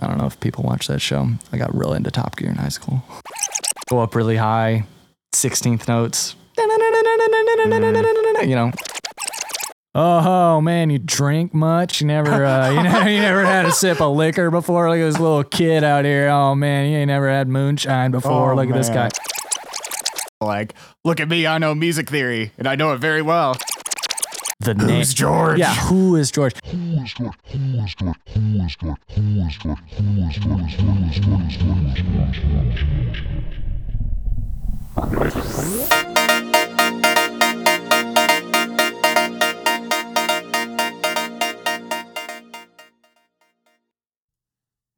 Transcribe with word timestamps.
I 0.00 0.06
don't 0.06 0.18
know 0.18 0.26
if 0.26 0.38
people 0.40 0.64
watch 0.64 0.86
that 0.88 1.00
show. 1.00 1.28
I 1.52 1.58
got 1.58 1.74
real 1.74 1.92
into 1.92 2.10
Top 2.10 2.36
Gear 2.36 2.50
in 2.50 2.56
high 2.56 2.68
school. 2.68 3.02
Go 3.88 4.00
up 4.00 4.14
really 4.14 4.36
high, 4.36 4.84
16th 5.34 5.88
notes. 5.88 6.34
You 8.48 8.56
know. 8.56 8.72
Oh 9.94 10.60
man, 10.62 10.88
you 10.88 10.98
drink 10.98 11.52
much? 11.52 12.00
You 12.00 12.06
never, 12.06 12.44
uh, 12.44 12.70
you 12.70 12.82
never, 12.82 13.10
you 13.10 13.20
never 13.20 13.44
had 13.44 13.66
a 13.66 13.72
sip 13.72 14.00
of 14.00 14.16
liquor 14.16 14.50
before? 14.50 14.88
Look 14.88 14.98
at 14.98 15.04
this 15.04 15.20
little 15.20 15.44
kid 15.44 15.84
out 15.84 16.04
here. 16.06 16.28
Oh 16.28 16.54
man, 16.54 16.86
he 16.86 16.94
ain't 16.94 17.08
never 17.08 17.28
had 17.28 17.46
moonshine 17.48 18.10
before. 18.10 18.52
Oh, 18.52 18.56
Look 18.56 18.70
at 18.70 18.74
this 18.74 18.88
guy. 18.88 19.10
Like, 20.40 20.74
look 21.04 21.20
at 21.20 21.28
me, 21.28 21.46
I 21.46 21.58
know 21.58 21.74
music 21.74 22.08
theory, 22.08 22.52
and 22.58 22.66
I 22.66 22.74
know 22.74 22.92
it 22.94 22.98
very 22.98 23.22
well. 23.22 23.56
The 24.62 24.74
name. 24.74 24.98
Who's 24.98 25.12
George? 25.12 25.58
Yeah, 25.58 25.74
who 25.74 26.14
is 26.14 26.30
George? 26.30 26.54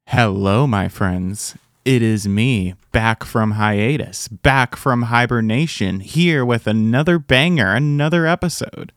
Hello, 0.05 0.67
my 0.67 0.87
friends. 0.89 1.55
It 1.83 2.03
is 2.03 2.27
me, 2.27 2.75
back 2.91 3.23
from 3.23 3.51
hiatus, 3.51 4.27
back 4.27 4.75
from 4.75 5.03
hibernation, 5.03 6.01
here 6.01 6.45
with 6.45 6.67
another 6.67 7.17
banger, 7.17 7.73
another 7.73 8.27
episode. 8.27 8.91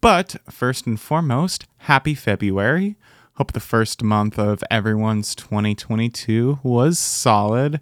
But 0.00 0.36
first 0.48 0.86
and 0.86 1.00
foremost, 1.00 1.66
happy 1.78 2.14
February. 2.14 2.96
Hope 3.34 3.52
the 3.52 3.60
first 3.60 4.02
month 4.02 4.38
of 4.38 4.62
everyone's 4.70 5.34
2022 5.34 6.60
was 6.62 6.98
solid. 6.98 7.80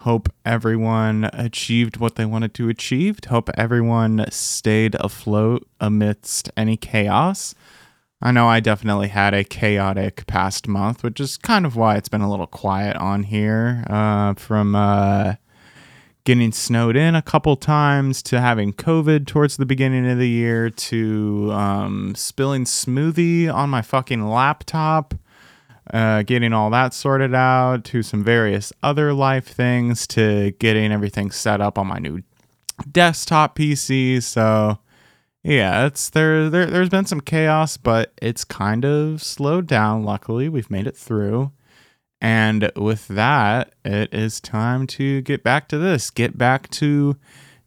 Hope 0.00 0.28
everyone 0.44 1.30
achieved 1.32 1.96
what 1.96 2.16
they 2.16 2.24
wanted 2.24 2.54
to 2.54 2.68
achieve. 2.68 3.18
Hope 3.28 3.50
everyone 3.56 4.26
stayed 4.30 4.94
afloat 4.96 5.66
amidst 5.80 6.50
any 6.56 6.76
chaos. 6.76 7.54
I 8.20 8.30
know 8.30 8.48
I 8.48 8.60
definitely 8.60 9.08
had 9.08 9.34
a 9.34 9.44
chaotic 9.44 10.26
past 10.26 10.68
month, 10.68 11.02
which 11.02 11.20
is 11.20 11.36
kind 11.36 11.66
of 11.66 11.76
why 11.76 11.96
it's 11.96 12.08
been 12.08 12.20
a 12.20 12.30
little 12.30 12.46
quiet 12.46 12.96
on 12.96 13.22
here. 13.22 13.84
Uh, 13.88 14.34
from 14.34 14.74
uh, 14.74 15.34
getting 16.24 16.52
snowed 16.52 16.96
in 16.96 17.14
a 17.14 17.22
couple 17.22 17.54
times 17.56 18.22
to 18.22 18.40
having 18.40 18.72
COVID 18.72 19.26
towards 19.26 19.56
the 19.56 19.66
beginning 19.66 20.10
of 20.10 20.18
the 20.18 20.28
year 20.28 20.70
to 20.70 21.50
um, 21.52 22.14
spilling 22.14 22.64
smoothie 22.64 23.52
on 23.52 23.68
my 23.68 23.82
fucking 23.82 24.26
laptop, 24.26 25.14
uh, 25.92 26.22
getting 26.22 26.54
all 26.54 26.70
that 26.70 26.94
sorted 26.94 27.34
out 27.34 27.84
to 27.84 28.02
some 28.02 28.24
various 28.24 28.72
other 28.82 29.12
life 29.12 29.46
things 29.46 30.06
to 30.06 30.52
getting 30.52 30.92
everything 30.92 31.30
set 31.30 31.60
up 31.60 31.78
on 31.78 31.86
my 31.86 31.98
new 31.98 32.22
desktop 32.90 33.56
PC. 33.56 34.22
So 34.22 34.78
yeah, 35.42 35.84
it's 35.84 36.08
there, 36.08 36.48
there. 36.48 36.64
There's 36.64 36.88
been 36.88 37.04
some 37.04 37.20
chaos, 37.20 37.76
but 37.76 38.14
it's 38.22 38.44
kind 38.44 38.86
of 38.86 39.22
slowed 39.22 39.66
down. 39.66 40.02
Luckily, 40.02 40.48
we've 40.48 40.70
made 40.70 40.86
it 40.86 40.96
through. 40.96 41.52
And 42.24 42.72
with 42.74 43.06
that, 43.08 43.74
it 43.84 44.14
is 44.14 44.40
time 44.40 44.86
to 44.86 45.20
get 45.20 45.42
back 45.42 45.68
to 45.68 45.76
this. 45.76 46.08
Get 46.08 46.38
back 46.38 46.70
to 46.70 47.18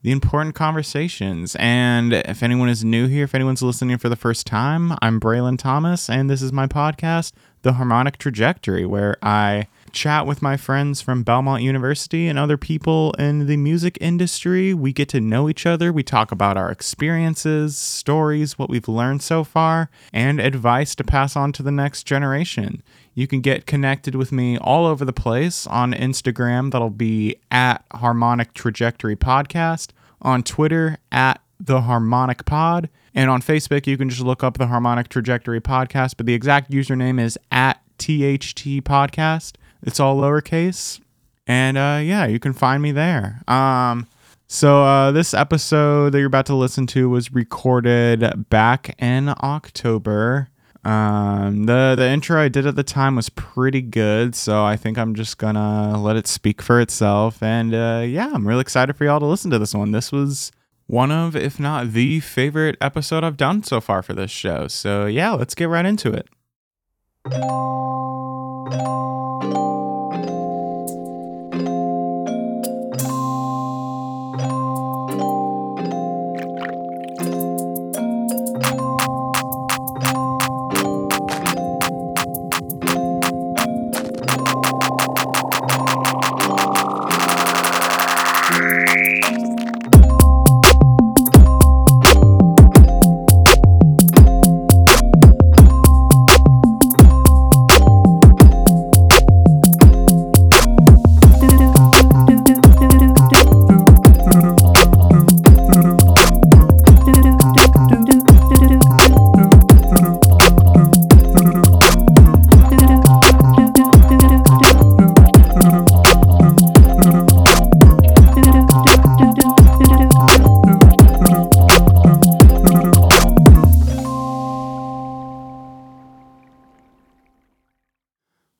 the 0.01 0.11
important 0.11 0.55
conversations. 0.55 1.55
And 1.59 2.11
if 2.11 2.41
anyone 2.41 2.67
is 2.67 2.83
new 2.83 3.05
here, 3.05 3.25
if 3.25 3.35
anyone's 3.35 3.61
listening 3.61 3.99
for 3.99 4.09
the 4.09 4.15
first 4.15 4.47
time, 4.47 4.93
I'm 4.99 5.19
Braylon 5.19 5.59
Thomas, 5.59 6.09
and 6.09 6.27
this 6.27 6.41
is 6.41 6.51
my 6.51 6.65
podcast, 6.65 7.33
The 7.61 7.73
Harmonic 7.73 8.17
Trajectory, 8.17 8.83
where 8.83 9.17
I 9.21 9.67
chat 9.91 10.25
with 10.25 10.41
my 10.41 10.57
friends 10.57 11.01
from 11.01 11.21
Belmont 11.21 11.61
University 11.61 12.27
and 12.27 12.39
other 12.39 12.57
people 12.57 13.13
in 13.19 13.45
the 13.45 13.57
music 13.57 13.95
industry. 14.01 14.73
We 14.73 14.91
get 14.91 15.09
to 15.09 15.21
know 15.21 15.49
each 15.49 15.67
other. 15.67 15.93
We 15.93 16.01
talk 16.01 16.31
about 16.31 16.57
our 16.57 16.71
experiences, 16.71 17.77
stories, 17.77 18.57
what 18.57 18.71
we've 18.71 18.87
learned 18.87 19.21
so 19.21 19.43
far, 19.43 19.91
and 20.11 20.39
advice 20.39 20.95
to 20.95 21.03
pass 21.03 21.35
on 21.35 21.51
to 21.53 21.63
the 21.63 21.71
next 21.71 22.03
generation. 22.03 22.81
You 23.17 23.25
can 23.25 23.41
get 23.41 23.65
connected 23.65 24.13
with 24.13 24.31
me 24.31 24.59
all 24.59 24.85
over 24.85 25.03
the 25.03 25.11
place 25.11 25.65
on 25.65 25.91
Instagram. 25.91 26.71
That'll 26.71 26.91
be 26.91 27.37
at 27.49 27.83
Harmonic 27.91 28.53
Trajectory 28.53 29.15
Podcast. 29.15 29.89
On 30.21 30.43
Twitter, 30.43 30.99
at 31.11 31.41
The 31.59 31.81
Harmonic 31.81 32.45
Pod. 32.45 32.89
And 33.15 33.31
on 33.31 33.41
Facebook, 33.41 33.87
you 33.87 33.97
can 33.97 34.07
just 34.07 34.21
look 34.21 34.43
up 34.43 34.59
The 34.59 34.67
Harmonic 34.67 35.09
Trajectory 35.09 35.59
Podcast. 35.59 36.13
But 36.15 36.27
the 36.27 36.35
exact 36.35 36.69
username 36.69 37.19
is 37.19 37.39
at 37.51 37.81
THT 37.97 38.85
Podcast. 38.85 39.53
It's 39.81 39.99
all 39.99 40.17
lowercase. 40.17 41.01
And 41.47 41.75
uh, 41.75 41.99
yeah, 42.03 42.27
you 42.27 42.37
can 42.37 42.53
find 42.53 42.83
me 42.83 42.91
there. 42.91 43.41
Um, 43.47 44.05
so 44.45 44.83
uh, 44.83 45.11
this 45.11 45.33
episode 45.33 46.11
that 46.11 46.19
you're 46.19 46.27
about 46.27 46.45
to 46.45 46.55
listen 46.55 46.85
to 46.87 47.09
was 47.09 47.33
recorded 47.33 48.47
back 48.51 48.95
in 48.99 49.33
October. 49.41 50.49
Um, 50.87 51.65
the 51.65 51.95
the 51.97 52.07
intro 52.07 52.41
I 52.41 52.47
did 52.47 52.65
at 52.65 52.77
the 52.77 52.83
time 52.83 53.17
was 53.17 53.27
pretty 53.27 53.81
good, 53.81 54.35
so 54.35 54.63
I 54.63 54.77
think 54.77 54.97
I'm 54.97 55.15
just 55.15 55.37
gonna 55.37 56.01
let 56.01 56.15
it 56.15 56.27
speak 56.27 56.61
for 56.61 56.79
itself. 56.79 57.43
And 57.43 57.75
uh, 57.75 58.05
yeah, 58.07 58.31
I'm 58.33 58.47
really 58.47 58.61
excited 58.61 58.95
for 58.95 59.03
y'all 59.03 59.19
to 59.19 59.25
listen 59.25 59.51
to 59.51 59.59
this 59.59 59.73
one. 59.73 59.91
This 59.91 60.13
was 60.13 60.53
one 60.85 61.11
of, 61.11 61.35
if 61.35 61.59
not 61.59 61.91
the 61.91 62.21
favorite 62.21 62.77
episode 62.79 63.25
I've 63.25 63.35
done 63.35 63.63
so 63.63 63.81
far 63.81 64.01
for 64.01 64.13
this 64.13 64.31
show. 64.31 64.69
So 64.69 65.07
yeah, 65.07 65.33
let's 65.33 65.55
get 65.55 65.67
right 65.67 65.85
into 65.85 66.13
it. 66.13 66.29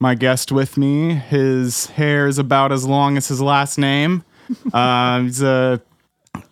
My 0.07 0.15
guest 0.15 0.53
with 0.53 0.77
me. 0.77 1.15
His 1.15 1.87
hair 1.87 2.27
is 2.27 2.37
about 2.39 2.71
as 2.71 2.85
long 2.85 3.17
as 3.17 3.27
his 3.27 3.41
last 3.41 3.77
name. 3.77 4.23
Uh, 4.73 5.23
he's 5.23 5.41
a 5.41 5.81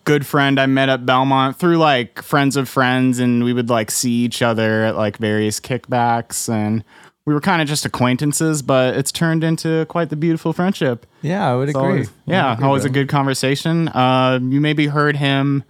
good 0.04 0.26
friend 0.26 0.60
I 0.60 0.66
met 0.66 0.90
at 0.90 1.06
Belmont 1.06 1.56
through 1.56 1.78
like 1.78 2.22
friends 2.22 2.58
of 2.58 2.68
friends, 2.68 3.20
and 3.20 3.46
we 3.46 3.54
would 3.54 3.70
like 3.70 3.90
see 3.90 4.12
each 4.12 4.42
other 4.42 4.84
at 4.84 4.98
like 4.98 5.16
various 5.16 5.62
kickbacks, 5.62 6.50
and 6.50 6.84
we 7.26 7.34
were 7.34 7.40
kind 7.40 7.62
of 7.62 7.70
just 7.70 7.86
acquaintances, 7.86 8.62
but 8.62 8.98
it's 8.98 9.14
turned 9.14 9.46
into 9.46 9.86
quite 9.86 10.10
the 10.10 10.18
beautiful 10.18 10.52
friendship. 10.52 11.06
Yeah, 11.22 11.50
I 11.50 11.56
would 11.56 11.70
It's 11.70 11.78
agree. 11.78 11.90
always- 11.90 12.12
yeah, 12.26 12.52
agree, 12.52 12.66
always 12.66 12.84
a 12.84 12.90
good 12.90 13.08
conversation. 13.08 13.88
Uh, 13.88 14.40
you 14.42 14.60
maybe 14.60 14.88
heard 14.88 15.16
him 15.16 15.64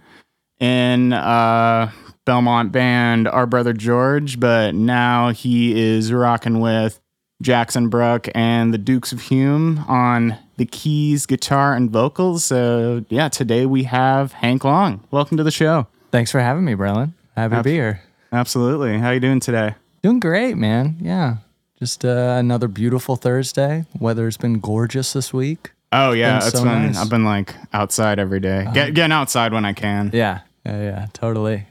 in 0.58 1.12
uh, 1.12 1.92
Belmont 2.24 2.72
band 2.72 3.28
Our 3.28 3.46
Brother 3.46 3.72
George, 3.72 4.40
but 4.40 4.74
now 4.74 5.28
he 5.30 5.80
is 5.80 6.12
rocking 6.12 6.58
with 6.58 7.00
Jackson 7.42 7.88
Bruck 7.88 8.28
and 8.34 8.72
the 8.72 8.78
Dukes 8.78 9.12
of 9.12 9.20
Hume 9.22 9.84
on 9.88 10.36
the 10.56 10.64
keys, 10.64 11.26
guitar, 11.26 11.74
and 11.74 11.90
vocals. 11.90 12.44
So 12.44 13.04
yeah, 13.08 13.28
today 13.28 13.66
we 13.66 13.84
have 13.84 14.32
Hank 14.32 14.64
Long. 14.64 15.02
Welcome 15.10 15.36
to 15.36 15.42
the 15.44 15.50
show. 15.50 15.86
Thanks 16.10 16.30
for 16.30 16.40
having 16.40 16.64
me, 16.64 16.74
Braylon. 16.74 17.12
Happy 17.36 17.56
to 17.56 17.62
be 17.62 17.72
here. 17.72 18.02
Absolutely. 18.32 18.98
How 18.98 19.10
you 19.10 19.20
doing 19.20 19.40
today? 19.40 19.74
Doing 20.02 20.20
great, 20.20 20.56
man. 20.56 20.96
Yeah. 21.00 21.36
Just 21.78 22.04
uh, 22.04 22.36
another 22.38 22.68
beautiful 22.68 23.16
Thursday. 23.16 23.84
Weather's 24.00 24.38
been 24.38 24.60
gorgeous 24.60 25.12
this 25.12 25.32
week. 25.32 25.72
Oh 25.92 26.12
yeah, 26.12 26.38
Been 26.38 26.48
it's 26.48 26.58
so 26.58 26.64
been 26.64 26.86
nice. 26.86 26.96
I've 26.98 27.10
been 27.10 27.24
like 27.24 27.54
outside 27.72 28.18
every 28.18 28.40
day. 28.40 28.66
Get, 28.72 28.94
getting 28.94 29.12
outside 29.12 29.52
when 29.52 29.64
I 29.64 29.72
can. 29.74 30.10
Yeah. 30.12 30.40
Yeah, 30.64 30.82
yeah, 30.82 31.06
totally. 31.12 31.66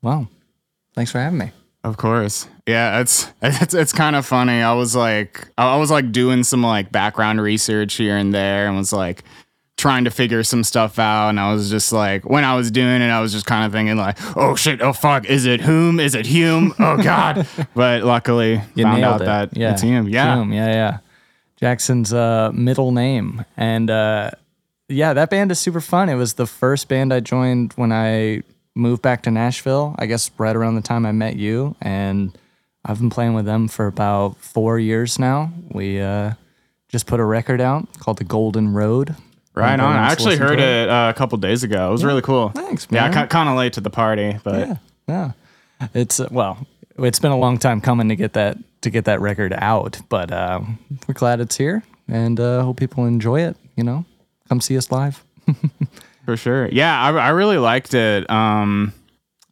Well, 0.00 0.28
thanks 0.94 1.10
for 1.10 1.18
having 1.18 1.38
me. 1.38 1.50
Of 1.84 1.96
course. 1.96 2.48
Yeah, 2.66 3.00
it's 3.00 3.30
it's 3.42 3.74
it's 3.74 3.92
kind 3.92 4.16
of 4.16 4.24
funny. 4.26 4.62
I 4.62 4.72
was 4.74 4.94
like 4.94 5.48
I 5.58 5.76
was 5.76 5.90
like 5.90 6.12
doing 6.12 6.44
some 6.44 6.62
like 6.62 6.92
background 6.92 7.40
research 7.40 7.94
here 7.94 8.16
and 8.16 8.32
there 8.32 8.66
and 8.68 8.76
was 8.76 8.92
like 8.92 9.24
trying 9.76 10.04
to 10.04 10.10
figure 10.10 10.44
some 10.44 10.62
stuff 10.62 10.98
out 11.00 11.30
and 11.30 11.40
I 11.40 11.52
was 11.52 11.68
just 11.68 11.92
like 11.92 12.24
when 12.28 12.44
I 12.44 12.54
was 12.54 12.70
doing 12.70 13.02
it 13.02 13.10
I 13.10 13.20
was 13.20 13.32
just 13.32 13.46
kind 13.46 13.64
of 13.66 13.72
thinking 13.72 13.96
like 13.96 14.16
oh 14.36 14.54
shit 14.54 14.80
oh 14.80 14.92
fuck 14.92 15.24
is 15.24 15.44
it 15.44 15.60
whom 15.60 15.98
is 15.98 16.14
it 16.14 16.24
Hume 16.24 16.72
oh 16.78 17.02
god 17.02 17.48
but 17.74 18.04
luckily 18.04 18.60
You 18.76 18.84
found 18.84 19.02
out 19.02 19.22
it. 19.22 19.24
that 19.24 19.56
yeah. 19.56 19.72
it's 19.72 19.82
Hume 19.82 20.08
yeah 20.08 20.36
Hume, 20.36 20.52
yeah, 20.52 20.66
yeah. 20.68 20.98
Jackson's 21.62 22.12
uh, 22.12 22.50
middle 22.52 22.90
name. 22.90 23.44
And 23.56 23.88
uh, 23.88 24.32
yeah, 24.88 25.14
that 25.14 25.30
band 25.30 25.52
is 25.52 25.60
super 25.60 25.80
fun. 25.80 26.08
It 26.08 26.16
was 26.16 26.34
the 26.34 26.46
first 26.46 26.88
band 26.88 27.14
I 27.14 27.20
joined 27.20 27.72
when 27.74 27.92
I 27.92 28.42
moved 28.74 29.02
back 29.02 29.22
to 29.24 29.30
Nashville, 29.30 29.94
I 29.98 30.06
guess 30.06 30.30
right 30.38 30.54
around 30.56 30.74
the 30.76 30.82
time 30.82 31.04
I 31.06 31.12
met 31.12 31.36
you. 31.36 31.76
And 31.80 32.36
I've 32.84 32.98
been 32.98 33.10
playing 33.10 33.34
with 33.34 33.44
them 33.44 33.68
for 33.68 33.86
about 33.86 34.36
four 34.38 34.78
years 34.78 35.18
now. 35.18 35.52
We 35.70 36.00
uh, 36.00 36.32
just 36.88 37.06
put 37.06 37.20
a 37.20 37.24
record 37.24 37.60
out 37.60 37.86
called 38.00 38.18
The 38.18 38.24
Golden 38.24 38.72
Road. 38.72 39.14
right 39.54 39.78
on 39.78 39.96
I 39.96 40.10
actually 40.10 40.36
heard 40.36 40.56
to 40.56 40.62
it 40.64 40.88
uh, 40.88 41.12
a 41.14 41.18
couple 41.18 41.36
days 41.38 41.62
ago 41.62 41.88
it 41.88 41.92
was 41.92 42.04
really 42.04 42.22
cool 42.22 42.48
Thanks, 42.50 42.90
man. 42.90 43.12
yeah 43.12 43.26
kind 43.26 43.48
of 43.50 43.56
late 43.56 43.74
to 43.74 43.80
the 43.82 43.90
party 43.90 44.38
but 44.42 44.66
Yeah, 44.66 44.76
yeah. 45.06 45.32
It's 45.92 46.20
uh, 46.20 46.28
well, 46.30 46.66
it's 46.98 47.18
been 47.18 47.32
a 47.32 47.36
long 47.38 47.58
time 47.58 47.80
coming 47.82 48.08
to 48.08 48.16
get 48.16 48.32
that 48.34 48.56
to 48.82 48.88
get 48.90 49.04
that 49.04 49.20
record 49.20 49.52
out, 49.56 50.00
but 50.08 50.30
uh, 50.32 50.60
we're 51.06 51.14
glad 51.14 51.40
it's 51.40 51.56
here, 51.56 51.82
and 52.08 52.38
uh, 52.40 52.62
hope 52.62 52.78
people 52.78 53.04
enjoy 53.06 53.40
it. 53.42 53.56
You 53.76 53.84
know, 53.84 54.04
come 54.48 54.60
see 54.60 54.76
us 54.78 54.90
live. 54.92 55.24
For 56.24 56.36
sure. 56.36 56.68
Yeah, 56.68 57.00
I, 57.00 57.10
I 57.10 57.28
really 57.30 57.58
liked 57.58 57.94
it. 57.94 58.28
Um, 58.30 58.92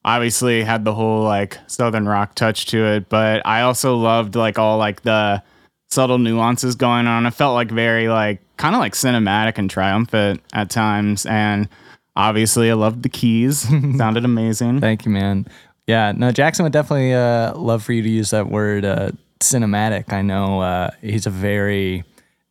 obviously 0.05 0.63
had 0.63 0.85
the 0.85 0.95
whole 0.95 1.25
like 1.25 1.59
southern 1.67 2.09
rock 2.09 2.35
touch 2.35 2.67
to 2.67 2.85
it, 2.87 3.09
but 3.09 3.45
I 3.47 3.63
also 3.63 3.97
loved 3.97 4.37
like 4.37 4.59
all 4.59 4.79
like 4.79 5.03
the 5.03 5.43
subtle 5.91 6.19
nuances 6.19 6.75
going 6.77 7.07
on. 7.07 7.27
It 7.27 7.33
felt 7.33 7.55
like 7.55 7.71
very 7.71 8.09
like 8.09 8.41
kind 8.57 8.75
of 8.75 8.81
like 8.81 8.95
cinematic 8.95 9.59
and 9.59 9.69
triumphant 9.69 10.43
at 10.53 10.71
times, 10.71 11.27
and 11.27 11.69
obviously 12.17 12.71
I 12.71 12.75
loved 12.75 13.03
the 13.03 13.09
keys. 13.09 13.61
Sounded 13.97 14.25
amazing. 14.25 14.81
Thank 14.81 15.05
you, 15.05 15.11
man. 15.11 15.47
Yeah, 15.87 16.13
no, 16.13 16.31
Jackson 16.31 16.63
would 16.63 16.73
definitely 16.73 17.13
uh, 17.15 17.57
love 17.57 17.83
for 17.83 17.93
you 17.93 18.03
to 18.03 18.09
use 18.09 18.31
that 18.31 18.49
word 18.49 18.85
uh, 18.85 19.11
cinematic. 19.41 20.13
I 20.13 20.23
know 20.23 20.61
uh, 20.61 20.91
he's 21.01 21.27
a 21.27 21.31
very 21.31 22.05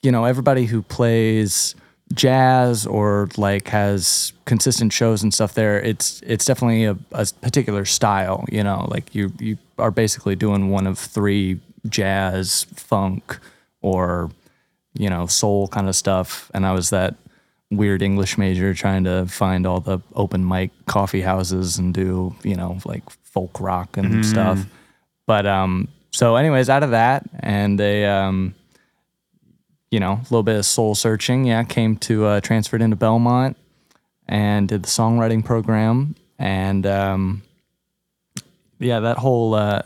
you 0.02 0.12
know 0.12 0.26
everybody 0.26 0.66
who 0.66 0.82
plays 0.82 1.76
jazz 2.14 2.86
or 2.86 3.30
like 3.38 3.70
has 3.70 4.34
consistent 4.44 4.92
shows 4.92 5.24
and 5.24 5.34
stuff 5.34 5.54
there 5.54 5.80
it's 5.80 6.22
it's 6.26 6.44
definitely 6.44 6.84
a, 6.84 6.98
a 7.14 7.26
particular 7.42 7.86
style 7.86 8.44
you 8.52 8.62
know 8.62 8.86
like 8.90 9.16
you 9.16 9.32
you 9.40 9.58
are 9.78 9.92
basically 9.92 10.36
doing 10.36 10.70
one 10.70 10.86
of 10.86 11.00
three 11.00 11.58
jazz 11.88 12.66
funk 12.76 13.40
or 13.82 14.30
you 14.94 15.10
know 15.10 15.26
soul 15.26 15.70
kind 15.70 15.88
of 15.88 15.96
stuff 15.96 16.52
and 16.54 16.66
i 16.66 16.74
was 16.74 16.90
that 16.90 17.16
weird 17.70 18.02
english 18.02 18.38
major 18.38 18.74
trying 18.74 19.06
to 19.06 19.26
find 19.28 19.66
all 19.66 19.80
the 19.80 19.98
open 20.16 20.46
mic 20.46 20.70
coffee 20.88 21.22
houses 21.22 21.78
and 21.78 21.94
do 21.94 22.36
you 22.44 22.58
know 22.58 22.78
like 22.84 23.10
folk 23.24 23.58
rock 23.62 23.96
and 23.96 24.08
mm-hmm. 24.08 24.24
stuff 24.24 24.66
but 25.26 25.46
um 25.46 25.88
so 26.12 26.36
anyways 26.36 26.70
out 26.70 26.84
of 26.84 26.92
that 26.92 27.24
and 27.40 27.80
they 27.80 28.06
um 28.06 28.54
you 29.92 30.00
know, 30.00 30.14
a 30.14 30.24
little 30.24 30.42
bit 30.42 30.56
of 30.56 30.66
soul 30.66 30.96
searching. 30.96 31.46
Yeah, 31.46 31.64
came 31.64 31.98
to 31.98 32.26
uh, 32.26 32.42
transferred 32.42 32.82
into 32.82 32.96
Belmont 32.96 33.58
and 34.28 34.68
did 34.70 34.84
the 34.84 34.88
songwriting 34.88 35.44
program, 35.44 36.16
and 36.40 36.86
um, 36.86 37.44
yeah, 38.80 39.02
that 39.02 39.18
whole 39.18 39.54
uh, 39.54 39.82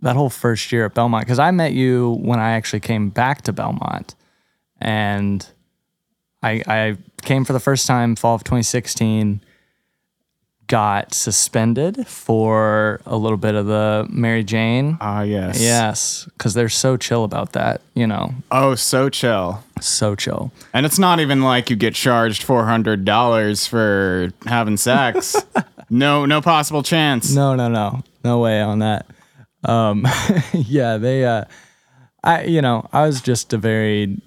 that 0.00 0.16
whole 0.16 0.30
first 0.30 0.72
year 0.72 0.86
at 0.86 0.94
Belmont 0.94 1.26
because 1.26 1.38
I 1.38 1.50
met 1.50 1.74
you 1.74 2.18
when 2.22 2.40
I 2.40 2.52
actually 2.52 2.80
came 2.80 3.10
back 3.10 3.42
to 3.42 3.52
Belmont, 3.52 4.14
and 4.80 5.46
I 6.42 6.62
I 6.66 6.96
came 7.20 7.44
for 7.44 7.52
the 7.52 7.60
first 7.60 7.86
time 7.86 8.16
fall 8.16 8.34
of 8.34 8.42
2016. 8.42 9.42
Got 10.70 11.14
suspended 11.14 12.06
for 12.06 13.00
a 13.04 13.16
little 13.16 13.36
bit 13.36 13.56
of 13.56 13.66
the 13.66 14.06
Mary 14.08 14.44
Jane. 14.44 14.98
Ah 15.00 15.22
yes. 15.22 15.60
Yes, 15.60 16.28
because 16.38 16.54
they're 16.54 16.68
so 16.68 16.96
chill 16.96 17.24
about 17.24 17.54
that, 17.54 17.80
you 17.94 18.06
know, 18.06 18.32
Oh, 18.52 18.76
so 18.76 19.08
chill. 19.08 19.64
so 19.80 20.14
chill. 20.14 20.52
And 20.72 20.86
it's 20.86 20.96
not 20.96 21.18
even 21.18 21.42
like 21.42 21.70
you 21.70 21.74
get 21.76 21.96
charged 21.96 22.44
four 22.44 22.66
hundred 22.66 23.04
dollars 23.04 23.66
for 23.66 24.30
having 24.46 24.76
sex. 24.76 25.34
no, 25.90 26.24
no 26.24 26.40
possible 26.40 26.84
chance. 26.84 27.34
No, 27.34 27.56
no, 27.56 27.66
no, 27.68 28.04
no 28.22 28.38
way 28.38 28.60
on 28.62 28.78
that. 28.78 29.06
Um, 29.64 30.06
yeah, 30.54 30.98
they. 30.98 31.24
Uh, 31.24 31.46
I, 32.22 32.44
you 32.44 32.62
know, 32.62 32.88
I 32.92 33.06
was 33.06 33.20
just 33.20 33.52
a 33.52 33.58
very. 33.58 34.22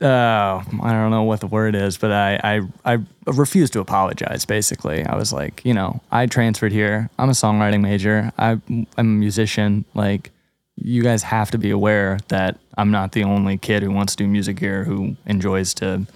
Uh, 0.00 0.62
I 0.82 0.92
don't 0.92 1.10
know 1.10 1.22
what 1.22 1.40
the 1.40 1.46
word 1.46 1.74
is, 1.74 1.96
but 1.96 2.12
I, 2.12 2.38
I, 2.44 2.94
I 2.94 2.98
refused 3.26 3.72
to 3.72 3.80
apologize. 3.80 4.44
Basically, 4.44 5.04
I 5.04 5.16
was 5.16 5.32
like, 5.32 5.64
you 5.64 5.72
know, 5.72 6.02
I 6.10 6.26
transferred 6.26 6.72
here. 6.72 7.08
I'm 7.18 7.30
a 7.30 7.32
songwriting 7.32 7.80
major. 7.80 8.30
I, 8.36 8.60
I'm 8.68 8.86
a 8.98 9.04
musician. 9.04 9.86
Like, 9.94 10.32
you 10.76 11.02
guys 11.02 11.22
have 11.22 11.50
to 11.52 11.58
be 11.58 11.70
aware 11.70 12.18
that 12.28 12.58
I'm 12.76 12.90
not 12.90 13.12
the 13.12 13.24
only 13.24 13.56
kid 13.56 13.82
who 13.82 13.90
wants 13.90 14.14
to 14.16 14.24
do 14.24 14.28
music 14.28 14.58
here 14.58 14.84
who 14.84 15.16
enjoys 15.24 15.72
to, 15.74 16.06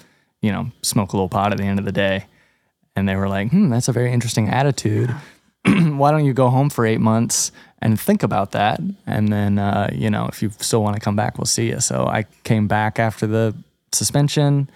you 0.43 0.53
know, 0.53 0.71
smoke 0.83 1.15
a 1.15 1.17
little 1.17 1.31
pot 1.31 1.53
at 1.53 1.59
the 1.59 1.65
end 1.65 1.79
of 1.79 1.87
the 1.87 1.93
day. 1.93 2.27
And 2.95 3.09
they 3.09 3.17
were 3.17 3.29
like, 3.29 3.51
hmm, 3.51 3.71
that's 3.71 3.89
a 3.89 3.93
very 3.93 4.13
interesting 4.13 4.51
attitude. 4.51 5.15
Why 5.65 6.11
don't 6.11 6.27
you 6.27 6.35
go 6.35 6.51
home 6.51 6.69
for 6.69 6.85
eight 6.85 7.01
months 7.01 7.51
and 7.81 7.99
think 7.99 8.23
about 8.23 8.51
that? 8.51 8.79
And 9.07 9.33
then, 9.33 9.59
uh, 9.59 9.89
you 9.93 10.11
know, 10.11 10.27
if 10.27 10.43
you 10.43 10.51
still 10.59 10.83
want 10.83 10.97
to 10.97 11.01
come 11.01 11.17
back, 11.17 11.39
we'll 11.39 11.47
see 11.47 11.69
you. 11.69 11.81
So 11.81 12.07
I 12.07 12.25
came 12.45 12.69
back 12.69 12.99
after 12.99 13.27
the 13.27 13.55
suspension, 13.93 14.71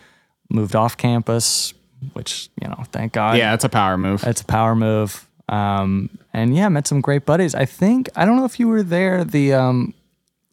moved 0.50 0.76
off 0.76 0.96
campus, 0.96 1.74
which, 2.12 2.50
you 2.60 2.68
know, 2.68 2.84
thank 2.92 3.12
God. 3.12 3.38
Yeah, 3.38 3.54
it's 3.54 3.64
a 3.64 3.68
power 3.68 3.96
move. 3.96 4.24
It's 4.24 4.40
a 4.42 4.44
power 4.44 4.74
move. 4.74 5.26
Um, 5.48 6.10
and 6.32 6.56
yeah, 6.56 6.68
met 6.68 6.86
some 6.86 7.00
great 7.00 7.24
buddies. 7.26 7.54
I 7.54 7.64
think 7.64 8.08
I 8.16 8.24
don't 8.24 8.36
know 8.36 8.44
if 8.44 8.58
you 8.58 8.68
were 8.68 8.82
there. 8.82 9.24
The 9.24 9.54
um, 9.54 9.94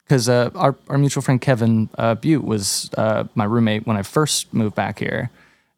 because 0.04 0.28
uh, 0.28 0.50
our 0.56 0.76
our 0.90 0.98
mutual 0.98 1.24
friend 1.24 1.40
Kevin 1.40 1.90
uh, 1.98 2.16
Butte 2.16 2.44
was 2.44 2.90
uh, 2.98 3.24
my 3.34 3.46
roommate 3.46 3.88
when 3.88 3.96
I 3.96 4.04
first 4.04 4.54
moved 4.54 4.76
back 4.76 5.00
here, 5.00 5.32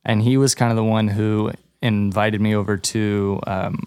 and 0.04 0.24
he 0.24 0.38
was 0.38 0.56
kind 0.56 0.72
of 0.72 0.76
the 0.76 0.84
one 0.84 1.08
who 1.08 1.52
invited 1.84 2.42
me 2.42 2.56
over 2.56 2.76
to 2.76 3.40
um, 3.46 3.86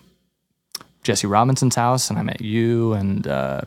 Jesse 1.02 1.26
Robinson's 1.26 1.74
house, 1.74 2.10
and 2.10 2.18
I 2.18 2.22
met 2.22 2.40
you 2.40 2.92
and 2.92 3.26
uh, 3.26 3.62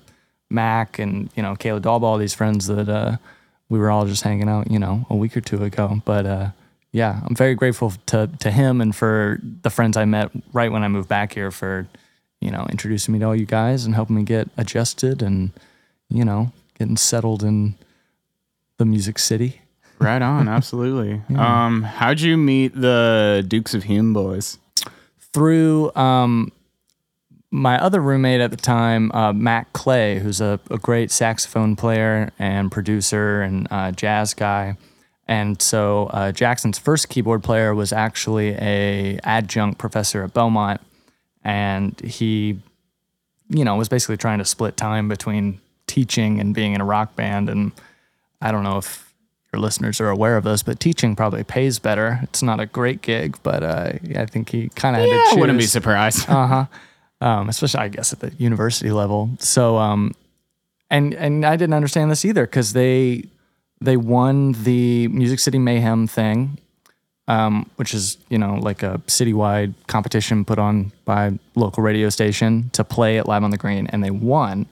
Mac 0.50 1.00
and 1.00 1.30
you 1.36 1.44
know 1.44 1.54
Kayla 1.56 1.82
Dahlball, 1.82 2.04
all 2.04 2.18
these 2.18 2.34
friends 2.34 2.68
that 2.68 2.88
uh, 2.88 3.18
we 3.70 3.80
were 3.80 3.90
all 3.90 4.06
just 4.06 4.24
hanging 4.24 4.50
out, 4.50 4.70
you 4.72 4.80
know, 4.80 5.06
a 5.10 5.16
week 5.16 5.38
or 5.38 5.42
two 5.42 5.64
ago. 5.64 6.02
But 6.06 6.26
uh, 6.26 6.50
yeah, 6.92 7.22
I'm 7.26 7.36
very 7.36 7.56
grateful 7.56 7.94
to 8.08 8.30
to 8.40 8.52
him 8.52 8.82
and 8.82 8.96
for 8.96 9.40
the 9.62 9.70
friends 9.70 9.98
I 9.98 10.06
met 10.06 10.32
right 10.54 10.72
when 10.72 10.84
I 10.84 10.88
moved 10.88 11.10
back 11.10 11.34
here 11.34 11.52
for 11.52 11.88
you 12.42 12.52
know 12.52 12.66
introducing 12.70 13.14
me 13.14 13.20
to 13.20 13.26
all 13.26 13.36
you 13.36 13.46
guys 13.46 13.86
and 13.86 13.96
helping 13.96 14.16
me 14.16 14.24
get 14.24 14.50
adjusted 14.58 15.22
and 15.22 15.52
you 16.10 16.26
know 16.26 16.52
getting 16.78 16.98
settled 16.98 17.44
in 17.44 17.76
the 18.78 18.86
music 18.86 19.20
city. 19.20 19.62
Right 20.00 20.22
on, 20.22 20.48
absolutely. 20.58 21.22
Um, 21.36 21.84
how'd 21.84 22.22
you 22.22 22.38
meet 22.38 22.74
the 22.74 23.44
Dukes 23.48 23.74
of 23.74 23.84
Hume 23.84 24.14
boys? 24.14 24.58
through 25.34 25.94
um, 25.96 26.52
my 27.52 27.80
other 27.80 28.00
roommate 28.00 28.42
at 28.42 28.52
the 28.52 28.58
time, 28.58 29.12
uh, 29.12 29.34
Matt 29.34 29.72
Clay, 29.74 30.20
who's 30.20 30.40
a, 30.40 30.60
a 30.70 30.78
great 30.78 31.12
saxophone 31.12 31.76
player 31.76 32.32
and 32.38 32.72
producer 32.72 33.42
and 33.42 33.68
uh, 33.72 33.92
jazz 33.92 34.34
guy. 34.34 34.78
And 35.28 35.62
so 35.62 36.08
uh, 36.08 36.32
Jackson's 36.32 36.78
first 36.80 37.10
keyboard 37.10 37.44
player 37.44 37.74
was 37.76 37.94
actually 37.94 38.50
a 38.60 39.20
adjunct 39.24 39.78
professor 39.78 40.24
at 40.24 40.34
Belmont, 40.34 40.82
and 41.44 42.00
he, 42.02 42.60
you 43.50 43.64
know, 43.64 43.76
was 43.76 43.90
basically 43.90 44.18
trying 44.18 44.40
to 44.40 44.46
split 44.46 44.76
time 44.76 45.08
between 45.08 45.60
teaching 45.88 46.40
and 46.40 46.54
being 46.54 46.74
in 46.74 46.82
a 46.82 46.86
rock 46.86 47.16
band. 47.16 47.50
And 47.50 47.72
I 48.42 48.52
don't 48.52 48.64
know 48.64 48.78
if 48.78 49.12
your 49.54 49.60
listeners 49.60 50.00
are 50.02 50.10
aware 50.10 50.36
of 50.38 50.44
this, 50.44 50.64
but 50.64 50.80
teaching 50.80 51.16
probably 51.16 51.44
pays 51.44 51.78
better. 51.80 52.20
It's 52.24 52.42
not 52.42 52.60
a 52.60 52.66
great 52.66 53.02
gig, 53.02 53.38
but 53.44 53.64
uh, 53.64 53.94
I 54.16 54.26
think 54.26 54.50
he 54.50 54.70
kind 54.70 54.96
of 54.96 55.02
had 55.02 55.08
to 55.10 55.14
I 55.14 55.26
choose. 55.30 55.40
wouldn't 55.40 55.60
be 55.60 55.66
surprised. 55.66 56.28
Uh 56.30 56.48
huh. 56.48 56.66
Um, 57.22 57.50
especially, 57.50 57.82
I 57.82 57.88
guess, 57.90 58.14
at 58.14 58.22
the 58.22 58.32
university 58.38 58.92
level. 58.92 59.30
So, 59.40 59.78
um, 59.78 60.14
and 60.90 61.14
and 61.14 61.46
I 61.46 61.58
didn't 61.58 61.74
understand 61.74 62.10
this 62.10 62.24
either 62.24 62.46
because 62.46 62.74
they 62.74 63.26
they 63.82 63.98
won 63.98 64.54
the 64.64 65.08
Music 65.10 65.40
City 65.40 65.60
Mayhem 65.60 66.08
thing, 66.08 66.58
um, 67.28 67.70
which 67.76 67.94
is 67.94 68.18
you 68.30 68.38
know 68.38 68.56
like 68.56 68.84
a 68.84 69.02
citywide 69.08 69.74
competition 69.88 70.46
put 70.46 70.60
on 70.60 70.92
by 71.06 71.38
local 71.56 71.84
radio 71.84 72.10
station 72.10 72.70
to 72.72 72.84
play 72.84 73.18
at 73.18 73.28
Live 73.28 73.44
on 73.44 73.52
the 73.52 73.58
Green, 73.58 73.88
and 73.88 74.04
they 74.04 74.12
won. 74.12 74.66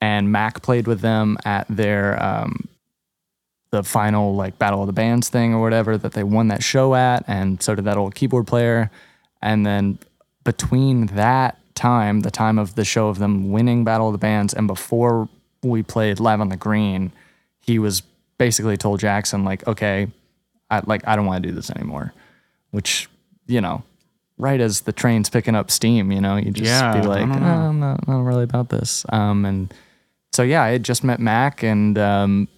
And 0.00 0.32
Mac 0.32 0.62
played 0.62 0.88
with 0.88 1.00
them 1.00 1.38
at 1.44 1.66
their 1.68 2.20
um, 2.22 2.68
the 3.70 3.82
final 3.82 4.34
like 4.34 4.58
Battle 4.58 4.80
of 4.80 4.86
the 4.86 4.92
Bands 4.92 5.28
thing 5.28 5.54
or 5.54 5.60
whatever 5.60 5.96
that 5.96 6.12
they 6.12 6.24
won 6.24 6.48
that 6.48 6.62
show 6.62 6.94
at, 6.94 7.24
and 7.28 7.62
so 7.62 7.74
did 7.74 7.84
that 7.84 7.96
old 7.96 8.14
keyboard 8.14 8.46
player. 8.46 8.90
And 9.40 9.66
then 9.66 9.98
between 10.44 11.06
that 11.06 11.58
time, 11.74 12.20
the 12.20 12.30
time 12.30 12.58
of 12.58 12.74
the 12.74 12.84
show 12.84 13.08
of 13.08 13.18
them 13.18 13.50
winning 13.52 13.84
Battle 13.84 14.08
of 14.08 14.12
the 14.12 14.18
Bands, 14.18 14.54
and 14.54 14.66
before 14.66 15.28
we 15.62 15.82
played 15.82 16.20
Live 16.20 16.40
on 16.40 16.48
the 16.48 16.56
Green, 16.56 17.12
he 17.60 17.78
was 17.78 18.02
basically 18.38 18.76
told 18.76 19.00
Jackson 19.00 19.44
like, 19.44 19.66
okay, 19.66 20.08
I 20.70 20.82
like 20.86 21.06
I 21.06 21.16
don't 21.16 21.26
want 21.26 21.42
to 21.42 21.48
do 21.48 21.54
this 21.54 21.70
anymore, 21.70 22.12
which 22.70 23.08
you 23.46 23.60
know. 23.60 23.82
Right 24.38 24.60
as 24.60 24.80
the 24.80 24.92
train's 24.92 25.28
picking 25.28 25.54
up 25.54 25.70
steam, 25.70 26.10
you 26.10 26.20
know, 26.20 26.36
you 26.36 26.50
just 26.50 26.66
Yeah, 26.66 26.94
be 26.94 27.00
I 27.00 27.02
like, 27.02 27.20
don't 27.20 27.42
oh. 27.44 27.46
I'm 27.46 27.78
not, 27.78 28.08
not 28.08 28.22
really 28.22 28.42
about 28.42 28.70
this. 28.70 29.04
Um, 29.10 29.44
and 29.44 29.72
so 30.32 30.42
yeah, 30.42 30.62
I 30.62 30.70
had 30.70 30.82
just 30.82 31.04
met 31.04 31.20
Mac, 31.20 31.62
and 31.62 31.96
um, 31.98 32.48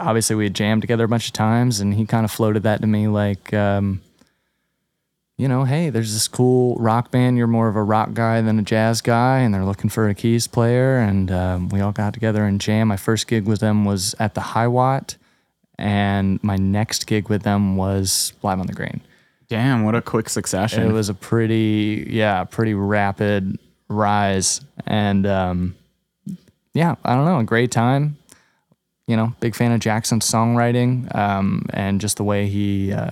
obviously 0.00 0.36
we 0.36 0.44
had 0.44 0.54
jammed 0.54 0.80
together 0.80 1.04
a 1.04 1.08
bunch 1.08 1.26
of 1.26 1.32
times, 1.34 1.80
and 1.80 1.92
he 1.92 2.06
kind 2.06 2.24
of 2.24 2.30
floated 2.30 2.62
that 2.62 2.80
to 2.80 2.86
me 2.86 3.08
like, 3.08 3.52
um, 3.52 4.00
you 5.38 5.48
know, 5.48 5.64
hey, 5.64 5.90
there's 5.90 6.12
this 6.12 6.28
cool 6.28 6.76
rock 6.76 7.10
band. 7.10 7.36
You're 7.36 7.46
more 7.46 7.68
of 7.68 7.76
a 7.76 7.82
rock 7.82 8.12
guy 8.12 8.40
than 8.42 8.58
a 8.58 8.62
jazz 8.62 9.00
guy, 9.00 9.40
and 9.40 9.52
they're 9.52 9.64
looking 9.64 9.90
for 9.90 10.08
a 10.08 10.14
keys 10.14 10.46
player. 10.46 10.98
And 10.98 11.30
um, 11.30 11.68
we 11.70 11.80
all 11.80 11.92
got 11.92 12.14
together 12.14 12.44
and 12.44 12.60
jam. 12.60 12.88
My 12.88 12.96
first 12.96 13.26
gig 13.26 13.46
with 13.46 13.60
them 13.60 13.84
was 13.84 14.14
at 14.18 14.34
the 14.34 14.40
High 14.40 14.68
Watt, 14.68 15.16
and 15.78 16.42
my 16.44 16.56
next 16.56 17.06
gig 17.06 17.28
with 17.28 17.42
them 17.42 17.76
was 17.76 18.34
Live 18.42 18.60
on 18.60 18.66
the 18.66 18.72
Green. 18.72 19.00
Damn, 19.48 19.84
what 19.84 19.94
a 19.94 20.02
quick 20.02 20.28
succession. 20.28 20.88
It 20.88 20.92
was 20.92 21.08
a 21.08 21.14
pretty, 21.14 22.06
yeah, 22.08 22.44
pretty 22.44 22.74
rapid 22.74 23.58
rise, 23.88 24.60
and 24.86 25.26
um, 25.26 25.74
yeah, 26.72 26.94
I 27.04 27.14
don't 27.14 27.26
know, 27.26 27.38
a 27.38 27.44
great 27.44 27.70
time. 27.70 28.16
You 29.06 29.16
know, 29.16 29.34
big 29.40 29.54
fan 29.54 29.72
of 29.72 29.80
Jackson's 29.80 30.30
songwriting 30.30 31.14
um, 31.14 31.66
and 31.70 32.00
just 32.00 32.16
the 32.16 32.24
way 32.24 32.46
he 32.46 32.92
uh, 32.92 33.10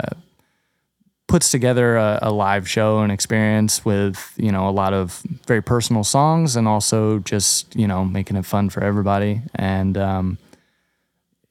puts 1.31 1.53
together 1.53 1.97
a, 1.97 2.19
a 2.23 2.33
live 2.33 2.69
show 2.69 2.99
and 2.99 3.13
experience 3.13 3.85
with 3.85 4.35
you 4.37 4.51
know 4.51 4.69
a 4.69 4.75
lot 4.83 4.93
of 4.93 5.23
very 5.47 5.63
personal 5.63 6.03
songs 6.03 6.57
and 6.57 6.67
also 6.67 7.21
just 7.21 7.75
you 7.77 7.87
know 7.87 8.05
making 8.05 8.37
it 8.37 8.45
fun 8.45 8.69
for 8.69 8.83
everybody. 8.83 9.41
And 9.55 9.97
um, 9.97 10.39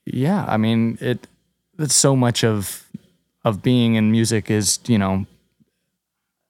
yeah, 0.05 0.43
I 0.47 0.57
mean 0.57 0.97
it. 0.99 1.25
It's 1.79 1.95
so 1.95 2.13
much 2.13 2.43
of 2.43 2.85
of 3.45 3.63
being 3.63 3.95
in 3.95 4.11
music 4.11 4.51
is 4.51 4.79
you 4.85 4.97
know 4.97 5.25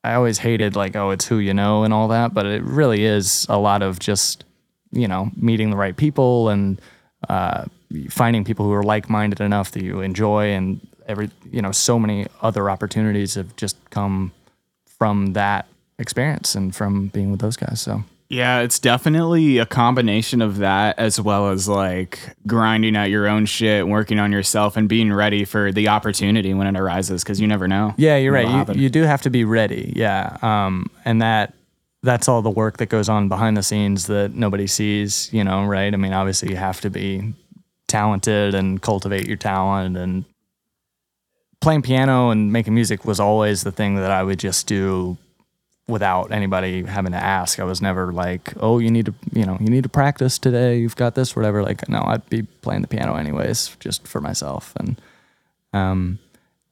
I 0.03 0.15
always 0.15 0.39
hated 0.39 0.75
like 0.75 0.95
oh 0.95 1.11
it's 1.11 1.27
who 1.27 1.37
you 1.37 1.53
know 1.53 1.83
and 1.83 1.93
all 1.93 2.07
that, 2.07 2.33
but 2.33 2.47
it 2.47 2.63
really 2.63 3.05
is 3.05 3.45
a 3.47 3.59
lot 3.59 3.83
of 3.83 3.99
just 3.99 4.43
you 4.91 5.07
know 5.07 5.29
meeting 5.35 5.69
the 5.69 5.77
right 5.77 5.95
people 5.95 6.49
and 6.49 6.81
uh, 7.29 7.65
finding 8.09 8.43
people 8.43 8.65
who 8.65 8.73
are 8.73 8.81
like 8.81 9.07
minded 9.07 9.39
enough 9.39 9.69
that 9.73 9.83
you 9.83 10.01
enjoy 10.01 10.47
and 10.47 10.81
every 11.09 11.29
you 11.51 11.61
know 11.61 11.73
so 11.73 11.99
many 11.99 12.27
other 12.41 12.69
opportunities 12.69 13.33
have 13.33 13.53
just 13.57 13.75
come 13.89 14.31
from 14.85 15.33
that 15.33 15.67
experience 15.97 16.55
and 16.55 16.73
from 16.73 17.07
being 17.07 17.31
with 17.31 17.41
those 17.41 17.57
guys. 17.57 17.81
So 17.81 18.03
Yeah, 18.29 18.59
it's 18.59 18.79
definitely 18.79 19.57
a 19.57 19.65
combination 19.65 20.41
of 20.41 20.57
that 20.57 20.99
as 20.99 21.19
well 21.19 21.49
as 21.49 21.67
like 21.67 22.19
grinding 22.47 22.95
out 22.95 23.09
your 23.09 23.27
own 23.27 23.45
shit, 23.45 23.87
working 23.87 24.19
on 24.19 24.31
yourself, 24.31 24.77
and 24.77 24.87
being 24.87 25.11
ready 25.11 25.43
for 25.45 25.71
the 25.71 25.89
opportunity 25.89 26.53
when 26.53 26.67
it 26.67 26.79
arises 26.79 27.23
because 27.23 27.41
you 27.41 27.47
never 27.47 27.67
know. 27.67 27.93
Yeah, 27.97 28.17
you're 28.17 28.33
right. 28.33 28.69
You, 28.69 28.83
you 28.83 28.89
do 28.89 29.03
have 29.03 29.23
to 29.23 29.29
be 29.29 29.43
ready. 29.43 29.91
Yeah. 29.95 30.37
Um, 30.41 30.89
and 31.03 31.21
that 31.21 31.53
that's 32.01 32.29
all 32.29 32.41
the 32.41 32.49
work 32.49 32.77
that 32.77 32.87
goes 32.87 33.09
on 33.09 33.27
behind 33.27 33.57
the 33.57 33.63
scenes 33.63 34.07
that 34.07 34.33
nobody 34.33 34.67
sees, 34.67 35.33
you 35.33 35.43
know, 35.43 35.65
right? 35.65 35.93
I 35.93 35.97
mean, 35.97 36.13
obviously 36.13 36.49
you 36.49 36.55
have 36.55 36.79
to 36.81 36.89
be 36.89 37.33
talented 37.87 38.55
and 38.55 38.81
cultivate 38.81 39.27
your 39.27 39.35
talent 39.35 39.97
and 39.97 40.23
playing 41.61 41.81
piano 41.81 42.29
and 42.29 42.51
making 42.51 42.73
music 42.73 43.05
was 43.05 43.19
always 43.19 43.63
the 43.63 43.71
thing 43.71 43.95
that 43.95 44.11
I 44.11 44.23
would 44.23 44.39
just 44.39 44.67
do 44.67 45.17
without 45.87 46.31
anybody 46.31 46.83
having 46.83 47.11
to 47.11 47.17
ask. 47.17 47.59
I 47.59 47.63
was 47.63 47.81
never 47.81 48.13
like, 48.13 48.53
"Oh, 48.59 48.79
you 48.79 48.91
need 48.91 49.07
to, 49.07 49.13
you 49.33 49.45
know, 49.45 49.57
you 49.59 49.67
need 49.67 49.83
to 49.83 49.89
practice 49.89 50.37
today. 50.37 50.77
You've 50.77 50.95
got 50.95 51.15
this, 51.15 51.35
whatever." 51.35 51.63
Like, 51.63 51.89
no, 51.89 52.01
I'd 52.05 52.29
be 52.29 52.43
playing 52.43 52.81
the 52.81 52.87
piano 52.87 53.15
anyways, 53.15 53.75
just 53.79 54.07
for 54.07 54.21
myself. 54.21 54.73
And 54.77 55.01
um, 55.73 56.19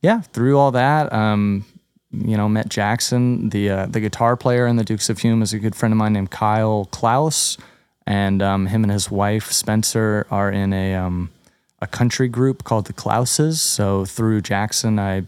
yeah, 0.01 0.21
through 0.21 0.57
all 0.57 0.71
that, 0.71 1.11
um, 1.11 1.65
you 2.11 2.37
know, 2.37 2.47
met 2.47 2.69
Jackson, 2.69 3.49
the 3.49 3.69
uh, 3.69 3.85
the 3.87 3.99
guitar 3.99 4.37
player 4.37 4.67
in 4.67 4.77
the 4.77 4.83
Dukes 4.83 5.09
of 5.09 5.19
Hume, 5.19 5.41
is 5.41 5.53
a 5.53 5.59
good 5.59 5.75
friend 5.75 5.91
of 5.91 5.97
mine 5.97 6.13
named 6.13 6.31
Kyle 6.31 6.85
Klaus, 6.85 7.57
and 8.05 8.41
um, 8.41 8.67
him 8.67 8.83
and 8.83 8.91
his 8.91 9.11
wife 9.11 9.51
Spencer 9.51 10.27
are 10.29 10.51
in 10.51 10.71
a 10.73 10.95
um, 10.95 11.31
a 11.79 11.87
country 11.87 12.27
group 12.27 12.63
called 12.63 12.85
the 12.87 12.93
Klauses. 12.93 13.57
So 13.57 14.05
through 14.05 14.41
Jackson, 14.41 14.99
I 14.99 15.23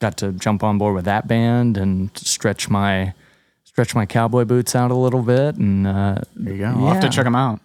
got 0.00 0.16
to 0.18 0.32
jump 0.32 0.62
on 0.64 0.78
board 0.78 0.94
with 0.94 1.04
that 1.04 1.28
band 1.28 1.76
and 1.76 2.10
stretch 2.16 2.68
my 2.68 3.14
stretch 3.64 3.94
my 3.94 4.04
cowboy 4.06 4.44
boots 4.44 4.74
out 4.74 4.90
a 4.90 4.94
little 4.94 5.22
bit. 5.22 5.56
And 5.56 5.86
uh, 5.86 6.16
There 6.36 6.52
you 6.54 6.58
go. 6.60 6.66
I'll 6.66 6.92
have 6.94 7.02
to 7.02 7.08
check 7.08 7.24
them 7.24 7.36
out. 7.36 7.60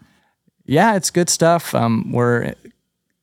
yeah, 0.65 0.96
it's 0.96 1.10
good 1.10 1.29
stuff. 1.29 1.74
Um, 1.75 2.12
we're 2.12 2.53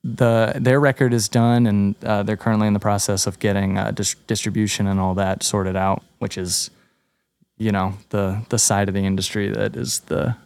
the 0.02 0.52
their 0.56 0.78
record 0.80 1.14
is 1.14 1.28
done, 1.30 1.66
and 1.66 1.94
uh, 2.04 2.23
they're 2.23 2.37
currently 2.37 2.66
in 2.66 2.75
the 2.75 2.80
process 2.80 3.26
of 3.26 3.38
getting 3.38 3.78
uh, 3.78 3.90
dis- 3.90 4.16
distribution 4.26 4.87
and 4.87 5.00
all 5.00 5.14
that 5.14 5.42
sorted 5.42 5.76
out, 5.76 6.02
which 6.18 6.37
is, 6.37 6.70
you 7.56 7.73
know, 7.73 7.94
the 8.11 8.44
the 8.50 8.58
side 8.58 8.88
of 8.88 8.94
the 8.94 9.00
industry 9.06 9.49
that 9.50 9.76
is 9.76 10.00
the 10.00 10.37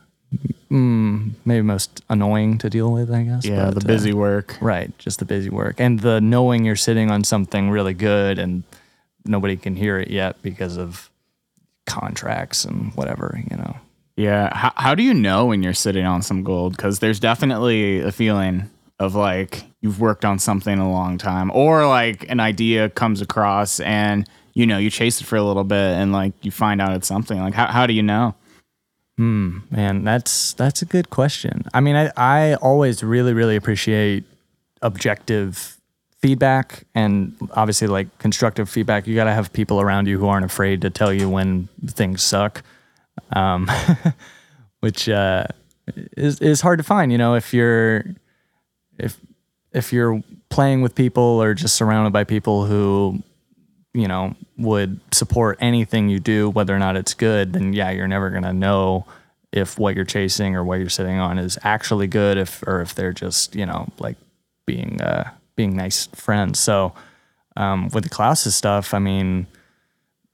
mm, 0.71 1.33
maybe 1.45 1.63
most 1.63 2.03
annoying 2.09 2.59
to 2.59 2.71
deal 2.71 2.93
with. 2.93 3.11
I 3.11 3.23
guess. 3.23 3.45
Yeah, 3.45 3.67
But, 3.67 3.81
the 3.81 3.87
uh, 3.87 3.95
busy 3.95 4.13
work. 4.13 4.57
Right, 4.61 4.97
just 4.99 5.19
the 5.19 5.25
busy 5.25 5.51
work 5.51 5.77
and 5.79 6.01
the 6.01 6.21
knowing 6.21 6.65
you're 6.65 6.77
sitting 6.77 7.11
on 7.11 7.25
something 7.25 7.71
really 7.71 7.95
good 7.95 8.39
and 8.39 8.63
nobody 9.25 9.57
can 9.57 9.77
hear 9.77 9.99
it 9.99 10.11
yet 10.11 10.41
because 10.43 10.77
of 10.77 11.11
contracts 11.87 12.65
and 12.65 12.93
whatever, 12.95 13.41
you 13.51 13.57
know. 13.57 13.77
Yeah. 14.17 14.55
How, 14.55 14.73
how 14.77 14.95
do 14.95 15.03
you 15.03 15.15
know 15.15 15.47
when 15.47 15.63
you're 15.63 15.73
sitting 15.75 16.05
on 16.05 16.23
some 16.23 16.43
gold? 16.43 16.77
Because 16.77 16.99
there's 16.99 17.21
definitely 17.21 18.01
a 18.01 18.11
feeling 18.11 18.69
of 18.99 19.15
like 19.15 19.63
you've 19.81 20.01
worked 20.01 20.25
on 20.25 20.39
something 20.41 20.77
a 20.79 20.91
long 20.91 21.19
time, 21.19 21.53
or 21.53 21.87
like 21.87 22.29
an 22.29 22.41
idea 22.41 22.89
comes 22.91 23.21
across 23.21 23.79
and 23.79 24.29
you 24.55 24.67
know 24.67 24.77
you 24.77 24.91
chase 24.91 25.21
it 25.21 25.25
for 25.25 25.37
a 25.37 25.43
little 25.43 25.63
bit 25.63 25.77
and 25.77 26.13
like 26.13 26.33
you 26.43 26.51
find 26.51 26.81
out 26.81 26.95
it's 26.95 27.07
something. 27.07 27.39
Like 27.39 27.55
how 27.55 27.67
how 27.69 27.87
do 27.87 27.93
you 27.93 28.03
know? 28.03 28.35
Man, 29.19 30.05
that's 30.05 30.53
that's 30.55 30.81
a 30.81 30.85
good 30.85 31.11
question. 31.11 31.65
I 31.75 31.81
mean, 31.81 31.97
I, 31.97 32.13
I 32.17 32.55
always 32.55 33.03
really, 33.03 33.35
really 33.35 33.57
appreciate 33.57 34.25
objective 34.81 35.77
feedback 36.21 36.85
and 36.95 37.37
obviously 37.53 37.89
like 37.89 38.17
constructive 38.19 38.69
feedback. 38.69 39.07
You 39.07 39.15
got 39.15 39.25
to 39.25 39.33
have 39.33 39.53
people 39.53 39.81
around 39.81 40.07
you 40.07 40.19
who 40.19 40.29
aren't 40.29 40.45
afraid 40.45 40.83
to 40.83 40.91
tell 40.91 41.13
you 41.13 41.29
when 41.29 41.69
things 41.87 42.23
suck, 42.23 42.63
um, 43.33 43.69
which 44.81 45.09
uh, 45.09 45.45
is 46.17 46.41
is 46.41 46.61
hard 46.61 46.79
to 46.79 46.85
find. 46.85 47.11
You 47.11 47.19
know, 47.19 47.35
if 47.35 47.53
you're 47.53 48.05
if 48.99 49.19
if 49.73 49.93
you're 49.93 50.23
playing 50.49 50.81
with 50.81 50.95
people 50.95 51.23
or 51.23 51.55
just 51.55 51.75
surrounded 51.75 52.13
by 52.13 52.25
people 52.25 52.67
who 52.67 53.23
you 53.95 54.07
know 54.07 54.35
would 54.57 55.01
support 55.13 55.59
anything 55.61 56.09
you 56.09 56.19
do 56.19 56.51
whether 56.51 56.75
or 56.75 56.79
not 56.79 56.97
it's 56.97 57.15
good 57.15 57.53
then 57.53 57.73
yeah 57.73 57.91
you're 57.91 58.09
never 58.09 58.31
to 58.31 58.53
know 58.53 59.07
if 59.53 59.79
what 59.79 59.95
you're 59.97 60.05
chasing 60.05 60.55
or 60.55 60.63
what 60.63 60.79
you're 60.79 60.89
sitting 60.89 61.19
on 61.19 61.39
is 61.39 61.59
actually 61.63 62.07
good 62.07 62.37
if 62.37 62.63
or 62.67 62.81
if 62.81 62.95
they're 62.95 63.13
just 63.13 63.55
you 63.55 63.65
know 63.65 63.89
like 63.99 64.17
being 64.67 65.01
uh 65.01 65.31
being 65.57 65.75
nice 65.75 66.07
friends. 66.09 66.61
So 66.61 66.93
um 67.57 67.89
with 67.89 68.05
the 68.05 68.11
Klaus's 68.11 68.55
stuff 68.55 68.95
i 68.95 68.99
mean 68.99 69.47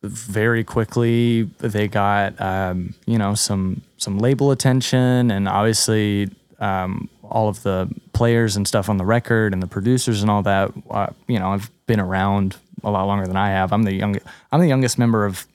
very 0.04 0.62
quickly 0.64 1.44
they 1.58 1.88
got 1.88 2.38
um, 2.40 2.94
you 3.06 3.18
know 3.18 3.34
some 3.34 3.80
some 3.96 4.18
label 4.18 4.50
attention 4.50 5.30
and 5.30 5.49
obviously 5.49 6.28
um, 6.58 7.08
all 7.23 7.49
of 7.49 7.62
the 7.62 7.88
players 8.12 8.56
and 8.56 8.68
stuff 8.68 8.88
on 8.88 8.99
the 8.99 9.04
record 9.04 9.52
and 9.52 9.62
the 9.62 9.66
producers 9.66 10.20
and 10.23 10.30
all 10.30 10.42
that 10.42 10.70
uh, 10.90 11.06
you 11.26 11.38
know 11.38 11.52
I've 11.52 11.70
been 11.87 12.00
around 12.00 12.56
a 12.85 12.91
lot 12.91 13.05
longer 13.07 13.26
than 13.26 13.37
I 13.37 13.50
have. 13.50 13.73
I'm 13.73 13.83
the 13.83 13.95
young 13.95 14.17
I'm 14.53 14.61
the 14.61 14.69
youngest 14.69 14.99
member 14.99 15.25
of 15.25 15.47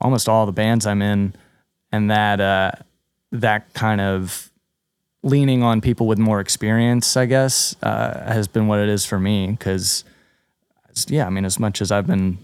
almost 0.00 0.28
all 0.28 0.46
the 0.46 0.52
bands 0.52 0.86
I'm 0.86 1.02
in 1.02 1.34
and 1.92 2.10
that 2.10 2.40
uh, 2.40 2.72
that 3.32 3.72
kind 3.74 4.00
of 4.00 4.50
leaning 5.22 5.62
on 5.62 5.82
people 5.82 6.06
with 6.06 6.18
more 6.18 6.40
experience 6.40 7.14
I 7.16 7.26
guess 7.26 7.76
uh, 7.82 8.32
has 8.32 8.48
been 8.48 8.68
what 8.68 8.78
it 8.78 8.88
is 8.88 9.04
for 9.04 9.18
me 9.18 9.48
because 9.48 10.04
yeah, 11.08 11.26
I 11.26 11.30
mean, 11.30 11.44
as 11.44 11.58
much 11.58 11.80
as 11.80 11.92
I've 11.92 12.06
been 12.06 12.38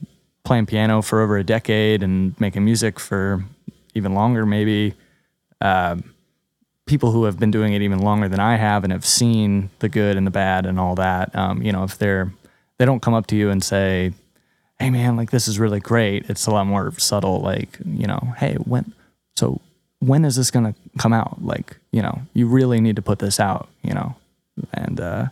playing 0.45 0.67
piano 0.67 1.03
for 1.03 1.21
over 1.21 1.37
a 1.37 1.45
decade 1.45 2.03
and 2.03 2.39
making 2.41 2.65
music 2.65 3.01
for 3.01 3.45
even 3.95 4.15
longer, 4.15 4.47
maybe 4.47 4.95
uh, 5.61 5.97
people 6.87 7.11
who 7.11 7.25
have 7.25 7.39
been 7.39 7.51
doing 7.51 7.73
it 7.73 7.83
even 7.83 7.99
longer 7.99 8.29
than 8.29 8.41
I 8.41 8.57
have 8.57 8.85
and 8.85 8.93
have 8.93 9.05
seen 9.05 9.71
the 9.81 9.89
good 9.89 10.17
and 10.17 10.27
the 10.27 10.31
bad 10.31 10.67
and 10.67 10.79
all 10.79 10.95
that, 10.95 11.35
um, 11.35 11.63
you 11.63 11.73
know, 11.73 11.83
if 11.83 11.99
they're 11.99 12.33
they 12.79 12.85
don't 12.85 13.01
come 13.01 13.15
up 13.15 13.27
to 13.29 13.37
you 13.37 13.51
and 13.51 13.63
say, 13.63 14.13
"Hey, 14.79 14.91
man, 14.91 15.17
like 15.17 15.31
this 15.31 15.49
is 15.49 15.59
really 15.59 15.81
great," 15.81 16.29
it's 16.29 16.47
a 16.47 16.51
lot 16.51 16.67
more 16.67 16.93
subtle. 16.99 17.41
Like, 17.41 17.79
you 17.85 18.07
know, 18.07 18.35
"Hey, 18.39 18.55
when 18.55 18.93
so 19.37 19.61
when 20.01 20.25
is 20.25 20.37
this 20.37 20.51
gonna 20.51 20.75
come 20.99 21.13
out?" 21.13 21.43
Like, 21.45 21.79
you 21.93 22.03
know, 22.03 22.21
you 22.35 22.47
really 22.47 22.81
need 22.81 22.97
to 22.97 23.03
put 23.03 23.19
this 23.19 23.41
out, 23.41 23.69
you 23.83 23.95
know, 23.95 24.15
and 24.73 25.01
uh, 25.01 25.27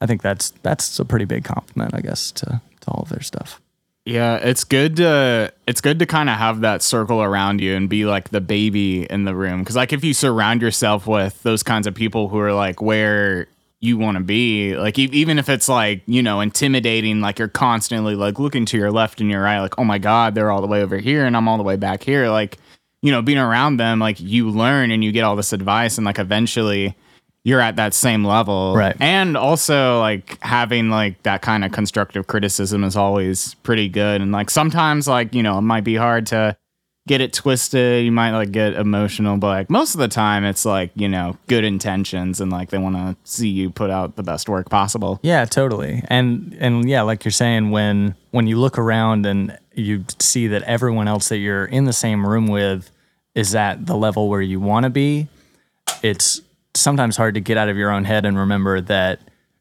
I 0.00 0.06
think 0.06 0.22
that's 0.22 0.50
that's 0.62 0.98
a 0.98 1.04
pretty 1.04 1.24
big 1.24 1.44
compliment, 1.44 1.94
I 1.94 2.00
guess, 2.00 2.30
to 2.32 2.60
to 2.80 2.90
all 2.90 3.02
of 3.02 3.08
their 3.08 3.22
stuff. 3.22 3.60
Yeah, 4.08 4.36
it's 4.36 4.64
good 4.64 4.96
to 4.96 5.52
it's 5.66 5.82
good 5.82 5.98
to 5.98 6.06
kind 6.06 6.30
of 6.30 6.38
have 6.38 6.60
that 6.62 6.82
circle 6.82 7.22
around 7.22 7.60
you 7.60 7.76
and 7.76 7.90
be 7.90 8.06
like 8.06 8.30
the 8.30 8.40
baby 8.40 9.04
in 9.04 9.24
the 9.24 9.34
room 9.34 9.62
cuz 9.66 9.76
like 9.76 9.92
if 9.92 10.02
you 10.02 10.14
surround 10.14 10.62
yourself 10.62 11.06
with 11.06 11.42
those 11.42 11.62
kinds 11.62 11.86
of 11.86 11.94
people 11.94 12.28
who 12.28 12.38
are 12.38 12.54
like 12.54 12.80
where 12.80 13.48
you 13.80 13.96
want 13.96 14.18
to 14.18 14.24
be, 14.24 14.76
like 14.76 14.98
e- 14.98 15.10
even 15.12 15.38
if 15.38 15.48
it's 15.48 15.68
like, 15.68 16.02
you 16.06 16.22
know, 16.22 16.40
intimidating 16.40 17.20
like 17.20 17.38
you're 17.38 17.48
constantly 17.48 18.14
like 18.14 18.38
looking 18.38 18.64
to 18.66 18.76
your 18.76 18.90
left 18.90 19.20
and 19.20 19.30
your 19.30 19.42
right 19.42 19.60
like, 19.60 19.78
"Oh 19.78 19.84
my 19.84 19.98
god, 19.98 20.34
they're 20.34 20.50
all 20.50 20.60
the 20.60 20.66
way 20.66 20.82
over 20.82 20.98
here 20.98 21.24
and 21.24 21.36
I'm 21.36 21.48
all 21.48 21.58
the 21.58 21.62
way 21.62 21.76
back 21.76 22.02
here." 22.02 22.28
Like, 22.28 22.58
you 23.02 23.12
know, 23.12 23.22
being 23.22 23.38
around 23.38 23.76
them 23.76 23.98
like 24.00 24.20
you 24.20 24.50
learn 24.50 24.90
and 24.90 25.04
you 25.04 25.12
get 25.12 25.22
all 25.22 25.36
this 25.36 25.52
advice 25.52 25.96
and 25.96 26.04
like 26.04 26.18
eventually 26.18 26.96
you're 27.44 27.60
at 27.60 27.76
that 27.76 27.94
same 27.94 28.24
level. 28.24 28.74
Right. 28.76 28.96
And 29.00 29.36
also 29.36 30.00
like 30.00 30.38
having 30.42 30.90
like 30.90 31.22
that 31.22 31.40
kind 31.40 31.64
of 31.64 31.72
constructive 31.72 32.26
criticism 32.26 32.84
is 32.84 32.96
always 32.96 33.54
pretty 33.62 33.88
good. 33.88 34.20
And 34.20 34.32
like 34.32 34.50
sometimes 34.50 35.08
like, 35.08 35.34
you 35.34 35.42
know, 35.42 35.56
it 35.58 35.62
might 35.62 35.84
be 35.84 35.94
hard 35.94 36.26
to 36.26 36.56
get 37.08 37.20
it 37.20 37.32
twisted. 37.32 38.04
You 38.04 38.12
might 38.12 38.32
like 38.32 38.52
get 38.52 38.74
emotional, 38.74 39.36
but 39.38 39.48
like 39.48 39.70
most 39.70 39.94
of 39.94 39.98
the 39.98 40.08
time 40.08 40.44
it's 40.44 40.64
like, 40.64 40.92
you 40.94 41.08
know, 41.08 41.36
good 41.48 41.64
intentions 41.64 42.40
and 42.40 42.52
like 42.52 42.70
they 42.70 42.78
want 42.78 42.96
to 42.96 43.16
see 43.24 43.48
you 43.48 43.70
put 43.70 43.90
out 43.90 44.16
the 44.16 44.22
best 44.22 44.48
work 44.48 44.70
possible. 44.70 45.18
Yeah, 45.22 45.44
totally. 45.46 46.02
And 46.08 46.56
and 46.60 46.88
yeah, 46.88 47.02
like 47.02 47.24
you're 47.24 47.32
saying, 47.32 47.70
when 47.70 48.14
when 48.30 48.46
you 48.46 48.58
look 48.58 48.78
around 48.78 49.26
and 49.26 49.58
you 49.74 50.04
see 50.18 50.46
that 50.48 50.62
everyone 50.62 51.08
else 51.08 51.30
that 51.30 51.38
you're 51.38 51.64
in 51.64 51.84
the 51.84 51.92
same 51.92 52.26
room 52.26 52.46
with 52.46 52.90
is 53.34 53.54
at 53.54 53.86
the 53.86 53.96
level 53.96 54.28
where 54.28 54.42
you 54.42 54.60
want 54.60 54.84
to 54.84 54.90
be, 54.90 55.28
it's 56.02 56.42
sometimes 56.74 57.16
hard 57.16 57.34
to 57.34 57.40
get 57.40 57.56
out 57.56 57.68
of 57.68 57.76
your 57.76 57.90
own 57.90 58.04
head 58.04 58.24
and 58.24 58.38
remember 58.38 58.80
that 58.80 59.20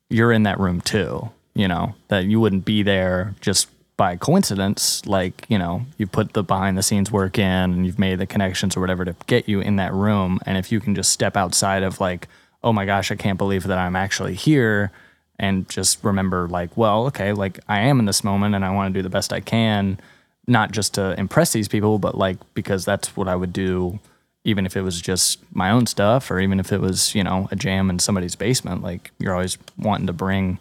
you're 0.10 0.32
in 0.32 0.44
that 0.44 0.60
room 0.60 0.82
too. 0.82 1.30
You 1.54 1.68
know 1.68 1.96
that 2.10 2.26
you 2.26 2.40
wouldn't 2.40 2.66
be 2.66 2.84
there 2.84 3.34
just 3.42 3.68
by 3.98 4.16
coincidence. 4.16 5.06
Like 5.06 5.46
you 5.50 5.58
know, 5.58 5.86
you 5.98 6.08
put 6.08 6.34
the 6.34 6.44
behind 6.44 6.78
the 6.78 6.84
scenes 6.84 7.12
work 7.12 7.38
in 7.38 7.44
and 7.46 7.86
you've 7.86 8.00
made 8.00 8.20
the 8.20 8.28
connections 8.28 8.78
or 8.78 8.82
whatever 8.82 9.04
to 9.04 9.16
get 9.26 9.50
you 9.50 9.60
in 9.60 9.76
that 9.76 9.94
room. 9.94 10.40
And 10.46 10.58
if 10.58 10.72
you 10.72 10.80
can 10.80 10.96
just 10.96 11.12
step 11.12 11.36
outside 11.36 11.84
of 11.84 12.00
like, 12.00 12.28
oh 12.64 12.72
my 12.72 12.86
gosh, 12.86 13.12
I 13.12 13.16
can't 13.16 13.38
believe 13.38 13.64
that 13.64 13.78
I'm 13.78 13.96
actually 13.96 14.36
here 14.36 14.92
and 15.40 15.68
just 15.70 16.04
remember 16.04 16.48
like 16.48 16.76
well 16.76 17.06
okay 17.06 17.32
like 17.32 17.60
i 17.68 17.80
am 17.80 18.00
in 18.00 18.06
this 18.06 18.24
moment 18.24 18.56
and 18.56 18.66
i 18.66 18.72
want 18.72 18.94
to 18.94 18.98
do 18.98 19.04
the 19.04 19.10
best 19.10 19.32
i 19.32 19.40
can 19.40 20.00
not 20.48 20.72
just 20.72 20.96
to 20.96 21.18
impress 21.20 21.54
these 21.54 21.68
people 21.68 22.00
but 22.00 22.18
like 22.18 22.38
because 22.54 22.86
that's 22.86 23.16
what 23.16 23.28
i 23.28 23.36
would 23.36 23.54
do 23.54 24.00
even 24.44 24.66
if 24.66 24.78
it 24.78 24.82
was 24.82 25.02
just 25.02 25.40
my 25.54 25.70
own 25.70 25.86
stuff 25.86 26.32
or 26.32 26.40
even 26.40 26.60
if 26.60 26.72
it 26.72 26.82
was 26.82 27.14
you 27.14 27.24
know 27.24 27.48
a 27.52 27.56
jam 27.56 27.90
in 27.90 28.00
somebody's 28.00 28.36
basement 28.36 28.82
like 28.82 29.12
you're 29.20 29.34
always 29.34 29.58
wanting 29.78 30.08
to 30.08 30.14
bring 30.14 30.60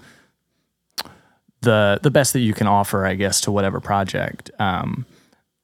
the 1.66 1.98
the 2.02 2.10
best 2.10 2.32
that 2.32 2.40
you 2.40 2.54
can 2.54 2.66
offer 2.66 3.04
i 3.04 3.14
guess 3.14 3.40
to 3.42 3.50
whatever 3.52 3.80
project. 3.80 4.50
Um 4.58 5.04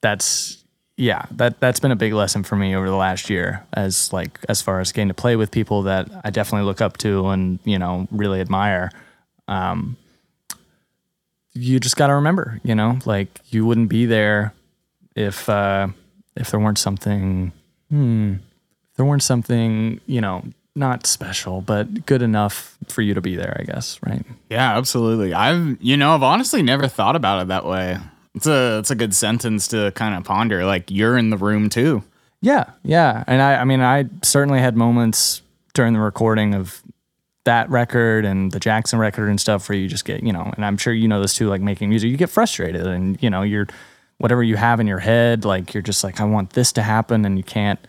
that's 0.02 0.58
yeah 0.96 1.24
that 1.38 1.58
that's 1.60 1.80
been 1.80 1.92
a 1.92 1.96
big 2.04 2.12
lesson 2.12 2.42
for 2.42 2.56
me 2.56 2.74
over 2.76 2.88
the 2.90 2.96
last 3.06 3.30
year 3.30 3.64
as 3.72 4.12
like 4.12 4.38
as 4.48 4.60
far 4.60 4.80
as 4.80 4.92
getting 4.92 5.08
to 5.08 5.14
play 5.14 5.36
with 5.36 5.50
people 5.50 5.82
that 5.82 6.08
i 6.24 6.30
definitely 6.30 6.66
look 6.66 6.80
up 6.80 6.96
to 6.98 7.28
and 7.28 7.58
you 7.64 7.78
know 7.78 8.06
really 8.10 8.40
admire. 8.40 8.90
Um 9.48 9.96
you 11.54 11.78
just 11.78 11.96
got 11.96 12.08
to 12.08 12.14
remember 12.14 12.60
you 12.64 12.74
know 12.74 12.98
like 13.04 13.28
you 13.50 13.64
wouldn't 13.66 13.88
be 13.88 14.06
there 14.06 14.52
if 15.14 15.48
uh 15.48 15.86
if 16.36 16.50
there 16.50 16.60
weren't 16.60 16.78
something 16.78 17.52
hmm 17.90 18.34
there 18.96 19.06
weren't 19.06 19.22
something 19.22 20.00
you 20.06 20.20
know 20.20 20.42
not 20.74 21.06
special 21.06 21.60
but 21.60 22.06
good 22.06 22.22
enough 22.22 22.76
for 22.88 23.02
you 23.02 23.14
to 23.14 23.20
be 23.20 23.36
there 23.36 23.56
i 23.60 23.64
guess 23.64 23.98
right 24.06 24.24
Yeah, 24.50 24.76
absolutely. 24.76 25.32
I've 25.32 25.78
you 25.80 25.96
know, 25.96 26.14
I've 26.14 26.22
honestly 26.22 26.62
never 26.62 26.86
thought 26.86 27.16
about 27.16 27.40
it 27.42 27.48
that 27.48 27.64
way. 27.64 27.96
It's 28.34 28.46
a 28.46 28.78
it's 28.78 28.90
a 28.90 28.94
good 28.94 29.14
sentence 29.14 29.66
to 29.68 29.90
kind 29.92 30.14
of 30.14 30.24
ponder. 30.24 30.66
Like 30.66 30.90
you're 30.90 31.16
in 31.16 31.30
the 31.30 31.38
room 31.38 31.70
too. 31.70 32.02
Yeah, 32.42 32.64
yeah. 32.82 33.24
And 33.26 33.40
I, 33.40 33.56
I 33.56 33.64
mean, 33.64 33.80
I 33.80 34.06
certainly 34.22 34.60
had 34.60 34.76
moments 34.76 35.40
during 35.72 35.94
the 35.94 36.00
recording 36.00 36.54
of 36.54 36.82
that 37.44 37.70
record 37.70 38.24
and 38.26 38.52
the 38.52 38.60
Jackson 38.60 38.98
record 38.98 39.30
and 39.30 39.40
stuff 39.40 39.68
where 39.68 39.78
you 39.78 39.88
just 39.88 40.04
get, 40.04 40.22
you 40.22 40.32
know, 40.32 40.52
and 40.54 40.64
I'm 40.66 40.76
sure 40.76 40.92
you 40.92 41.08
know 41.08 41.22
this 41.22 41.34
too, 41.34 41.48
like 41.48 41.60
making 41.62 41.88
music, 41.88 42.10
you 42.10 42.16
get 42.16 42.30
frustrated 42.30 42.86
and, 42.86 43.16
you 43.22 43.30
know, 43.30 43.42
you're, 43.42 43.68
whatever 44.18 44.42
you 44.42 44.56
have 44.56 44.80
in 44.80 44.86
your 44.86 44.98
head, 44.98 45.44
like 45.44 45.72
you're 45.72 45.82
just 45.82 46.04
like, 46.04 46.20
I 46.20 46.24
want 46.24 46.50
this 46.50 46.72
to 46.72 46.82
happen 46.82 47.24
and 47.24 47.38
you 47.38 47.44
can't 47.44 47.80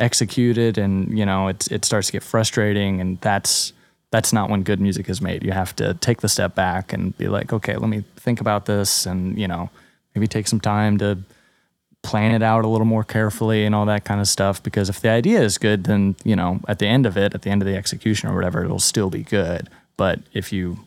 execute 0.00 0.58
it. 0.58 0.78
And, 0.78 1.16
you 1.16 1.26
know, 1.26 1.48
it's, 1.48 1.66
it 1.68 1.84
starts 1.84 2.08
to 2.08 2.12
get 2.12 2.22
frustrating 2.22 3.00
and 3.00 3.20
that's, 3.20 3.72
that's 4.10 4.32
not 4.32 4.50
when 4.50 4.62
good 4.62 4.80
music 4.80 5.08
is 5.08 5.20
made. 5.20 5.44
You 5.44 5.52
have 5.52 5.76
to 5.76 5.94
take 5.94 6.20
the 6.20 6.28
step 6.28 6.54
back 6.54 6.92
and 6.92 7.16
be 7.16 7.28
like, 7.28 7.52
okay, 7.52 7.76
let 7.76 7.88
me 7.88 8.04
think 8.16 8.40
about 8.40 8.66
this 8.66 9.06
and, 9.06 9.38
you 9.38 9.46
know, 9.46 9.70
maybe 10.14 10.26
take 10.26 10.48
some 10.48 10.60
time 10.60 10.98
to, 10.98 11.18
plan 12.02 12.32
it 12.32 12.42
out 12.42 12.64
a 12.64 12.68
little 12.68 12.86
more 12.86 13.04
carefully 13.04 13.64
and 13.64 13.74
all 13.74 13.84
that 13.86 14.04
kind 14.04 14.20
of 14.20 14.28
stuff 14.28 14.62
because 14.62 14.88
if 14.88 15.00
the 15.00 15.08
idea 15.08 15.40
is 15.40 15.58
good 15.58 15.84
then 15.84 16.16
you 16.24 16.34
know 16.34 16.60
at 16.66 16.78
the 16.78 16.86
end 16.86 17.04
of 17.04 17.16
it 17.16 17.34
at 17.34 17.42
the 17.42 17.50
end 17.50 17.60
of 17.60 17.68
the 17.68 17.76
execution 17.76 18.28
or 18.28 18.34
whatever 18.34 18.64
it'll 18.64 18.78
still 18.78 19.10
be 19.10 19.22
good 19.22 19.68
but 19.96 20.18
if 20.32 20.52
you 20.52 20.78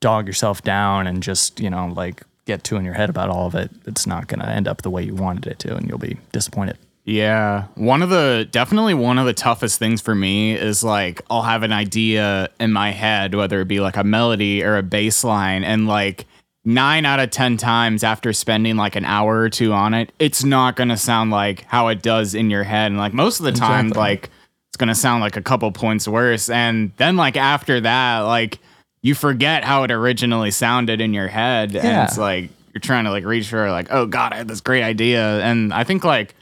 dog 0.00 0.26
yourself 0.26 0.62
down 0.62 1.06
and 1.06 1.22
just 1.22 1.60
you 1.60 1.70
know 1.70 1.86
like 1.94 2.22
get 2.44 2.64
too 2.64 2.76
in 2.76 2.84
your 2.84 2.94
head 2.94 3.08
about 3.08 3.28
all 3.28 3.46
of 3.46 3.54
it 3.54 3.70
it's 3.86 4.06
not 4.06 4.26
going 4.26 4.40
to 4.40 4.48
end 4.48 4.66
up 4.66 4.82
the 4.82 4.90
way 4.90 5.02
you 5.02 5.14
wanted 5.14 5.46
it 5.46 5.58
to 5.60 5.76
and 5.76 5.88
you'll 5.88 5.98
be 5.98 6.16
disappointed 6.32 6.76
Yeah. 7.08 7.64
One 7.74 8.02
of 8.02 8.10
the 8.10 8.46
definitely 8.50 8.92
one 8.92 9.18
of 9.18 9.24
the 9.24 9.32
toughest 9.32 9.78
things 9.78 10.02
for 10.02 10.14
me 10.14 10.52
is 10.54 10.84
like 10.84 11.22
I'll 11.30 11.40
have 11.42 11.62
an 11.62 11.72
idea 11.72 12.50
in 12.60 12.70
my 12.72 12.90
head, 12.90 13.34
whether 13.34 13.62
it 13.62 13.68
be 13.68 13.80
like 13.80 13.96
a 13.96 14.04
melody 14.04 14.62
or 14.62 14.76
a 14.76 14.82
bass 14.82 15.24
line, 15.24 15.64
and 15.64 15.86
like 15.86 16.26
nine 16.66 17.06
out 17.06 17.18
of 17.18 17.30
ten 17.30 17.56
times 17.56 18.04
after 18.04 18.34
spending 18.34 18.76
like 18.76 18.94
an 18.94 19.06
hour 19.06 19.38
or 19.38 19.48
two 19.48 19.72
on 19.72 19.94
it, 19.94 20.12
it's 20.18 20.44
not 20.44 20.76
gonna 20.76 20.98
sound 20.98 21.30
like 21.30 21.62
how 21.62 21.88
it 21.88 22.02
does 22.02 22.34
in 22.34 22.50
your 22.50 22.62
head. 22.64 22.88
And 22.88 22.98
like 22.98 23.14
most 23.14 23.40
of 23.40 23.46
the 23.46 23.52
time, 23.52 23.86
Exactly. 23.86 24.00
like 24.02 24.30
it's 24.68 24.76
gonna 24.76 24.94
sound 24.94 25.22
like 25.22 25.36
a 25.38 25.42
couple 25.42 25.72
points 25.72 26.06
worse. 26.06 26.50
And 26.50 26.92
then 26.98 27.16
like 27.16 27.38
after 27.38 27.80
that, 27.80 28.18
like 28.20 28.58
you 29.00 29.14
forget 29.14 29.64
how 29.64 29.82
it 29.84 29.90
originally 29.90 30.50
sounded 30.50 31.00
in 31.00 31.14
your 31.14 31.28
head. 31.28 31.74
And 31.74 31.84
Yeah. 31.84 32.04
it's 32.04 32.18
like 32.18 32.50
you're 32.74 32.82
trying 32.82 33.04
to 33.04 33.10
like 33.10 33.24
reach 33.24 33.48
for 33.48 33.70
like, 33.70 33.86
oh 33.90 34.04
god, 34.04 34.34
I 34.34 34.36
had 34.36 34.48
this 34.48 34.60
great 34.60 34.82
idea. 34.82 35.40
And 35.40 35.72
I 35.72 35.84
think 35.84 36.04
like 36.04 36.34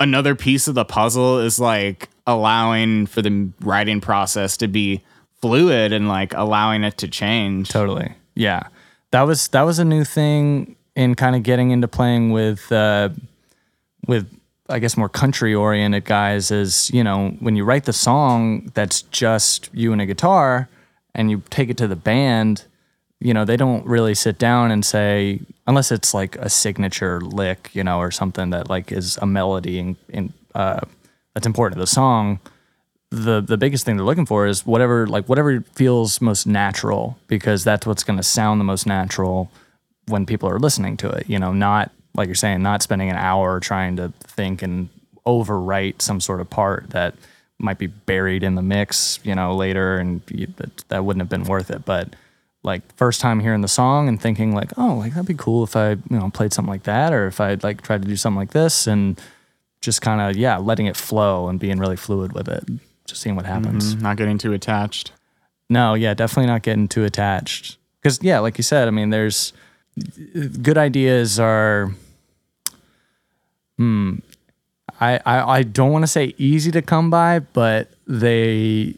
another 0.00 0.34
piece 0.34 0.66
of 0.66 0.74
the 0.74 0.84
puzzle 0.84 1.38
is 1.38 1.60
like 1.60 2.08
allowing 2.26 3.06
for 3.06 3.22
the 3.22 3.50
writing 3.60 4.00
process 4.00 4.56
to 4.56 4.66
be 4.66 5.02
fluid 5.40 5.92
and 5.92 6.08
like 6.08 6.34
allowing 6.34 6.82
it 6.82 6.96
to 6.98 7.08
change. 7.08 7.68
Totally. 7.68 8.14
Yeah. 8.34 8.64
That 9.12 9.22
was 9.22 9.48
that 9.48 9.62
was 9.62 9.78
a 9.78 9.84
new 9.84 10.04
thing 10.04 10.76
in 10.96 11.14
kind 11.14 11.36
of 11.36 11.42
getting 11.42 11.70
into 11.70 11.86
playing 11.86 12.30
with 12.32 12.70
uh 12.72 13.10
with 14.06 14.28
I 14.68 14.78
guess 14.78 14.96
more 14.96 15.08
country 15.08 15.54
oriented 15.54 16.04
guys 16.04 16.50
is, 16.50 16.90
you 16.92 17.02
know, 17.02 17.30
when 17.40 17.56
you 17.56 17.64
write 17.64 17.84
the 17.84 17.92
song 17.92 18.70
that's 18.74 19.02
just 19.02 19.68
you 19.72 19.92
and 19.92 20.00
a 20.00 20.06
guitar 20.06 20.68
and 21.14 21.30
you 21.30 21.42
take 21.50 21.68
it 21.70 21.76
to 21.78 21.88
the 21.88 21.96
band, 21.96 22.64
you 23.20 23.34
know, 23.34 23.44
they 23.44 23.56
don't 23.56 23.84
really 23.86 24.14
sit 24.14 24.38
down 24.38 24.70
and 24.70 24.84
say 24.84 25.40
unless 25.66 25.92
it's 25.92 26.14
like 26.14 26.36
a 26.36 26.48
signature 26.48 27.20
lick, 27.20 27.70
you 27.72 27.84
know, 27.84 27.98
or 27.98 28.10
something 28.10 28.50
that 28.50 28.68
like 28.68 28.90
is 28.92 29.16
a 29.18 29.26
melody 29.26 29.96
and, 30.12 30.32
uh 30.54 30.80
that's 31.32 31.46
important 31.46 31.76
to 31.76 31.80
the 31.80 31.86
song 31.86 32.40
the 33.10 33.40
the 33.40 33.56
biggest 33.56 33.84
thing 33.84 33.96
they're 33.96 34.06
looking 34.06 34.26
for 34.26 34.46
is 34.46 34.64
whatever 34.64 35.06
like 35.06 35.28
whatever 35.28 35.60
feels 35.74 36.20
most 36.20 36.46
natural 36.46 37.18
because 37.26 37.64
that's 37.64 37.86
what's 37.86 38.04
going 38.04 38.16
to 38.16 38.22
sound 38.22 38.60
the 38.60 38.64
most 38.64 38.86
natural 38.86 39.50
when 40.06 40.24
people 40.24 40.48
are 40.48 40.58
listening 40.58 40.96
to 40.96 41.08
it 41.10 41.28
you 41.28 41.38
know 41.38 41.52
not 41.52 41.90
like 42.14 42.26
you're 42.26 42.34
saying 42.34 42.62
not 42.62 42.82
spending 42.82 43.10
an 43.10 43.16
hour 43.16 43.58
trying 43.58 43.96
to 43.96 44.12
think 44.22 44.62
and 44.62 44.88
overwrite 45.26 46.00
some 46.00 46.20
sort 46.20 46.40
of 46.40 46.48
part 46.48 46.90
that 46.90 47.14
might 47.58 47.78
be 47.78 47.88
buried 47.88 48.42
in 48.42 48.54
the 48.54 48.62
mix 48.62 49.18
you 49.24 49.34
know 49.34 49.54
later 49.54 49.98
and 49.98 50.22
you, 50.28 50.46
that, 50.56 50.84
that 50.88 51.04
wouldn't 51.04 51.20
have 51.20 51.28
been 51.28 51.44
worth 51.44 51.70
it 51.70 51.84
but 51.84 52.14
like 52.62 52.82
first 52.96 53.20
time 53.20 53.40
hearing 53.40 53.62
the 53.62 53.68
song 53.68 54.08
and 54.08 54.20
thinking 54.20 54.54
like 54.54 54.70
oh 54.76 54.94
like 54.94 55.12
that'd 55.14 55.26
be 55.26 55.34
cool 55.34 55.64
if 55.64 55.74
i 55.76 55.90
you 55.90 56.00
know 56.10 56.30
played 56.30 56.52
something 56.52 56.70
like 56.70 56.82
that 56.82 57.12
or 57.12 57.26
if 57.26 57.40
i'd 57.40 57.62
like 57.62 57.80
tried 57.80 58.02
to 58.02 58.08
do 58.08 58.16
something 58.16 58.38
like 58.38 58.50
this 58.50 58.86
and 58.86 59.20
just 59.80 60.02
kind 60.02 60.20
of 60.20 60.36
yeah 60.36 60.58
letting 60.58 60.86
it 60.86 60.96
flow 60.96 61.48
and 61.48 61.58
being 61.58 61.78
really 61.78 61.96
fluid 61.96 62.32
with 62.32 62.48
it 62.48 62.64
just 63.10 63.20
seeing 63.20 63.36
what 63.36 63.44
happens. 63.44 63.94
Mm, 63.94 64.02
not 64.02 64.16
getting 64.16 64.38
too 64.38 64.52
attached. 64.52 65.12
No, 65.68 65.94
yeah, 65.94 66.14
definitely 66.14 66.46
not 66.46 66.62
getting 66.62 66.88
too 66.88 67.04
attached. 67.04 67.76
Because 68.00 68.22
yeah, 68.22 68.38
like 68.38 68.56
you 68.56 68.64
said, 68.64 68.88
I 68.88 68.90
mean, 68.90 69.10
there's 69.10 69.52
good 70.62 70.78
ideas 70.78 71.38
are. 71.38 71.92
Hmm. 73.76 74.16
I, 75.00 75.18
I, 75.24 75.58
I 75.58 75.62
don't 75.62 75.92
want 75.92 76.02
to 76.02 76.06
say 76.06 76.34
easy 76.36 76.70
to 76.72 76.82
come 76.82 77.10
by, 77.10 77.38
but 77.38 77.90
they 78.06 78.94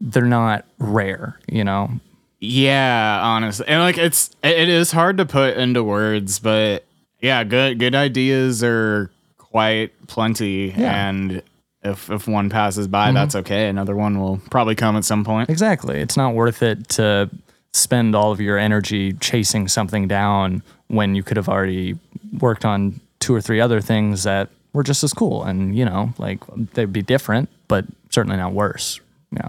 they're 0.00 0.24
not 0.24 0.64
rare, 0.78 1.38
you 1.48 1.64
know. 1.64 2.00
Yeah, 2.44 3.20
honestly, 3.22 3.66
and 3.68 3.80
like 3.80 3.98
it's 3.98 4.30
it 4.42 4.68
is 4.68 4.90
hard 4.90 5.18
to 5.18 5.26
put 5.26 5.56
into 5.56 5.82
words, 5.82 6.38
but 6.38 6.84
yeah, 7.20 7.44
good 7.44 7.78
good 7.78 7.94
ideas 7.94 8.62
are 8.62 9.10
quite 9.38 9.92
plenty, 10.06 10.74
Yeah. 10.76 11.08
and 11.08 11.42
if 11.82 12.10
if 12.10 12.26
one 12.26 12.50
passes 12.50 12.88
by, 12.88 13.06
mm-hmm. 13.06 13.14
that's 13.14 13.34
okay. 13.36 13.68
Another 13.68 13.94
one 13.96 14.18
will 14.18 14.40
probably 14.50 14.74
come 14.74 14.96
at 14.96 15.04
some 15.04 15.24
point. 15.24 15.50
Exactly. 15.50 16.00
It's 16.00 16.16
not 16.16 16.34
worth 16.34 16.62
it 16.62 16.88
to 16.90 17.30
spend 17.72 18.14
all 18.14 18.30
of 18.32 18.40
your 18.40 18.56
energy 18.56 19.12
chasing 19.14 19.68
something 19.68 20.06
down 20.08 20.62
when 20.88 21.14
you 21.14 21.22
could 21.22 21.36
have 21.36 21.48
already 21.48 21.98
worked 22.40 22.64
on 22.64 23.00
two 23.20 23.34
or 23.34 23.40
three 23.40 23.60
other 23.60 23.80
things 23.80 24.22
that 24.22 24.48
were 24.72 24.82
just 24.82 25.02
as 25.02 25.12
cool 25.12 25.42
and, 25.44 25.76
you 25.76 25.84
know, 25.84 26.12
like 26.18 26.40
they'd 26.74 26.92
be 26.92 27.02
different, 27.02 27.48
but 27.68 27.84
certainly 28.10 28.36
not 28.36 28.52
worse. 28.52 29.00
Yeah. 29.32 29.48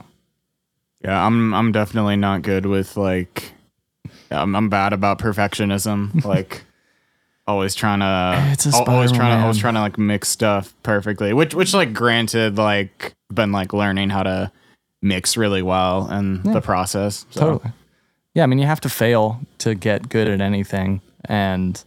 Yeah, 1.03 1.25
I'm 1.25 1.53
I'm 1.53 1.71
definitely 1.71 2.15
not 2.15 2.41
good 2.41 2.65
with 2.65 2.97
like 2.97 3.51
I'm 4.31 4.55
I'm 4.55 4.69
bad 4.69 4.93
about 4.93 5.19
perfectionism. 5.19 6.23
like 6.25 6.63
always 7.47 7.75
trying 7.75 7.99
to 7.99 8.51
It's 8.51 8.65
a 8.65 8.69
al- 8.69 8.86
always 8.86 9.12
spiral, 9.12 9.29
trying 9.29 9.38
to 9.38 9.41
always 9.43 9.58
trying 9.58 9.73
to 9.75 9.81
like 9.81 9.97
mix 9.97 10.29
stuff 10.29 10.73
perfectly. 10.84 11.34
Which 11.34 11.53
which 11.53 11.73
like 11.73 11.93
granted 11.93 12.58
like 12.58 13.13
been 13.34 13.51
like 13.51 13.73
learning 13.73 14.10
how 14.10 14.23
to 14.23 14.51
mix 15.01 15.38
really 15.38 15.62
well 15.62 16.10
in 16.12 16.41
the 16.43 16.62
process. 16.62 17.25
So. 17.29 17.39
Totally. 17.39 17.71
Yeah, 18.34 18.43
I 18.43 18.47
mean, 18.47 18.60
you 18.60 18.65
have 18.65 18.81
to 18.81 18.89
fail 18.89 19.39
to 19.60 19.75
get 19.75 20.10
good 20.10 20.27
at 20.27 20.41
anything, 20.41 20.99
and 21.23 21.81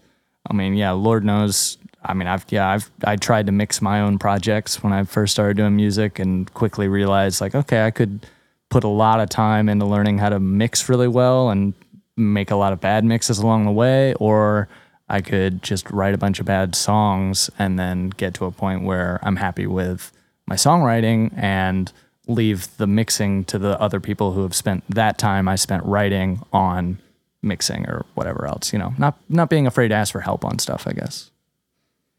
I 0.50 0.54
mean, 0.54 0.74
yeah, 0.74 0.92
Lord 0.92 1.22
knows. 1.22 1.76
I 2.02 2.14
mean, 2.14 2.26
I've 2.26 2.46
yeah, 2.48 2.70
I've 2.70 2.90
I 3.04 3.16
tried 3.16 3.46
to 3.46 3.52
mix 3.52 3.82
my 3.82 4.00
own 4.00 4.18
projects 4.18 4.82
when 4.82 4.94
I 4.94 5.04
first 5.04 5.34
started 5.34 5.58
doing 5.58 5.76
music, 5.76 6.18
and 6.18 6.52
quickly 6.54 6.88
realized 6.88 7.42
like, 7.42 7.54
okay, 7.54 7.84
I 7.84 7.90
could 7.90 8.24
put 8.70 8.84
a 8.84 8.88
lot 8.88 9.20
of 9.20 9.28
time 9.28 9.68
into 9.68 9.86
learning 9.86 10.18
how 10.18 10.28
to 10.28 10.38
mix 10.38 10.88
really 10.88 11.08
well 11.08 11.50
and 11.50 11.74
make 12.16 12.50
a 12.50 12.56
lot 12.56 12.72
of 12.72 12.80
bad 12.80 13.04
mixes 13.04 13.38
along 13.38 13.64
the 13.64 13.72
way, 13.72 14.14
or 14.14 14.68
I 15.08 15.20
could 15.20 15.62
just 15.62 15.90
write 15.90 16.14
a 16.14 16.18
bunch 16.18 16.40
of 16.40 16.46
bad 16.46 16.74
songs 16.74 17.50
and 17.58 17.78
then 17.78 18.10
get 18.10 18.34
to 18.34 18.44
a 18.44 18.50
point 18.50 18.82
where 18.82 19.18
I'm 19.22 19.36
happy 19.36 19.66
with 19.66 20.12
my 20.46 20.56
songwriting 20.56 21.32
and 21.36 21.90
leave 22.26 22.76
the 22.76 22.86
mixing 22.86 23.44
to 23.44 23.58
the 23.58 23.80
other 23.80 24.00
people 24.00 24.32
who 24.32 24.42
have 24.42 24.54
spent 24.54 24.84
that 24.90 25.16
time 25.16 25.48
I 25.48 25.56
spent 25.56 25.84
writing 25.84 26.42
on 26.52 26.98
mixing 27.42 27.86
or 27.88 28.04
whatever 28.14 28.46
else, 28.46 28.72
you 28.72 28.78
know. 28.78 28.92
Not 28.98 29.18
not 29.28 29.48
being 29.48 29.66
afraid 29.66 29.88
to 29.88 29.94
ask 29.94 30.12
for 30.12 30.20
help 30.20 30.44
on 30.44 30.58
stuff, 30.58 30.86
I 30.86 30.92
guess. 30.92 31.30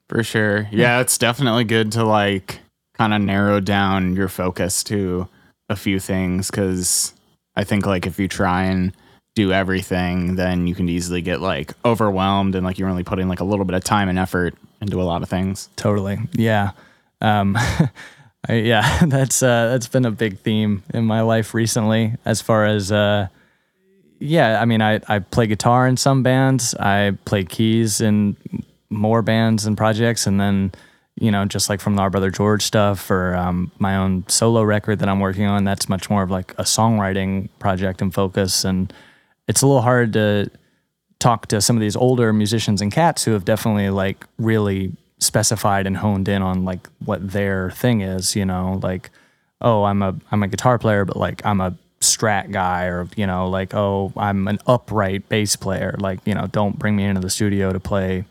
For 0.08 0.24
sure. 0.24 0.68
Yeah, 0.72 1.02
it's 1.02 1.20
definitely 1.20 1.66
good 1.66 1.92
to 1.92 2.04
like 2.04 2.60
kind 2.94 3.14
of 3.14 3.22
narrow 3.22 3.60
down 3.60 4.16
your 4.16 4.30
focus 4.30 4.84
to 4.86 5.28
a 5.70 5.76
few 5.76 6.00
things 6.00 6.50
cuz 6.52 7.14
I 7.56 7.64
think 7.64 7.86
like 7.86 8.06
if 8.06 8.20
you 8.20 8.28
try 8.28 8.64
and 8.64 8.94
do 9.36 9.52
everything, 9.54 10.36
then 10.36 10.68
you 10.68 10.76
can 10.76 10.90
easily 10.90 11.22
get 11.22 11.40
like 11.40 11.74
overwhelmed 11.86 12.56
and 12.56 12.66
like 12.66 12.78
you're 12.80 12.90
only 12.90 13.04
putting 13.04 13.28
like 13.28 13.40
a 13.40 13.44
little 13.44 13.66
bit 13.66 13.76
of 13.76 13.84
time 13.84 14.10
and 14.10 14.20
effort 14.20 14.56
into 14.82 15.02
a 15.02 15.04
lot 15.04 15.22
of 15.24 15.30
things. 15.30 15.70
Totally. 15.76 16.18
Yeah. 16.34 16.72
Um 17.22 17.58
I, 18.48 18.54
yeah, 18.54 19.00
that's 19.08 19.44
uh 19.44 19.70
that's 19.70 19.88
been 19.88 20.06
a 20.06 20.12
big 20.12 20.40
theme 20.40 20.84
in 20.94 21.06
my 21.06 21.22
life 21.22 21.54
recently 21.54 22.14
as 22.26 22.42
far 22.42 22.66
as 22.66 22.92
uh 22.92 23.28
yeah, 24.20 24.62
I 24.62 24.66
mean 24.66 24.82
I 24.82 25.00
I 25.08 25.20
play 25.20 25.48
guitar 25.48 25.88
in 25.88 25.98
some 25.98 26.24
bands, 26.24 26.74
I 26.76 27.18
play 27.26 27.44
keys 27.44 28.02
in 28.02 28.36
more 28.90 29.22
bands 29.22 29.66
and 29.66 29.78
projects 29.78 30.26
and 30.26 30.40
then 30.40 30.72
you 31.20 31.32
know, 31.32 31.46
just 31.46 31.70
like 31.70 31.82
from 31.82 31.96
the 31.96 32.02
Our 32.02 32.10
Brother 32.10 32.32
George 32.32 32.64
stuff 32.64 33.12
or 33.12 33.36
um, 33.36 33.72
my 33.78 33.98
own 33.98 34.26
solo 34.28 34.64
record 34.64 35.00
that 35.00 35.10
I'm 35.10 35.20
working 35.20 35.46
on, 35.46 35.66
that's 35.66 35.90
much 35.90 36.10
more 36.10 36.24
of 36.24 36.32
like 36.32 36.54
a 36.54 36.64
songwriting 36.64 37.50
project 37.60 38.02
and 38.02 38.14
focus. 38.14 38.64
And 38.64 38.92
it's 39.48 39.62
a 39.62 39.68
little 39.68 39.82
hard 39.82 40.14
to 40.14 40.50
talk 41.20 41.48
to 41.48 41.60
some 41.60 41.76
of 41.76 41.82
these 41.82 41.96
older 41.96 42.32
musicians 42.32 42.82
and 42.82 42.92
cats 42.92 43.26
who 43.26 43.32
have 43.34 43.44
definitely 43.44 43.90
like 43.90 44.26
really 44.38 44.94
specified 45.20 45.86
and 45.86 45.98
honed 45.98 46.30
in 46.30 46.42
on 46.42 46.64
like 46.64 46.88
what 47.04 47.32
their 47.32 47.72
thing 47.72 48.02
is, 48.02 48.36
you 48.36 48.46
know, 48.46 48.80
like, 48.82 49.10
oh, 49.62 49.84
I'm 49.84 50.02
a 50.02 50.16
I'm 50.32 50.42
a 50.42 50.48
guitar 50.48 50.80
player, 50.80 51.04
but 51.04 51.18
like 51.18 51.46
I'm 51.46 51.60
a 51.60 51.76
strat 52.00 52.52
guy 52.52 52.86
or 52.86 53.10
you 53.18 53.28
know, 53.28 53.50
like, 53.50 53.74
oh, 53.74 54.14
I'm 54.16 54.48
an 54.48 54.60
upright 54.66 55.28
bass 55.28 55.58
player. 55.58 55.96
Like, 56.00 56.20
you 56.26 56.34
know, 56.34 56.48
don't 56.48 56.80
bring 56.80 56.96
me 56.96 57.04
into 57.04 57.20
the 57.20 57.30
studio 57.30 57.74
to 57.74 57.80
play 57.80 58.24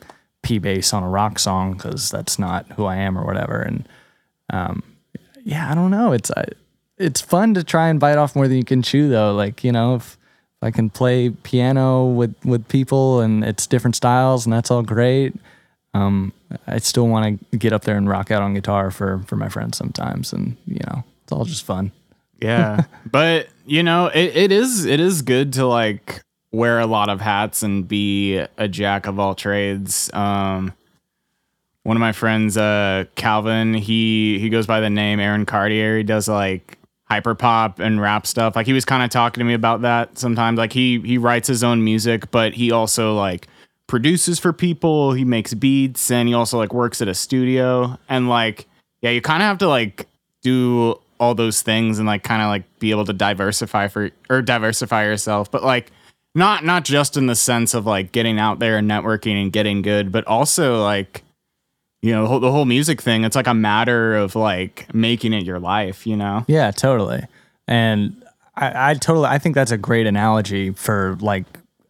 P 0.48 0.58
bass 0.58 0.94
on 0.94 1.02
a 1.02 1.08
rock 1.08 1.38
song 1.38 1.74
because 1.74 2.10
that's 2.10 2.38
not 2.38 2.64
who 2.72 2.86
I 2.86 2.96
am 2.96 3.18
or 3.18 3.26
whatever. 3.26 3.60
And 3.60 3.86
um, 4.48 4.82
yeah, 5.44 5.70
I 5.70 5.74
don't 5.74 5.90
know. 5.90 6.12
It's 6.12 6.30
I, 6.30 6.46
it's 6.96 7.20
fun 7.20 7.52
to 7.52 7.62
try 7.62 7.88
and 7.88 8.00
bite 8.00 8.16
off 8.16 8.34
more 8.34 8.48
than 8.48 8.56
you 8.56 8.64
can 8.64 8.80
chew, 8.80 9.10
though. 9.10 9.34
Like 9.34 9.62
you 9.62 9.72
know, 9.72 9.96
if, 9.96 10.14
if 10.14 10.62
I 10.62 10.70
can 10.70 10.88
play 10.88 11.28
piano 11.28 12.06
with 12.06 12.34
with 12.46 12.66
people 12.68 13.20
and 13.20 13.44
it's 13.44 13.66
different 13.66 13.94
styles 13.94 14.46
and 14.46 14.52
that's 14.54 14.70
all 14.70 14.82
great. 14.82 15.34
Um, 15.92 16.32
I 16.66 16.78
still 16.78 17.08
want 17.08 17.50
to 17.50 17.56
get 17.58 17.74
up 17.74 17.82
there 17.82 17.98
and 17.98 18.08
rock 18.08 18.30
out 18.30 18.40
on 18.40 18.54
guitar 18.54 18.90
for 18.90 19.18
for 19.26 19.36
my 19.36 19.50
friends 19.50 19.76
sometimes, 19.76 20.32
and 20.32 20.56
you 20.66 20.80
know, 20.86 21.04
it's 21.24 21.32
all 21.32 21.44
just 21.44 21.64
fun. 21.64 21.92
Yeah. 22.40 22.84
but, 23.10 23.48
you 23.66 23.82
know, 23.82 24.06
it, 24.06 24.34
it 24.34 24.52
is 24.52 24.86
it 24.86 24.98
is 24.98 25.20
good 25.20 25.52
to 25.54 25.66
like 25.66 26.22
wear 26.52 26.78
a 26.78 26.86
lot 26.86 27.08
of 27.08 27.20
hats 27.20 27.62
and 27.62 27.86
be 27.86 28.36
a 28.56 28.68
jack 28.68 29.06
of 29.06 29.18
all 29.18 29.34
trades. 29.34 30.12
Um 30.12 30.72
one 31.82 31.96
of 31.96 32.00
my 32.00 32.12
friends, 32.12 32.56
uh 32.56 33.04
Calvin, 33.14 33.74
he 33.74 34.38
he 34.38 34.48
goes 34.48 34.66
by 34.66 34.80
the 34.80 34.90
name 34.90 35.20
Aaron 35.20 35.46
Cartier. 35.46 35.96
He 35.98 36.02
does 36.02 36.28
like 36.28 36.78
hyper 37.04 37.34
pop 37.34 37.78
and 37.78 38.00
rap 38.00 38.26
stuff. 38.26 38.54
Like 38.54 38.66
he 38.66 38.72
was 38.72 38.84
kind 38.84 39.02
of 39.02 39.10
talking 39.10 39.40
to 39.40 39.44
me 39.44 39.54
about 39.54 39.82
that 39.82 40.18
sometimes. 40.18 40.58
Like 40.58 40.72
he 40.72 41.00
he 41.00 41.18
writes 41.18 41.48
his 41.48 41.64
own 41.64 41.82
music, 41.82 42.30
but 42.30 42.54
he 42.54 42.70
also 42.70 43.14
like 43.14 43.48
produces 43.86 44.38
for 44.38 44.52
people. 44.52 45.12
He 45.12 45.24
makes 45.24 45.54
beats 45.54 46.10
and 46.10 46.28
he 46.28 46.34
also 46.34 46.58
like 46.58 46.72
works 46.72 47.02
at 47.02 47.08
a 47.08 47.14
studio. 47.14 47.98
And 48.08 48.28
like, 48.28 48.66
yeah, 49.00 49.10
you 49.10 49.20
kind 49.20 49.42
of 49.42 49.46
have 49.46 49.58
to 49.58 49.68
like 49.68 50.06
do 50.42 51.00
all 51.18 51.34
those 51.34 51.62
things 51.62 51.98
and 51.98 52.06
like 52.06 52.22
kind 52.22 52.42
of 52.42 52.48
like 52.48 52.78
be 52.78 52.92
able 52.92 53.04
to 53.06 53.12
diversify 53.12 53.88
for 53.88 54.10
or 54.30 54.42
diversify 54.42 55.04
yourself. 55.04 55.50
But 55.50 55.64
like 55.64 55.90
not 56.38 56.64
not 56.64 56.84
just 56.84 57.16
in 57.16 57.26
the 57.26 57.34
sense 57.34 57.74
of 57.74 57.84
like 57.84 58.12
getting 58.12 58.38
out 58.38 58.60
there 58.60 58.78
and 58.78 58.90
networking 58.90 59.40
and 59.42 59.52
getting 59.52 59.82
good, 59.82 60.10
but 60.10 60.26
also 60.26 60.82
like 60.82 61.22
you 62.00 62.12
know 62.12 62.38
the 62.38 62.50
whole, 62.52 62.64
music 62.64 63.02
thing. 63.02 63.24
It's 63.24 63.36
like 63.36 63.48
a 63.48 63.54
matter 63.54 64.14
of 64.14 64.36
like 64.36 64.92
making 64.94 65.32
it 65.32 65.44
your 65.44 65.58
life. 65.58 66.06
You 66.06 66.16
know. 66.16 66.44
Yeah, 66.46 66.70
totally. 66.70 67.24
And 67.66 68.24
I, 68.56 68.90
I 68.90 68.94
totally, 68.94 69.26
I 69.26 69.38
think 69.38 69.54
that's 69.54 69.72
a 69.72 69.76
great 69.76 70.06
analogy 70.06 70.70
for 70.70 71.16
like 71.20 71.44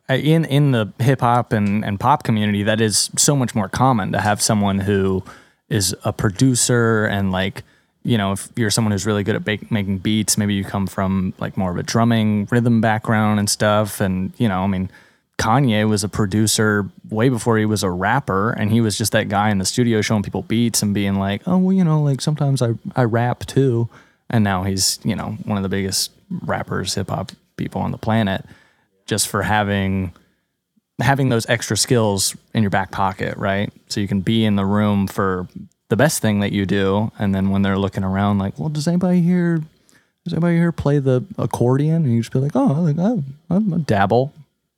uh, 0.08 0.14
in 0.14 0.44
in 0.46 0.72
the 0.72 0.92
hip 0.98 1.20
hop 1.20 1.52
and 1.52 1.84
and 1.84 2.00
pop 2.00 2.24
community. 2.24 2.62
That 2.62 2.80
is 2.80 3.10
so 3.16 3.36
much 3.36 3.54
more 3.54 3.68
common 3.68 4.12
to 4.12 4.20
have 4.20 4.40
someone 4.40 4.80
who 4.80 5.22
is 5.68 5.94
a 6.04 6.12
producer 6.12 7.04
and 7.04 7.30
like 7.30 7.62
you 8.04 8.18
know 8.18 8.32
if 8.32 8.48
you're 8.56 8.70
someone 8.70 8.92
who's 8.92 9.06
really 9.06 9.24
good 9.24 9.36
at 9.36 9.70
making 9.70 9.98
beats 9.98 10.38
maybe 10.38 10.54
you 10.54 10.64
come 10.64 10.86
from 10.86 11.34
like 11.38 11.56
more 11.56 11.70
of 11.70 11.76
a 11.76 11.82
drumming 11.82 12.46
rhythm 12.50 12.80
background 12.80 13.38
and 13.38 13.48
stuff. 13.50 14.00
And 14.00 14.32
you 14.38 14.48
know 14.48 14.62
i 14.62 14.66
mean 14.66 14.90
kanye 15.38 15.88
was 15.88 16.02
a 16.02 16.08
producer 16.08 16.88
way 17.10 17.28
before 17.28 17.58
he 17.58 17.64
was 17.64 17.84
a 17.84 17.90
rapper. 17.90 18.50
And 18.50 18.72
he 18.72 18.80
was 18.80 18.98
just 18.98 19.12
that 19.12 19.28
guy 19.28 19.50
in 19.50 19.58
the 19.58 19.64
studio 19.64 20.00
showing 20.00 20.24
people 20.24 20.42
beats 20.42 20.82
and 20.82 20.92
being 20.92 21.16
like 21.16 21.42
oh 21.46 21.58
well 21.58 21.72
you 21.72 21.84
know 21.84 22.02
like 22.02 22.20
sometimes 22.20 22.62
i, 22.62 22.70
I 22.96 23.04
rap 23.04 23.46
too. 23.46 23.88
And 24.30 24.44
now 24.44 24.64
he's 24.64 24.98
you 25.04 25.16
know 25.16 25.36
one 25.44 25.56
of 25.56 25.62
the 25.62 25.68
biggest 25.68 26.12
rappers 26.30 26.94
hip 26.94 27.10
hop 27.10 27.32
people 27.56 27.80
on 27.80 27.90
the 27.90 27.98
planet. 27.98 28.44
Just 29.06 29.28
for 29.28 29.42
having 29.42 30.12
having 31.00 31.28
those 31.28 31.48
extra 31.48 31.76
skills 31.76 32.36
in 32.54 32.62
your 32.62 32.70
back 32.70 32.90
pocket, 32.90 33.36
right? 33.36 33.72
So 33.88 34.00
you 34.00 34.08
can 34.08 34.20
be 34.20 34.44
in 34.44 34.56
the 34.56 34.64
room 34.64 35.06
for 35.06 35.46
the 35.88 35.96
best 35.96 36.20
thing 36.20 36.40
that 36.40 36.52
you 36.52 36.66
do, 36.66 37.10
and 37.18 37.34
then 37.34 37.50
when 37.50 37.62
they're 37.62 37.78
looking 37.78 38.04
around, 38.04 38.38
like, 38.38 38.58
well, 38.58 38.68
does 38.68 38.86
anybody 38.88 39.20
here? 39.20 39.62
Does 40.24 40.34
anybody 40.34 40.56
here 40.56 40.72
play 40.72 40.98
the 40.98 41.24
accordion? 41.38 42.04
And 42.04 42.14
you 42.14 42.20
just 42.20 42.32
be 42.32 42.38
like, 42.38 42.54
oh, 42.54 42.66
like, 42.82 42.96
oh 42.98 43.22
I'm 43.48 43.72
a 43.72 43.78
dabble, 43.78 44.32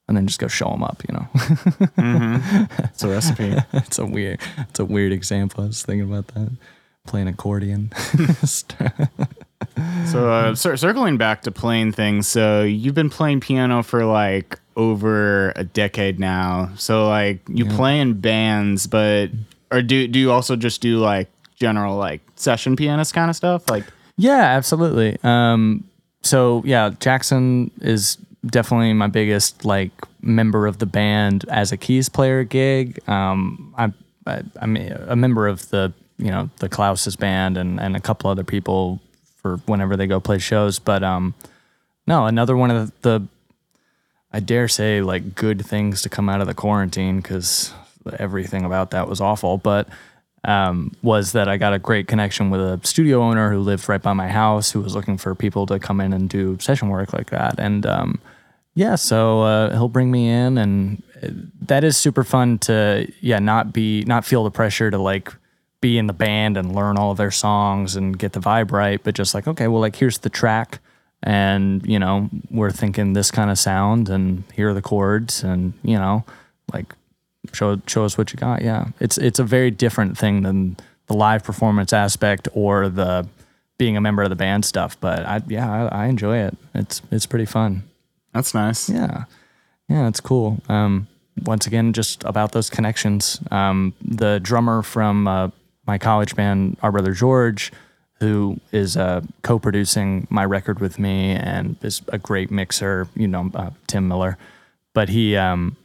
and 0.07 0.15
then 0.15 0.25
just 0.27 0.39
go 0.39 0.47
show 0.47 0.69
them 0.69 0.83
up. 0.83 1.01
You 1.09 1.15
know, 1.15 1.27
It's 2.85 3.03
a 3.03 3.09
recipe. 3.09 3.55
it's 3.73 3.99
a 3.99 4.05
weird, 4.05 4.39
it's 4.69 4.79
a 4.79 4.85
weird 4.85 5.11
example. 5.11 5.63
I 5.63 5.67
was 5.67 5.83
thinking 5.83 6.09
about 6.09 6.27
that, 6.29 6.51
playing 7.05 7.27
accordion. 7.27 7.91
So, 10.07 10.29
uh, 10.31 10.55
cir- 10.55 10.75
circling 10.75 11.17
back 11.17 11.43
to 11.43 11.51
playing 11.51 11.91
things, 11.93 12.27
so 12.27 12.63
you've 12.63 12.95
been 12.95 13.09
playing 13.09 13.39
piano 13.39 13.83
for 13.83 14.05
like 14.05 14.59
over 14.75 15.53
a 15.55 15.63
decade 15.63 16.19
now. 16.19 16.71
So, 16.77 17.07
like, 17.07 17.39
you 17.47 17.65
play 17.65 17.99
in 17.99 18.19
bands, 18.19 18.87
but 18.87 19.27
or 19.71 19.81
do 19.81 20.07
do 20.07 20.19
you 20.19 20.31
also 20.31 20.55
just 20.55 20.81
do 20.81 20.99
like 20.99 21.29
general 21.55 21.95
like 21.95 22.21
session 22.35 22.75
pianist 22.75 23.13
kind 23.13 23.29
of 23.29 23.35
stuff? 23.35 23.69
Like, 23.69 23.85
Yeah, 24.17 24.41
absolutely. 24.41 25.17
Um, 25.23 25.83
so 26.21 26.61
yeah, 26.65 26.91
Jackson 26.99 27.71
is 27.81 28.17
definitely 28.45 28.93
my 28.93 29.07
biggest 29.07 29.63
like 29.65 29.91
member 30.21 30.67
of 30.67 30.79
the 30.79 30.85
band 30.85 31.45
as 31.49 31.71
a 31.71 31.77
keys 31.77 32.09
player 32.09 32.43
gig. 32.43 32.99
Um, 33.07 33.73
I, 33.77 33.93
I 34.25 34.43
I'm 34.59 34.75
a 34.75 35.15
member 35.15 35.47
of 35.47 35.69
the 35.69 35.93
you 36.17 36.29
know 36.31 36.49
the 36.59 36.69
Klaus's 36.69 37.15
band 37.15 37.57
and 37.57 37.79
and 37.79 37.95
a 37.95 37.99
couple 37.99 38.29
other 38.29 38.43
people 38.43 38.99
for 39.37 39.57
whenever 39.65 39.95
they 39.95 40.07
go 40.07 40.19
play 40.19 40.37
shows. 40.37 40.79
But 40.79 41.03
um, 41.03 41.33
no, 42.05 42.25
another 42.25 42.57
one 42.57 42.71
of 42.71 42.91
the 43.01 43.25
I 44.33 44.39
dare 44.39 44.67
say 44.67 45.01
like 45.01 45.35
good 45.35 45.65
things 45.65 46.01
to 46.03 46.09
come 46.09 46.29
out 46.29 46.41
of 46.41 46.47
the 46.47 46.53
quarantine 46.53 47.21
because 47.21 47.73
everything 48.17 48.65
about 48.65 48.91
that 48.91 49.07
was 49.07 49.21
awful. 49.21 49.57
But 49.57 49.87
um, 50.43 50.91
was 51.03 51.33
that 51.33 51.47
I 51.47 51.57
got 51.57 51.73
a 51.73 51.79
great 51.79 52.07
connection 52.07 52.49
with 52.49 52.61
a 52.61 52.79
studio 52.83 53.21
owner 53.21 53.51
who 53.51 53.59
lived 53.59 53.87
right 53.87 54.01
by 54.01 54.13
my 54.13 54.27
house, 54.27 54.71
who 54.71 54.81
was 54.81 54.95
looking 54.95 55.17
for 55.17 55.35
people 55.35 55.65
to 55.67 55.79
come 55.79 56.01
in 56.01 56.13
and 56.13 56.29
do 56.29 56.57
session 56.59 56.89
work 56.89 57.13
like 57.13 57.29
that. 57.29 57.59
And 57.59 57.85
um, 57.85 58.19
yeah, 58.73 58.95
so 58.95 59.41
uh, 59.41 59.71
he'll 59.71 59.89
bring 59.89 60.09
me 60.11 60.29
in, 60.29 60.57
and 60.57 61.03
uh, 61.21 61.27
that 61.61 61.83
is 61.83 61.97
super 61.97 62.23
fun 62.23 62.57
to 62.59 63.11
yeah 63.19 63.39
not 63.39 63.73
be 63.73 64.03
not 64.05 64.25
feel 64.25 64.43
the 64.43 64.51
pressure 64.51 64.89
to 64.89 64.97
like 64.97 65.33
be 65.81 65.97
in 65.97 66.07
the 66.07 66.13
band 66.13 66.57
and 66.57 66.75
learn 66.75 66.97
all 66.97 67.11
of 67.11 67.17
their 67.17 67.31
songs 67.31 67.95
and 67.95 68.17
get 68.17 68.33
the 68.33 68.39
vibe 68.39 68.71
right, 68.71 69.03
but 69.03 69.13
just 69.13 69.33
like 69.33 69.47
okay, 69.47 69.67
well 69.67 69.81
like 69.81 69.95
here's 69.95 70.19
the 70.19 70.29
track. 70.29 70.79
And 71.23 71.85
you 71.85 71.99
know 71.99 72.29
we're 72.49 72.71
thinking 72.71 73.13
this 73.13 73.29
kind 73.29 73.51
of 73.51 73.59
sound, 73.59 74.09
and 74.09 74.43
here 74.55 74.69
are 74.69 74.73
the 74.73 74.81
chords, 74.81 75.43
and 75.43 75.73
you 75.83 75.97
know, 75.97 76.25
like 76.73 76.95
show 77.53 77.81
show 77.87 78.05
us 78.05 78.17
what 78.17 78.31
you 78.33 78.37
got. 78.37 78.61
Yeah, 78.61 78.87
it's 78.99 79.17
it's 79.17 79.39
a 79.39 79.43
very 79.43 79.71
different 79.71 80.17
thing 80.17 80.43
than 80.43 80.77
the 81.07 81.13
live 81.13 81.43
performance 81.43 81.93
aspect 81.93 82.47
or 82.53 82.89
the 82.89 83.27
being 83.77 83.97
a 83.97 84.01
member 84.01 84.23
of 84.23 84.29
the 84.29 84.35
band 84.35 84.65
stuff. 84.65 84.97
But 84.99 85.25
I 85.25 85.41
yeah, 85.47 85.71
I, 85.71 86.03
I 86.03 86.05
enjoy 86.07 86.37
it. 86.37 86.55
It's 86.75 87.01
it's 87.11 87.25
pretty 87.25 87.45
fun. 87.45 87.83
that's 88.33 88.53
nice. 88.53 88.89
Yeah, 88.89 89.25
yeah, 89.89 90.07
it's 90.07 90.19
cool. 90.19 90.61
Um, 90.69 91.07
once 91.45 91.65
again, 91.67 91.93
just 91.93 92.23
about 92.23 92.51
those 92.51 92.69
connections. 92.69 93.39
Um, 93.51 93.93
the 94.01 94.39
drummer 94.39 94.83
from 94.83 95.27
uh, 95.27 95.49
my 95.87 95.97
college 95.97 96.35
band, 96.35 96.77
Our 96.83 96.91
Brother 96.91 97.13
George, 97.13 97.71
who 98.19 98.59
is 98.71 98.95
uh, 98.95 99.21
co-producing 99.41 100.27
my 100.29 100.45
record 100.45 100.79
with 100.79 100.99
me 100.99 101.31
and 101.31 101.75
is 101.81 102.01
a 102.09 102.19
great 102.19 102.51
mixer. 102.51 103.07
You 103.15 103.27
know, 103.27 103.49
uh, 103.55 103.71
Tim 103.87 104.07
Miller, 104.07 104.37
but 104.93 105.09
he 105.09 105.35
um, 105.35 105.75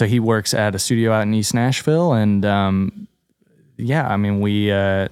so 0.00 0.06
he 0.06 0.18
works 0.18 0.54
at 0.54 0.74
a 0.74 0.78
studio 0.78 1.12
out 1.12 1.24
in 1.24 1.34
East 1.34 1.52
Nashville, 1.52 2.14
and 2.14 2.42
um, 2.46 3.06
yeah, 3.76 4.08
I 4.08 4.16
mean 4.16 4.40
we 4.40 4.72
uh, 4.72 5.08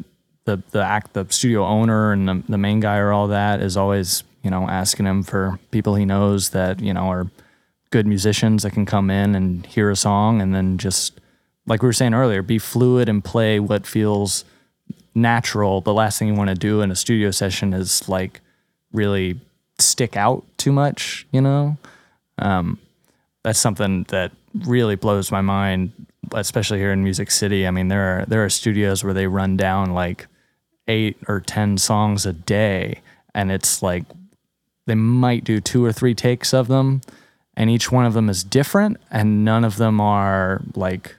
the 0.47 0.63
the 0.71 0.83
act 0.83 1.13
the 1.13 1.27
studio 1.29 1.63
owner 1.63 2.11
and 2.11 2.27
the, 2.27 2.43
the 2.49 2.57
main 2.57 2.81
guy 2.81 2.97
or 2.97 3.13
all 3.13 3.29
that 3.29 3.61
is 3.61 3.77
always 3.77 4.25
you 4.43 4.51
know 4.51 4.67
asking 4.67 5.05
him 5.05 5.23
for 5.23 5.61
people 5.73 5.95
he 5.95 6.07
knows 6.07 6.51
that 6.51 6.81
you 6.81 6.95
know 6.95 7.03
are 7.11 7.31
good 7.91 8.07
musicians 8.07 8.63
that 8.63 8.71
can 8.71 8.87
come 8.87 9.11
in 9.11 9.35
and 9.35 9.67
hear 9.67 9.91
a 9.91 9.97
song 9.97 10.41
and 10.41 10.55
then 10.55 10.79
just 10.79 11.21
like 11.67 11.83
we 11.83 11.87
were 11.87 11.93
saying 11.93 12.15
earlier 12.15 12.41
be 12.41 12.59
fluid 12.59 13.11
and 13.11 13.23
play 13.23 13.61
what 13.61 13.87
feels 13.87 14.47
natural. 15.15 15.83
The 15.83 15.93
last 15.93 16.19
thing 16.19 16.29
you 16.29 16.35
want 16.35 16.49
to 16.49 16.57
do 16.57 16.81
in 16.81 16.91
a 16.91 16.97
studio 16.97 17.31
session 17.31 17.75
is 17.75 18.09
like 18.09 18.41
really 18.91 19.39
stick 19.79 20.17
out 20.17 20.47
too 20.57 20.73
much 20.73 21.27
you 21.31 21.43
know? 21.43 21.77
Um, 22.39 22.79
that's 23.43 23.59
something 23.59 24.05
that 24.05 24.33
really 24.55 24.97
blows 24.97 25.31
my 25.31 25.41
mind, 25.41 25.93
especially 26.33 26.79
here 26.79 26.93
in 26.93 27.03
Music 27.03 27.31
City. 27.31 27.67
I 27.67 27.71
mean, 27.71 27.89
there 27.89 28.21
are 28.21 28.27
there 28.27 28.45
are 28.45 28.51
studios 28.51 29.05
where 29.05 29.15
they 29.15 29.27
run 29.27 29.57
down 29.57 29.95
like 29.95 30.27
eight 30.87 31.17
or 31.27 31.41
ten 31.41 31.79
songs 31.79 32.27
a 32.27 32.33
day, 32.33 33.01
and 33.35 33.51
it's 33.51 33.83
like 33.83 34.05
they 34.87 34.95
might 34.95 35.45
do 35.45 35.61
two 35.61 35.85
or 35.85 35.93
three 35.93 36.15
takes 36.15 36.55
of 36.55 36.69
them, 36.69 37.03
and 37.57 37.71
each 37.71 37.93
one 37.93 38.07
of 38.07 38.15
them 38.15 38.29
is 38.29 38.45
different, 38.45 38.97
and 39.11 39.45
none 39.45 39.65
of 39.65 39.77
them 39.77 40.01
are 40.01 40.63
like 40.75 41.17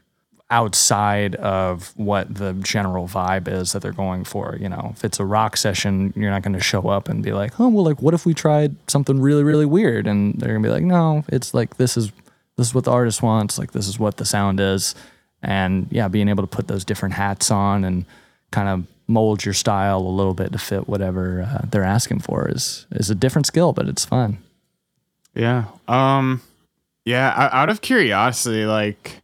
outside 0.51 1.35
of 1.35 1.93
what 1.95 2.33
the 2.33 2.53
general 2.53 3.07
vibe 3.07 3.47
is 3.47 3.71
that 3.71 3.83
they're 3.83 3.91
going 3.91 4.23
for. 4.23 4.57
You 4.59 4.67
know, 4.67 4.93
if 4.95 5.03
it's 5.05 5.19
a 5.19 5.25
rock 5.25 5.55
session, 5.55 6.11
you're 6.15 6.31
not 6.31 6.41
going 6.41 6.55
to 6.55 6.59
show 6.59 6.87
up 6.89 7.07
and 7.07 7.21
be 7.21 7.33
like, 7.33 7.59
oh, 7.59 7.69
well, 7.69 7.83
like, 7.83 8.01
what 8.01 8.15
if 8.15 8.25
we 8.25 8.33
tried 8.33 8.75
something 8.89 9.21
really, 9.21 9.43
really 9.43 9.67
weird? 9.67 10.07
And 10.07 10.33
they're 10.39 10.49
going 10.49 10.63
to 10.63 10.67
be 10.67 10.73
like, 10.73 10.83
no, 10.83 11.23
it's 11.27 11.53
like, 11.53 11.77
this 11.77 11.95
is, 11.95 12.11
this 12.59 12.67
is 12.67 12.75
what 12.75 12.83
the 12.83 12.91
artist 12.91 13.23
wants. 13.23 13.57
Like, 13.57 13.71
this 13.71 13.87
is 13.87 13.97
what 13.97 14.17
the 14.17 14.25
sound 14.25 14.59
is. 14.59 14.93
And 15.41 15.87
yeah, 15.91 16.09
being 16.09 16.27
able 16.27 16.43
to 16.43 16.47
put 16.47 16.67
those 16.67 16.83
different 16.83 17.15
hats 17.15 17.49
on 17.49 17.85
and 17.85 18.05
kind 18.51 18.67
of 18.67 18.85
mold 19.07 19.45
your 19.45 19.53
style 19.53 19.99
a 19.99 20.09
little 20.09 20.33
bit 20.33 20.51
to 20.51 20.57
fit 20.57 20.89
whatever 20.89 21.43
uh, 21.43 21.65
they're 21.71 21.85
asking 21.85 22.19
for 22.19 22.49
is, 22.49 22.85
is 22.91 23.09
a 23.09 23.15
different 23.15 23.45
skill, 23.45 23.71
but 23.71 23.87
it's 23.87 24.03
fun. 24.03 24.39
Yeah. 25.33 25.65
Um. 25.87 26.41
Yeah. 27.05 27.49
Out 27.53 27.69
of 27.69 27.79
curiosity, 27.79 28.65
like, 28.65 29.21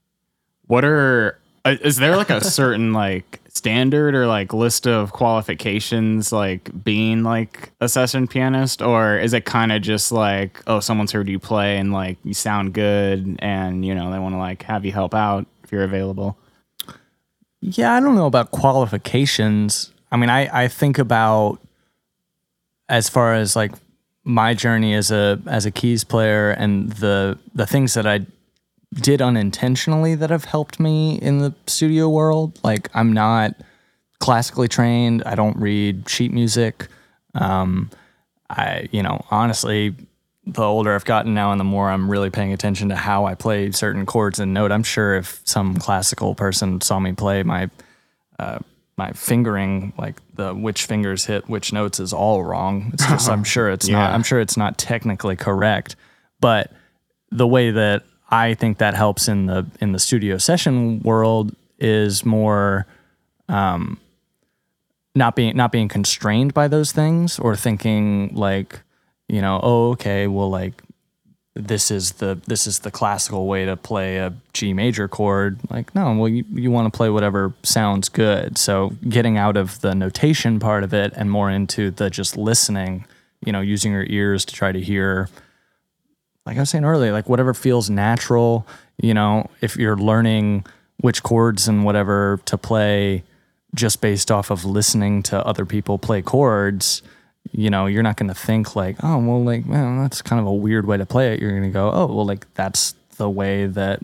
what 0.68 0.86
are 0.86 1.38
Uh, 1.66 1.76
is 1.82 1.98
there 1.98 2.16
like 2.16 2.30
a 2.30 2.42
certain 2.62 2.94
like 2.94 3.42
standard 3.50 4.14
or 4.16 4.28
like 4.28 4.54
list 4.54 4.86
of 4.86 5.12
qualifications 5.14 6.32
like 6.32 6.70
being 6.84 7.24
like 7.24 7.72
a 7.82 7.90
session 7.90 8.28
pianist 8.28 8.82
or 8.82 9.18
is 9.18 9.34
it 9.34 9.46
kind 9.46 9.72
of 9.72 9.82
just 9.82 10.12
like 10.12 10.62
oh 10.68 10.80
someone's 10.80 11.12
heard 11.12 11.28
you 11.28 11.40
play 11.40 11.78
and 11.78 11.92
like 11.92 12.18
you 12.24 12.34
sound 12.34 12.74
good 12.74 13.38
and 13.40 13.86
you 13.86 13.96
know 13.96 14.12
they 14.12 14.20
want 14.20 14.36
to 14.36 14.38
like 14.40 14.62
have 14.64 14.86
you 14.86 14.92
help 14.92 15.16
out 15.16 15.46
if 15.64 15.72
you're 15.72 15.84
available 15.84 16.38
Yeah, 17.62 17.96
I 17.96 18.00
don't 18.00 18.14
know 18.16 18.28
about 18.28 18.52
qualifications. 18.52 19.92
I 20.12 20.18
mean, 20.18 20.30
I, 20.30 20.66
I 20.66 20.68
think 20.68 21.00
about 21.00 21.60
as 22.88 23.10
far 23.10 23.34
as 23.34 23.56
like 23.56 23.72
my 24.24 24.54
journey 24.54 24.94
as 24.94 25.10
a 25.12 25.40
as 25.48 25.66
a 25.66 25.72
keys 25.72 26.04
player 26.04 26.52
and 26.52 26.92
the 26.94 27.38
the 27.56 27.66
things 27.66 27.94
that 27.96 28.06
I 28.06 28.26
did 28.96 29.22
unintentionally 29.22 30.16
that 30.16 30.30
have 30.30 30.46
helped 30.46 30.80
me 30.80 31.16
in 31.16 31.40
the 31.40 31.54
studio 31.68 32.10
world. 32.10 32.60
Like 32.64 32.90
I'm 32.94 33.14
not 33.14 33.56
classically 34.20 34.68
trained. 34.68 35.24
I 35.26 35.36
don't 35.36 35.58
read 35.58 36.10
sheet 36.10 36.32
music. 36.32 36.88
Um, 37.34 37.92
I 38.50 38.88
you 38.92 39.04
know 39.04 39.26
honestly, 39.32 39.96
the 40.46 40.64
older 40.64 40.94
I've 40.94 41.06
gotten 41.06 41.34
now 41.34 41.52
and 41.52 41.60
the 41.60 41.66
more 41.66 41.90
I'm 41.90 42.10
really 42.10 42.30
paying 42.30 42.54
attention 42.54 42.90
to 42.90 42.96
how 42.96 43.26
I 43.26 43.36
play 43.36 43.72
certain 43.72 44.06
chords 44.06 44.40
and 44.40 44.54
note. 44.54 44.72
I'm 44.72 44.84
sure 44.84 45.16
if 45.16 45.42
some 45.44 45.76
classical 45.76 46.36
person 46.36 46.82
saw 46.82 47.00
me 47.00 47.14
play 47.14 47.44
my 47.44 47.70
uh, 48.40 48.60
my 48.98 49.12
fingering, 49.12 49.94
like 49.98 50.22
the 50.36 50.54
which 50.54 50.86
fingers 50.86 51.26
hit 51.26 51.50
which 51.50 51.74
notes, 51.74 52.00
is 52.00 52.14
all 52.14 52.44
wrong. 52.44 52.92
It's 52.94 53.06
just 53.06 53.30
I'm 53.30 53.44
sure 53.56 53.70
it's 53.70 53.88
not. 53.88 54.10
Yeah. 54.10 54.14
I'm 54.14 54.24
sure 54.24 54.40
it's 54.40 54.58
not 54.58 54.78
technically 54.78 55.36
correct, 55.36 55.96
but 56.40 56.72
the 57.32 57.48
way 57.48 57.72
that 57.72 58.04
I 58.30 58.54
think 58.54 58.80
that 58.80 58.94
helps 58.94 59.28
in 59.28 59.46
the 59.46 59.66
in 59.80 59.92
the 59.92 60.00
studio 60.00 60.38
session 60.38 61.00
world 61.02 61.56
is 61.80 62.26
more 62.26 62.88
um, 63.50 64.00
not 65.14 65.36
being 65.36 65.56
not 65.56 65.72
being 65.72 65.88
constrained 65.88 66.54
by 66.54 66.68
those 66.68 66.92
things 66.92 67.40
or 67.40 67.56
thinking 67.56 68.34
like 68.34 68.82
you 69.28 69.42
know 69.42 69.60
oh 69.62 69.92
okay 69.92 70.28
well 70.28 70.50
like 70.50 70.82
this 71.56 71.90
is 71.90 72.14
the 72.14 72.40
this 72.48 72.68
is 72.68 72.80
the 72.80 72.92
classical 72.92 73.48
way 73.48 73.66
to 73.66 73.78
play 73.78 74.18
a 74.18 74.34
G 74.54 74.74
major 74.74 75.08
chord. 75.08 75.58
Like, 75.70 75.96
no, 75.96 76.14
well, 76.14 76.28
you, 76.28 76.44
you 76.52 76.70
want 76.70 76.92
to 76.92 76.96
play 76.96 77.10
whatever 77.10 77.54
sounds 77.64 78.10
good. 78.10 78.58
So 78.58 78.94
getting 79.08 79.38
out 79.38 79.56
of 79.56 79.80
the 79.80 79.96
notation 79.96 80.60
part 80.60 80.84
of 80.84 80.94
it 80.94 81.14
and 81.16 81.32
more 81.32 81.50
into 81.50 81.92
the 81.92 82.10
just 82.10 82.36
listening, 82.36 83.06
you 83.46 83.54
know, 83.54 83.62
using 83.62 83.94
your 83.94 84.06
ears 84.10 84.44
to 84.46 84.54
try 84.54 84.72
to 84.72 84.82
hear. 84.82 85.30
Like 86.46 86.58
I 86.58 86.62
was 86.62 86.70
saying 86.70 86.86
earlier, 86.86 87.12
like 87.12 87.30
whatever 87.30 87.54
feels 87.54 87.90
natural. 87.90 88.68
You 88.98 89.14
know, 89.14 89.50
if 89.62 89.76
you're 89.78 89.98
learning 89.98 90.66
which 90.98 91.24
chords 91.24 91.68
and 91.68 91.84
whatever 91.84 92.40
to 92.46 92.58
play 92.58 93.24
just 93.74 94.00
based 94.00 94.32
off 94.32 94.52
of 94.52 94.64
listening 94.64 95.22
to 95.24 95.46
other 95.46 95.66
people 95.66 95.98
play 95.98 96.22
chords 96.22 97.02
you 97.52 97.70
know, 97.70 97.86
you're 97.86 98.04
not 98.04 98.18
going 98.18 98.30
to 98.30 98.36
think 98.36 98.76
like, 98.76 98.98
oh, 99.04 99.18
well, 99.18 99.44
like, 99.44 99.66
man, 99.66 100.02
that's 100.02 100.22
kind 100.22 100.40
of 100.40 100.48
a 100.48 100.54
weird 100.54 100.86
way 100.86 100.98
to 100.98 101.06
play 101.06 101.34
it. 101.34 101.40
You're 101.40 101.52
going 101.52 101.64
to 101.64 101.70
go, 101.70 101.92
oh, 101.92 102.08
well, 102.08 102.26
like, 102.26 102.52
that's 102.56 102.96
the 103.18 103.30
way 103.30 103.66
that 103.68 104.02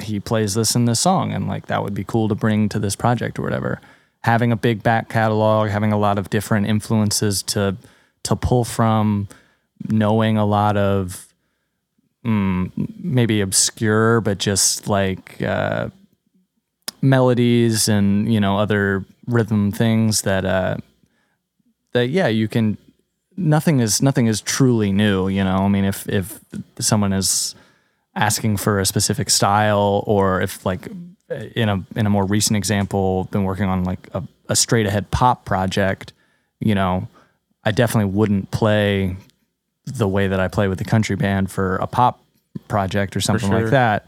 he 0.00 0.20
plays 0.20 0.54
this 0.54 0.74
in 0.74 0.84
this 0.84 1.00
song. 1.00 1.32
And 1.32 1.46
like, 1.48 1.66
that 1.66 1.82
would 1.82 1.94
be 1.94 2.04
cool 2.04 2.28
to 2.28 2.34
bring 2.34 2.68
to 2.70 2.78
this 2.78 2.96
project 2.96 3.38
or 3.38 3.42
whatever. 3.42 3.80
Having 4.22 4.52
a 4.52 4.56
big 4.56 4.82
back 4.82 5.08
catalog, 5.08 5.70
having 5.70 5.92
a 5.92 5.98
lot 5.98 6.18
of 6.18 6.30
different 6.30 6.66
influences 6.66 7.42
to, 7.44 7.76
to 8.24 8.36
pull 8.36 8.64
from, 8.64 9.28
knowing 9.88 10.36
a 10.36 10.46
lot 10.46 10.76
of 10.76 11.25
mm, 12.26 12.70
maybe 12.98 13.40
obscure, 13.40 14.20
but 14.20 14.38
just 14.38 14.88
like, 14.88 15.40
uh, 15.42 15.88
melodies 17.00 17.88
and, 17.88 18.32
you 18.32 18.40
know, 18.40 18.58
other 18.58 19.04
rhythm 19.26 19.70
things 19.70 20.22
that, 20.22 20.44
uh, 20.44 20.76
that 21.96 22.10
yeah 22.10 22.28
you 22.28 22.46
can 22.46 22.76
nothing 23.36 23.80
is 23.80 24.00
nothing 24.00 24.26
is 24.26 24.40
truly 24.40 24.92
new 24.92 25.28
you 25.28 25.42
know? 25.42 25.56
I 25.56 25.68
mean 25.68 25.84
if 25.84 26.08
if 26.08 26.38
someone 26.78 27.12
is 27.12 27.54
asking 28.14 28.58
for 28.58 28.78
a 28.80 28.86
specific 28.86 29.30
style 29.30 30.04
or 30.06 30.40
if 30.40 30.64
like 30.64 30.88
in 31.54 31.68
a 31.68 31.82
in 31.96 32.06
a 32.06 32.10
more 32.10 32.24
recent 32.26 32.56
example 32.56 33.24
been 33.30 33.44
working 33.44 33.66
on 33.66 33.84
like 33.84 34.08
a, 34.14 34.22
a 34.48 34.56
straight 34.56 34.86
ahead 34.86 35.10
pop 35.10 35.44
project 35.44 36.12
you 36.60 36.74
know 36.74 37.08
i 37.64 37.70
definitely 37.70 38.10
wouldn't 38.10 38.50
play 38.50 39.16
the 39.86 40.08
way 40.08 40.28
that 40.28 40.40
i 40.40 40.48
play 40.48 40.68
with 40.68 40.78
the 40.78 40.84
country 40.84 41.16
band 41.16 41.50
for 41.50 41.76
a 41.76 41.86
pop 41.86 42.22
project 42.68 43.16
or 43.16 43.20
something 43.20 43.48
sure. 43.48 43.62
like 43.62 43.70
that 43.70 44.06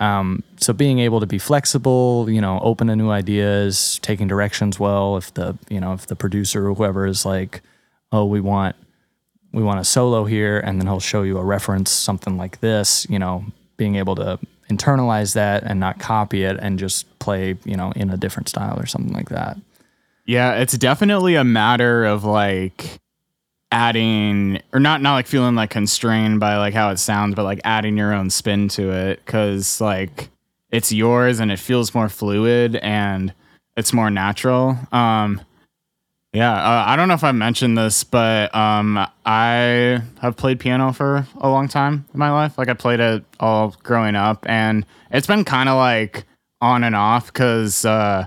um, 0.00 0.42
so 0.56 0.72
being 0.72 0.98
able 0.98 1.20
to 1.20 1.26
be 1.26 1.38
flexible, 1.38 2.26
you 2.28 2.40
know, 2.40 2.58
open 2.62 2.86
to 2.86 2.96
new 2.96 3.10
ideas, 3.10 4.00
taking 4.02 4.26
directions 4.26 4.80
well. 4.80 5.18
If 5.18 5.34
the 5.34 5.56
you 5.68 5.78
know 5.78 5.92
if 5.92 6.06
the 6.06 6.16
producer 6.16 6.68
or 6.68 6.74
whoever 6.74 7.06
is 7.06 7.26
like, 7.26 7.60
oh, 8.10 8.24
we 8.24 8.40
want 8.40 8.76
we 9.52 9.62
want 9.62 9.78
a 9.78 9.84
solo 9.84 10.24
here, 10.24 10.58
and 10.58 10.80
then 10.80 10.86
he'll 10.86 11.00
show 11.00 11.22
you 11.22 11.36
a 11.36 11.44
reference, 11.44 11.90
something 11.90 12.38
like 12.38 12.60
this. 12.60 13.06
You 13.10 13.18
know, 13.18 13.44
being 13.76 13.96
able 13.96 14.14
to 14.16 14.38
internalize 14.70 15.34
that 15.34 15.64
and 15.64 15.78
not 15.78 15.98
copy 15.98 16.44
it 16.44 16.56
and 16.60 16.78
just 16.78 17.18
play, 17.18 17.56
you 17.64 17.76
know, 17.76 17.92
in 17.94 18.08
a 18.08 18.16
different 18.16 18.48
style 18.48 18.80
or 18.80 18.86
something 18.86 19.12
like 19.12 19.28
that. 19.28 19.58
Yeah, 20.24 20.54
it's 20.54 20.78
definitely 20.78 21.34
a 21.34 21.44
matter 21.44 22.04
of 22.04 22.24
like 22.24 22.99
adding 23.72 24.60
or 24.72 24.80
not 24.80 25.00
not 25.00 25.14
like 25.14 25.26
feeling 25.26 25.54
like 25.54 25.70
constrained 25.70 26.40
by 26.40 26.56
like 26.56 26.74
how 26.74 26.90
it 26.90 26.98
sounds 26.98 27.34
but 27.34 27.44
like 27.44 27.60
adding 27.64 27.96
your 27.96 28.12
own 28.12 28.28
spin 28.28 28.68
to 28.68 28.90
it 28.90 29.24
cuz 29.26 29.80
like 29.80 30.28
it's 30.70 30.90
yours 30.90 31.38
and 31.38 31.52
it 31.52 31.58
feels 31.58 31.94
more 31.94 32.08
fluid 32.08 32.76
and 32.76 33.32
it's 33.76 33.92
more 33.92 34.10
natural 34.10 34.76
um 34.90 35.40
yeah 36.32 36.52
uh, 36.52 36.84
i 36.86 36.96
don't 36.96 37.06
know 37.06 37.14
if 37.14 37.22
i 37.22 37.30
mentioned 37.30 37.78
this 37.78 38.02
but 38.02 38.52
um 38.54 39.06
i 39.24 40.02
have 40.20 40.36
played 40.36 40.58
piano 40.58 40.92
for 40.92 41.24
a 41.40 41.48
long 41.48 41.68
time 41.68 42.04
in 42.12 42.18
my 42.18 42.30
life 42.30 42.58
like 42.58 42.68
i 42.68 42.74
played 42.74 42.98
it 42.98 43.24
all 43.38 43.76
growing 43.84 44.16
up 44.16 44.44
and 44.48 44.84
it's 45.12 45.28
been 45.28 45.44
kind 45.44 45.68
of 45.68 45.76
like 45.76 46.24
on 46.60 46.82
and 46.82 46.96
off 46.96 47.32
cuz 47.32 47.84
uh 47.84 48.26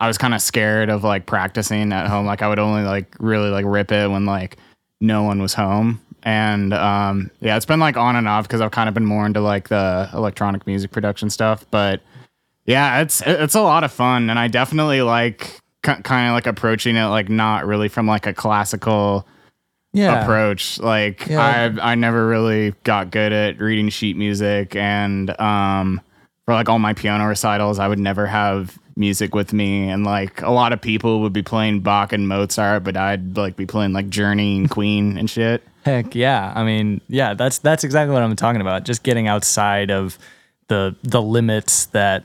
I 0.00 0.06
was 0.08 0.16
kind 0.16 0.32
of 0.32 0.40
scared 0.40 0.88
of 0.88 1.04
like 1.04 1.26
practicing 1.26 1.92
at 1.92 2.06
home. 2.06 2.24
Like 2.24 2.40
I 2.40 2.48
would 2.48 2.58
only 2.58 2.84
like 2.84 3.14
really 3.20 3.50
like 3.50 3.66
rip 3.68 3.92
it 3.92 4.10
when 4.10 4.24
like 4.24 4.56
no 5.00 5.22
one 5.22 5.40
was 5.40 5.54
home. 5.54 6.00
And 6.22 6.74
um, 6.74 7.30
yeah, 7.40 7.56
it's 7.56 7.66
been 7.66 7.80
like 7.80 7.96
on 7.96 8.14
and 8.16 8.28
off 8.28 8.46
because 8.46 8.60
I've 8.60 8.70
kind 8.72 8.88
of 8.88 8.94
been 8.94 9.06
more 9.06 9.24
into 9.26 9.40
like 9.40 9.68
the 9.68 10.08
electronic 10.12 10.66
music 10.66 10.90
production 10.90 11.30
stuff. 11.30 11.64
But 11.70 12.02
yeah, 12.66 13.00
it's 13.00 13.22
it's 13.24 13.54
a 13.54 13.62
lot 13.62 13.84
of 13.84 13.92
fun, 13.92 14.28
and 14.30 14.38
I 14.38 14.48
definitely 14.48 15.00
like 15.02 15.58
kind 15.82 16.28
of 16.28 16.34
like 16.34 16.46
approaching 16.46 16.96
it 16.96 17.06
like 17.06 17.30
not 17.30 17.64
really 17.66 17.88
from 17.88 18.06
like 18.06 18.26
a 18.26 18.34
classical 18.34 19.26
Yeah. 19.94 20.22
approach. 20.22 20.78
Like 20.78 21.26
Yeah. 21.26 21.72
I 21.80 21.92
I 21.92 21.94
never 21.94 22.26
really 22.28 22.74
got 22.84 23.10
good 23.10 23.32
at 23.32 23.58
reading 23.58 23.88
sheet 23.88 24.14
music 24.18 24.76
and 24.76 25.30
um 25.40 26.02
for 26.44 26.52
like 26.52 26.68
all 26.68 26.78
my 26.78 26.92
piano 26.92 27.26
recitals 27.26 27.78
I 27.78 27.88
would 27.88 27.98
never 27.98 28.26
have 28.26 28.78
music 29.00 29.34
with 29.34 29.52
me 29.52 29.88
and 29.88 30.04
like 30.04 30.42
a 30.42 30.50
lot 30.50 30.72
of 30.72 30.80
people 30.80 31.22
would 31.22 31.32
be 31.32 31.42
playing 31.42 31.80
Bach 31.80 32.12
and 32.12 32.28
Mozart 32.28 32.84
but 32.84 32.96
I'd 32.96 33.36
like 33.36 33.56
be 33.56 33.66
playing 33.66 33.92
like 33.92 34.08
Journey 34.10 34.58
and 34.58 34.70
Queen 34.78 35.18
and 35.18 35.28
shit. 35.28 35.66
Heck 35.84 36.14
yeah. 36.14 36.52
I 36.54 36.62
mean, 36.62 37.00
yeah, 37.08 37.34
that's 37.34 37.58
that's 37.58 37.82
exactly 37.82 38.12
what 38.12 38.22
I'm 38.22 38.36
talking 38.36 38.60
about. 38.60 38.84
Just 38.84 39.02
getting 39.02 39.26
outside 39.26 39.90
of 39.90 40.18
the 40.68 40.94
the 41.02 41.22
limits 41.22 41.86
that 41.86 42.24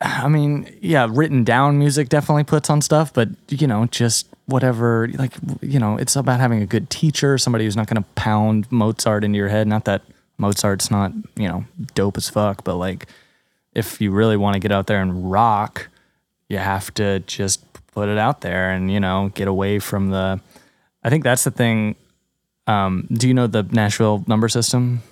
I 0.00 0.28
mean, 0.28 0.72
yeah, 0.80 1.08
written 1.10 1.44
down 1.44 1.78
music 1.78 2.08
definitely 2.08 2.44
puts 2.44 2.70
on 2.70 2.80
stuff, 2.80 3.12
but 3.12 3.28
you 3.48 3.66
know, 3.66 3.86
just 3.86 4.28
whatever 4.46 5.08
like 5.14 5.34
you 5.60 5.80
know, 5.80 5.96
it's 5.96 6.14
about 6.14 6.38
having 6.38 6.62
a 6.62 6.66
good 6.66 6.88
teacher, 6.88 7.36
somebody 7.36 7.64
who's 7.64 7.76
not 7.76 7.88
going 7.88 8.02
to 8.02 8.08
pound 8.14 8.70
Mozart 8.70 9.24
into 9.24 9.36
your 9.36 9.48
head, 9.48 9.66
not 9.66 9.84
that 9.86 10.02
Mozart's 10.38 10.90
not, 10.90 11.12
you 11.36 11.48
know, 11.48 11.64
dope 11.94 12.16
as 12.16 12.30
fuck, 12.30 12.62
but 12.62 12.76
like 12.76 13.08
if 13.74 14.00
you 14.00 14.10
really 14.10 14.36
want 14.36 14.54
to 14.54 14.60
get 14.60 14.72
out 14.72 14.86
there 14.86 15.00
and 15.00 15.30
rock, 15.30 15.88
you 16.48 16.58
have 16.58 16.92
to 16.94 17.20
just 17.20 17.64
put 17.92 18.08
it 18.08 18.18
out 18.18 18.40
there 18.40 18.70
and, 18.70 18.90
you 18.90 19.00
know, 19.00 19.30
get 19.34 19.48
away 19.48 19.78
from 19.78 20.10
the 20.10 20.40
I 21.02 21.10
think 21.10 21.24
that's 21.24 21.44
the 21.44 21.50
thing 21.50 21.96
um, 22.66 23.08
do 23.12 23.26
you 23.26 23.34
know 23.34 23.46
the 23.46 23.62
Nashville 23.64 24.24
number 24.26 24.48
system? 24.48 25.02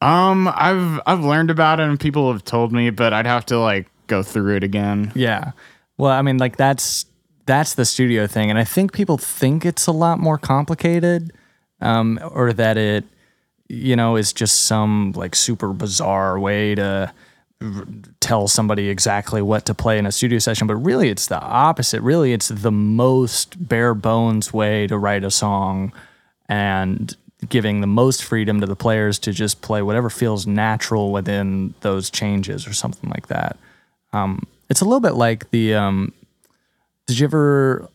Um 0.00 0.48
I've 0.48 1.00
I've 1.06 1.24
learned 1.24 1.50
about 1.50 1.78
it 1.80 1.84
and 1.84 1.98
people 1.98 2.32
have 2.32 2.44
told 2.44 2.72
me 2.72 2.90
but 2.90 3.12
I'd 3.12 3.26
have 3.26 3.46
to 3.46 3.58
like 3.58 3.88
go 4.06 4.22
through 4.22 4.56
it 4.56 4.64
again. 4.64 5.12
Yeah. 5.14 5.52
Well, 5.96 6.12
I 6.12 6.22
mean, 6.22 6.38
like 6.38 6.56
that's 6.56 7.06
that's 7.46 7.74
the 7.74 7.84
studio 7.84 8.26
thing, 8.26 8.50
and 8.50 8.58
I 8.58 8.64
think 8.64 8.92
people 8.92 9.18
think 9.18 9.64
it's 9.64 9.86
a 9.86 9.92
lot 9.92 10.18
more 10.18 10.38
complicated, 10.38 11.32
um, 11.80 12.18
or 12.30 12.52
that 12.52 12.76
it, 12.76 13.04
you 13.68 13.96
know, 13.96 14.16
is 14.16 14.32
just 14.32 14.64
some 14.64 15.12
like 15.16 15.34
super 15.34 15.72
bizarre 15.72 16.38
way 16.38 16.74
to 16.74 17.12
tell 18.20 18.48
somebody 18.48 18.88
exactly 18.88 19.42
what 19.42 19.64
to 19.66 19.74
play 19.74 19.98
in 19.98 20.06
a 20.06 20.12
studio 20.12 20.38
session. 20.38 20.66
But 20.66 20.76
really, 20.76 21.08
it's 21.08 21.26
the 21.26 21.40
opposite. 21.40 22.00
Really, 22.02 22.32
it's 22.32 22.48
the 22.48 22.72
most 22.72 23.68
bare 23.68 23.94
bones 23.94 24.52
way 24.52 24.86
to 24.86 24.98
write 24.98 25.24
a 25.24 25.30
song, 25.30 25.92
and 26.48 27.16
giving 27.48 27.80
the 27.80 27.86
most 27.86 28.22
freedom 28.22 28.60
to 28.60 28.66
the 28.66 28.76
players 28.76 29.18
to 29.18 29.32
just 29.32 29.62
play 29.62 29.82
whatever 29.82 30.08
feels 30.08 30.46
natural 30.46 31.10
within 31.10 31.74
those 31.80 32.10
changes 32.10 32.66
or 32.66 32.72
something 32.72 33.10
like 33.10 33.26
that. 33.26 33.56
Um, 34.12 34.46
it's 34.68 34.80
a 34.80 34.84
little 34.84 35.00
bit 35.00 35.14
like 35.14 35.50
the. 35.50 35.74
Um, 35.74 36.12
did 37.06 37.18
you 37.18 37.24
ever 37.24 37.88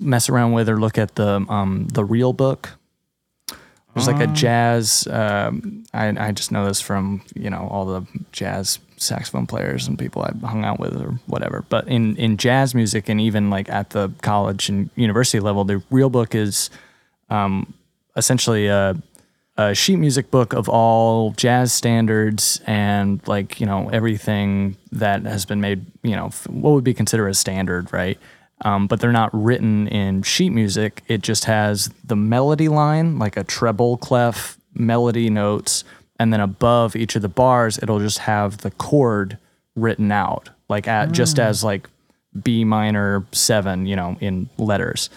mess 0.00 0.28
around 0.28 0.52
with 0.52 0.68
or 0.68 0.78
look 0.78 0.98
at 0.98 1.14
the 1.14 1.44
um, 1.48 1.88
the 1.92 2.04
real 2.04 2.32
book? 2.32 2.70
There's 3.94 4.06
like 4.06 4.20
a 4.20 4.32
jazz. 4.32 5.08
Um, 5.10 5.84
I 5.92 6.28
I 6.28 6.32
just 6.32 6.52
know 6.52 6.64
this 6.64 6.80
from 6.80 7.22
you 7.34 7.50
know 7.50 7.66
all 7.70 7.84
the 7.84 8.06
jazz 8.30 8.78
saxophone 9.00 9.46
players 9.46 9.86
and 9.86 9.98
people 9.98 10.22
I 10.22 10.46
hung 10.46 10.64
out 10.64 10.78
with 10.78 10.96
or 11.00 11.18
whatever. 11.26 11.64
But 11.68 11.88
in 11.88 12.16
in 12.16 12.36
jazz 12.36 12.74
music 12.74 13.08
and 13.08 13.20
even 13.20 13.50
like 13.50 13.68
at 13.68 13.90
the 13.90 14.10
college 14.22 14.68
and 14.68 14.90
university 14.96 15.40
level, 15.40 15.64
the 15.64 15.82
real 15.90 16.10
book 16.10 16.34
is 16.34 16.70
um, 17.30 17.74
essentially 18.16 18.66
a, 18.66 18.96
a 19.56 19.74
sheet 19.74 19.96
music 19.96 20.30
book 20.30 20.52
of 20.52 20.68
all 20.68 21.32
jazz 21.32 21.72
standards 21.72 22.60
and 22.66 23.26
like 23.26 23.60
you 23.60 23.66
know 23.66 23.88
everything 23.90 24.76
that 24.92 25.22
has 25.22 25.44
been 25.44 25.60
made 25.60 25.84
you 26.02 26.14
know 26.14 26.30
what 26.48 26.72
would 26.72 26.84
be 26.84 26.94
considered 26.94 27.28
a 27.28 27.34
standard 27.34 27.92
right 27.92 28.18
um, 28.62 28.86
but 28.88 28.98
they're 29.00 29.12
not 29.12 29.30
written 29.32 29.86
in 29.88 30.22
sheet 30.22 30.50
music 30.50 31.02
it 31.06 31.22
just 31.22 31.44
has 31.44 31.90
the 32.04 32.16
melody 32.16 32.68
line 32.68 33.18
like 33.18 33.36
a 33.36 33.44
treble 33.44 33.96
clef 33.96 34.58
melody 34.74 35.30
notes 35.30 35.84
and 36.18 36.32
then 36.32 36.40
above 36.40 36.96
each 36.96 37.16
of 37.16 37.22
the 37.22 37.28
bars 37.28 37.78
it'll 37.82 38.00
just 38.00 38.18
have 38.18 38.58
the 38.58 38.70
chord 38.72 39.38
written 39.76 40.10
out 40.10 40.50
like 40.68 40.88
at 40.88 41.12
just 41.12 41.38
as 41.38 41.62
like 41.62 41.88
b 42.42 42.64
minor 42.64 43.24
7 43.32 43.86
you 43.86 43.96
know 43.96 44.16
in 44.20 44.48
letters 44.58 45.10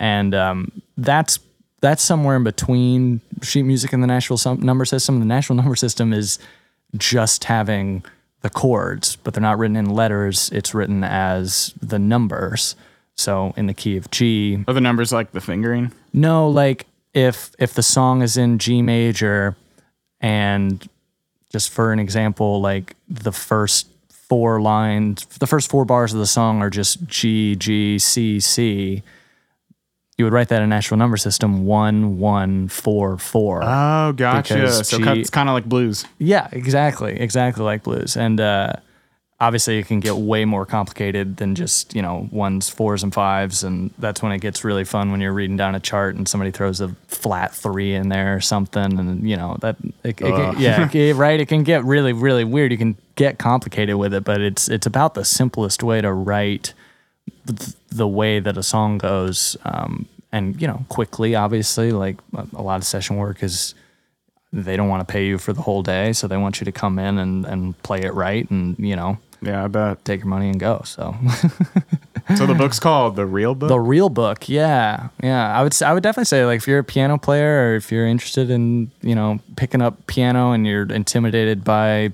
and 0.00 0.34
um, 0.34 0.72
that's 0.96 1.38
that's 1.80 2.02
somewhere 2.02 2.36
in 2.36 2.44
between 2.44 3.20
sheet 3.42 3.62
music 3.62 3.92
and 3.92 4.02
the 4.02 4.06
Nashville 4.06 4.36
sum- 4.38 4.60
number 4.60 4.84
system. 4.84 5.20
The 5.20 5.26
Nashville 5.26 5.56
number 5.62 5.76
system 5.76 6.12
is 6.12 6.38
just 6.96 7.44
having 7.44 8.02
the 8.40 8.50
chords, 8.50 9.16
but 9.16 9.34
they're 9.34 9.42
not 9.42 9.58
written 9.58 9.76
in 9.76 9.90
letters. 9.90 10.50
It's 10.52 10.74
written 10.74 11.04
as 11.04 11.74
the 11.80 11.98
numbers. 11.98 12.74
So 13.14 13.52
in 13.56 13.66
the 13.66 13.74
key 13.74 13.96
of 13.96 14.10
G. 14.10 14.64
Are 14.66 14.72
the 14.72 14.80
numbers 14.80 15.12
like 15.12 15.32
the 15.32 15.40
fingering? 15.40 15.92
No, 16.12 16.48
like 16.48 16.86
if 17.12 17.52
if 17.58 17.74
the 17.74 17.82
song 17.82 18.22
is 18.22 18.36
in 18.36 18.58
G 18.58 18.80
major 18.80 19.56
and 20.20 20.86
just 21.50 21.70
for 21.70 21.92
an 21.92 21.98
example, 21.98 22.60
like 22.60 22.96
the 23.08 23.32
first 23.32 23.88
four 24.08 24.60
lines, 24.60 25.24
the 25.38 25.46
first 25.46 25.70
four 25.70 25.84
bars 25.84 26.12
of 26.12 26.20
the 26.20 26.26
song 26.26 26.62
are 26.62 26.70
just 26.70 27.04
G, 27.06 27.56
G, 27.56 27.98
C, 27.98 28.38
C. 28.40 29.02
You 30.16 30.24
would 30.24 30.32
write 30.34 30.48
that 30.48 30.60
in 30.62 30.68
natural 30.68 30.98
number 30.98 31.16
system 31.16 31.64
one, 31.64 32.18
one, 32.18 32.68
four, 32.68 33.16
four. 33.16 33.62
Oh, 33.64 34.12
gotcha. 34.12 34.84
So 34.84 34.98
G- 34.98 35.20
it's 35.20 35.30
kind 35.30 35.48
of 35.48 35.54
like 35.54 35.64
blues. 35.64 36.04
Yeah, 36.18 36.46
exactly, 36.52 37.18
exactly 37.18 37.64
like 37.64 37.82
blues, 37.82 38.16
and 38.16 38.38
uh, 38.40 38.74
obviously 39.40 39.78
it 39.78 39.86
can 39.86 40.00
get 40.00 40.16
way 40.16 40.44
more 40.44 40.66
complicated 40.66 41.38
than 41.38 41.54
just 41.54 41.94
you 41.94 42.02
know 42.02 42.28
ones, 42.30 42.68
fours, 42.68 43.02
and 43.02 43.12
fives, 43.12 43.64
and 43.64 43.92
that's 43.98 44.22
when 44.22 44.32
it 44.32 44.40
gets 44.40 44.64
really 44.64 44.84
fun 44.84 45.10
when 45.10 45.20
you're 45.20 45.32
reading 45.32 45.56
down 45.56 45.74
a 45.74 45.80
chart 45.80 46.14
and 46.14 46.28
somebody 46.28 46.50
throws 46.50 46.80
a 46.80 46.88
flat 47.08 47.54
three 47.54 47.94
in 47.94 48.08
there 48.08 48.36
or 48.36 48.40
something, 48.40 48.98
and 48.98 49.28
you 49.28 49.36
know 49.36 49.56
that 49.60 49.76
it, 50.04 50.10
it 50.10 50.16
can, 50.16 50.60
yeah, 50.60 50.88
it 50.92 51.14
right, 51.16 51.40
it 51.40 51.46
can 51.46 51.62
get 51.62 51.84
really, 51.84 52.12
really 52.12 52.44
weird. 52.44 52.70
You 52.70 52.78
can 52.78 52.96
get 53.16 53.38
complicated 53.38 53.96
with 53.96 54.12
it, 54.12 54.24
but 54.24 54.40
it's 54.40 54.68
it's 54.68 54.86
about 54.86 55.14
the 55.14 55.24
simplest 55.24 55.82
way 55.82 56.00
to 56.00 56.12
write 56.12 56.74
th- 57.46 57.74
the 57.88 58.08
way 58.08 58.40
that 58.40 58.56
a 58.56 58.62
song 58.62 58.98
goes, 58.98 59.56
um, 59.64 60.06
and 60.32 60.60
you 60.60 60.68
know 60.68 60.84
quickly. 60.88 61.34
Obviously, 61.34 61.92
like 61.92 62.18
a, 62.34 62.46
a 62.54 62.62
lot 62.62 62.76
of 62.76 62.84
session 62.84 63.16
work 63.16 63.42
is 63.42 63.74
they 64.52 64.76
don't 64.76 64.88
want 64.88 65.06
to 65.06 65.10
pay 65.10 65.26
you 65.26 65.38
for 65.38 65.52
the 65.52 65.62
whole 65.62 65.82
day, 65.82 66.12
so 66.12 66.26
they 66.26 66.36
want 66.36 66.60
you 66.60 66.64
to 66.64 66.72
come 66.72 66.98
in 66.98 67.18
and, 67.18 67.46
and 67.46 67.80
play 67.84 68.02
it 68.02 68.12
right 68.12 68.50
and, 68.50 68.76
you 68.80 68.96
know, 68.96 69.16
Yeah, 69.42 69.64
I 69.64 69.68
bet. 69.68 70.04
take 70.04 70.20
your 70.20 70.28
money 70.28 70.50
and 70.50 70.60
go. 70.60 70.82
So 70.84 71.14
So 72.36 72.46
the 72.46 72.54
book's 72.54 72.78
called 72.78 73.16
The 73.16 73.26
Real 73.26 73.54
Book. 73.54 73.68
the 73.70 73.80
real 73.80 74.08
book, 74.08 74.48
yeah. 74.48 75.08
Yeah. 75.22 75.58
I 75.58 75.62
would 75.62 75.80
I 75.82 75.92
would 75.94 76.02
definitely 76.02 76.26
say 76.26 76.44
like 76.44 76.58
if 76.58 76.68
you're 76.68 76.78
a 76.78 76.84
piano 76.84 77.18
player 77.18 77.70
or 77.72 77.76
if 77.76 77.90
you're 77.90 78.06
interested 78.06 78.50
in, 78.50 78.90
you 79.02 79.14
know, 79.14 79.40
picking 79.56 79.82
up 79.82 80.06
piano 80.06 80.52
and 80.52 80.66
you're 80.66 80.90
intimidated 80.92 81.64
by 81.64 82.12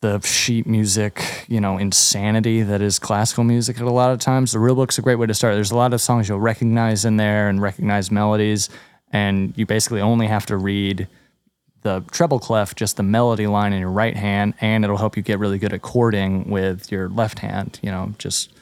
the 0.00 0.18
sheet 0.20 0.66
music, 0.66 1.44
you 1.48 1.60
know, 1.60 1.76
insanity 1.76 2.62
that 2.62 2.80
is 2.80 2.98
classical 2.98 3.44
music 3.44 3.76
at 3.78 3.82
a 3.86 3.90
lot 3.92 4.10
of 4.10 4.18
times, 4.18 4.52
the 4.52 4.58
real 4.58 4.74
book's 4.74 4.98
a 4.98 5.02
great 5.02 5.16
way 5.16 5.26
to 5.26 5.34
start. 5.34 5.54
There's 5.54 5.70
a 5.70 5.76
lot 5.76 5.92
of 5.92 6.00
songs 6.00 6.28
you'll 6.28 6.40
recognize 6.40 7.04
in 7.04 7.16
there 7.18 7.48
and 7.48 7.60
recognize 7.60 8.10
melodies 8.10 8.68
and 9.12 9.52
you 9.56 9.66
basically 9.66 10.00
only 10.00 10.26
have 10.26 10.46
to 10.46 10.56
read 10.56 11.06
the 11.82 12.04
treble 12.10 12.38
clef, 12.38 12.74
just 12.74 12.96
the 12.96 13.02
melody 13.02 13.46
line 13.46 13.72
in 13.72 13.80
your 13.80 13.90
right 13.90 14.16
hand, 14.16 14.54
and 14.60 14.84
it'll 14.84 14.98
help 14.98 15.16
you 15.16 15.22
get 15.22 15.38
really 15.38 15.58
good 15.58 15.72
at 15.72 15.82
chording 15.82 16.50
with 16.50 16.90
your 16.92 17.08
left 17.08 17.38
hand. 17.38 17.78
You 17.82 17.90
know, 17.90 18.14
just 18.18 18.52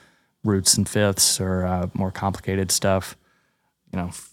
roots 0.44 0.76
and 0.76 0.88
fifths 0.88 1.40
or 1.40 1.64
uh, 1.64 1.88
more 1.94 2.10
complicated 2.10 2.70
stuff. 2.70 3.16
You 3.92 3.98
know, 3.98 4.08
f- 4.08 4.30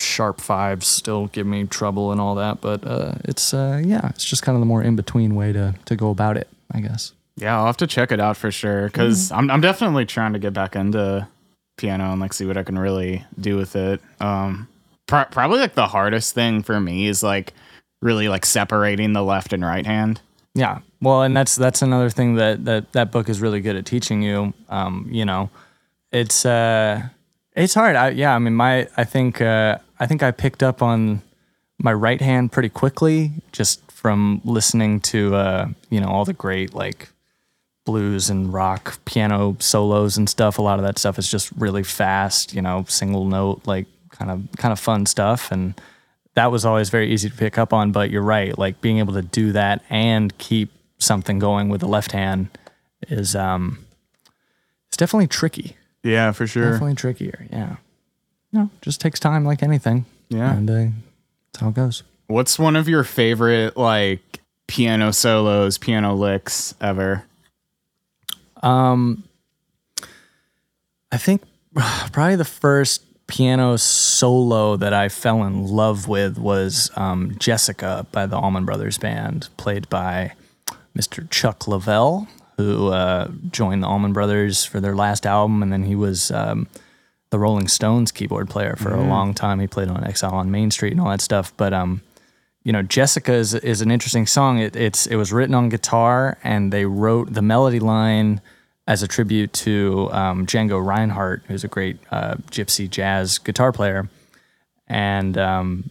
sharp 0.00 0.40
fives 0.40 0.86
still 0.86 1.28
give 1.28 1.46
me 1.46 1.64
trouble 1.64 2.12
and 2.12 2.20
all 2.20 2.34
that, 2.36 2.60
but 2.60 2.84
uh, 2.86 3.14
it's 3.24 3.54
uh, 3.54 3.80
yeah, 3.84 4.08
it's 4.10 4.24
just 4.24 4.42
kind 4.42 4.56
of 4.56 4.60
the 4.60 4.66
more 4.66 4.82
in 4.82 4.96
between 4.96 5.34
way 5.34 5.52
to 5.52 5.74
to 5.86 5.96
go 5.96 6.10
about 6.10 6.36
it, 6.36 6.48
I 6.72 6.80
guess. 6.80 7.12
Yeah, 7.36 7.56
I'll 7.56 7.66
have 7.66 7.76
to 7.78 7.86
check 7.86 8.10
it 8.10 8.20
out 8.20 8.36
for 8.36 8.50
sure 8.50 8.86
because 8.86 9.30
I'm 9.32 9.50
I'm 9.50 9.60
definitely 9.60 10.06
trying 10.06 10.32
to 10.32 10.38
get 10.38 10.52
back 10.52 10.74
into 10.76 11.26
piano 11.76 12.10
and 12.10 12.20
like 12.20 12.32
see 12.32 12.44
what 12.44 12.56
I 12.56 12.64
can 12.64 12.78
really 12.78 13.24
do 13.40 13.56
with 13.56 13.76
it. 13.76 14.00
Um, 14.20 14.68
pro- 15.06 15.24
probably 15.26 15.60
like 15.60 15.74
the 15.74 15.86
hardest 15.86 16.34
thing 16.34 16.62
for 16.62 16.80
me 16.80 17.06
is 17.06 17.22
like 17.22 17.54
really 18.00 18.28
like 18.28 18.46
separating 18.46 19.12
the 19.12 19.22
left 19.22 19.52
and 19.52 19.64
right 19.64 19.86
hand. 19.86 20.20
Yeah. 20.54 20.80
Well, 21.00 21.22
and 21.22 21.36
that's 21.36 21.54
that's 21.54 21.82
another 21.82 22.10
thing 22.10 22.34
that 22.34 22.64
that 22.64 22.92
that 22.92 23.12
book 23.12 23.28
is 23.28 23.40
really 23.40 23.60
good 23.60 23.76
at 23.76 23.86
teaching 23.86 24.22
you. 24.22 24.52
Um, 24.68 25.06
you 25.10 25.24
know, 25.24 25.50
it's 26.10 26.44
uh, 26.44 27.02
it's 27.54 27.74
hard. 27.74 27.96
I, 27.96 28.10
yeah. 28.10 28.34
I 28.34 28.38
mean, 28.38 28.54
my 28.54 28.88
I 28.96 29.04
think 29.04 29.40
uh, 29.40 29.78
I 30.00 30.06
think 30.06 30.22
I 30.22 30.30
picked 30.30 30.62
up 30.62 30.82
on 30.82 31.22
my 31.78 31.92
right 31.92 32.20
hand 32.20 32.50
pretty 32.50 32.68
quickly 32.68 33.30
just 33.52 33.88
from 33.92 34.40
listening 34.44 35.00
to 35.00 35.34
uh, 35.36 35.68
you 35.90 36.00
know 36.00 36.08
all 36.08 36.24
the 36.24 36.32
great 36.32 36.74
like 36.74 37.10
blues 37.84 38.28
and 38.28 38.52
rock 38.52 38.98
piano 39.04 39.56
solos 39.60 40.16
and 40.16 40.28
stuff. 40.28 40.58
A 40.58 40.62
lot 40.62 40.80
of 40.80 40.84
that 40.84 40.98
stuff 40.98 41.18
is 41.18 41.30
just 41.30 41.52
really 41.56 41.84
fast. 41.84 42.52
You 42.52 42.62
know, 42.62 42.84
single 42.88 43.24
note 43.26 43.62
like 43.66 43.86
kind 44.10 44.30
of 44.30 44.48
kind 44.56 44.72
of 44.72 44.80
fun 44.80 45.06
stuff 45.06 45.52
and 45.52 45.80
that 46.38 46.52
was 46.52 46.64
always 46.64 46.88
very 46.88 47.12
easy 47.12 47.28
to 47.28 47.34
pick 47.36 47.58
up 47.58 47.72
on. 47.72 47.90
But 47.90 48.10
you're 48.10 48.22
right, 48.22 48.56
like 48.56 48.80
being 48.80 48.98
able 48.98 49.14
to 49.14 49.22
do 49.22 49.50
that 49.52 49.82
and 49.90 50.36
keep 50.38 50.70
something 50.98 51.40
going 51.40 51.68
with 51.68 51.80
the 51.80 51.88
left 51.88 52.12
hand 52.12 52.48
is 53.08 53.34
um, 53.34 53.84
it's 54.86 54.96
definitely 54.96 55.26
tricky. 55.26 55.76
Yeah, 56.04 56.30
for 56.30 56.46
sure. 56.46 56.70
Definitely 56.70 56.94
trickier. 56.94 57.48
Yeah. 57.50 57.76
No, 58.52 58.70
just 58.82 59.00
takes 59.00 59.18
time, 59.18 59.44
like 59.44 59.64
anything. 59.64 60.06
Yeah. 60.28 60.54
and 60.54 60.70
uh, 60.70 60.74
that's 61.52 61.60
how 61.60 61.68
it 61.70 61.74
goes. 61.74 62.04
What's 62.28 62.56
one 62.56 62.76
of 62.76 62.88
your 62.88 63.02
favorite 63.02 63.76
like 63.76 64.40
piano 64.68 65.12
solos, 65.12 65.76
piano 65.76 66.14
licks 66.14 66.72
ever? 66.80 67.24
Um, 68.62 69.24
I 71.10 71.16
think 71.16 71.42
probably 71.74 72.36
the 72.36 72.44
first 72.44 73.02
piano 73.28 73.76
solo 73.76 74.76
that 74.76 74.92
I 74.92 75.08
fell 75.08 75.44
in 75.44 75.68
love 75.68 76.08
with 76.08 76.38
was 76.38 76.90
um, 76.96 77.36
Jessica 77.38 78.06
by 78.10 78.26
the 78.26 78.36
Allman 78.36 78.64
Brothers 78.64 78.98
Band, 78.98 79.48
played 79.56 79.88
by 79.88 80.32
Mr. 80.98 81.28
Chuck 81.30 81.60
Leavell, 81.60 82.26
who 82.56 82.88
uh, 82.88 83.28
joined 83.50 83.84
the 83.84 83.86
Allman 83.86 84.12
Brothers 84.12 84.64
for 84.64 84.80
their 84.80 84.96
last 84.96 85.26
album, 85.26 85.62
and 85.62 85.72
then 85.72 85.84
he 85.84 85.94
was 85.94 86.32
um, 86.32 86.66
the 87.30 87.38
Rolling 87.38 87.68
Stones 87.68 88.10
keyboard 88.10 88.48
player 88.48 88.74
for 88.76 88.92
a 88.92 89.02
long 89.02 89.34
time. 89.34 89.60
He 89.60 89.66
played 89.66 89.88
on 89.88 90.02
Exile 90.04 90.34
on 90.34 90.50
Main 90.50 90.70
Street 90.70 90.92
and 90.92 91.00
all 91.00 91.10
that 91.10 91.20
stuff. 91.20 91.52
But 91.56 91.72
um, 91.72 92.00
you 92.64 92.72
know, 92.72 92.82
Jessica 92.82 93.34
is, 93.34 93.54
is 93.54 93.82
an 93.82 93.90
interesting 93.90 94.26
song. 94.26 94.58
It, 94.58 94.74
it's 94.74 95.06
it 95.06 95.16
was 95.16 95.32
written 95.32 95.54
on 95.54 95.68
guitar, 95.68 96.38
and 96.42 96.72
they 96.72 96.86
wrote 96.86 97.32
the 97.32 97.42
melody 97.42 97.80
line 97.80 98.40
as 98.88 99.02
a 99.02 99.06
tribute 99.06 99.52
to 99.52 100.08
um, 100.12 100.46
Django 100.46 100.84
Reinhardt, 100.84 101.42
who's 101.46 101.62
a 101.62 101.68
great 101.68 101.98
uh, 102.10 102.36
gypsy 102.50 102.88
jazz 102.88 103.36
guitar 103.36 103.70
player. 103.70 104.08
And 104.86 105.36
um, 105.36 105.90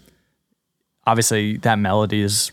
obviously, 1.06 1.58
that 1.58 1.78
melody 1.78 2.24
is 2.24 2.52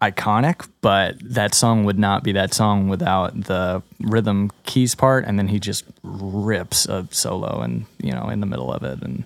iconic, 0.00 0.68
but 0.80 1.16
that 1.20 1.54
song 1.54 1.84
would 1.84 1.98
not 1.98 2.22
be 2.22 2.30
that 2.32 2.54
song 2.54 2.88
without 2.88 3.38
the 3.44 3.82
rhythm 3.98 4.52
keys 4.64 4.94
part. 4.94 5.24
And 5.24 5.40
then 5.40 5.48
he 5.48 5.58
just 5.58 5.84
rips 6.04 6.86
a 6.86 7.08
solo 7.10 7.60
and 7.60 7.86
you 8.00 8.12
know 8.12 8.28
in 8.28 8.38
the 8.38 8.46
middle 8.46 8.72
of 8.72 8.84
it. 8.84 9.02
And 9.02 9.24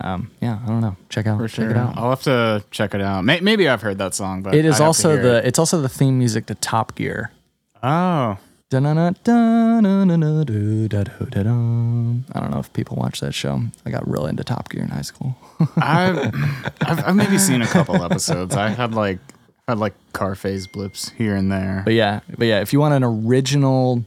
um, 0.00 0.30
yeah, 0.40 0.60
I 0.62 0.68
don't 0.68 0.80
know. 0.80 0.96
Check 1.08 1.26
out 1.26 1.40
check 1.50 1.70
it 1.72 1.76
out. 1.76 1.96
I'll 1.96 2.10
have 2.10 2.22
to 2.22 2.62
check 2.70 2.94
it 2.94 3.00
out. 3.00 3.24
Maybe 3.24 3.68
I've 3.68 3.82
heard 3.82 3.98
that 3.98 4.14
song, 4.14 4.42
but 4.42 4.54
It 4.54 4.64
is 4.64 4.74
I'd 4.74 4.74
have 4.74 4.78
to 4.78 4.84
also 4.84 5.16
the 5.16 5.38
it. 5.38 5.46
it's 5.46 5.58
also 5.58 5.80
the 5.80 5.88
theme 5.88 6.18
music 6.18 6.46
to 6.46 6.54
Top 6.54 6.94
Gear. 6.94 7.32
oh. 7.82 8.38
I 12.34 12.40
don't 12.40 12.50
know 12.50 12.58
if 12.58 12.72
people 12.72 12.96
watch 12.96 13.20
that 13.20 13.34
show. 13.34 13.62
I 13.84 13.90
got 13.90 14.08
real 14.08 14.26
into 14.26 14.44
Top 14.44 14.68
Gear 14.68 14.82
in 14.82 14.88
high 14.88 15.02
school. 15.02 15.36
I've, 15.76 16.34
I've 16.80 17.04
I've 17.08 17.16
maybe 17.16 17.38
seen 17.38 17.62
a 17.62 17.66
couple 17.66 18.02
episodes. 18.02 18.56
I 18.56 18.68
had 18.68 18.94
like 18.94 19.18
had 19.68 19.78
like 19.78 19.94
car 20.12 20.34
phase 20.34 20.66
blips 20.66 21.10
here 21.10 21.36
and 21.36 21.50
there. 21.50 21.82
But 21.84 21.94
yeah, 21.94 22.20
but 22.36 22.46
yeah, 22.46 22.60
if 22.60 22.72
you 22.72 22.80
want 22.80 22.94
an 22.94 23.04
original 23.04 24.04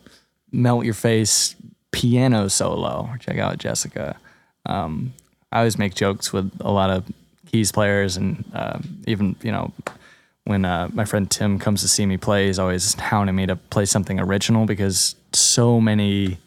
melt 0.51 0.86
your 0.86 0.93
face 0.93 1.55
piano 1.91 2.47
solo, 2.49 3.09
check 3.20 3.38
out 3.38 3.57
Jessica. 3.57 4.18
Um, 4.66 5.13
I 5.51 5.59
always 5.59 5.78
make 5.78 5.95
jokes 5.95 6.34
with 6.34 6.51
a 6.59 6.72
lot 6.72 6.89
of 6.89 7.05
keys 7.51 7.72
players, 7.72 8.18
and 8.18 8.43
uh, 8.53 8.80
even 9.07 9.36
you 9.41 9.51
know 9.51 9.72
when 10.46 10.64
uh, 10.64 10.89
my 10.93 11.06
friend 11.06 11.30
Tim 11.30 11.60
comes 11.60 11.82
to 11.82 11.88
see 11.88 12.06
me 12.06 12.18
play, 12.18 12.48
he's 12.48 12.60
always 12.60 12.93
hounding 12.96 13.36
me 13.36 13.46
to 13.48 13.56
play 13.56 13.86
something 13.86 14.20
original 14.20 14.66
because 14.66 15.16
so 15.34 15.82
many 15.82 16.38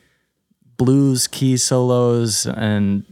blues 0.77 1.27
key 1.27 1.57
solos 1.57 2.47
and 2.47 3.05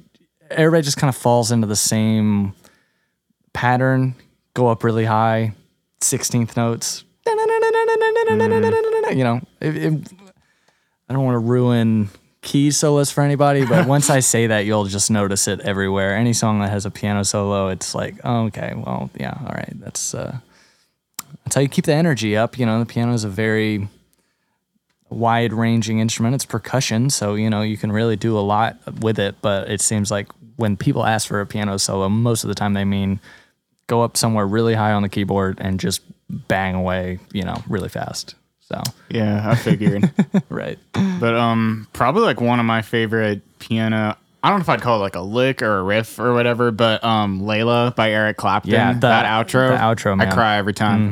everybody 0.51 0.83
just 0.83 0.97
kind 0.97 1.09
of 1.09 1.17
falls 1.17 1.51
into 1.51 1.67
the 1.67 1.77
same 1.77 2.55
pattern. 3.53 4.15
Go 4.55 4.69
up 4.69 4.85
really 4.85 5.05
high, 5.05 5.55
sixteenth 6.01 6.57
notes. 6.57 7.05
You 9.17 9.25
know, 9.25 9.41
it, 9.61 9.77
it, 9.77 10.13
I 11.09 11.13
don't 11.13 11.25
want 11.25 11.35
to 11.35 11.41
ruin 11.41 12.09
key 12.43 12.71
solos 12.71 13.11
for 13.11 13.23
anybody, 13.23 13.67
but 13.67 13.87
once 13.89 14.09
I 14.09 14.21
say 14.21 14.47
that, 14.47 14.61
you'll 14.61 14.85
just 14.85 15.11
notice 15.11 15.49
it 15.49 15.61
everywhere. 15.61 16.17
Any 16.17 16.33
song 16.33 16.61
that 16.61 16.71
has 16.71 16.87
a 16.87 16.91
piano 16.91 17.25
solo, 17.25 17.69
it's 17.69 17.95
like, 17.95 18.15
oh, 18.25 18.45
okay, 18.47 18.73
well, 18.77 19.11
yeah, 19.19 19.37
all 19.41 19.53
right, 19.53 19.73
that's 19.75 20.15
uh, 20.15 20.39
that's 21.45 21.55
how 21.55 21.61
you 21.61 21.69
keep 21.69 21.85
the 21.85 21.95
energy 21.95 22.37
up. 22.37 22.59
You 22.59 22.67
know, 22.67 22.79
the 22.79 22.87
piano 22.87 23.13
is 23.13 23.25
a 23.25 23.29
very 23.29 23.89
wide 25.09 25.53
ranging 25.53 25.99
instrument. 25.99 26.35
It's 26.35 26.45
percussion, 26.45 27.11
so 27.11 27.35
you 27.35 27.51
know 27.51 27.63
you 27.63 27.77
can 27.77 27.93
really 27.93 28.17
do 28.17 28.39
a 28.39 28.41
lot 28.41 28.79
with 29.01 29.19
it. 29.19 29.37
But 29.41 29.71
it 29.71 29.81
seems 29.81 30.11
like 30.11 30.29
when 30.57 30.77
people 30.77 31.05
ask 31.05 31.29
for 31.29 31.41
a 31.41 31.47
piano 31.47 31.79
solo, 31.79 32.09
most 32.09 32.45
of 32.45 32.49
the 32.49 32.55
time 32.55 32.75
they 32.75 32.85
mean 32.85 33.21
go 33.87 34.03
up 34.03 34.17
somewhere 34.17 34.47
really 34.47 34.75
high 34.75 34.93
on 34.93 35.03
the 35.03 35.09
keyboard 35.09 35.59
and 35.61 35.79
just 35.79 36.03
bang 36.29 36.75
away, 36.75 37.19
you 37.33 37.43
know, 37.43 37.63
really 37.69 37.89
fast. 37.89 38.35
So 38.61 38.83
Yeah, 39.11 39.49
I 39.49 39.55
figured. 39.55 40.11
right, 40.49 40.79
but 40.93 41.35
um, 41.35 41.87
probably 41.93 42.23
like 42.23 42.41
one 42.41 42.59
of 42.59 42.67
my 42.67 42.83
favorite 42.83 43.43
piano. 43.59 44.17
I 44.47 44.51
don't 44.51 44.59
know 44.61 44.63
if 44.63 44.69
I'd 44.69 44.81
call 44.81 44.99
it 44.99 45.01
like 45.01 45.17
a 45.17 45.21
lick 45.21 45.61
or 45.61 45.79
a 45.79 45.83
riff 45.83 46.21
or 46.21 46.33
whatever, 46.33 46.71
but 46.71 47.03
um, 47.03 47.41
Layla 47.43 47.97
by 47.97 48.13
Eric 48.13 48.37
Clapton. 48.37 48.71
Yeah, 48.73 48.93
the- 48.93 49.01
that 49.01 49.27
outro. 49.27 49.71
the 49.71 49.77
outro, 49.77 50.17
man. 50.17 50.29
I 50.29 50.33
cry 50.33 50.57
every 50.57 50.73
time. 50.73 51.11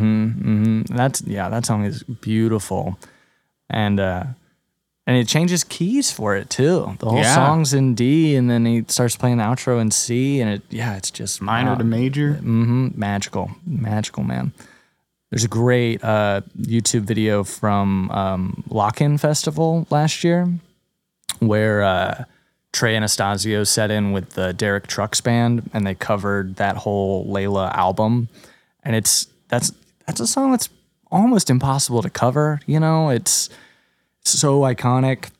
Mm-hmm, 0.86 0.94
That's 0.96 1.20
yeah, 1.22 1.48
that 1.48 1.66
song 1.66 1.84
is 1.84 2.04
beautiful, 2.04 2.96
and 3.68 3.98
uh, 3.98 4.24
and 5.06 5.16
it 5.16 5.26
changes 5.26 5.64
keys 5.64 6.12
for 6.12 6.36
it 6.36 6.48
too. 6.48 6.96
The 7.00 7.06
whole 7.10 7.18
Yeah. 7.18 7.34
song's 7.34 7.74
in 7.74 7.94
D, 7.96 8.36
and 8.36 8.48
then 8.48 8.64
he 8.66 8.84
starts 8.88 9.16
playing 9.16 9.38
the 9.38 9.44
outro 9.44 9.80
in 9.80 9.90
C, 9.90 10.40
and 10.40 10.48
it 10.50 10.62
yeah, 10.70 10.96
it's 10.96 11.10
just 11.10 11.42
Minor 11.42 11.72
wow. 11.72 11.78
to 11.78 11.84
major. 11.84 12.34
Mm-hmm. 12.34 12.88
magical, 12.94 13.50
magical, 13.66 14.22
man. 14.22 14.52
There's 15.30 15.44
a 15.44 15.48
great 15.48 16.04
uh, 16.04 16.42
YouTube 16.56 17.00
video 17.02 17.42
from 17.42 18.08
um, 18.12 18.62
LOCKN' 18.68 19.18
Festival 19.18 19.88
last 19.90 20.22
year 20.22 20.46
where 21.40 21.82
uh, 21.82 22.24
Trey 22.74 22.96
Anastasio 22.96 23.62
set 23.62 23.92
in 23.92 24.10
with 24.10 24.30
the 24.30 24.52
Derek 24.52 24.88
Trucks 24.88 25.20
band, 25.20 25.70
and 25.72 25.86
they 25.86 25.94
covered 25.94 26.56
that 26.56 26.76
whole 26.76 27.24
Layla 27.24 27.72
album. 27.72 28.28
And 28.82 28.96
it's 28.96 29.28
that's 29.48 29.72
that's 30.06 30.18
a 30.18 30.26
song 30.26 30.50
that's 30.50 30.68
almost 31.08 31.50
impossible 31.50 32.02
to 32.02 32.10
cover. 32.10 32.60
You 32.66 32.80
know, 32.80 33.10
it's 33.10 33.48
so 34.24 34.62
iconic 34.62 35.30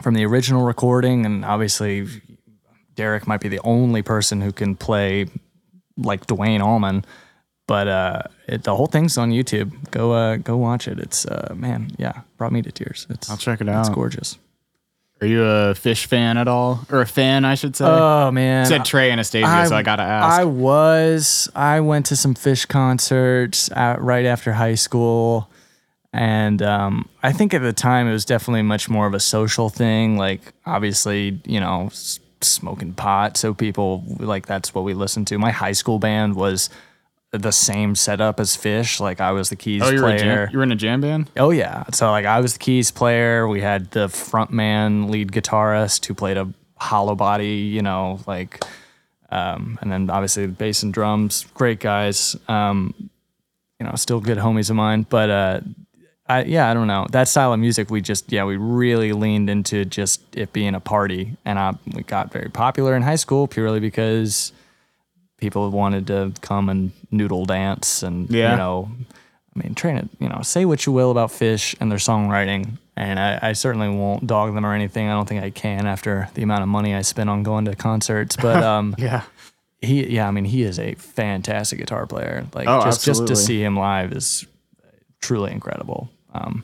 from 0.00 0.14
the 0.14 0.24
original 0.24 0.64
recording, 0.64 1.26
and 1.26 1.44
obviously 1.44 2.06
Derek 2.94 3.26
might 3.26 3.40
be 3.40 3.48
the 3.48 3.60
only 3.64 4.02
person 4.02 4.40
who 4.40 4.52
can 4.52 4.76
play 4.76 5.26
like 5.96 6.26
Duane 6.28 6.62
Allman. 6.62 7.04
But 7.66 7.88
uh, 7.88 8.22
it, 8.46 8.62
the 8.62 8.76
whole 8.76 8.86
thing's 8.86 9.18
on 9.18 9.32
YouTube. 9.32 9.90
Go 9.90 10.12
uh, 10.12 10.36
go 10.36 10.56
watch 10.56 10.86
it. 10.86 11.00
It's 11.00 11.26
uh, 11.26 11.52
man, 11.56 11.90
yeah, 11.98 12.20
brought 12.36 12.52
me 12.52 12.62
to 12.62 12.70
tears. 12.70 13.08
It's 13.10 13.28
I'll 13.28 13.36
check 13.36 13.60
it 13.60 13.68
out. 13.68 13.80
It's 13.80 13.88
gorgeous. 13.88 14.38
Are 15.20 15.26
you 15.26 15.42
a 15.44 15.72
Phish 15.74 16.04
fan 16.06 16.36
at 16.36 16.46
all, 16.46 16.80
or 16.90 17.00
a 17.00 17.06
fan? 17.06 17.44
I 17.46 17.54
should 17.54 17.74
say. 17.74 17.86
Oh 17.86 18.30
man, 18.30 18.66
said 18.66 18.84
Trey 18.84 19.10
Anastasio, 19.10 19.68
so 19.68 19.74
I 19.76 19.82
gotta 19.82 20.02
ask. 20.02 20.38
I 20.40 20.44
was. 20.44 21.48
I 21.54 21.80
went 21.80 22.04
to 22.06 22.16
some 22.16 22.34
Phish 22.34 22.68
concerts 22.68 23.70
out 23.72 24.02
right 24.02 24.26
after 24.26 24.52
high 24.52 24.74
school, 24.74 25.50
and 26.12 26.60
um, 26.60 27.08
I 27.22 27.32
think 27.32 27.54
at 27.54 27.62
the 27.62 27.72
time 27.72 28.06
it 28.06 28.12
was 28.12 28.26
definitely 28.26 28.62
much 28.62 28.90
more 28.90 29.06
of 29.06 29.14
a 29.14 29.20
social 29.20 29.70
thing. 29.70 30.18
Like 30.18 30.40
obviously, 30.66 31.40
you 31.46 31.60
know, 31.60 31.86
s- 31.86 32.20
smoking 32.42 32.92
pot, 32.92 33.38
so 33.38 33.54
people 33.54 34.04
like 34.18 34.44
that's 34.46 34.74
what 34.74 34.84
we 34.84 34.92
listened 34.92 35.28
to. 35.28 35.38
My 35.38 35.50
high 35.50 35.72
school 35.72 35.98
band 35.98 36.36
was 36.36 36.68
the 37.38 37.52
same 37.52 37.94
setup 37.94 38.40
as 38.40 38.56
Phish. 38.56 39.00
Like 39.00 39.20
I 39.20 39.32
was 39.32 39.48
the 39.48 39.56
keys 39.56 39.82
oh, 39.82 39.90
you 39.90 39.96
were, 39.96 40.08
player. 40.08 40.18
jam, 40.18 40.48
you 40.52 40.58
were 40.58 40.64
in 40.64 40.72
a 40.72 40.76
jam 40.76 41.00
band. 41.00 41.30
Oh 41.36 41.50
yeah. 41.50 41.84
So 41.92 42.10
like 42.10 42.26
I 42.26 42.40
was 42.40 42.54
the 42.54 42.58
keys 42.58 42.90
player. 42.90 43.48
We 43.48 43.60
had 43.60 43.90
the 43.90 44.08
front 44.08 44.50
man, 44.50 45.08
lead 45.08 45.32
guitarist 45.32 46.04
who 46.06 46.14
played 46.14 46.36
a 46.36 46.52
hollow 46.76 47.14
body, 47.14 47.56
you 47.56 47.82
know, 47.82 48.20
like 48.26 48.64
um, 49.30 49.78
and 49.80 49.90
then 49.90 50.10
obviously 50.10 50.46
the 50.46 50.52
bass 50.52 50.82
and 50.82 50.92
drums, 50.92 51.46
great 51.54 51.80
guys. 51.80 52.36
Um, 52.48 53.10
you 53.78 53.86
know, 53.86 53.92
still 53.96 54.20
good 54.20 54.38
homies 54.38 54.70
of 54.70 54.76
mine. 54.76 55.06
But 55.08 55.30
uh 55.30 55.60
I 56.28 56.42
yeah, 56.42 56.70
I 56.70 56.74
don't 56.74 56.86
know. 56.86 57.06
That 57.10 57.28
style 57.28 57.52
of 57.52 57.60
music 57.60 57.90
we 57.90 58.00
just 58.00 58.32
yeah, 58.32 58.44
we 58.44 58.56
really 58.56 59.12
leaned 59.12 59.48
into 59.48 59.84
just 59.84 60.22
it 60.36 60.52
being 60.52 60.74
a 60.74 60.80
party. 60.80 61.36
And 61.44 61.58
I 61.58 61.74
we 61.94 62.02
got 62.02 62.32
very 62.32 62.50
popular 62.50 62.96
in 62.96 63.02
high 63.02 63.16
school 63.16 63.46
purely 63.46 63.80
because 63.80 64.52
people 65.38 65.64
have 65.64 65.72
wanted 65.74 66.06
to 66.08 66.32
come 66.40 66.68
and 66.68 66.92
noodle 67.10 67.44
dance 67.46 68.02
and 68.02 68.28
Yeah. 68.30 68.52
you 68.52 68.56
know 68.56 68.90
I 69.54 69.58
mean, 69.62 69.74
train 69.74 69.96
it. 69.96 70.08
You 70.20 70.28
know, 70.28 70.40
say 70.42 70.66
what 70.66 70.84
you 70.84 70.92
will 70.92 71.10
about 71.10 71.30
Phish 71.30 71.74
and 71.80 71.90
their 71.90 71.96
songwriting, 71.98 72.76
and 72.94 73.18
I, 73.18 73.38
I 73.40 73.52
certainly 73.54 73.88
won't 73.88 74.26
dog 74.26 74.54
them 74.54 74.66
or 74.66 74.74
anything. 74.74 75.08
I 75.08 75.12
don't 75.14 75.26
think 75.26 75.42
I 75.42 75.48
can 75.48 75.86
after 75.86 76.28
the 76.34 76.42
amount 76.42 76.60
of 76.62 76.68
money 76.68 76.94
I 76.94 77.00
spent 77.00 77.30
on 77.30 77.42
going 77.42 77.64
to 77.64 77.74
concerts. 77.74 78.36
But 78.42 78.62
um, 78.62 78.94
Yeah. 78.98 79.22
he, 79.80 80.06
yeah, 80.08 80.28
I 80.28 80.30
mean, 80.30 80.44
he 80.44 80.62
is 80.62 80.78
a 80.78 80.92
fantastic 80.96 81.78
guitar 81.78 82.06
player. 82.06 82.44
Like 82.52 82.68
Oh, 82.68 82.84
just 82.84 83.02
just 83.06 83.26
to 83.28 83.34
see 83.36 83.62
him 83.64 83.78
live 83.78 84.12
is 84.12 84.44
truly 85.20 85.52
incredible. 85.52 86.10
Um, 86.34 86.62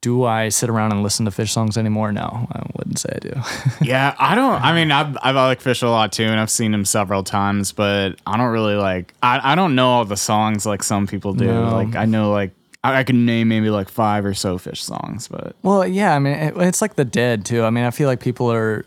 do 0.00 0.24
I 0.24 0.50
sit 0.50 0.68
around 0.68 0.92
and 0.92 1.02
listen 1.02 1.24
to 1.24 1.30
Phish 1.30 1.48
songs 1.50 1.76
anymore? 1.76 2.12
No, 2.12 2.48
I 2.52 2.62
wouldn't 2.76 2.98
say 2.98 3.10
I 3.14 3.18
do. 3.18 3.32
Yeah, 3.86 4.14
I 4.18 4.34
don't. 4.34 4.60
I 4.62 4.72
mean, 4.74 4.90
I've, 4.90 5.16
I've 5.22 5.34
like 5.34 5.62
Phish 5.62 5.82
a 5.82 5.88
lot 5.88 6.12
too, 6.12 6.24
and 6.24 6.38
I've 6.38 6.50
seen 6.50 6.72
him 6.72 6.84
several 6.84 7.22
times, 7.22 7.72
but 7.72 8.18
I 8.26 8.36
don't 8.36 8.50
really 8.50 8.74
like. 8.74 9.14
I, 9.22 9.52
I 9.52 9.54
don't 9.54 9.74
know 9.74 9.88
all 9.88 10.04
the 10.04 10.16
songs 10.16 10.66
like 10.66 10.82
some 10.82 11.06
people 11.06 11.32
do. 11.34 11.46
No. 11.46 11.72
Like 11.72 11.96
I 11.96 12.04
know 12.04 12.30
like 12.30 12.52
I, 12.84 12.98
I 13.00 13.04
can 13.04 13.26
name 13.26 13.48
maybe 13.48 13.70
like 13.70 13.88
five 13.88 14.24
or 14.24 14.34
so 14.34 14.58
Phish 14.58 14.78
songs, 14.78 15.28
but 15.28 15.56
Well, 15.62 15.86
yeah, 15.86 16.14
I 16.14 16.18
mean, 16.18 16.34
it, 16.34 16.54
it's 16.56 16.80
like 16.80 16.94
the 16.94 17.04
Dead 17.04 17.44
too. 17.44 17.64
I 17.64 17.70
mean, 17.70 17.84
I 17.84 17.90
feel 17.90 18.08
like 18.08 18.20
people 18.20 18.52
are 18.52 18.84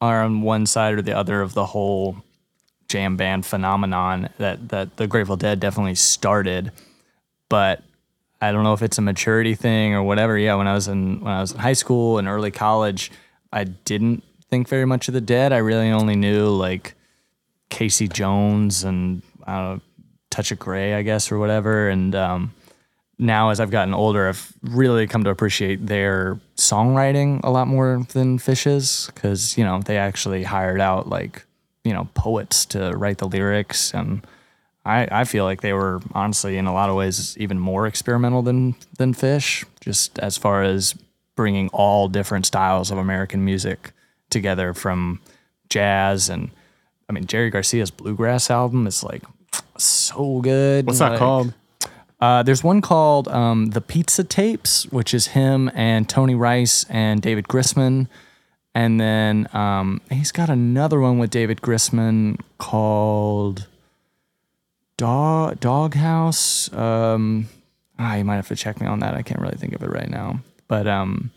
are 0.00 0.22
on 0.22 0.42
one 0.42 0.66
side 0.66 0.94
or 0.94 1.02
the 1.02 1.16
other 1.16 1.40
of 1.40 1.54
the 1.54 1.66
whole 1.66 2.16
jam 2.88 3.16
band 3.16 3.44
phenomenon 3.44 4.28
that 4.38 4.68
that 4.68 4.96
the 4.96 5.06
Grateful 5.06 5.36
Dead 5.36 5.60
definitely 5.60 5.94
started, 5.94 6.72
but 7.48 7.82
I 8.40 8.52
don't 8.52 8.62
know 8.62 8.72
if 8.72 8.82
it's 8.82 8.98
a 8.98 9.02
maturity 9.02 9.54
thing 9.54 9.94
or 9.94 10.02
whatever. 10.02 10.38
Yeah, 10.38 10.54
when 10.54 10.68
I 10.68 10.74
was 10.74 10.88
in 10.88 11.20
when 11.20 11.32
I 11.32 11.40
was 11.40 11.52
in 11.52 11.58
high 11.58 11.72
school 11.72 12.18
and 12.18 12.28
early 12.28 12.50
college, 12.50 13.10
I 13.52 13.64
didn't 13.64 14.22
think 14.48 14.68
very 14.68 14.84
much 14.84 15.08
of 15.08 15.14
the 15.14 15.20
Dead. 15.20 15.52
I 15.52 15.58
really 15.58 15.90
only 15.90 16.16
knew 16.16 16.48
like 16.48 16.94
Casey 17.68 18.08
Jones 18.08 18.84
and 18.84 19.22
know, 19.48 19.80
Touch 20.30 20.52
of 20.52 20.58
Grey, 20.58 20.94
I 20.94 21.02
guess, 21.02 21.32
or 21.32 21.38
whatever. 21.38 21.88
And 21.88 22.14
um, 22.14 22.54
now, 23.18 23.50
as 23.50 23.60
I've 23.60 23.70
gotten 23.70 23.94
older, 23.94 24.28
I've 24.28 24.52
really 24.62 25.06
come 25.06 25.24
to 25.24 25.30
appreciate 25.30 25.86
their 25.86 26.38
songwriting 26.56 27.40
a 27.42 27.50
lot 27.50 27.66
more 27.66 28.06
than 28.12 28.38
Phish's 28.38 29.10
because 29.14 29.56
you 29.56 29.64
know 29.64 29.80
they 29.80 29.96
actually 29.96 30.44
hired 30.44 30.80
out 30.80 31.08
like 31.08 31.44
you 31.84 31.92
know 31.92 32.08
poets 32.14 32.64
to 32.66 32.92
write 32.92 33.18
the 33.18 33.28
lyrics, 33.28 33.92
and 33.92 34.24
I 34.84 35.08
I 35.10 35.24
feel 35.24 35.44
like 35.44 35.60
they 35.60 35.72
were 35.72 36.00
honestly 36.14 36.56
in 36.56 36.66
a 36.66 36.72
lot 36.72 36.88
of 36.90 36.96
ways 36.96 37.36
even 37.38 37.58
more 37.58 37.86
experimental 37.86 38.42
than 38.42 38.74
than 38.98 39.14
Phish, 39.14 39.64
just 39.80 40.18
as 40.18 40.36
far 40.36 40.62
as 40.62 40.94
bringing 41.36 41.68
all 41.70 42.08
different 42.08 42.46
styles 42.46 42.90
of 42.90 42.98
American 42.98 43.44
music 43.44 43.92
together 44.30 44.74
from 44.74 45.20
jazz 45.68 46.28
and 46.28 46.50
I 47.08 47.12
mean 47.12 47.26
Jerry 47.26 47.50
Garcia's 47.50 47.90
bluegrass 47.90 48.50
album 48.50 48.86
is 48.86 49.02
like 49.04 49.22
so 49.76 50.40
good. 50.40 50.86
what's 50.86 50.98
that 50.98 51.10
Like, 51.12 51.18
called? 51.18 51.54
uh, 52.20 52.42
there's 52.42 52.64
one 52.64 52.80
called 52.80 53.28
um, 53.28 53.66
The 53.70 53.80
Pizza 53.80 54.24
Tapes, 54.24 54.84
which 54.90 55.14
is 55.14 55.28
him 55.28 55.70
and 55.74 56.08
Tony 56.08 56.34
Rice 56.34 56.84
and 56.90 57.22
David 57.22 57.46
Grisman. 57.46 58.08
And 58.74 59.00
then 59.00 59.48
um, 59.52 60.00
he's 60.10 60.32
got 60.32 60.50
another 60.50 60.98
one 61.00 61.18
with 61.18 61.30
David 61.30 61.60
Grisman 61.62 62.40
called 62.58 63.66
Dog 64.98 65.60
Doghouse. 65.60 66.70
Um, 66.74 67.48
ah, 67.98 68.16
you 68.16 68.24
might 68.24 68.36
have 68.36 68.48
to 68.48 68.56
check 68.56 68.80
me 68.80 68.86
on 68.86 68.98
that. 68.98 69.14
I 69.14 69.22
can't 69.22 69.40
really 69.40 69.56
think 69.56 69.72
of 69.72 69.82
it 69.82 69.90
right 69.90 70.10
now. 70.10 70.40
But 70.66 70.86
um, 70.86 71.30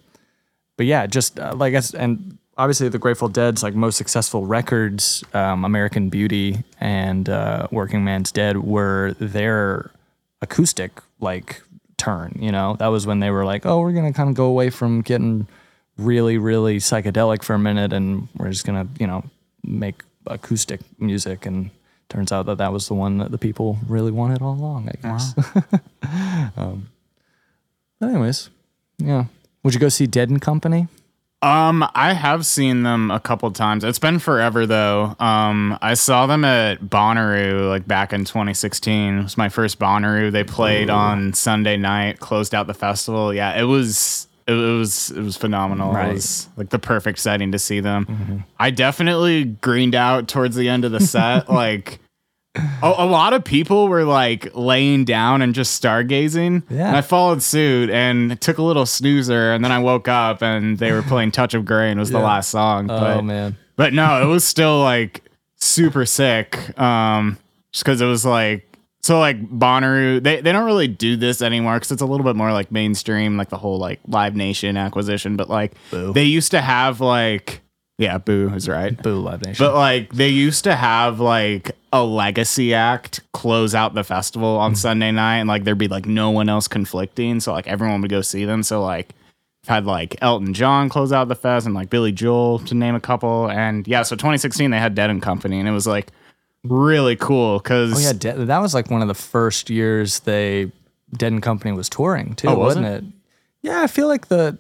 but 0.76 0.88
yeah, 0.88 1.08
just 1.08 1.40
uh, 1.40 1.54
like 1.56 1.74
us, 1.74 1.94
and 1.94 2.38
obviously 2.58 2.90
the 2.90 2.98
Grateful 2.98 3.30
Dead's 3.30 3.64
like 3.64 3.76
most 3.76 3.98
successful 3.98 4.46
records, 4.46 5.24
um, 5.34 5.64
American 5.64 6.10
Beauty 6.10 6.64
and 6.80 7.30
uh, 7.30 7.68
Workingman's 7.72 8.32
Dead, 8.32 8.58
were 8.58 9.16
their 9.20 9.92
acoustic 10.42 10.92
like 11.20 11.62
turn. 11.98 12.38
You 12.42 12.52
know, 12.52 12.76
that 12.80 12.88
was 12.88 13.06
when 13.06 13.20
they 13.20 13.30
were 13.30 13.46
like, 13.46 13.66
oh, 13.66 13.80
we're 13.80 13.94
gonna 13.94 14.12
kind 14.12 14.30
of 14.30 14.36
go 14.36 14.46
away 14.46 14.72
from 14.72 15.02
getting 15.02 15.48
really, 15.98 16.40
really 16.40 16.78
psychedelic 16.78 17.44
for 17.44 17.54
a 17.54 17.60
minute, 17.60 17.94
and 17.94 18.28
we're 18.36 18.50
just 18.50 18.66
gonna, 18.66 18.88
you 19.00 19.06
know, 19.06 19.24
make 19.64 20.04
acoustic 20.26 20.82
music. 21.00 21.46
And 21.46 21.70
turns 22.12 22.32
out 22.32 22.46
that 22.46 22.60
that 22.60 22.72
was 22.72 22.88
the 22.88 22.94
one 22.94 23.18
that 23.18 23.32
the 23.32 23.38
people 23.38 23.78
really 23.88 24.12
wanted 24.12 24.42
all 24.42 24.54
along. 24.54 24.90
I 24.90 24.96
guess. 25.02 25.34
um, 26.58 26.90
but 28.00 28.10
anyways, 28.10 28.50
yeah. 29.00 29.26
Would 29.64 29.74
you 29.74 29.80
go 29.80 29.90
see 29.90 30.08
Dead 30.08 30.30
and 30.30 30.42
Company? 30.42 30.88
Um, 31.44 31.84
I 31.96 32.14
have 32.14 32.46
seen 32.46 32.84
them 32.84 33.10
a 33.10 33.20
couple 33.20 33.50
times. 33.52 33.84
It's 33.84 33.98
been 33.98 34.20
forever 34.20 34.68
though. 34.68 35.16
Um, 35.20 35.78
I 35.82 35.96
saw 35.96 36.28
them 36.28 36.46
at 36.46 36.82
Bonnaroo 36.82 37.68
like 37.68 37.88
back 37.88 38.14
in 38.14 38.26
2016. 38.26 39.18
It 39.18 39.24
was 39.24 39.38
my 39.38 39.50
first 39.50 39.80
Bonnaroo. 39.80 40.32
They 40.32 40.44
played 40.44 40.92
on 40.92 41.34
Sunday 41.34 41.78
night, 41.78 42.20
closed 42.20 42.54
out 42.54 42.68
the 42.68 42.76
festival. 42.76 43.34
Yeah, 43.34 43.60
it 43.60 43.64
was 43.64 44.28
it, 44.48 44.54
was 44.54 45.12
it 45.12 45.22
was 45.22 45.38
phenomenal. 45.38 45.94
Right. 45.94 46.10
It 46.10 46.14
was 46.14 46.50
like 46.58 46.70
the 46.70 46.80
perfect 46.80 47.20
setting 47.20 47.52
to 47.52 47.60
see 47.60 47.80
them. 47.80 48.46
I 48.60 48.72
definitely 48.72 49.46
greened 49.46 49.96
out 49.96 50.28
towards 50.28 50.56
the 50.56 50.70
end 50.70 50.86
of 50.86 50.92
the 50.92 51.00
set. 51.00 51.50
like 51.50 52.00
a, 52.56 52.94
a 52.98 53.06
lot 53.06 53.34
of 53.34 53.44
people 53.44 53.88
were 53.88 54.04
like 54.04 54.54
laying 54.56 55.06
down 55.06 55.42
and 55.42 55.56
just 55.56 55.82
stargazing. 55.82 56.64
Yeah. 56.70 56.88
And 56.88 56.98
I 56.98 57.02
followed 57.02 57.42
suit 57.42 57.90
and 57.90 58.40
took 58.42 58.58
a 58.58 58.64
little 58.64 58.86
snoozer, 58.86 59.54
and 59.54 59.64
then 59.64 59.72
I 59.72 59.80
woke 59.80 60.08
up 60.08 60.42
and 60.42 60.78
they 60.78 60.92
were 60.92 61.02
playing 61.08 61.32
"Touch 61.32 61.54
of 61.54 61.66
Grey" 61.66 61.90
and 61.90 62.00
it 62.00 62.02
was 62.02 62.10
the 62.12 62.20
last 62.20 62.50
song. 62.50 62.88
but, 62.88 63.18
oh 63.18 63.22
man. 63.22 63.58
but 63.76 63.94
no, 63.94 64.22
it 64.22 64.26
was 64.26 64.44
still 64.44 64.80
like 64.82 65.24
super 65.56 66.06
sick. 66.06 66.78
Um, 66.80 67.38
just 67.72 67.86
because 67.86 68.02
it 68.02 68.08
was 68.08 68.26
like 68.26 68.71
so 69.12 69.20
like 69.20 69.46
Bonnaroo, 69.46 70.24
they 70.24 70.40
they 70.40 70.54
don't 70.54 70.64
really 70.64 70.88
do 70.88 71.18
this 71.18 71.42
anymore 71.42 71.74
because 71.74 71.92
it's 71.92 72.02
a 72.02 72.06
little 72.06 72.24
bit 72.24 72.38
more 72.38 72.54
like 72.54 72.72
mainstream, 72.72 73.36
like 73.36 73.50
the 73.50 73.58
whole 73.58 73.78
like 73.78 74.00
Live 74.08 74.38
Nation 74.38 74.78
acquisition. 74.78 75.36
But 75.36 75.50
like 75.50 75.74
Boo. 75.90 76.14
they 76.14 76.24
used 76.24 76.52
to 76.52 76.62
have 76.62 77.02
like 77.02 77.60
Yeah, 77.98 78.20
Boo 78.20 78.50
is 78.56 78.70
right. 78.70 78.96
Boo 79.04 79.20
Live 79.20 79.46
Nation. 79.46 79.66
But 79.66 79.76
like 79.76 80.14
they 80.14 80.30
used 80.30 80.64
to 80.64 80.78
have 80.78 81.20
like 81.20 81.72
a 81.92 82.06
legacy 82.06 82.74
act 82.74 83.20
close 83.34 83.76
out 83.76 83.96
the 83.96 84.06
festival 84.06 84.48
on 84.48 84.76
mm. 84.76 84.78
Sunday 84.78 85.12
night, 85.12 85.40
and 85.40 85.50
like 85.50 85.66
there'd 85.66 85.78
be 85.78 85.90
like 85.90 86.06
no 86.06 86.30
one 86.30 86.48
else 86.48 86.70
conflicting, 86.70 87.42
so 87.42 87.52
like 87.52 87.68
everyone 87.68 88.00
would 88.00 88.12
go 88.12 88.22
see 88.22 88.46
them. 88.46 88.64
So 88.64 88.82
like 88.82 89.14
had 89.68 89.86
like 89.86 90.16
Elton 90.22 90.54
John 90.54 90.88
close 90.88 91.12
out 91.12 91.28
the 91.28 91.36
fest 91.36 91.66
and 91.66 91.76
like 91.76 91.90
Billy 91.90 92.14
Joel 92.14 92.60
to 92.60 92.76
name 92.76 92.96
a 92.96 93.02
couple, 93.02 93.52
and 93.52 93.86
yeah, 93.90 94.04
so 94.04 94.16
2016 94.16 94.72
they 94.72 94.80
had 94.80 94.96
Dead 94.96 95.10
and 95.10 95.22
Company, 95.22 95.60
and 95.60 95.68
it 95.68 95.74
was 95.74 95.86
like 95.86 96.14
really 96.64 97.16
cool 97.16 97.60
because 97.60 97.94
oh 97.96 98.00
yeah, 98.00 98.14
De- 98.14 98.46
that 98.46 98.60
was 98.60 98.74
like 98.74 98.90
one 98.90 99.02
of 99.02 99.08
the 99.08 99.14
first 99.14 99.70
years 99.70 100.20
they 100.22 100.72
Dead 101.14 101.32
and 101.32 101.42
Company 101.44 101.72
was 101.74 101.90
touring 101.90 102.36
too, 102.36 102.48
Oh, 102.48 102.56
was 102.58 102.76
wasn't 102.78 102.86
it? 102.86 103.04
Yeah, 103.62 103.82
I 103.82 103.88
feel 103.88 104.08
like 104.08 104.28
the 104.28 104.58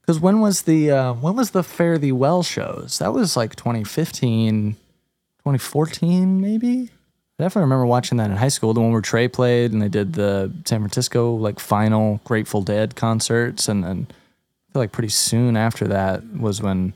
because 0.00 0.20
when 0.20 0.40
was 0.40 0.62
the 0.62 0.90
uh, 0.90 1.12
when 1.14 1.36
was 1.36 1.50
the 1.50 1.62
Fare 1.62 1.98
Thee 1.98 2.12
Well 2.12 2.42
shows? 2.42 2.98
That 2.98 3.12
was 3.12 3.36
like 3.36 3.56
2015, 3.56 4.72
2014 4.72 6.40
maybe. 6.40 6.90
I 7.38 7.42
definitely 7.42 7.62
remember 7.64 7.86
watching 7.86 8.16
that 8.18 8.30
in 8.30 8.36
high 8.36 8.48
school. 8.48 8.72
The 8.72 8.80
one 8.80 8.92
where 8.92 9.02
Trey 9.02 9.28
played 9.28 9.72
and 9.72 9.82
they 9.82 9.88
did 9.88 10.14
the 10.14 10.50
San 10.64 10.80
Francisco 10.80 11.34
like 11.34 11.58
final 11.60 12.20
Grateful 12.24 12.62
Dead 12.62 12.96
concerts, 12.96 13.68
and 13.68 13.84
then 13.84 14.06
I 14.10 14.72
feel 14.72 14.82
like 14.82 14.92
pretty 14.92 15.10
soon 15.10 15.56
after 15.56 15.86
that 15.88 16.24
was 16.34 16.62
when 16.62 16.94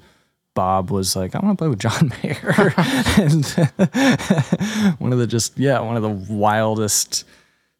Bob 0.60 0.90
was 0.90 1.16
like, 1.16 1.34
I 1.34 1.38
want 1.38 1.56
to 1.56 1.62
play 1.62 1.68
with 1.68 1.78
John 1.78 2.12
Mayer. 2.22 2.74
and 3.16 3.46
one 4.98 5.10
of 5.10 5.18
the 5.18 5.26
just, 5.26 5.58
yeah, 5.58 5.80
one 5.80 5.96
of 5.96 6.02
the 6.02 6.10
wildest, 6.10 7.24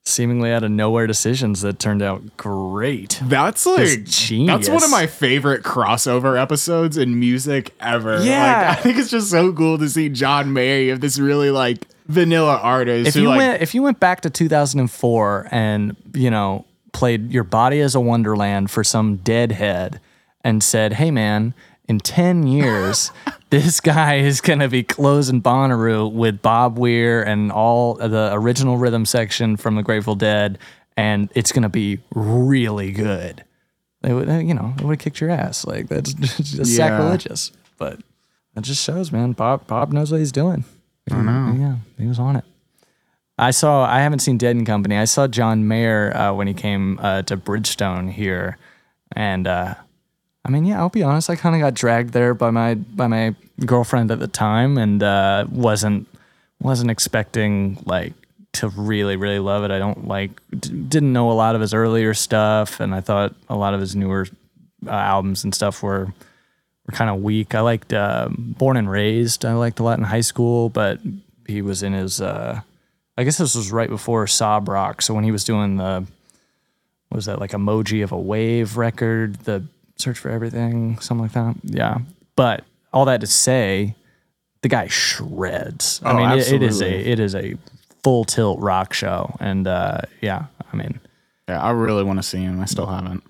seemingly 0.06 0.50
out 0.50 0.64
of 0.64 0.70
nowhere 0.70 1.06
decisions 1.06 1.60
that 1.60 1.78
turned 1.78 2.00
out 2.00 2.38
great. 2.38 3.20
That's 3.24 3.66
like 3.66 4.04
genius. 4.04 4.66
That's 4.66 4.68
one 4.70 4.82
of 4.82 4.90
my 4.90 5.06
favorite 5.06 5.62
crossover 5.62 6.40
episodes 6.40 6.96
in 6.96 7.20
music 7.20 7.74
ever. 7.80 8.22
Yeah. 8.22 8.68
like, 8.68 8.78
I 8.78 8.80
think 8.80 8.96
it's 8.96 9.10
just 9.10 9.30
so 9.30 9.52
cool 9.52 9.76
to 9.76 9.86
see 9.86 10.08
John 10.08 10.54
Mayer 10.54 10.94
of 10.94 11.02
this 11.02 11.18
really 11.18 11.50
like 11.50 11.86
vanilla 12.06 12.56
artist. 12.62 13.08
If 13.08 13.16
you 13.16 13.28
like, 13.28 13.36
went, 13.36 13.62
if 13.62 13.74
you 13.74 13.82
went 13.82 14.00
back 14.00 14.22
to 14.22 14.30
2004 14.30 15.48
and 15.50 15.96
you 16.14 16.30
know 16.30 16.64
played 16.92 17.30
Your 17.30 17.44
Body 17.44 17.80
as 17.80 17.94
a 17.94 18.00
Wonderland 18.00 18.70
for 18.70 18.82
some 18.82 19.16
deadhead 19.16 20.00
and 20.42 20.62
said, 20.64 20.94
"Hey 20.94 21.10
man, 21.10 21.52
in 21.90 21.98
10 21.98 22.46
years, 22.46 23.10
this 23.50 23.80
guy 23.80 24.14
is 24.16 24.40
gonna 24.40 24.68
be 24.68 24.82
closing 24.82 25.42
Bonnaroo 25.42 26.10
with 26.10 26.40
Bob 26.40 26.78
Weir 26.78 27.22
and 27.22 27.50
all 27.52 27.94
the 27.94 28.30
original 28.32 28.78
rhythm 28.78 29.04
section 29.04 29.56
from 29.56 29.74
the 29.74 29.82
Grateful 29.82 30.14
Dead, 30.14 30.58
and 30.96 31.28
it's 31.34 31.52
gonna 31.52 31.68
be 31.68 31.98
really 32.14 32.92
good." 32.92 33.44
They 34.02 34.14
would, 34.14 34.28
you 34.46 34.54
know, 34.54 34.72
they 34.78 34.84
would 34.84 34.92
have 34.94 34.98
kicked 35.00 35.20
your 35.20 35.30
ass. 35.30 35.66
Like 35.66 35.88
that's 35.88 36.12
just 36.14 36.54
Yeah. 36.54 36.64
sacrilegious. 36.88 37.52
But 37.76 38.00
that 38.54 38.62
just 38.64 38.82
shows, 38.82 39.10
man. 39.12 39.32
Bob 39.32 39.66
Bob 39.66 39.92
knows 39.92 40.10
what 40.12 40.18
he's 40.20 40.32
doing. 40.32 40.64
I 41.10 41.20
know. 41.20 41.54
Yeah, 41.58 41.74
he 41.98 42.06
was 42.06 42.18
on 42.20 42.36
it. 42.36 42.44
I 43.36 43.50
saw. 43.50 43.84
I 43.84 44.00
haven't 44.00 44.20
seen 44.20 44.38
Dead 44.38 44.54
and 44.54 44.64
Company. 44.66 44.96
I 44.96 45.06
saw 45.06 45.26
John 45.26 45.66
Mayer 45.66 46.16
uh, 46.16 46.32
when 46.34 46.46
he 46.46 46.54
came 46.54 46.98
uh, 47.02 47.22
to 47.22 47.36
Bridgestone 47.36 48.10
here, 48.12 48.58
and 49.12 49.46
uh, 49.46 49.74
I 50.44 50.50
mean, 50.50 50.64
yeah, 50.64 50.78
I'll 50.78 50.88
be 50.88 51.02
honest. 51.02 51.28
I 51.28 51.36
kind 51.36 51.54
of 51.54 51.60
got 51.60 51.74
dragged 51.74 52.12
there 52.12 52.34
by 52.34 52.50
my 52.50 52.74
by 52.74 53.06
my 53.06 53.34
girlfriend 53.64 54.10
at 54.10 54.20
the 54.20 54.28
time, 54.28 54.78
and 54.78 55.02
uh, 55.02 55.46
wasn't 55.50 56.08
wasn't 56.60 56.90
expecting 56.90 57.82
like 57.84 58.14
to 58.52 58.68
really 58.68 59.16
really 59.16 59.38
love 59.38 59.64
it. 59.64 59.70
I 59.70 59.78
don't 59.78 60.08
like 60.08 60.30
d- 60.58 60.70
didn't 60.88 61.12
know 61.12 61.30
a 61.30 61.34
lot 61.34 61.54
of 61.54 61.60
his 61.60 61.74
earlier 61.74 62.14
stuff, 62.14 62.80
and 62.80 62.94
I 62.94 63.00
thought 63.00 63.34
a 63.48 63.56
lot 63.56 63.74
of 63.74 63.80
his 63.80 63.94
newer 63.94 64.26
uh, 64.86 64.90
albums 64.90 65.44
and 65.44 65.54
stuff 65.54 65.82
were 65.82 66.06
were 66.86 66.92
kind 66.92 67.10
of 67.10 67.22
weak. 67.22 67.54
I 67.54 67.60
liked 67.60 67.92
uh, 67.92 68.28
Born 68.30 68.76
and 68.76 68.90
Raised. 68.90 69.44
I 69.44 69.52
liked 69.52 69.78
a 69.78 69.82
lot 69.82 69.98
in 69.98 70.04
high 70.04 70.22
school, 70.22 70.70
but 70.70 71.00
he 71.46 71.60
was 71.60 71.82
in 71.82 71.92
his. 71.92 72.20
Uh, 72.20 72.60
I 73.18 73.24
guess 73.24 73.36
this 73.36 73.54
was 73.54 73.70
right 73.70 73.90
before 73.90 74.26
Sob 74.26 74.68
Rock. 74.68 75.02
So 75.02 75.12
when 75.12 75.24
he 75.24 75.32
was 75.32 75.44
doing 75.44 75.76
the, 75.76 76.06
what 77.10 77.16
was 77.16 77.26
that 77.26 77.38
like 77.38 77.50
emoji 77.50 78.02
of 78.02 78.12
a 78.12 78.18
wave 78.18 78.78
record, 78.78 79.34
the 79.40 79.64
Search 80.00 80.18
for 80.18 80.30
Everything, 80.30 80.98
something 80.98 81.22
like 81.22 81.32
that. 81.32 81.56
Yeah. 81.64 81.98
But 82.36 82.64
all 82.92 83.04
that 83.04 83.20
to 83.20 83.26
say, 83.26 83.94
the 84.62 84.68
guy 84.68 84.86
shreds. 84.88 86.00
I 86.04 86.10
Oh, 86.12 86.16
mean, 86.16 86.38
it, 86.38 86.52
it 86.52 86.62
is 86.62 86.80
a 86.80 86.90
it 87.10 87.20
is 87.20 87.34
a 87.34 87.54
full 88.02 88.24
tilt 88.24 88.58
rock 88.60 88.92
show, 88.94 89.34
and 89.40 89.66
uh, 89.66 90.00
yeah, 90.20 90.46
I 90.72 90.76
mean, 90.76 91.00
yeah, 91.48 91.62
I 91.62 91.70
really 91.70 92.02
want 92.04 92.18
to 92.18 92.22
see 92.22 92.38
him. 92.38 92.60
I 92.60 92.64
still 92.64 92.86
haven't. 92.86 93.22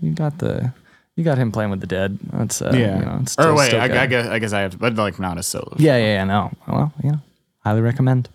you 0.00 0.12
got 0.12 0.38
the 0.38 0.72
you 1.16 1.24
got 1.24 1.38
him 1.38 1.52
playing 1.52 1.70
with 1.70 1.80
the 1.80 1.86
dead. 1.86 2.18
That's 2.32 2.60
uh, 2.62 2.72
Yeah. 2.74 2.98
You 2.98 3.04
know, 3.04 3.18
it's 3.22 3.36
or 3.38 3.42
still- 3.42 3.56
wait, 3.56 3.66
still 3.68 3.80
I, 3.80 3.88
good. 3.88 3.96
I 3.96 4.06
guess 4.06 4.26
I 4.28 4.38
guess 4.38 4.52
I 4.52 4.60
have, 4.60 4.78
but 4.78 4.94
like 4.96 5.18
not 5.18 5.38
a 5.38 5.42
solo. 5.42 5.74
Yeah, 5.78 5.96
yeah, 5.96 6.04
yeah. 6.14 6.24
No. 6.24 6.50
Well, 6.66 6.92
know, 7.02 7.20
highly 7.60 7.80
recommend. 7.80 8.28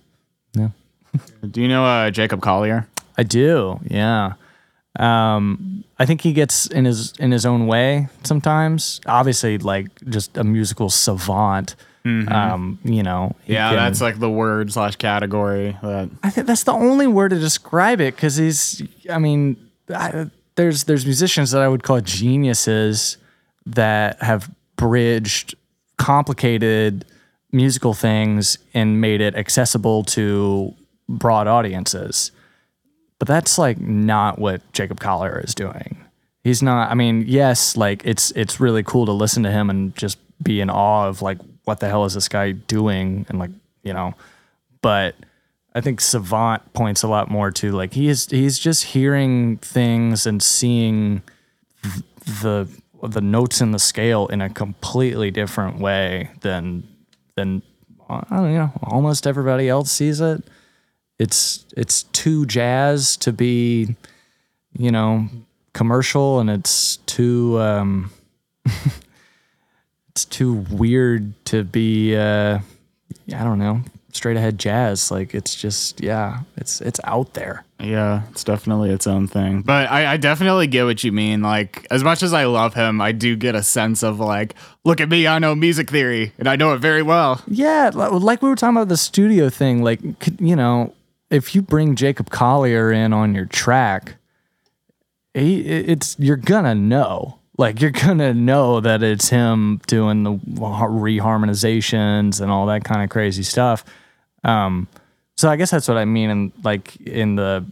Yeah. 0.54 0.70
Do 1.52 1.62
you 1.62 1.68
know 1.68 1.86
uh, 1.86 2.12
Jacob 2.12 2.42
Collier? 2.42 2.88
I 3.18 3.24
do. 3.24 3.80
Yeah. 3.90 4.34
Um, 4.98 5.84
I 6.00 6.06
think 6.06 6.22
he 6.22 6.34
gets 6.34 6.68
in 6.68 6.86
his 6.86 7.14
in 7.20 7.32
his 7.32 7.46
own 7.46 7.68
way 7.68 8.08
sometimes. 8.24 9.00
Obviously, 9.06 9.58
like 9.58 9.88
just 10.10 10.38
a 10.38 10.44
musical 10.44 10.90
savant. 10.90 11.76
Um, 12.06 12.80
you 12.86 13.04
know. 13.04 13.36
Yeah, 13.48 13.68
can- 13.70 13.78
that's 13.78 14.00
like 14.00 14.18
the 14.20 14.30
word 14.30 14.72
slash 14.72 14.96
category 14.96 15.76
that. 15.84 16.10
I 16.24 16.30
think 16.30 16.48
that's 16.48 16.64
the 16.64 16.72
only 16.72 17.06
word 17.06 17.30
to 17.32 17.40
describe 17.40 18.00
it 18.00 18.16
because 18.16 18.38
he's. 18.38 18.82
I 19.10 19.20
mean, 19.20 19.58
I, 19.94 20.28
there's 20.56 20.86
there's 20.86 21.06
musicians 21.06 21.52
that 21.52 21.62
I 21.62 21.68
would 21.68 21.84
call 21.84 22.00
geniuses 22.00 23.18
that 23.66 24.22
have 24.24 24.50
bridged 24.78 25.56
complicated 25.98 27.04
musical 27.52 27.94
things 27.94 28.58
and 28.74 29.02
made 29.02 29.20
it 29.20 29.36
accessible 29.36 30.04
to 30.06 30.74
broad 31.10 31.48
audiences. 31.48 32.32
But 33.20 33.28
that's 33.28 33.58
like 33.58 33.80
not 33.80 34.40
what 34.40 34.62
Jacob 34.74 35.00
Collier 35.00 35.40
is 35.40 35.56
doing. 35.56 35.98
He's 36.44 36.62
not. 36.62 36.92
I 36.92 36.94
mean, 36.94 37.26
yes, 37.28 37.76
like 37.76 38.02
it's 38.06 38.32
it's 38.32 38.60
really 38.60 38.84
cool 38.84 39.06
to 39.06 39.12
listen 39.12 39.44
to 39.44 39.52
him 39.52 39.70
and 39.70 39.96
just 39.96 40.18
be 40.42 40.62
in 40.62 40.70
awe 40.70 41.08
of 41.08 41.22
like 41.22 41.40
what 41.64 41.80
the 41.80 41.90
hell 41.90 42.06
is 42.06 42.14
this 42.14 42.30
guy 42.30 42.52
doing 42.52 43.26
and 43.30 43.40
like 43.40 43.52
you 43.84 43.94
know, 43.94 44.14
but 44.82 45.16
I 45.74 45.82
think 45.82 46.02
Savant 46.02 46.74
points 46.74 47.04
a 47.04 47.08
lot 47.08 47.30
more 47.30 47.52
to 47.52 47.72
like 47.72 47.94
he 47.94 48.08
is 48.08 48.28
he's 48.28 48.58
just 48.58 48.84
hearing 48.84 49.58
things 49.58 50.26
and 50.26 50.42
seeing 50.42 51.22
the 52.26 52.68
the 53.04 53.22
notes 53.22 53.62
in 53.62 53.72
the 53.72 53.80
scale 53.80 54.28
in 54.28 54.42
a 54.42 54.50
completely 54.50 55.30
different 55.32 55.80
way 55.80 56.32
than 56.42 56.88
than 57.36 57.62
uh, 58.10 58.22
I 58.30 58.36
don't 58.38 58.54
know 58.54 58.72
almost 58.84 59.28
everybody 59.28 59.70
else 59.70 59.92
sees 59.92 60.22
it. 60.22 60.44
It's 61.20 61.66
it's 61.76 62.04
too 62.04 62.46
jazz 62.46 63.18
to 63.18 63.34
be 63.34 63.96
you 64.78 64.92
know 64.92 65.28
commercial 65.74 66.40
and 66.40 66.50
it's 66.50 66.98
too 67.06 67.60
um 67.60 68.12
it's 70.10 70.26
too 70.26 70.66
weird 70.72 71.34
to 71.46 71.64
be 71.64 72.16
uh 72.16 72.60
I 73.34 73.44
don't 73.44 73.60
know 73.60 73.82
straight 74.12 74.38
ahead 74.38 74.58
jazz 74.58 75.12
like 75.12 75.36
it's 75.36 75.54
just 75.54 76.02
yeah 76.02 76.40
it's 76.58 76.82
it's 76.82 77.00
out 77.04 77.34
there 77.34 77.64
Yeah, 77.80 78.24
it's 78.32 78.44
definitely 78.44 78.90
its 78.90 79.06
own 79.06 79.28
thing. 79.28 79.62
But 79.62 79.92
I, 79.92 80.14
I 80.14 80.18
definitely 80.18 80.66
get 80.66 80.86
what 80.86 81.04
you 81.04 81.12
mean. 81.12 81.44
Like, 81.44 81.86
as 81.92 82.04
much 82.04 82.24
as 82.24 82.34
I 82.34 82.46
love 82.46 82.74
him, 82.74 83.00
I 83.00 83.12
do 83.12 83.36
get 83.36 83.54
a 83.54 83.62
sense 83.62 84.02
of 84.02 84.20
like, 84.20 84.56
look 84.84 85.00
at 85.00 85.10
me, 85.10 85.28
I 85.28 85.38
know 85.38 85.54
music 85.54 85.92
theory, 85.92 86.34
and 86.40 86.48
I 86.48 86.56
know 86.56 86.74
it 86.74 86.80
very 86.80 87.04
well. 87.04 87.40
Yeah, 87.46 87.92
like 87.94 88.42
we 88.42 88.50
were 88.50 88.56
talking 88.56 88.76
about 88.76 88.90
the 88.90 88.98
studio 88.98 89.50
thing. 89.52 89.84
Like, 89.84 90.00
you 90.40 90.56
know, 90.56 90.96
if 91.30 91.56
you 91.56 91.62
bring 91.62 91.96
Jacob 91.96 92.30
Collier 92.30 92.92
in 92.92 93.14
on 93.14 93.36
your 93.36 93.46
track, 93.46 94.16
he, 95.34 95.62
it's 95.62 96.16
you're 96.20 96.38
gonna 96.38 96.76
know. 96.76 97.40
Like, 97.58 97.82
you're 97.82 97.92
gonna 97.92 98.34
know 98.34 98.80
that 98.80 99.04
it's 99.04 99.30
him 99.30 99.82
doing 99.88 100.24
the 100.24 100.34
reharmonizations 100.34 102.40
and 102.40 102.52
all 102.52 102.68
that 102.68 102.84
kind 102.84 103.04
of 103.04 103.10
crazy 103.10 103.44
stuff. 103.44 103.84
Um, 104.44 104.88
so 105.36 105.50
I 105.50 105.56
guess 105.56 105.72
that's 105.72 105.88
what 105.88 105.98
I 105.98 106.06
mean. 106.06 106.30
And 106.30 106.52
like 106.64 106.96
in 106.98 107.36
the, 107.36 107.66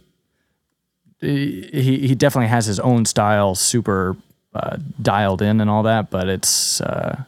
he 1.20 2.08
he 2.08 2.14
definitely 2.14 2.48
has 2.48 2.66
his 2.66 2.80
own 2.80 3.04
style, 3.04 3.54
super 3.54 4.16
uh, 4.54 4.76
dialed 5.00 5.40
in 5.40 5.60
and 5.60 5.70
all 5.70 5.84
that. 5.84 6.10
But 6.10 6.28
it's. 6.28 6.80
Uh, 6.80 7.24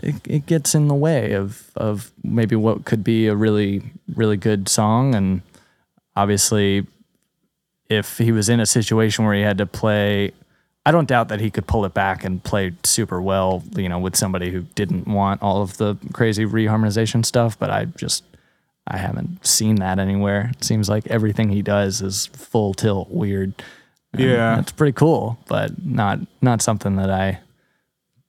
it, 0.00 0.14
it 0.28 0.46
gets 0.46 0.76
in 0.76 0.86
the 0.86 0.94
way 0.94 1.32
of 1.32 1.72
of 1.76 2.12
maybe 2.22 2.54
what 2.54 2.84
could 2.84 3.02
be 3.02 3.26
a 3.26 3.34
really 3.34 3.82
really 4.14 4.36
good 4.36 4.68
song 4.68 5.14
and 5.14 5.42
obviously 6.18 6.86
if 7.88 8.18
he 8.18 8.32
was 8.32 8.48
in 8.48 8.60
a 8.60 8.66
situation 8.66 9.24
where 9.24 9.34
he 9.34 9.42
had 9.42 9.58
to 9.58 9.66
play 9.66 10.32
I 10.84 10.90
don't 10.90 11.06
doubt 11.06 11.28
that 11.28 11.40
he 11.40 11.50
could 11.50 11.66
pull 11.66 11.84
it 11.84 11.92
back 11.92 12.24
and 12.24 12.42
play 12.42 12.72
super 12.82 13.20
well, 13.20 13.62
you 13.76 13.90
know, 13.90 13.98
with 13.98 14.16
somebody 14.16 14.50
who 14.50 14.62
didn't 14.74 15.06
want 15.06 15.42
all 15.42 15.60
of 15.60 15.76
the 15.76 15.96
crazy 16.14 16.46
reharmonization 16.46 17.26
stuff, 17.26 17.58
but 17.58 17.68
I 17.68 17.84
just 17.84 18.24
I 18.86 18.96
haven't 18.96 19.44
seen 19.44 19.76
that 19.76 19.98
anywhere. 19.98 20.50
It 20.54 20.64
seems 20.64 20.88
like 20.88 21.06
everything 21.08 21.50
he 21.50 21.60
does 21.60 22.00
is 22.00 22.26
full 22.28 22.72
tilt 22.72 23.10
weird. 23.10 23.52
Yeah. 24.16 24.56
That's 24.56 24.72
pretty 24.72 24.94
cool, 24.94 25.38
but 25.46 25.84
not 25.84 26.20
not 26.40 26.62
something 26.62 26.96
that 26.96 27.10
I 27.10 27.40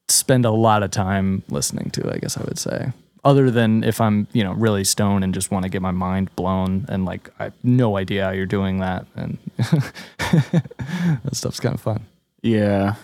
spend 0.10 0.44
a 0.44 0.52
lot 0.52 0.84
of 0.84 0.92
time 0.92 1.44
listening 1.48 1.92
to. 1.92 2.14
I 2.14 2.18
guess 2.18 2.38
I 2.38 2.44
would 2.44 2.60
say. 2.60 2.92
Other 3.24 3.52
than 3.52 3.84
if 3.84 4.00
I'm, 4.00 4.28
you 4.32 4.44
know, 4.44 4.54
really 4.54 4.84
stoned 4.84 5.24
and 5.24 5.34
just 5.34 5.52
want 5.52 5.64
to 5.64 5.70
get 5.70 5.82
my 5.82 5.92
mind 5.92 6.34
blown, 6.36 6.86
and 6.88 7.06
like 7.06 7.30
I 7.40 7.46
have 7.46 7.54
no 7.64 7.98
idea 7.98 8.26
how 8.26 8.32
you're 8.32 8.46
doing 8.46 8.80
that, 8.80 9.06
and 9.16 9.38
that 9.58 11.34
stuff's 11.34 11.60
kind 11.60 11.76
of 11.76 11.82
fun. 11.82 12.06
Yeah. 12.42 12.96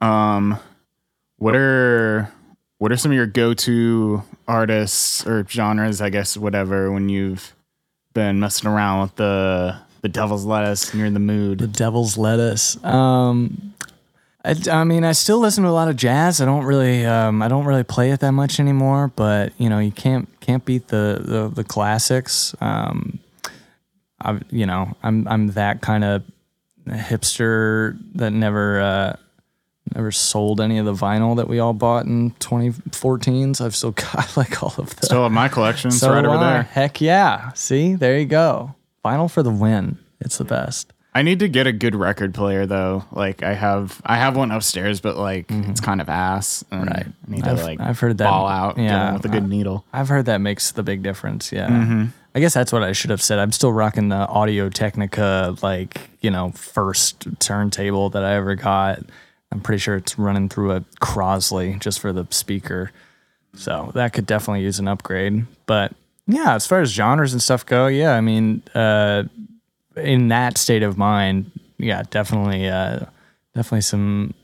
Um 0.00 0.58
what 1.38 1.56
are 1.56 2.32
what 2.78 2.92
are 2.92 2.96
some 2.96 3.10
of 3.10 3.16
your 3.16 3.26
go-to 3.26 4.22
artists 4.46 5.26
or 5.26 5.46
genres, 5.48 6.00
I 6.00 6.10
guess, 6.10 6.36
whatever, 6.36 6.92
when 6.92 7.08
you've 7.08 7.54
been 8.12 8.38
messing 8.40 8.68
around 8.68 9.02
with 9.02 9.16
the 9.16 9.76
the 10.02 10.08
devil's 10.08 10.44
lettuce 10.44 10.90
and 10.90 10.98
you're 10.98 11.06
in 11.06 11.14
the 11.14 11.20
mood? 11.20 11.58
The 11.58 11.66
devil's 11.66 12.16
lettuce. 12.16 12.82
Um, 12.84 13.74
I, 14.44 14.54
I 14.70 14.84
mean, 14.84 15.04
I 15.04 15.12
still 15.12 15.38
listen 15.38 15.64
to 15.64 15.70
a 15.70 15.72
lot 15.72 15.88
of 15.88 15.96
jazz. 15.96 16.40
I 16.40 16.44
don't 16.44 16.64
really, 16.64 17.06
um, 17.06 17.40
I 17.40 17.48
don't 17.48 17.64
really 17.64 17.84
play 17.84 18.10
it 18.10 18.20
that 18.20 18.32
much 18.32 18.60
anymore. 18.60 19.10
But 19.14 19.52
you 19.58 19.68
know, 19.68 19.78
you 19.78 19.90
can't 19.92 20.28
can't 20.40 20.64
beat 20.64 20.88
the 20.88 21.20
the, 21.24 21.48
the 21.48 21.64
classics. 21.64 22.54
Um, 22.60 23.18
I, 24.20 24.40
you 24.50 24.66
know, 24.66 24.96
I'm 25.02 25.26
I'm 25.28 25.48
that 25.48 25.80
kind 25.80 26.04
of 26.04 26.22
hipster 26.88 27.98
that 28.16 28.32
never 28.32 28.80
uh, 28.80 29.16
never 29.94 30.10
sold 30.12 30.60
any 30.60 30.78
of 30.78 30.84
the 30.86 30.92
vinyl 30.94 31.36
that 31.36 31.48
we 31.48 31.58
all 31.58 31.72
bought 31.72 32.04
in 32.06 32.30
2014s. 32.32 33.60
I've 33.64 33.74
still 33.76 33.90
got 34.12 34.36
like 34.36 34.62
all 34.62 34.74
of 34.78 34.94
the 34.96 35.06
Still 35.06 35.22
have 35.24 35.32
my 35.32 35.48
collection. 35.48 35.88
It's 35.88 36.00
So 36.00 36.10
right 36.12 36.24
over 36.24 36.36
I. 36.36 36.52
there. 36.52 36.62
Heck 36.64 37.00
yeah! 37.00 37.52
See, 37.54 37.94
there 37.94 38.18
you 38.18 38.26
go. 38.26 38.74
Vinyl 39.04 39.30
for 39.30 39.42
the 39.42 39.50
win. 39.50 39.98
It's 40.20 40.38
the 40.38 40.44
best. 40.44 40.92
I 41.16 41.22
need 41.22 41.38
to 41.40 41.48
get 41.48 41.66
a 41.68 41.72
good 41.72 41.94
record 41.94 42.34
player 42.34 42.66
though. 42.66 43.04
Like 43.12 43.42
I 43.42 43.54
have 43.54 44.00
I 44.04 44.16
have 44.16 44.36
one 44.36 44.50
upstairs, 44.50 45.00
but 45.00 45.16
like 45.16 45.46
it's 45.48 45.80
kind 45.80 46.00
of 46.00 46.08
ass. 46.08 46.64
Mm-hmm. 46.72 46.84
Right. 46.88 47.06
I 47.06 47.30
need 47.30 47.46
I've- 47.46 47.58
to 47.60 47.64
like 47.64 47.80
I've 47.80 48.00
heard 48.00 48.18
that- 48.18 48.24
ball 48.28 48.48
out 48.48 48.78
yeah, 48.78 49.12
with 49.12 49.24
a 49.24 49.28
good 49.28 49.48
needle. 49.48 49.84
I've 49.92 50.08
heard 50.08 50.26
that 50.26 50.38
makes 50.38 50.72
the 50.72 50.82
big 50.82 51.02
difference. 51.02 51.52
Yeah. 51.52 51.68
Mm-hmm. 51.68 52.04
I 52.36 52.40
guess 52.40 52.52
that's 52.52 52.72
what 52.72 52.82
I 52.82 52.90
should 52.90 53.10
have 53.10 53.22
said. 53.22 53.38
I'm 53.38 53.52
still 53.52 53.72
rocking 53.72 54.08
the 54.08 54.16
Audio 54.26 54.68
Technica, 54.68 55.54
like, 55.62 56.00
you 56.20 56.32
know, 56.32 56.50
first 56.50 57.28
turntable 57.38 58.10
that 58.10 58.24
I 58.24 58.34
ever 58.34 58.56
got. 58.56 58.98
I'm 59.52 59.60
pretty 59.60 59.78
sure 59.78 59.94
it's 59.94 60.18
running 60.18 60.48
through 60.48 60.72
a 60.72 60.80
Crosley 61.00 61.78
just 61.78 62.00
for 62.00 62.12
the 62.12 62.26
speaker. 62.30 62.90
So 63.54 63.92
that 63.94 64.14
could 64.14 64.26
definitely 64.26 64.64
use 64.64 64.80
an 64.80 64.88
upgrade. 64.88 65.46
But 65.66 65.92
yeah, 66.26 66.56
as 66.56 66.66
far 66.66 66.80
as 66.80 66.90
genres 66.90 67.32
and 67.34 67.40
stuff 67.40 67.64
go, 67.64 67.86
yeah, 67.86 68.16
I 68.16 68.20
mean, 68.20 68.64
uh, 68.74 69.24
in 69.96 70.28
that 70.28 70.58
state 70.58 70.82
of 70.82 70.98
mind, 70.98 71.50
yeah, 71.78 72.02
definitely, 72.10 72.68
uh, 72.68 73.00
definitely 73.54 73.82
some 73.82 74.34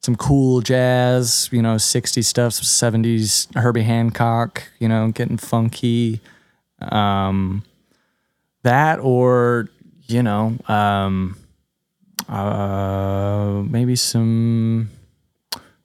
some 0.00 0.14
cool 0.16 0.60
jazz, 0.60 1.48
you 1.50 1.60
know, 1.60 1.74
60s 1.74 2.24
stuff, 2.24 2.52
70s 2.52 3.52
Herbie 3.56 3.82
Hancock, 3.82 4.62
you 4.78 4.88
know, 4.88 5.10
getting 5.10 5.36
funky. 5.36 6.20
Um, 6.80 7.64
that 8.62 9.00
or, 9.00 9.68
you 10.06 10.22
know, 10.22 10.56
um, 10.68 11.36
uh, 12.28 13.62
maybe 13.68 13.96
some 13.96 14.90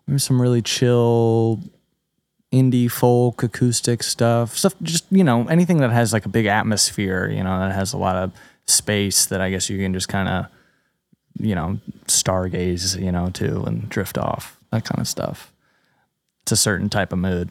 maybe 0.06 0.20
some 0.20 0.42
really 0.42 0.62
chill 0.62 1.60
indie 2.52 2.92
folk 2.92 3.42
acoustic 3.42 4.04
stuff. 4.04 4.56
Stuff 4.58 4.76
just, 4.84 5.06
you 5.10 5.24
know, 5.24 5.48
anything 5.48 5.78
that 5.78 5.92
has 5.92 6.14
like 6.14 6.26
a 6.26 6.30
big 6.30 6.46
atmosphere, 6.46 7.30
you 7.30 7.44
know, 7.44 7.60
that 7.60 7.74
has 7.74 7.94
a 7.94 7.98
lot 7.98 8.16
of 8.16 8.32
space 8.68 9.26
that 9.28 9.42
I 9.42 9.50
guess 9.50 9.70
you 9.70 9.78
can 9.78 9.94
just 9.94 10.08
kind 10.08 10.28
of 10.28 10.46
you 11.40 11.56
know, 11.56 11.80
stargaze, 12.08 13.00
you 13.02 13.12
know, 13.12 13.30
too, 13.30 13.64
and 13.66 13.90
drift 13.90 14.18
off, 14.18 14.58
that 14.72 14.86
kind 14.86 15.00
of 15.00 15.08
stuff. 15.08 15.52
It's 16.44 16.52
a 16.52 16.58
certain 16.58 16.90
type 16.90 17.12
of 17.14 17.20
mood. 17.20 17.50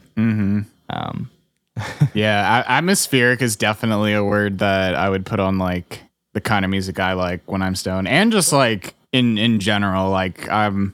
Yeah, 2.13 2.63
I, 2.67 2.77
atmospheric 2.77 3.41
is 3.41 3.55
definitely 3.55 4.13
a 4.13 4.23
word 4.23 4.59
that 4.59 4.93
I 4.93 5.09
would 5.09 5.25
put 5.25 5.39
on 5.39 5.57
like 5.57 6.03
the 6.33 6.41
kind 6.41 6.63
of 6.63 6.69
music 6.69 6.99
I 6.99 7.13
like 7.13 7.41
when 7.51 7.63
I'm 7.63 7.75
stoned, 7.75 8.07
and 8.07 8.31
just 8.31 8.53
like 8.53 8.93
in 9.11 9.39
in 9.39 9.59
general. 9.59 10.11
Like 10.11 10.47
I'm, 10.49 10.93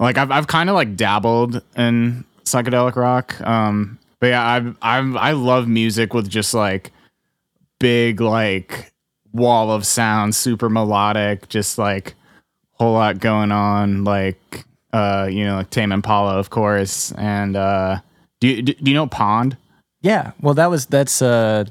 like 0.00 0.16
I've 0.16 0.30
I've 0.30 0.46
kind 0.46 0.70
of 0.70 0.74
like 0.74 0.96
dabbled 0.96 1.60
in 1.76 2.24
psychedelic 2.44 2.96
rock. 2.96 3.38
Um, 3.42 3.98
but 4.18 4.28
yeah, 4.28 4.42
I've 4.42 4.76
I've 4.80 5.14
I 5.14 5.32
love 5.32 5.68
music 5.68 6.14
with 6.14 6.30
just 6.30 6.54
like 6.54 6.90
big 7.78 8.22
like 8.22 8.91
wall 9.32 9.70
of 9.70 9.86
sound, 9.86 10.34
super 10.34 10.68
melodic, 10.68 11.48
just 11.48 11.78
like 11.78 12.14
whole 12.72 12.92
lot 12.92 13.18
going 13.18 13.52
on. 13.52 14.04
Like 14.04 14.64
uh, 14.92 15.28
you 15.30 15.44
know, 15.44 15.56
like 15.56 15.70
Tame 15.70 15.92
Impala, 15.92 16.38
of 16.38 16.50
course, 16.50 17.12
and 17.12 17.56
uh, 17.56 18.00
do 18.40 18.48
you, 18.48 18.62
do 18.62 18.74
you 18.78 18.94
know 18.94 19.06
Pond? 19.06 19.56
Yeah. 20.02 20.32
Well, 20.40 20.54
that 20.54 20.68
was, 20.68 20.86
that's, 20.86 21.22
uh, 21.22 21.64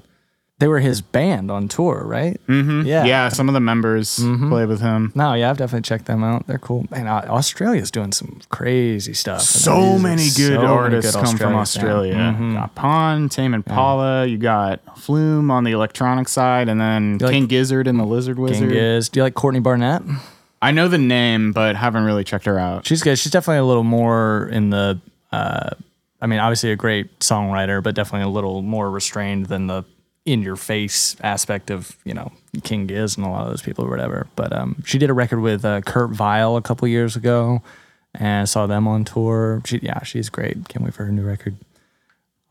they 0.62 0.68
were 0.68 0.80
his 0.80 1.02
band 1.02 1.50
on 1.50 1.68
tour, 1.68 2.04
right? 2.06 2.40
Mm-hmm. 2.48 2.86
Yeah. 2.86 3.04
Yeah, 3.04 3.30
some 3.30 3.50
of 3.50 3.54
the 3.54 3.60
members 3.60 4.18
play 4.48 4.66
with 4.68 4.80
him. 4.80 5.12
No, 5.16 5.34
yeah, 5.34 5.50
I've 5.50 5.58
definitely 5.58 5.82
checked 5.82 6.06
them 6.06 6.24
out. 6.24 6.46
They're 6.46 6.60
cool. 6.60 6.86
Man, 6.92 7.08
Australia's 7.08 7.90
doing 7.90 8.12
some 8.12 8.40
crazy 8.50 9.14
stuff. 9.14 9.42
So 9.42 9.98
many 9.98 10.22
so 10.22 10.48
good 10.50 10.56
many 10.62 10.68
artists 10.68 11.16
good 11.16 11.24
come 11.26 11.36
from 11.38 11.56
Australia. 11.56 12.38
You 12.40 12.54
got 12.54 12.76
Pond, 12.76 13.32
Tame 13.32 13.56
Impala, 13.56 14.26
you 14.28 14.38
got 14.38 15.00
Flume 15.00 15.50
on 15.50 15.64
the 15.64 15.72
electronic 15.72 16.30
side, 16.30 16.70
and 16.70 16.80
then 16.80 17.18
You 17.20 17.26
like- 17.26 17.34
King 17.34 17.48
Gizzard 17.48 17.88
and 17.88 18.00
the 18.00 18.06
Lizard 18.06 18.38
Wizard. 18.38 18.70
Genghis. 18.70 19.10
Do 19.10 19.20
you 19.20 19.24
like 19.24 19.34
Courtney 19.34 19.60
Barnett? 19.62 20.04
I 20.62 20.70
know 20.70 20.88
the 20.88 21.00
name, 21.00 21.54
but 21.54 21.76
haven't 21.76 22.04
really 22.04 22.24
checked 22.24 22.46
her 22.46 22.60
out. 22.60 22.86
She's 22.86 23.02
good. 23.02 23.18
She's 23.18 23.32
definitely 23.32 23.58
a 23.60 23.66
little 23.66 23.84
more 23.84 24.48
in 24.52 24.70
the. 24.70 25.00
Uh, 25.32 25.72
I 26.22 26.28
mean, 26.28 26.38
obviously 26.40 26.72
a 26.72 26.76
great 26.76 27.18
songwriter, 27.20 27.82
but 27.82 27.96
definitely 27.96 28.26
a 28.26 28.30
little 28.32 28.62
more 28.62 28.92
restrained 28.92 29.48
than 29.48 29.66
the 29.66 29.84
in 30.26 30.42
your 30.44 30.56
face 30.56 31.16
aspect 31.22 31.72
of 31.72 31.98
you 32.06 32.14
know 32.14 32.32
King 32.64 32.86
Giz 32.88 33.18
and 33.18 33.26
a 33.26 33.30
lot 33.30 33.44
of 33.44 33.50
those 33.50 33.62
people 33.62 33.86
or 33.86 33.90
whatever. 33.90 34.28
But 34.36 34.54
um, 34.54 34.82
she 34.86 34.98
did 34.98 35.10
a 35.10 35.14
record 35.14 35.40
with 35.40 35.66
uh, 35.66 35.82
Kurt 35.82 36.12
Vile 36.12 36.58
a 36.58 36.62
couple 36.62 36.88
years 36.88 37.16
ago, 37.16 37.62
and 38.14 38.42
I 38.42 38.46
saw 38.46 38.68
them 38.68 38.88
on 38.88 39.04
tour. 39.06 39.62
She, 39.66 39.80
yeah, 39.82 40.04
she's 40.04 40.30
great. 40.30 40.68
Can't 40.70 40.84
wait 40.86 40.94
for 40.94 41.06
her 41.06 41.12
new 41.12 41.24
record. 41.24 41.56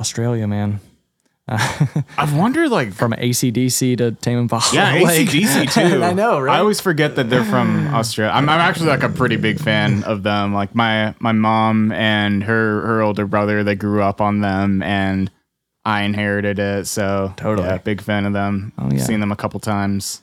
Australia, 0.01 0.47
man, 0.49 0.81
I've 1.49 2.35
wondered, 2.37 2.71
like, 2.71 2.93
from 2.95 3.13
ACDC 3.13 3.99
to 3.99 4.13
Tame 4.13 4.39
Impala. 4.39 4.63
yeah, 4.73 4.93
like- 5.03 5.27
ACDC 5.27 5.73
too. 5.91 6.03
I 6.03 6.13
know, 6.13 6.39
right? 6.41 6.57
I 6.57 6.61
always 6.61 6.81
forget 6.81 7.17
that 7.17 7.29
they're 7.29 7.45
from 7.45 7.89
Australia. 7.89 8.33
I'm, 8.33 8.49
I'm 8.49 8.61
actually 8.61 8.87
like 8.89 9.03
a 9.03 9.09
pretty 9.09 9.37
big 9.37 9.59
fan 9.61 10.05
of 10.05 10.23
them. 10.23 10.55
Like 10.55 10.75
my 10.75 11.15
my 11.19 11.33
mom 11.33 11.91
and 11.93 12.45
her 12.45 12.81
her 12.83 13.03
older 13.03 13.27
brother, 13.27 13.65
they 13.65 13.75
grew 13.75 14.03
up 14.03 14.21
on 14.21 14.41
them, 14.41 14.81
and 14.83 15.31
I 15.85 16.03
inherited 16.03 16.59
it. 16.59 16.87
So 16.87 17.33
Totally. 17.37 17.69
yeah, 17.69 17.79
big 17.79 18.01
fan 18.01 18.27
of 18.27 18.33
them. 18.33 18.73
Oh, 18.79 18.91
yeah. 18.93 19.03
Seen 19.03 19.21
them 19.21 19.33
a 19.33 19.37
couple 19.37 19.61
times. 19.61 20.23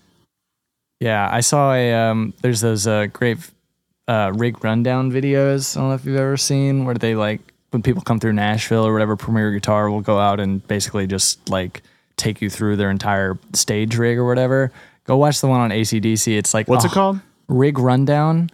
Yeah, 0.99 1.29
I 1.31 1.41
saw 1.41 1.73
a 1.73 1.93
um 1.93 2.33
there's 2.41 2.61
those 2.61 2.87
uh 2.87 3.07
great 3.07 3.37
uh 4.07 4.31
rig 4.35 4.63
rundown 4.63 5.11
videos. 5.11 5.75
I 5.75 5.81
don't 5.81 5.89
know 5.89 5.95
if 5.95 6.05
you've 6.05 6.17
ever 6.17 6.37
seen 6.37 6.85
where 6.85 6.95
they 6.95 7.15
like 7.15 7.41
when 7.71 7.83
people 7.83 8.01
come 8.01 8.19
through 8.19 8.33
Nashville 8.33 8.85
or 8.85 8.93
whatever 8.93 9.15
Premier 9.15 9.51
Guitar 9.51 9.89
will 9.89 10.01
go 10.01 10.19
out 10.19 10.39
and 10.39 10.65
basically 10.67 11.05
just 11.05 11.49
like 11.49 11.83
take 12.15 12.41
you 12.41 12.49
through 12.49 12.77
their 12.77 12.89
entire 12.89 13.37
stage 13.53 13.95
rig 13.95 14.17
or 14.17 14.25
whatever. 14.25 14.71
Go 15.05 15.17
watch 15.17 15.39
the 15.39 15.47
one 15.47 15.59
on 15.59 15.69
ACDC. 15.69 16.35
It's 16.37 16.53
like 16.53 16.67
What's 16.67 16.85
oh, 16.85 16.87
it 16.87 16.91
called? 16.91 17.19
Rig 17.47 17.77
rundown. 17.77 18.49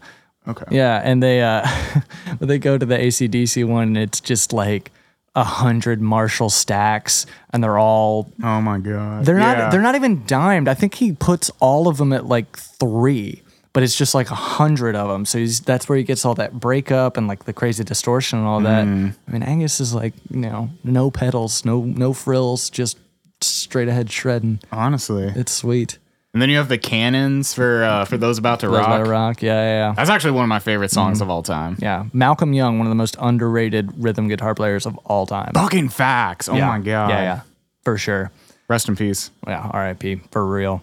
Okay. 0.46 0.66
Yeah, 0.70 1.02
and 1.04 1.24
they 1.24 1.42
uh 1.42 1.66
when 2.40 2.50
they 2.50 2.60
go 2.60 2.78
to 2.78 2.86
the 2.86 2.98
ACDC 2.98 3.66
one 3.66 3.90
and 3.90 3.98
it's 3.98 4.20
just 4.20 4.52
like 4.52 4.92
a 5.36 5.44
hundred 5.44 6.00
Marshall 6.02 6.50
stacks 6.50 7.26
and 7.52 7.64
they're 7.64 7.80
all 7.80 8.32
Oh 8.44 8.62
my 8.62 8.78
god. 8.78 9.26
they're 9.26 9.40
Yeah. 9.40 9.54
not. 9.56 9.72
They're 9.72 9.82
not 9.82 9.96
even 9.96 10.26
dimed. 10.28 10.68
I 10.68 10.74
think 10.76 10.96
he 10.96 11.12
puts 11.14 11.50
all 11.60 11.88
of 11.88 11.98
them 11.98 12.14
at 12.14 12.26
like 12.28 12.56
three, 12.58 13.42
but 13.74 13.82
it's 13.82 13.98
just 13.98 14.14
like 14.14 14.30
a 14.30 14.36
hundred 14.36 14.96
of 14.96 15.10
them. 15.10 15.26
So 15.26 15.40
he's 15.40 15.60
that's 15.62 15.90
where 15.90 15.98
he 15.98 16.04
gets 16.04 16.24
all 16.24 16.36
that 16.36 16.60
breakup 16.60 17.18
and 17.18 17.28
like 17.28 17.46
the 17.46 17.54
crazy 17.54 17.84
distortion 17.84 18.38
and 18.40 18.48
all 18.48 18.60
that. 18.62 18.86
Mm. 18.86 19.16
I 19.28 19.32
mean, 19.32 19.42
Angus 19.44 19.80
is 19.80 19.96
like 19.96 20.14
you 20.30 20.38
know 20.42 20.70
no 20.84 21.10
pedals, 21.10 21.66
no 21.66 21.82
no 21.82 22.14
frills, 22.14 22.70
just 22.70 23.00
straight 23.42 23.88
ahead 23.88 24.12
shredding. 24.12 24.60
honestly. 24.72 25.32
It's 25.36 25.52
sweet. 25.52 25.98
And 26.34 26.42
then 26.42 26.50
you 26.50 26.58
have 26.58 26.68
the 26.68 26.80
cannons 26.80 27.54
for 27.54 27.84
uh, 27.84 28.06
for 28.06 28.18
those 28.18 28.40
about 28.40 28.60
to 28.62 28.68
Those 28.68 28.80
rock. 28.80 28.90
Let 28.90 29.02
It 29.02 29.10
rock. 29.10 29.42
Yeah, 29.44 29.54
yeah, 29.54 29.88
yeah. 29.90 29.94
That's 29.96 30.10
actually 30.10 30.32
one 30.32 30.44
of 30.44 30.50
my 30.50 30.58
favorite 30.58 30.90
songs 30.90 31.22
of 31.22 31.30
all 31.30 31.44
time. 31.44 31.78
Yeah, 31.80 32.06
Malcolm 32.12 32.54
Young, 32.54 32.80
one 32.80 32.88
of 32.88 32.92
the 32.92 32.96
most 32.96 33.16
underrated 33.20 33.92
rhythm 34.04 34.28
guitar 34.28 34.56
players 34.56 34.88
of 34.88 34.98
all 35.06 35.28
time. 35.28 35.52
Fucking 35.54 35.90
facts. 35.90 36.50
Oh 36.50 36.56
yeah. 36.56 36.68
my 36.68 36.80
god. 36.80 37.10
Yeah, 37.10 37.22
yeah, 37.22 37.42
for 37.84 38.00
sure. 38.00 38.32
Rest 38.68 38.90
in 38.90 38.96
peace. 38.96 39.30
yeah, 39.46 39.70
R.I.P. 39.72 40.22
for 40.32 40.44
real. 40.44 40.82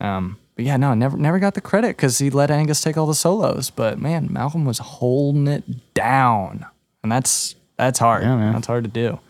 Um, 0.00 0.38
but 0.54 0.64
yeah, 0.64 0.78
no, 0.78 0.94
never 0.94 1.18
never 1.18 1.38
got 1.38 1.52
the 1.52 1.60
credit 1.60 1.88
because 1.88 2.18
he 2.18 2.30
let 2.30 2.50
Angus 2.50 2.80
take 2.80 2.96
all 2.96 3.06
the 3.06 3.14
solos. 3.14 3.68
But 3.68 3.98
man, 3.98 4.28
Malcolm 4.30 4.64
was 4.64 4.78
holding 4.78 5.46
it 5.46 5.92
down, 5.92 6.64
and 7.02 7.12
that's 7.12 7.54
that's 7.76 7.98
hard. 7.98 8.22
Yeah, 8.22 8.36
man. 8.36 8.54
That's 8.54 8.66
hard 8.66 8.84
to 8.84 8.90
do. 8.90 9.20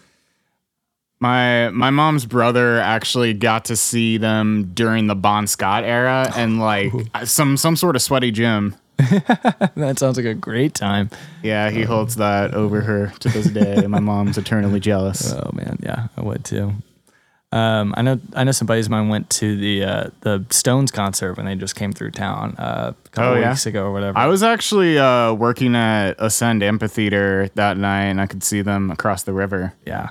My 1.19 1.71
my 1.71 1.91
mom's 1.91 2.27
brother 2.27 2.79
actually 2.79 3.33
got 3.33 3.65
to 3.67 3.77
see 3.77 4.19
them 4.19 4.71
during 4.75 5.07
the 5.07 5.15
Bon 5.15 5.47
Scott 5.47 5.85
era 5.85 6.31
and 6.37 6.59
like 6.61 6.93
some 7.25 7.57
some 7.57 7.75
sort 7.77 7.97
of 7.97 8.03
sweaty 8.03 8.31
gym 8.31 8.77
that 8.99 9.97
sounds 9.99 10.17
like 10.17 10.27
a 10.27 10.35
great 10.35 10.75
time. 10.75 11.11
Yeah, 11.43 11.71
he 11.71 11.83
holds 11.83 12.17
that 12.17 12.55
over 12.55 12.81
her 12.83 13.13
to 13.21 13.29
this 13.29 13.47
day. 13.47 13.87
My 13.89 14.01
mom's 14.01 14.37
eternally 14.39 14.81
jealous. 14.81 15.33
Oh 15.33 15.51
man, 15.55 15.79
yeah, 15.83 16.09
I 16.17 16.21
would 16.23 16.45
too. 16.45 16.73
Um, 17.53 17.95
I 17.97 18.03
know 18.03 18.21
I 18.35 18.45
know 18.45 18.53
some 18.53 18.67
buddies 18.67 18.87
of 18.87 18.91
mine 18.91 19.09
went 19.09 19.31
to 19.31 19.57
the 19.57 19.85
uh, 19.85 20.11
the 20.21 20.45
Stones 20.51 20.91
concert 20.91 21.37
when 21.39 21.47
they 21.47 21.55
just 21.55 21.77
came 21.77 21.93
through 21.93 22.11
town 22.11 22.57
uh, 22.59 22.93
a 23.07 23.09
couple 23.11 23.31
Oh, 23.31 23.35
yeah? 23.37 23.51
weeks 23.51 23.65
ago 23.65 23.85
or 23.87 23.93
whatever. 23.93 24.19
I 24.19 24.27
was 24.27 24.43
actually 24.43 24.99
uh, 24.99 25.33
working 25.33 25.75
at 25.77 26.17
Ascend 26.19 26.63
Amphitheater 26.63 27.49
that 27.55 27.79
night, 27.79 28.07
and 28.07 28.21
I 28.21 28.27
could 28.27 28.43
see 28.43 28.61
them 28.63 28.91
across 28.91 29.23
the 29.23 29.33
river. 29.33 29.73
yeah, 29.87 30.11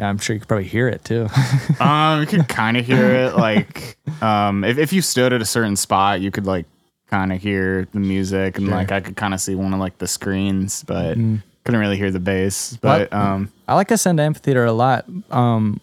yeah, 0.00 0.08
I'm 0.08 0.16
sure 0.16 0.32
you 0.32 0.40
could 0.40 0.48
probably 0.48 0.64
hear 0.66 0.88
it 0.88 1.04
too. 1.04 1.28
Um, 1.80 2.20
you 2.20 2.26
could 2.26 2.48
kind 2.48 2.76
of 2.78 2.86
hear 2.86 3.04
it. 3.10 3.36
Like, 3.36 3.98
um, 4.22 4.64
if 4.64 4.78
if 4.78 4.92
you 4.94 5.02
stood 5.02 5.32
at 5.34 5.42
a 5.42 5.44
certain 5.44 5.76
spot, 5.76 6.20
you 6.22 6.30
could 6.30 6.46
like 6.46 6.64
kind 7.08 7.32
of 7.32 7.42
hear 7.42 7.86
the 7.92 8.00
music, 8.00 8.56
and 8.56 8.68
like 8.68 8.92
I 8.92 9.00
could 9.00 9.16
kind 9.16 9.34
of 9.34 9.40
see 9.42 9.54
one 9.54 9.74
of 9.74 9.80
like 9.80 9.98
the 9.98 10.06
screens, 10.08 10.82
but 10.84 11.16
couldn't 11.16 11.80
really 11.80 11.98
hear 11.98 12.10
the 12.10 12.18
bass. 12.20 12.78
But 12.80 13.12
um, 13.12 13.52
I 13.68 13.74
like 13.74 13.90
Ascend 13.90 14.20
Amphitheater 14.20 14.64
a 14.64 14.72
lot. 14.72 15.04
Um, 15.30 15.80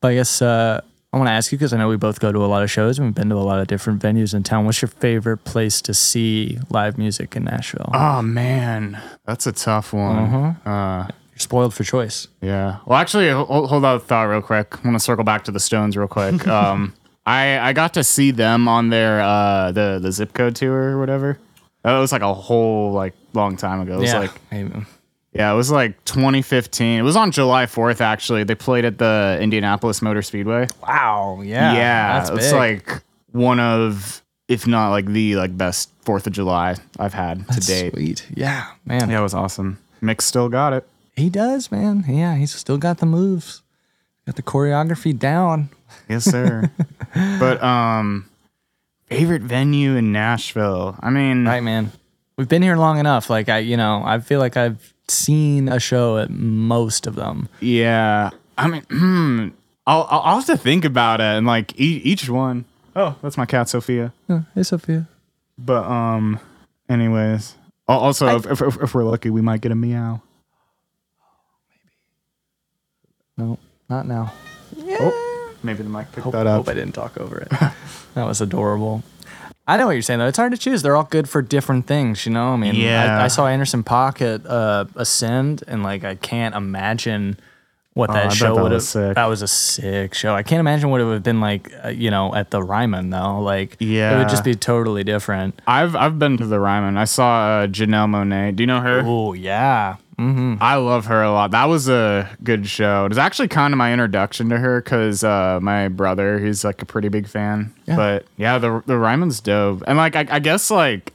but 0.00 0.08
I 0.08 0.14
guess 0.14 0.42
uh, 0.42 0.80
I 1.12 1.16
want 1.16 1.28
to 1.28 1.32
ask 1.32 1.50
you 1.50 1.56
because 1.58 1.72
I 1.72 1.78
know 1.78 1.88
we 1.88 1.96
both 1.96 2.20
go 2.20 2.30
to 2.32 2.44
a 2.44 2.46
lot 2.46 2.62
of 2.62 2.70
shows 2.70 2.98
and 2.98 3.08
we've 3.08 3.14
been 3.14 3.30
to 3.30 3.36
a 3.36 3.38
lot 3.38 3.60
of 3.60 3.66
different 3.66 4.02
venues 4.02 4.34
in 4.34 4.42
town. 4.42 4.66
What's 4.66 4.82
your 4.82 4.90
favorite 4.90 5.38
place 5.44 5.80
to 5.82 5.94
see 5.94 6.58
live 6.68 6.98
music 6.98 7.34
in 7.34 7.44
Nashville? 7.44 7.90
oh 7.94 8.20
man, 8.22 9.00
that's 9.24 9.46
a 9.46 9.52
tough 9.52 9.92
one. 9.94 10.56
Uh, 10.66 11.08
You're 11.38 11.44
spoiled 11.44 11.72
for 11.72 11.84
choice. 11.84 12.26
Yeah. 12.40 12.78
Well, 12.84 12.98
actually, 12.98 13.30
hold, 13.30 13.68
hold 13.70 13.84
that 13.84 14.02
thought 14.02 14.24
real 14.24 14.42
quick. 14.42 14.76
I 14.76 14.80
want 14.88 14.96
to 14.96 15.00
circle 15.04 15.22
back 15.22 15.44
to 15.44 15.52
the 15.52 15.60
Stones 15.60 15.96
real 15.96 16.08
quick. 16.08 16.48
um, 16.48 16.94
I 17.24 17.60
I 17.60 17.72
got 17.74 17.94
to 17.94 18.02
see 18.02 18.32
them 18.32 18.66
on 18.66 18.88
their 18.88 19.20
uh 19.20 19.70
the 19.70 20.00
the 20.02 20.10
zip 20.10 20.32
code 20.32 20.56
tour 20.56 20.96
or 20.96 20.98
whatever. 20.98 21.38
That 21.84 21.96
was 21.98 22.10
like 22.10 22.22
a 22.22 22.34
whole 22.34 22.90
like 22.90 23.14
long 23.34 23.56
time 23.56 23.80
ago. 23.80 23.94
It 23.94 24.00
was 24.00 24.10
yeah, 24.10 24.18
like 24.18 24.32
Maybe. 24.50 24.84
yeah, 25.32 25.52
it 25.52 25.54
was 25.54 25.70
like 25.70 26.04
2015. 26.06 26.98
It 26.98 27.02
was 27.02 27.14
on 27.14 27.30
July 27.30 27.66
4th 27.66 28.00
actually. 28.00 28.42
They 28.42 28.56
played 28.56 28.84
at 28.84 28.98
the 28.98 29.38
Indianapolis 29.40 30.02
Motor 30.02 30.22
Speedway. 30.22 30.66
wow. 30.82 31.40
Yeah, 31.40 31.74
yeah, 31.74 32.18
that's 32.18 32.30
it's 32.30 32.50
big. 32.50 32.54
like 32.54 33.02
one 33.30 33.60
of 33.60 34.22
if 34.48 34.66
not 34.66 34.90
like 34.90 35.06
the 35.06 35.36
like 35.36 35.56
best 35.56 35.90
4th 36.04 36.26
of 36.26 36.32
July 36.32 36.74
I've 36.98 37.14
had 37.14 37.46
That's 37.46 37.66
to 37.66 37.72
date. 37.72 37.92
Sweet. 37.92 38.26
Yeah, 38.34 38.66
man. 38.84 39.08
Yeah, 39.08 39.20
it 39.20 39.22
was 39.22 39.34
awesome. 39.34 39.78
Mick 40.02 40.20
still 40.20 40.48
got 40.48 40.72
it. 40.72 40.88
He 41.18 41.30
does, 41.30 41.70
man. 41.70 42.04
Yeah, 42.08 42.36
he's 42.36 42.54
still 42.54 42.78
got 42.78 42.98
the 42.98 43.06
moves. 43.06 43.62
Got 44.26 44.36
the 44.36 44.42
choreography 44.42 45.18
down. 45.18 45.70
Yes, 46.08 46.24
sir. 46.24 46.70
but 47.38 47.62
um 47.62 48.28
favorite 49.06 49.42
venue 49.42 49.96
in 49.96 50.12
Nashville. 50.12 50.96
I 51.00 51.10
mean, 51.10 51.44
Right, 51.46 51.62
man. 51.62 51.92
We've 52.36 52.48
been 52.48 52.62
here 52.62 52.76
long 52.76 52.98
enough. 52.98 53.30
Like 53.30 53.48
I, 53.48 53.58
you 53.58 53.76
know, 53.76 54.02
I 54.04 54.20
feel 54.20 54.38
like 54.38 54.56
I've 54.56 54.94
seen 55.08 55.68
a 55.68 55.80
show 55.80 56.18
at 56.18 56.30
most 56.30 57.06
of 57.06 57.14
them. 57.14 57.48
yeah. 57.60 58.30
I 58.56 58.66
mean, 58.68 58.82
hmm, 58.90 59.48
I'll, 59.86 60.06
I'll 60.10 60.36
have 60.36 60.46
to 60.46 60.56
think 60.56 60.84
about 60.84 61.20
it 61.20 61.24
and 61.24 61.46
like 61.46 61.78
e- 61.80 62.00
each 62.04 62.28
one. 62.28 62.64
Oh, 62.96 63.16
that's 63.22 63.36
my 63.36 63.46
cat 63.46 63.68
Sophia. 63.68 64.12
Oh, 64.28 64.44
hey, 64.54 64.62
Sophia. 64.64 65.08
But 65.56 65.84
um, 65.84 66.38
anyways. 66.88 67.54
Also, 67.86 68.36
if, 68.36 68.46
if, 68.46 68.60
if 68.60 68.82
if 68.82 68.94
we're 68.94 69.04
lucky, 69.04 69.30
we 69.30 69.40
might 69.40 69.60
get 69.62 69.72
a 69.72 69.74
meow. 69.76 70.20
No, 73.38 73.58
not 73.88 74.06
now. 74.06 74.32
Oh, 74.78 75.54
maybe 75.62 75.82
the 75.82 75.88
mic 75.88 76.12
picked 76.12 76.24
Hope, 76.24 76.32
that 76.34 76.46
up. 76.46 76.58
hope 76.58 76.68
I 76.68 76.74
didn't 76.74 76.92
talk 76.92 77.16
over 77.18 77.38
it. 77.38 77.48
that 78.14 78.24
was 78.26 78.40
adorable. 78.40 79.02
I 79.66 79.76
know 79.76 79.86
what 79.86 79.92
you're 79.92 80.02
saying 80.02 80.18
though. 80.18 80.26
It's 80.26 80.38
hard 80.38 80.52
to 80.52 80.58
choose. 80.58 80.82
They're 80.82 80.96
all 80.96 81.04
good 81.04 81.28
for 81.28 81.40
different 81.42 81.86
things, 81.86 82.24
you 82.26 82.32
know. 82.32 82.48
I 82.52 82.56
mean, 82.56 82.74
Yeah. 82.74 83.18
I, 83.20 83.24
I 83.24 83.28
saw 83.28 83.46
Anderson 83.46 83.82
Paak 83.84 84.42
uh, 84.46 84.84
Ascend, 84.96 85.62
and 85.68 85.82
like 85.82 86.04
I 86.04 86.14
can't 86.14 86.54
imagine 86.54 87.38
what 87.94 88.10
Oh, 88.10 88.12
that 88.14 88.28
bet 88.28 88.32
show 88.32 88.54
would 88.54 88.72
have. 88.72 88.80
was. 88.80 88.92
That 88.94 89.26
was 89.26 89.42
a 89.42 89.48
sick 89.48 90.14
show. 90.14 90.34
I 90.34 90.42
can't 90.42 90.60
imagine 90.60 90.88
what 90.90 91.00
it 91.00 91.04
would 91.04 91.14
have 91.14 91.22
been 91.22 91.40
like, 91.40 91.70
uh, 91.84 91.88
you 91.88 92.10
know, 92.10 92.34
at 92.34 92.50
the 92.50 92.62
Ryman 92.62 93.10
though. 93.10 93.40
Like, 93.40 93.76
yeah, 93.78 94.14
it 94.14 94.18
would 94.18 94.28
just 94.30 94.44
be 94.44 94.54
totally 94.54 95.04
different. 95.04 95.60
I've 95.66 95.94
I've 95.94 96.18
been 96.18 96.38
to 96.38 96.46
the 96.46 96.60
Ryman. 96.60 96.96
I 96.96 97.04
saw 97.04 97.58
uh, 97.60 97.66
Janelle 97.66 98.08
Monáe. 98.08 98.56
Do 98.56 98.62
you 98.62 98.66
know 98.68 98.80
her? 98.80 99.02
Oh 99.04 99.32
yeah. 99.34 99.96
Mm-hmm. 100.18 100.56
I 100.60 100.74
love 100.76 101.06
her 101.06 101.22
a 101.22 101.30
lot. 101.30 101.52
That 101.52 101.66
was 101.66 101.88
a 101.88 102.28
good 102.42 102.66
show. 102.66 103.04
It 103.04 103.10
was 103.10 103.18
actually 103.18 103.48
kind 103.48 103.72
of 103.72 103.78
my 103.78 103.92
introduction 103.92 104.48
to 104.48 104.58
her 104.58 104.80
because 104.82 105.22
uh, 105.22 105.60
my 105.62 105.86
brother, 105.88 106.38
he's 106.40 106.64
like 106.64 106.82
a 106.82 106.86
pretty 106.86 107.08
big 107.08 107.28
fan. 107.28 107.72
Yeah. 107.86 107.96
But 107.96 108.26
yeah, 108.36 108.58
the 108.58 108.82
the 108.86 108.98
Ryman's 108.98 109.40
dope. 109.40 109.82
And 109.86 109.96
like, 109.96 110.16
I, 110.16 110.26
I 110.28 110.38
guess 110.40 110.70
like, 110.72 111.12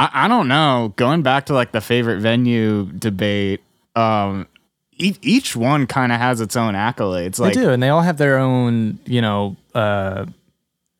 I, 0.00 0.10
I 0.24 0.28
don't 0.28 0.48
know. 0.48 0.92
Going 0.96 1.22
back 1.22 1.46
to 1.46 1.54
like 1.54 1.70
the 1.72 1.80
favorite 1.80 2.18
venue 2.20 2.86
debate, 2.86 3.60
um, 3.94 4.48
each, 4.94 5.18
each 5.22 5.54
one 5.56 5.86
kind 5.86 6.10
of 6.10 6.18
has 6.18 6.40
its 6.40 6.56
own 6.56 6.74
accolades. 6.74 7.38
Like, 7.38 7.54
they 7.54 7.60
do, 7.60 7.70
and 7.70 7.80
they 7.82 7.90
all 7.90 8.02
have 8.02 8.18
their 8.18 8.38
own, 8.38 8.98
you 9.06 9.20
know, 9.22 9.56
uh, 9.74 10.26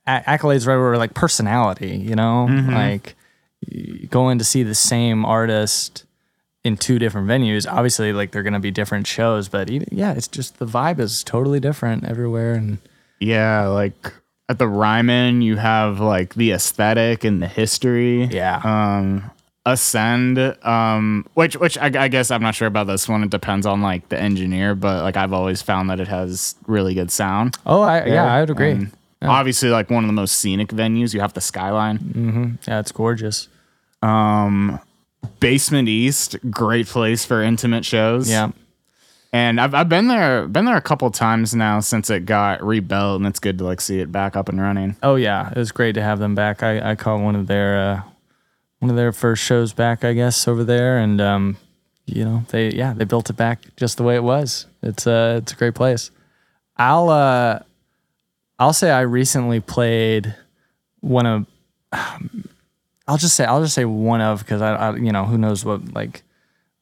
a- 0.06 0.20
accolades 0.28 0.66
right 0.66 0.76
where 0.76 0.96
like 0.96 1.14
personality. 1.14 1.96
You 1.96 2.14
know, 2.14 2.46
Mm-hmm. 2.48 2.72
like 2.72 3.16
going 4.10 4.38
to 4.38 4.44
see 4.44 4.62
the 4.62 4.74
same 4.74 5.24
artist 5.24 6.04
in 6.64 6.76
two 6.76 6.98
different 6.98 7.26
venues. 7.28 7.70
Obviously, 7.70 8.12
like 8.12 8.30
they're 8.32 8.42
gonna 8.42 8.60
be 8.60 8.70
different 8.70 9.06
shows, 9.06 9.48
but 9.48 9.70
even, 9.70 9.88
yeah, 9.90 10.12
it's 10.12 10.28
just 10.28 10.58
the 10.58 10.66
vibe 10.66 10.98
is 11.00 11.22
totally 11.24 11.60
different 11.60 12.04
everywhere. 12.04 12.54
And 12.54 12.78
yeah, 13.20 13.66
like 13.66 14.12
at 14.48 14.58
the 14.58 14.68
Ryman, 14.68 15.42
you 15.42 15.56
have 15.56 16.00
like 16.00 16.34
the 16.34 16.52
aesthetic 16.52 17.24
and 17.24 17.40
the 17.42 17.48
history. 17.48 18.24
yeah, 18.24 18.60
um 18.64 19.30
ascend 19.64 20.38
um 20.66 21.24
which 21.34 21.54
which 21.56 21.78
I, 21.78 21.86
I 21.94 22.08
guess 22.08 22.32
i'm 22.32 22.42
not 22.42 22.56
sure 22.56 22.66
about 22.66 22.88
this 22.88 23.08
one 23.08 23.22
it 23.22 23.30
depends 23.30 23.64
on 23.64 23.80
like 23.80 24.08
the 24.08 24.18
engineer 24.18 24.74
but 24.74 25.04
like 25.04 25.16
i've 25.16 25.32
always 25.32 25.62
found 25.62 25.88
that 25.88 26.00
it 26.00 26.08
has 26.08 26.56
really 26.66 26.94
good 26.94 27.12
sound 27.12 27.56
oh, 27.64 27.80
I, 27.80 28.04
yeah, 28.06 28.24
I 28.24 28.40
would 28.40 28.50
agree. 28.50 28.72
And 28.72 28.90
obviously 29.22 29.68
like 29.70 29.88
one 29.88 30.02
of 30.02 30.08
the 30.08 30.14
most 30.14 30.40
scenic 30.40 30.70
venues 30.70 31.14
you 31.14 31.20
have 31.20 31.34
the 31.34 31.40
skyline 31.40 31.98
Mm-hmm. 32.00 32.54
yeah, 32.66 32.80
it's 32.80 32.90
gorgeous. 32.90 33.46
um 34.02 34.80
basement 35.40 35.88
east 35.88 36.36
great 36.50 36.86
place 36.86 37.24
for 37.24 37.42
intimate 37.42 37.84
shows 37.84 38.28
Yeah, 38.30 38.50
and 39.32 39.60
I've, 39.60 39.74
I've 39.74 39.88
been 39.88 40.08
there 40.08 40.46
been 40.46 40.64
there 40.64 40.76
a 40.76 40.82
couple 40.82 41.10
times 41.10 41.54
now 41.54 41.80
since 41.80 42.10
it 42.10 42.26
got 42.26 42.62
rebuilt 42.62 43.18
and 43.20 43.26
it's 43.26 43.40
good 43.40 43.58
to 43.58 43.64
like 43.64 43.80
see 43.80 44.00
it 44.00 44.12
back 44.12 44.36
up 44.36 44.48
and 44.48 44.60
running 44.60 44.96
Oh 45.02 45.16
yeah, 45.16 45.50
it 45.50 45.56
was 45.56 45.72
great 45.72 45.94
to 45.94 46.02
have 46.02 46.18
them 46.18 46.34
back. 46.34 46.62
I, 46.62 46.92
I 46.92 46.94
caught 46.94 47.20
one 47.20 47.36
of 47.36 47.46
their 47.46 47.78
uh, 47.78 48.02
one 48.78 48.90
of 48.90 48.96
their 48.96 49.12
first 49.12 49.42
shows 49.44 49.72
back, 49.72 50.04
I 50.04 50.12
guess, 50.12 50.48
over 50.48 50.64
there, 50.64 50.98
and 50.98 51.20
um, 51.20 51.56
you 52.06 52.24
know 52.24 52.44
they 52.48 52.70
yeah 52.70 52.92
they 52.92 53.04
built 53.04 53.30
it 53.30 53.36
back 53.36 53.60
just 53.76 53.96
the 53.96 54.02
way 54.02 54.16
it 54.16 54.24
was. 54.24 54.66
It's 54.82 55.06
uh 55.06 55.40
it's 55.42 55.52
a 55.52 55.56
great 55.56 55.74
place. 55.74 56.10
I'll 56.76 57.08
uh 57.08 57.60
I'll 58.58 58.72
say 58.72 58.90
I 58.90 59.00
recently 59.02 59.60
played 59.60 60.34
one 61.00 61.26
of 61.26 61.46
I'll 63.08 63.18
just 63.18 63.34
say 63.34 63.44
I'll 63.44 63.62
just 63.62 63.74
say 63.74 63.84
one 63.84 64.20
of 64.20 64.40
because 64.40 64.62
I, 64.62 64.74
I 64.74 64.96
you 64.96 65.12
know 65.12 65.24
who 65.24 65.38
knows 65.38 65.64
what 65.64 65.92
like 65.94 66.22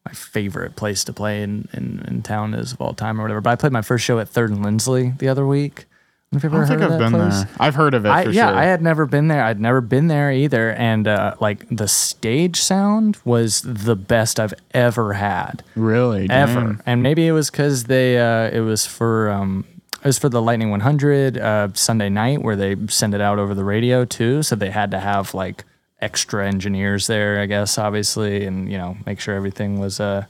my 0.04 0.12
favorite 0.12 0.76
place 0.76 1.04
to 1.04 1.12
play 1.12 1.42
in, 1.42 1.68
in, 1.74 2.04
in 2.08 2.22
town 2.22 2.54
is 2.54 2.72
of 2.72 2.80
all 2.80 2.94
time 2.94 3.20
or 3.20 3.24
whatever. 3.24 3.40
But 3.40 3.50
I 3.50 3.56
played 3.56 3.72
my 3.72 3.82
first 3.82 4.04
show 4.04 4.18
at 4.18 4.28
Third 4.28 4.50
and 4.50 4.62
Lindsley 4.64 5.12
the 5.18 5.28
other 5.28 5.46
week. 5.46 5.86
Have 6.32 6.44
you 6.44 6.48
ever 6.48 6.62
i 6.62 6.68
don't 6.68 6.78
think 6.78 6.92
i've 6.92 6.98
been 7.00 7.10
place? 7.10 7.42
there 7.42 7.48
i've 7.58 7.74
heard 7.74 7.92
of 7.92 8.06
it 8.06 8.08
I, 8.08 8.24
for 8.26 8.30
yeah, 8.30 8.50
sure 8.50 8.56
I 8.56 8.64
had 8.64 8.82
never 8.82 9.04
been 9.04 9.26
there. 9.26 9.42
I'd 9.42 9.58
never 9.58 9.80
been 9.80 10.06
there 10.06 10.30
either, 10.30 10.70
and 10.70 11.08
uh, 11.08 11.34
like 11.40 11.66
the 11.70 11.88
stage 11.88 12.60
sound 12.60 13.18
was 13.24 13.62
the 13.62 13.96
best 13.96 14.38
I've 14.38 14.54
ever 14.72 15.14
had, 15.14 15.64
really 15.74 16.30
ever. 16.30 16.54
Damn. 16.54 16.82
And 16.86 17.02
maybe 17.02 17.26
it 17.26 17.32
was 17.32 17.50
because 17.50 17.84
they 17.84 18.16
uh, 18.16 18.48
it 18.50 18.60
was 18.60 18.86
for 18.86 19.28
um, 19.30 19.64
it 19.94 20.04
was 20.04 20.20
for 20.20 20.28
the 20.28 20.40
Lightning 20.40 20.70
100 20.70 21.36
uh, 21.36 21.68
Sunday 21.74 22.08
night 22.08 22.42
where 22.42 22.54
they 22.54 22.76
send 22.86 23.12
it 23.12 23.20
out 23.20 23.40
over 23.40 23.52
the 23.52 23.64
radio 23.64 24.04
too, 24.04 24.44
so 24.44 24.54
they 24.54 24.70
had 24.70 24.92
to 24.92 25.00
have 25.00 25.34
like 25.34 25.64
extra 26.00 26.46
engineers 26.46 27.06
there, 27.06 27.40
I 27.40 27.46
guess, 27.46 27.78
obviously, 27.78 28.44
and 28.44 28.70
you 28.70 28.78
know 28.78 28.96
make 29.06 29.20
sure 29.20 29.34
everything 29.34 29.78
was 29.78 30.00
uh, 30.00 30.26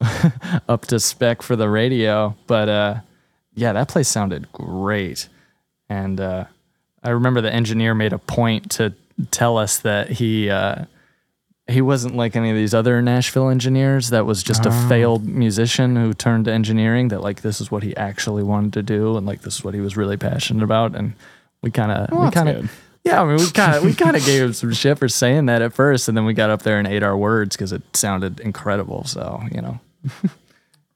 up 0.68 0.86
to 0.86 1.00
spec 1.00 1.42
for 1.42 1.56
the 1.56 1.68
radio. 1.68 2.36
But 2.46 2.68
uh, 2.68 2.94
yeah, 3.54 3.72
that 3.72 3.88
place 3.88 4.08
sounded 4.08 4.50
great. 4.52 5.28
And 5.88 6.20
uh, 6.20 6.44
I 7.02 7.10
remember 7.10 7.40
the 7.40 7.52
engineer 7.52 7.94
made 7.94 8.12
a 8.12 8.18
point 8.18 8.70
to 8.72 8.94
tell 9.30 9.58
us 9.58 9.78
that 9.78 10.10
he 10.10 10.50
uh, 10.50 10.86
he 11.66 11.80
wasn't 11.80 12.14
like 12.14 12.36
any 12.36 12.50
of 12.50 12.56
these 12.56 12.74
other 12.74 13.00
Nashville 13.00 13.48
engineers. 13.48 14.10
That 14.10 14.26
was 14.26 14.42
just 14.42 14.66
a 14.66 14.70
failed 14.88 15.26
musician 15.26 15.96
who 15.96 16.12
turned 16.12 16.44
to 16.46 16.52
engineering. 16.52 17.08
That 17.08 17.22
like 17.22 17.42
this 17.42 17.60
is 17.60 17.70
what 17.70 17.82
he 17.82 17.96
actually 17.96 18.42
wanted 18.42 18.72
to 18.74 18.82
do, 18.82 19.16
and 19.16 19.26
like 19.26 19.42
this 19.42 19.56
is 19.56 19.64
what 19.64 19.74
he 19.74 19.80
was 19.80 19.96
really 19.96 20.16
passionate 20.16 20.62
about. 20.62 20.94
And 20.94 21.14
we 21.62 21.70
kind 21.70 21.92
of 21.92 22.10
we 22.18 22.30
kind 22.30 22.48
of 22.48 22.70
yeah, 23.04 23.22
I 23.22 23.24
mean 23.24 23.36
we 23.36 23.50
kind 23.50 23.74
of 23.76 23.84
we 23.84 23.94
kind 23.94 24.16
of 24.16 24.24
gave 24.24 24.42
him 24.42 24.52
some 24.52 24.72
shit 24.72 24.98
for 24.98 25.08
saying 25.08 25.46
that 25.46 25.62
at 25.62 25.72
first, 25.72 26.08
and 26.08 26.16
then 26.16 26.24
we 26.24 26.34
got 26.34 26.50
up 26.50 26.62
there 26.62 26.78
and 26.78 26.88
ate 26.88 27.02
our 27.02 27.16
words 27.16 27.56
because 27.56 27.72
it 27.72 27.82
sounded 27.96 28.40
incredible. 28.40 29.04
So 29.04 29.42
you 29.52 29.60
know, 29.60 29.80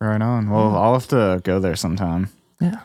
Right 0.00 0.22
on. 0.22 0.48
Well, 0.48 0.76
I'll 0.76 0.92
have 0.94 1.08
to 1.08 1.40
go 1.42 1.58
there 1.60 1.76
sometime. 1.76 2.30
yeah. 2.60 2.80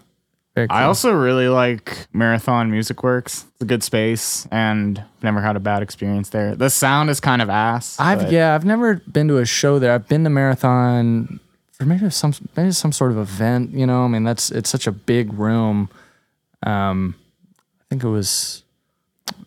Very 0.56 0.68
cool. 0.68 0.78
I 0.78 0.84
also 0.84 1.12
really 1.14 1.48
like 1.48 2.06
Marathon 2.14 2.70
Music 2.70 3.02
Works. 3.02 3.46
It's 3.54 3.62
a 3.62 3.66
good 3.66 3.82
space, 3.82 4.48
and 4.52 5.04
never 5.24 5.42
had 5.42 5.56
a 5.56 5.60
bad 5.60 5.82
experience 5.82 6.30
there. 6.30 6.54
The 6.56 6.70
sound 6.70 7.10
is 7.10 7.20
kind 7.20 7.42
of 7.42 7.50
ass. 7.50 8.00
I've 8.00 8.20
but- 8.20 8.32
yeah, 8.32 8.54
I've 8.54 8.64
never 8.66 8.96
been 9.12 9.28
to 9.30 9.38
a 9.38 9.46
show 9.46 9.80
there. 9.80 9.94
I've 9.94 10.08
been 10.08 10.24
to 10.26 10.30
Marathon 10.30 11.40
for 11.72 11.86
maybe 11.86 12.08
some 12.12 12.34
maybe 12.56 12.72
some 12.72 12.92
sort 12.92 13.12
of 13.12 13.18
event. 13.18 13.72
You 13.72 13.88
know, 13.88 14.04
I 14.06 14.08
mean 14.08 14.24
that's 14.24 14.52
it's 14.52 14.70
such 14.70 14.86
a 14.86 14.92
big 14.92 15.34
room. 15.34 15.90
Um, 16.62 17.16
I 17.82 17.84
think 17.90 18.04
it 18.04 18.10
was, 18.10 18.63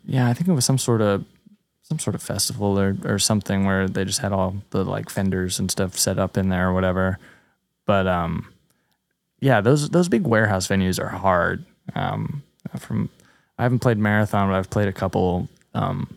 yeah, 0.06 0.28
I 0.28 0.32
think 0.32 0.48
it 0.48 0.52
was 0.52 0.64
some 0.64 0.78
sort 0.78 1.02
of 1.02 1.24
some 1.82 1.98
sort 1.98 2.14
of 2.14 2.22
festival 2.22 2.78
or 2.78 2.96
or 3.04 3.18
something 3.18 3.64
where 3.64 3.88
they 3.88 4.04
just 4.04 4.20
had 4.20 4.32
all 4.32 4.56
the 4.70 4.84
like 4.84 5.10
fenders 5.10 5.58
and 5.58 5.70
stuff 5.70 5.98
set 5.98 6.18
up 6.18 6.36
in 6.36 6.48
there 6.48 6.68
or 6.68 6.72
whatever. 6.72 7.18
But 7.86 8.06
um, 8.06 8.52
yeah, 9.40 9.60
those 9.60 9.90
those 9.90 10.08
big 10.08 10.26
warehouse 10.26 10.66
venues 10.66 11.02
are 11.02 11.08
hard. 11.08 11.64
Um, 11.94 12.42
from 12.78 13.08
I 13.58 13.62
haven't 13.62 13.80
played 13.80 13.98
marathon, 13.98 14.48
but 14.48 14.56
I've 14.56 14.70
played 14.70 14.88
a 14.88 14.92
couple. 14.92 15.48
Um, 15.74 16.16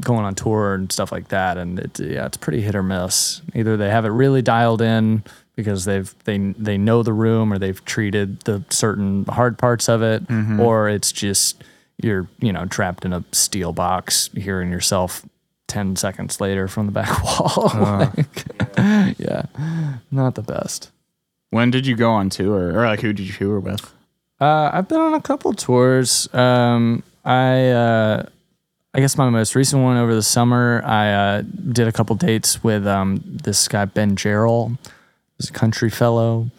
going 0.00 0.26
on 0.26 0.34
tour 0.34 0.74
and 0.74 0.92
stuff 0.92 1.10
like 1.10 1.28
that 1.28 1.56
and 1.56 1.78
it, 1.78 1.98
yeah 1.98 2.26
it's 2.26 2.36
pretty 2.36 2.60
hit 2.60 2.74
or 2.74 2.82
miss 2.82 3.40
either 3.54 3.78
they 3.78 3.88
have 3.88 4.04
it 4.04 4.10
really 4.10 4.42
dialed 4.42 4.82
in 4.82 5.24
because 5.54 5.86
they've 5.86 6.14
they 6.24 6.36
they 6.36 6.76
know 6.76 7.02
the 7.02 7.14
room 7.14 7.50
or 7.50 7.58
they've 7.58 7.82
treated 7.86 8.38
the 8.40 8.62
certain 8.68 9.24
hard 9.24 9.56
parts 9.56 9.88
of 9.88 10.02
it 10.02 10.22
or 10.60 10.86
it's 10.88 11.12
just 11.12 11.64
you're 12.02 12.28
you 12.40 12.52
know 12.52 12.66
trapped 12.66 13.04
in 13.04 13.12
a 13.12 13.24
steel 13.32 13.72
box 13.72 14.28
hearing 14.34 14.70
yourself 14.70 15.24
10 15.68 15.96
seconds 15.96 16.40
later 16.40 16.68
from 16.68 16.86
the 16.86 16.92
back 16.92 17.22
wall 17.24 17.70
Like, 17.74 18.44
yeah 19.18 19.46
not 20.10 20.34
the 20.34 20.42
best 20.42 20.90
When 21.50 21.70
did 21.70 21.86
you 21.86 21.96
go 21.96 22.10
on 22.10 22.28
tour, 22.30 22.76
or 22.78 22.86
like 22.86 23.00
who 23.00 23.12
did 23.12 23.26
you 23.26 23.32
tour 23.32 23.60
with? 23.60 23.92
Uh, 24.40 24.68
I've 24.72 24.88
been 24.88 25.00
on 25.00 25.14
a 25.14 25.20
couple 25.22 25.54
tours. 25.54 26.28
Um, 26.34 27.02
I 27.24 27.68
uh, 27.70 28.26
I 28.92 29.00
guess 29.00 29.16
my 29.16 29.30
most 29.30 29.54
recent 29.54 29.82
one 29.82 29.96
over 29.96 30.14
the 30.14 30.22
summer, 30.22 30.82
I 30.84 31.12
uh, 31.12 31.42
did 31.42 31.88
a 31.88 31.92
couple 31.92 32.16
dates 32.16 32.62
with 32.62 32.86
um, 32.86 33.22
this 33.24 33.68
guy 33.68 33.86
Ben 33.86 34.14
Jarrell, 34.16 34.76
a 35.40 35.52
country 35.52 35.88
fellow. 35.88 36.50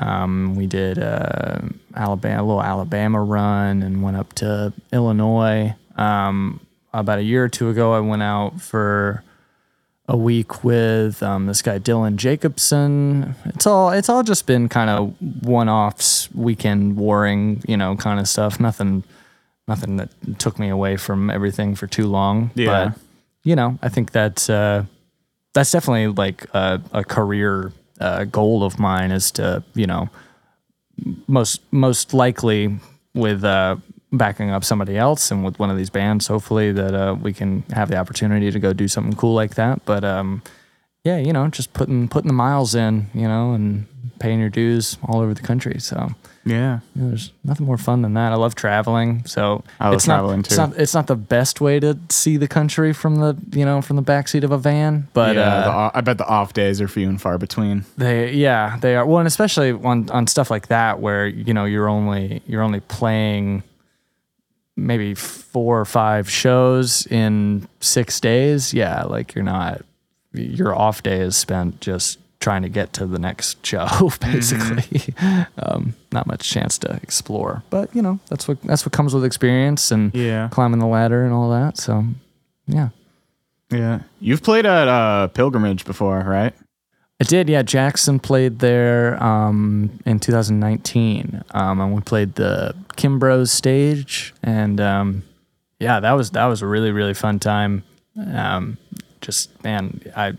Um, 0.00 0.54
we 0.54 0.66
did 0.66 0.98
uh, 0.98 1.58
Alabama, 1.94 2.42
a 2.42 2.44
little 2.44 2.62
Alabama 2.62 3.22
run, 3.22 3.82
and 3.82 4.02
went 4.02 4.16
up 4.16 4.32
to 4.34 4.72
Illinois. 4.92 5.74
Um, 5.96 6.60
about 6.92 7.18
a 7.18 7.22
year 7.22 7.44
or 7.44 7.48
two 7.48 7.68
ago, 7.68 7.92
I 7.92 8.00
went 8.00 8.22
out 8.22 8.60
for 8.60 9.22
a 10.08 10.16
week 10.16 10.64
with 10.64 11.22
um, 11.22 11.46
this 11.46 11.60
guy 11.60 11.78
Dylan 11.78 12.16
Jacobson. 12.16 13.34
It's 13.44 13.66
all 13.66 13.90
it's 13.90 14.08
all 14.08 14.22
just 14.22 14.46
been 14.46 14.68
kind 14.68 14.88
of 14.88 15.14
one 15.44 15.68
offs, 15.68 16.32
weekend 16.34 16.96
warring, 16.96 17.62
you 17.68 17.76
know, 17.76 17.96
kind 17.96 18.18
of 18.18 18.28
stuff. 18.28 18.58
Nothing, 18.58 19.04
nothing 19.66 19.96
that 19.96 20.10
took 20.38 20.58
me 20.58 20.70
away 20.70 20.96
from 20.96 21.28
everything 21.28 21.74
for 21.74 21.86
too 21.86 22.06
long. 22.06 22.50
Yeah. 22.54 22.66
But 22.90 23.00
you 23.42 23.54
know, 23.54 23.78
I 23.82 23.88
think 23.88 24.12
that's 24.12 24.48
uh, 24.48 24.84
that's 25.52 25.70
definitely 25.70 26.08
like 26.08 26.46
a, 26.54 26.80
a 26.92 27.04
career 27.04 27.72
uh, 28.00 28.24
goal 28.24 28.62
of 28.62 28.78
mine 28.78 29.10
is 29.10 29.30
to 29.32 29.62
you 29.74 29.86
know 29.86 30.08
most 31.26 31.60
most 31.72 32.14
likely 32.14 32.78
with 33.14 33.44
uh, 33.44 33.76
backing 34.12 34.50
up 34.50 34.64
somebody 34.64 34.96
else 34.96 35.30
and 35.30 35.44
with 35.44 35.58
one 35.58 35.70
of 35.70 35.76
these 35.76 35.90
bands, 35.90 36.26
hopefully 36.26 36.72
that 36.72 36.94
uh, 36.94 37.14
we 37.14 37.32
can 37.32 37.62
have 37.72 37.88
the 37.90 37.96
opportunity 37.96 38.50
to 38.50 38.58
go 38.58 38.72
do 38.72 38.88
something 38.88 39.14
cool 39.14 39.34
like 39.34 39.54
that. 39.54 39.84
But 39.84 40.04
um, 40.04 40.42
yeah, 41.04 41.18
you 41.18 41.32
know, 41.32 41.48
just 41.48 41.72
putting 41.72 42.08
putting 42.08 42.28
the 42.28 42.34
miles 42.34 42.74
in, 42.74 43.08
you 43.14 43.28
know, 43.28 43.52
and 43.52 43.86
paying 44.18 44.40
your 44.40 44.50
dues 44.50 44.98
all 45.06 45.20
over 45.20 45.34
the 45.34 45.42
country. 45.42 45.78
So 45.78 46.10
Yeah. 46.48 46.80
you 46.94 47.02
know, 47.02 47.08
there's 47.08 47.32
nothing 47.44 47.66
more 47.66 47.78
fun 47.78 48.02
than 48.02 48.14
that. 48.14 48.32
I 48.32 48.36
love 48.36 48.54
traveling, 48.54 49.24
so 49.26 49.62
I 49.78 49.86
love 49.86 49.94
it's 49.94 50.06
not, 50.06 50.14
traveling, 50.16 50.40
It's 50.40 50.56
not, 50.56 50.76
it's 50.76 50.94
not 50.94 51.06
the 51.06 51.16
best 51.16 51.60
way 51.60 51.78
to 51.80 51.98
see 52.08 52.36
the 52.36 52.48
country 52.48 52.92
from 52.92 53.16
the 53.16 53.36
you 53.52 53.64
know 53.64 53.82
from 53.82 53.96
the 53.96 54.02
backseat 54.02 54.42
of 54.44 54.50
a 54.50 54.58
van, 54.58 55.08
but 55.12 55.36
yeah, 55.36 55.42
uh, 55.42 55.90
the 55.90 55.98
I 55.98 56.00
bet 56.00 56.18
the 56.18 56.26
off 56.26 56.52
days 56.52 56.80
are 56.80 56.88
few 56.88 57.08
and 57.08 57.20
far 57.20 57.38
between. 57.38 57.84
they 57.96 58.32
yeah, 58.32 58.78
they 58.80 58.96
are. 58.96 59.04
Well, 59.06 59.18
and 59.18 59.26
especially 59.26 59.72
on 59.72 60.08
on 60.10 60.26
stuff 60.26 60.50
like 60.50 60.68
that 60.68 61.00
where 61.00 61.26
you 61.26 61.54
know 61.54 61.64
you're 61.64 61.88
only 61.88 62.42
you're 62.46 62.62
only 62.62 62.80
playing 62.80 63.62
maybe 64.76 65.14
four 65.14 65.80
or 65.80 65.84
five 65.84 66.30
shows 66.30 67.06
in 67.06 67.68
six 67.80 68.20
days. 68.20 68.72
Yeah, 68.72 69.02
like 69.04 69.34
you're 69.34 69.44
not 69.44 69.82
your 70.32 70.74
off 70.74 71.02
day 71.02 71.20
is 71.20 71.36
spent 71.36 71.80
just 71.80 72.18
trying 72.40 72.62
to 72.62 72.68
get 72.68 72.92
to 72.94 73.06
the 73.06 73.18
next 73.18 73.64
show, 73.66 74.10
basically. 74.20 75.14
um, 75.58 75.94
not 76.12 76.26
much 76.26 76.48
chance 76.48 76.78
to 76.78 76.98
explore, 77.02 77.62
but 77.70 77.94
you 77.94 78.02
know 78.02 78.18
that's 78.28 78.46
what 78.48 78.60
that's 78.62 78.84
what 78.86 78.92
comes 78.92 79.14
with 79.14 79.24
experience 79.24 79.90
and 79.90 80.14
Yeah. 80.14 80.48
climbing 80.50 80.78
the 80.80 80.86
ladder 80.86 81.24
and 81.24 81.32
all 81.32 81.50
that. 81.50 81.76
So 81.78 82.04
yeah. 82.66 82.88
Yeah. 83.70 84.00
You've 84.20 84.42
played 84.42 84.64
at 84.66 84.88
uh, 84.88 85.28
Pilgrimage 85.28 85.84
before, 85.84 86.20
right? 86.20 86.54
I 87.20 87.24
did, 87.24 87.48
yeah. 87.48 87.62
Jackson 87.62 88.18
played 88.20 88.60
there 88.60 89.20
um, 89.22 89.98
in 90.06 90.20
2019, 90.20 91.42
um, 91.50 91.80
and 91.80 91.92
we 91.94 92.00
played 92.00 92.36
the 92.36 92.74
Kimbros 92.96 93.48
stage, 93.48 94.32
and 94.42 94.80
um, 94.80 95.22
yeah, 95.80 95.98
that 96.00 96.12
was 96.12 96.30
that 96.30 96.46
was 96.46 96.62
a 96.62 96.66
really 96.66 96.92
really 96.92 97.14
fun 97.14 97.40
time. 97.40 97.82
Um, 98.32 98.78
just 99.20 99.50
man, 99.64 100.00
I 100.16 100.34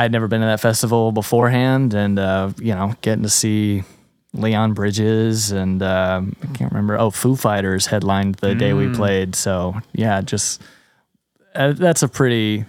I'd 0.00 0.12
never 0.12 0.28
been 0.28 0.40
to 0.40 0.46
that 0.46 0.60
festival 0.60 1.12
beforehand, 1.12 1.92
and 1.92 2.18
uh, 2.18 2.52
you 2.58 2.74
know, 2.74 2.94
getting 3.02 3.22
to 3.22 3.28
see 3.28 3.82
Leon 4.32 4.72
Bridges 4.72 5.50
and 5.50 5.82
um, 5.82 6.34
I 6.42 6.46
can't 6.56 6.72
remember. 6.72 6.98
Oh, 6.98 7.10
Foo 7.10 7.36
Fighters 7.36 7.84
headlined 7.84 8.36
the 8.36 8.54
day 8.54 8.72
we 8.72 8.88
played, 8.94 9.34
so 9.34 9.78
yeah, 9.92 10.22
just 10.22 10.62
uh, 11.54 11.72
that's 11.72 12.02
a 12.02 12.08
pretty 12.08 12.64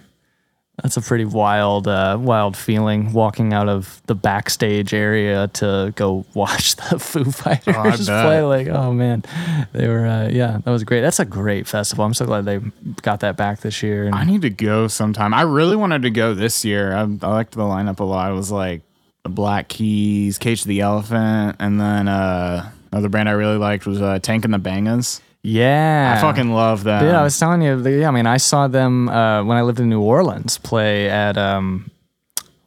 that's 0.82 0.96
a 0.96 1.00
pretty 1.00 1.24
wild, 1.24 1.86
uh, 1.86 2.18
wild 2.20 2.56
feeling 2.56 3.12
walking 3.12 3.52
out 3.52 3.68
of 3.68 4.02
the 4.06 4.14
backstage 4.14 4.92
area 4.92 5.48
to 5.54 5.92
go 5.94 6.24
watch 6.34 6.76
the 6.76 6.98
Foo 6.98 7.24
Fighters 7.24 8.06
bet. 8.06 8.24
play. 8.24 8.42
Like, 8.42 8.66
oh 8.66 8.92
man, 8.92 9.24
they 9.72 9.88
were, 9.88 10.06
uh, 10.06 10.28
yeah, 10.28 10.58
that 10.64 10.70
was 10.70 10.82
great. 10.84 11.00
That's 11.00 11.20
a 11.20 11.24
great 11.24 11.66
festival. 11.68 12.04
I'm 12.04 12.14
so 12.14 12.26
glad 12.26 12.44
they 12.44 12.60
got 13.02 13.20
that 13.20 13.36
back 13.36 13.60
this 13.60 13.82
year. 13.82 14.06
And 14.06 14.14
I 14.14 14.24
need 14.24 14.42
to 14.42 14.50
go 14.50 14.88
sometime. 14.88 15.32
I 15.32 15.42
really 15.42 15.76
wanted 15.76 16.02
to 16.02 16.10
go 16.10 16.34
this 16.34 16.64
year. 16.64 16.92
I, 16.92 17.02
I 17.02 17.04
liked 17.04 17.52
the 17.52 17.62
lineup 17.62 18.00
a 18.00 18.04
lot. 18.04 18.32
It 18.32 18.34
was 18.34 18.50
like 18.50 18.82
the 19.22 19.28
Black 19.28 19.68
Keys, 19.68 20.36
Cage 20.38 20.64
the 20.64 20.80
Elephant, 20.80 21.56
and 21.60 21.80
then 21.80 22.08
uh, 22.08 22.70
another 22.90 23.08
band 23.08 23.28
I 23.28 23.32
really 23.32 23.56
liked 23.56 23.86
was 23.86 24.02
uh, 24.02 24.18
Tank 24.18 24.44
and 24.44 24.52
the 24.52 24.58
Bangas. 24.58 25.20
Yeah, 25.42 26.14
I 26.16 26.20
fucking 26.20 26.52
love 26.52 26.84
them. 26.84 27.04
Yeah, 27.04 27.20
I 27.20 27.24
was 27.24 27.38
telling 27.38 27.62
you. 27.62 27.76
Yeah, 27.88 28.08
I 28.08 28.10
mean, 28.12 28.26
I 28.26 28.36
saw 28.36 28.68
them 28.68 29.08
uh, 29.08 29.44
when 29.44 29.56
I 29.56 29.62
lived 29.62 29.80
in 29.80 29.88
New 29.88 30.00
Orleans 30.00 30.58
play 30.58 31.08
at. 31.08 31.36
Um, 31.36 31.90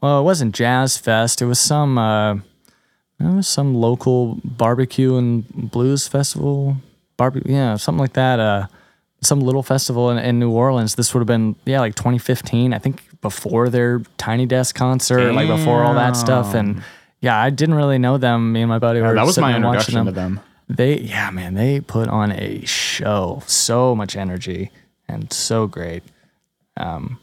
well, 0.02 0.20
it 0.20 0.24
wasn't 0.24 0.54
Jazz 0.54 0.98
Fest. 0.98 1.42
It 1.42 1.46
was 1.46 1.60
some. 1.60 1.98
Uh, 1.98 2.36
it 2.36 3.34
was 3.34 3.48
some 3.48 3.76
local 3.76 4.40
barbecue 4.44 5.16
and 5.16 5.48
blues 5.72 6.08
festival. 6.08 6.78
Barbecue, 7.18 7.54
yeah, 7.54 7.78
something 7.78 8.00
like 8.00 8.14
that. 8.14 8.40
Uh, 8.40 8.68
some 9.22 9.40
little 9.40 9.64
festival 9.64 10.10
in, 10.12 10.18
in 10.18 10.38
New 10.38 10.52
Orleans. 10.52 10.96
This 10.96 11.14
would 11.14 11.22
have 11.22 11.28
been 11.28 11.56
yeah, 11.66 11.80
like 11.80 11.96
2015. 11.96 12.74
I 12.74 12.78
think 12.78 13.04
before 13.22 13.70
their 13.70 14.02
Tiny 14.18 14.46
Desk 14.46 14.76
concert, 14.76 15.32
like 15.34 15.48
before 15.48 15.84
all 15.84 15.96
that 15.96 16.16
stuff. 16.16 16.54
And 16.54 16.84
yeah, 17.22 17.42
I 17.42 17.50
didn't 17.50 17.76
really 17.76 17.98
know 17.98 18.18
them. 18.18 18.52
Me 18.52 18.62
and 18.62 18.70
my 18.70 18.80
buddy 18.80 19.02
were 19.02 19.14
that 19.14 19.26
was 19.26 19.38
my 19.38 19.56
introduction 19.56 20.06
to 20.06 20.12
them. 20.12 20.42
They 20.68 20.98
yeah 21.00 21.30
man 21.30 21.54
they 21.54 21.80
put 21.80 22.08
on 22.08 22.32
a 22.32 22.64
show 22.66 23.42
so 23.46 23.96
much 23.96 24.16
energy 24.16 24.72
and 25.08 25.32
so 25.32 25.68
great 25.68 26.04
um 26.78 27.20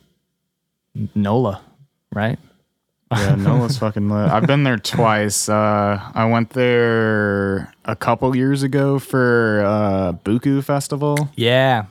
nola 1.14 1.60
right 2.12 2.38
Yeah, 3.10 3.34
Nola's 3.34 3.76
fucking 3.82 4.08
lit. 4.08 4.30
I've 4.30 4.46
been 4.46 4.62
there 4.64 4.78
twice. 4.78 5.46
Uh, 5.46 6.00
I 6.14 6.24
went 6.24 6.48
there 6.50 7.70
a 7.84 7.94
couple 7.94 8.34
years 8.34 8.62
ago 8.62 8.98
for 8.98 9.62
uh, 9.66 10.12
Buku 10.24 10.64
Festival. 10.64 11.28
yeah 11.36 11.84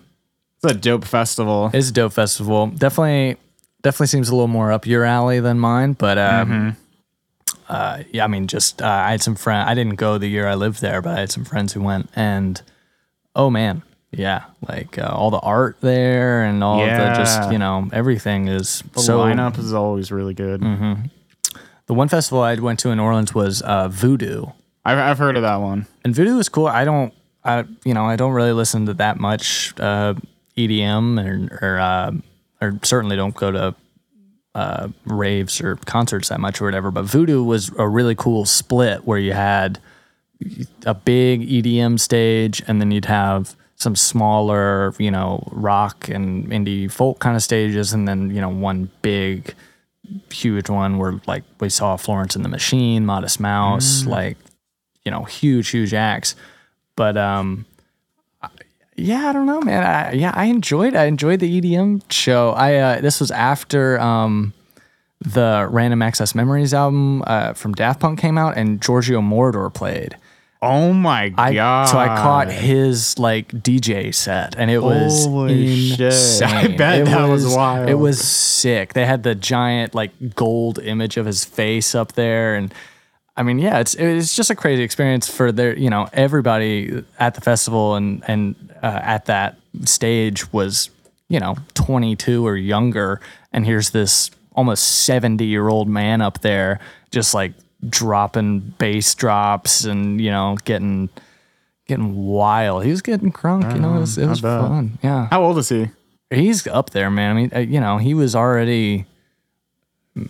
It's 0.64 0.74
a 0.74 0.76
dope 0.78 1.06
festival. 1.06 1.70
it's 1.76 1.89
a 1.89 1.93
dope 1.93 2.14
festival 2.14 2.68
definitely 2.68 3.38
definitely 3.84 4.08
seems 4.08 4.30
a 4.30 4.34
little 4.36 4.47
more 4.47 4.72
up 4.72 4.86
your 4.88 5.04
alley 5.04 5.39
than 5.39 5.60
mine 5.60 5.93
but 5.93 6.18
um 6.18 6.76
uh 7.72 8.04
yeah 8.12 8.24
i 8.24 8.28
mean 8.28 8.46
just 8.48 8.82
uh, 8.82 8.86
i 8.86 9.12
had 9.12 9.22
some 9.22 9.36
friends. 9.36 9.70
i 9.70 9.74
didn't 9.74 9.96
go 9.96 10.18
the 10.18 10.28
year 10.28 10.48
i 10.48 10.56
lived 10.56 10.82
there 10.82 11.02
but 11.02 11.16
i 11.18 11.20
had 11.22 11.32
some 11.32 11.46
friends 11.46 11.74
who 11.74 11.82
went 11.82 12.10
and 12.16 12.62
oh 13.36 13.50
man 13.50 13.82
yeah 14.12 14.44
like 14.68 14.98
uh, 14.98 15.08
all 15.20 15.32
the 15.32 15.40
art 15.40 15.78
there 15.82 16.44
and 16.44 16.64
all 16.64 16.80
the 16.80 17.14
just 17.16 17.52
you 17.52 17.58
know 17.58 17.88
everything 17.94 18.48
is 18.50 18.84
The 18.94 19.00
so 19.02 19.20
lineup 19.20 19.58
is 19.58 19.74
always 19.74 20.12
really 20.12 20.34
good. 20.34 20.62
The 21.88 21.94
one 21.94 22.08
festival 22.10 22.42
I 22.42 22.56
went 22.56 22.80
to 22.80 22.90
in 22.90 22.98
New 22.98 23.04
Orleans 23.04 23.34
was 23.36 23.62
uh, 23.62 23.88
Voodoo, 23.90 24.46
I've, 24.86 24.98
I've 24.98 25.18
heard 25.18 25.36
of 25.36 25.42
that 25.44 25.58
one. 25.58 25.88
and 26.06 26.16
Voodoo 26.16 26.36
was 26.38 26.48
cool. 26.50 26.68
I 26.68 26.86
don't, 26.86 27.14
I 27.44 27.66
you 27.84 27.94
know, 27.94 28.06
I 28.06 28.16
don't 28.16 28.32
really 28.34 28.54
listen 28.54 28.86
to 28.86 28.94
that 28.96 29.18
much 29.20 29.74
uh, 29.80 30.14
EDM 30.58 31.20
or 31.20 31.58
or, 31.66 31.80
uh, 31.80 32.12
or 32.62 32.80
certainly 32.84 33.16
don't 33.18 33.36
go 33.36 33.52
to 33.52 33.76
uh, 34.56 34.89
raves 35.06 35.62
or 35.62 35.76
concerts 35.78 36.30
that 36.30 36.39
much 36.39 36.62
or 36.62 36.66
whatever. 36.66 36.91
But 36.91 37.06
Voodoo 37.06 37.43
was 37.43 37.72
a 37.78 37.88
really 37.88 38.16
cool 38.16 38.45
split 38.45 39.06
where 39.06 39.20
you 39.20 39.34
had 39.34 39.80
a 40.86 40.93
big 40.93 41.47
EDM 41.47 41.99
stage, 41.99 42.62
and 42.68 42.82
then 42.82 42.91
you'd 42.91 43.06
have 43.06 43.56
some 43.76 43.95
smaller, 43.95 44.93
you 44.97 45.12
know, 45.12 45.47
rock 45.52 46.10
and 46.10 46.47
indie 46.49 46.91
folk 46.91 47.20
kind 47.20 47.36
of 47.36 47.43
stages, 47.43 47.93
and 47.93 48.08
then 48.08 48.30
you 48.30 48.41
know 48.41 48.49
one 48.49 48.89
big, 49.02 49.54
huge 50.32 50.70
one 50.70 50.97
where 50.97 51.20
like 51.28 51.43
we 51.60 51.70
saw 51.70 51.95
Florence 51.95 52.36
and 52.36 52.43
the 52.43 52.49
Machine, 52.49 53.06
Modest 53.06 53.39
Mouse, 53.39 54.06
like 54.06 54.38
you 55.06 55.12
know, 55.12 55.24
huge, 55.24 55.70
huge 55.70 55.93
acts. 55.93 56.36
But 56.95 57.18
um, 57.18 57.66
yeah, 58.96 59.30
I 59.30 59.34
don't 59.34 59.46
know, 59.46 59.62
man. 59.62 59.84
I, 59.84 60.12
yeah, 60.14 60.32
I 60.34 60.46
enjoyed. 60.46 60.96
I 60.96 61.06
enjoyed 61.06 61.39
the 61.39 61.62
EDM 61.62 62.12
show. 62.12 62.52
I 62.52 62.76
uh, 62.76 63.02
this 63.02 63.20
was 63.20 63.32
after 63.32 64.00
um, 64.00 64.54
the 65.20 65.68
Random 65.70 66.02
Access 66.02 66.36
Memories 66.36 66.74
album 66.74 67.24
uh, 67.26 67.54
from 67.54 67.74
Daft 67.74 68.00
Punk 68.00 68.20
came 68.20 68.38
out, 68.38 68.58
and 68.58 68.82
Giorgio 68.82 69.22
Moroder 69.22 69.74
played. 69.74 70.18
Oh 70.64 70.94
my 70.94 71.34
I, 71.38 71.54
god! 71.54 71.86
So 71.86 71.98
I 71.98 72.08
caught 72.08 72.52
his 72.52 73.18
like 73.18 73.48
DJ 73.50 74.14
set, 74.14 74.56
and 74.58 74.70
it 74.70 74.80
was 74.80 75.26
Holy 75.26 75.76
shit. 75.96 76.44
I 76.44 76.68
bet 76.68 77.00
It 77.00 77.06
that 77.06 77.26
was 77.30 77.48
wild. 77.48 77.89
It 77.89 77.96
was 77.96 78.22
sick. 78.22 78.94
They 78.94 79.06
had 79.08 79.24
the 79.24 79.34
giant 79.34 79.96
like 79.96 80.36
gold 80.36 80.78
image 80.78 81.18
of 81.18 81.26
his 81.26 81.44
face 81.44 81.96
up 81.96 82.12
there, 82.12 82.54
and 82.54 82.72
I 83.38 83.44
mean, 83.44 83.60
yeah, 83.60 83.80
it's 83.80 83.96
it's 83.96 84.36
just 84.36 84.50
a 84.50 84.56
crazy 84.56 84.84
experience 84.84 85.30
for 85.30 85.52
their 85.52 85.78
you 85.78 85.90
know 85.90 86.10
everybody 86.14 87.04
at 87.20 87.36
the 87.36 87.42
festival 87.42 87.96
and 87.96 88.24
and 88.28 88.56
uh, 88.84 89.00
at 89.02 89.26
that 89.26 89.58
stage 89.86 90.52
was 90.52 90.90
you 91.30 91.40
know 91.40 91.56
22 91.74 92.46
or 92.46 92.58
younger, 92.58 93.22
and 93.54 93.66
here's 93.66 93.92
this 93.92 94.32
almost 94.54 95.06
70 95.06 95.46
year 95.46 95.70
old 95.70 95.88
man 95.88 96.20
up 96.22 96.42
there 96.42 96.80
just 97.10 97.34
like 97.34 97.54
dropping 97.90 98.60
bass 98.60 99.16
drops 99.16 99.86
and 99.86 100.20
you 100.20 100.30
know 100.30 100.58
getting 100.66 101.10
getting 101.88 102.26
wild. 102.26 102.84
He 102.84 102.92
was 102.92 103.02
getting 103.02 103.32
crunk, 103.32 103.74
you 103.74 103.80
know. 103.82 103.96
It 103.98 104.02
was, 104.02 104.18
it 104.18 104.28
was 104.28 104.40
fun. 104.42 104.98
Yeah, 105.04 105.28
How 105.30 105.44
old 105.44 105.58
is 105.58 105.70
he? 105.70 105.90
he's 106.30 106.66
up 106.68 106.92
there, 106.92 107.10
man. 107.10 107.32
I 107.32 107.34
mean, 107.34 107.52
uh, 107.54 107.60
you 107.60 107.80
know, 107.80 107.98
he 107.98 108.14
was 108.14 108.36
already 108.36 109.06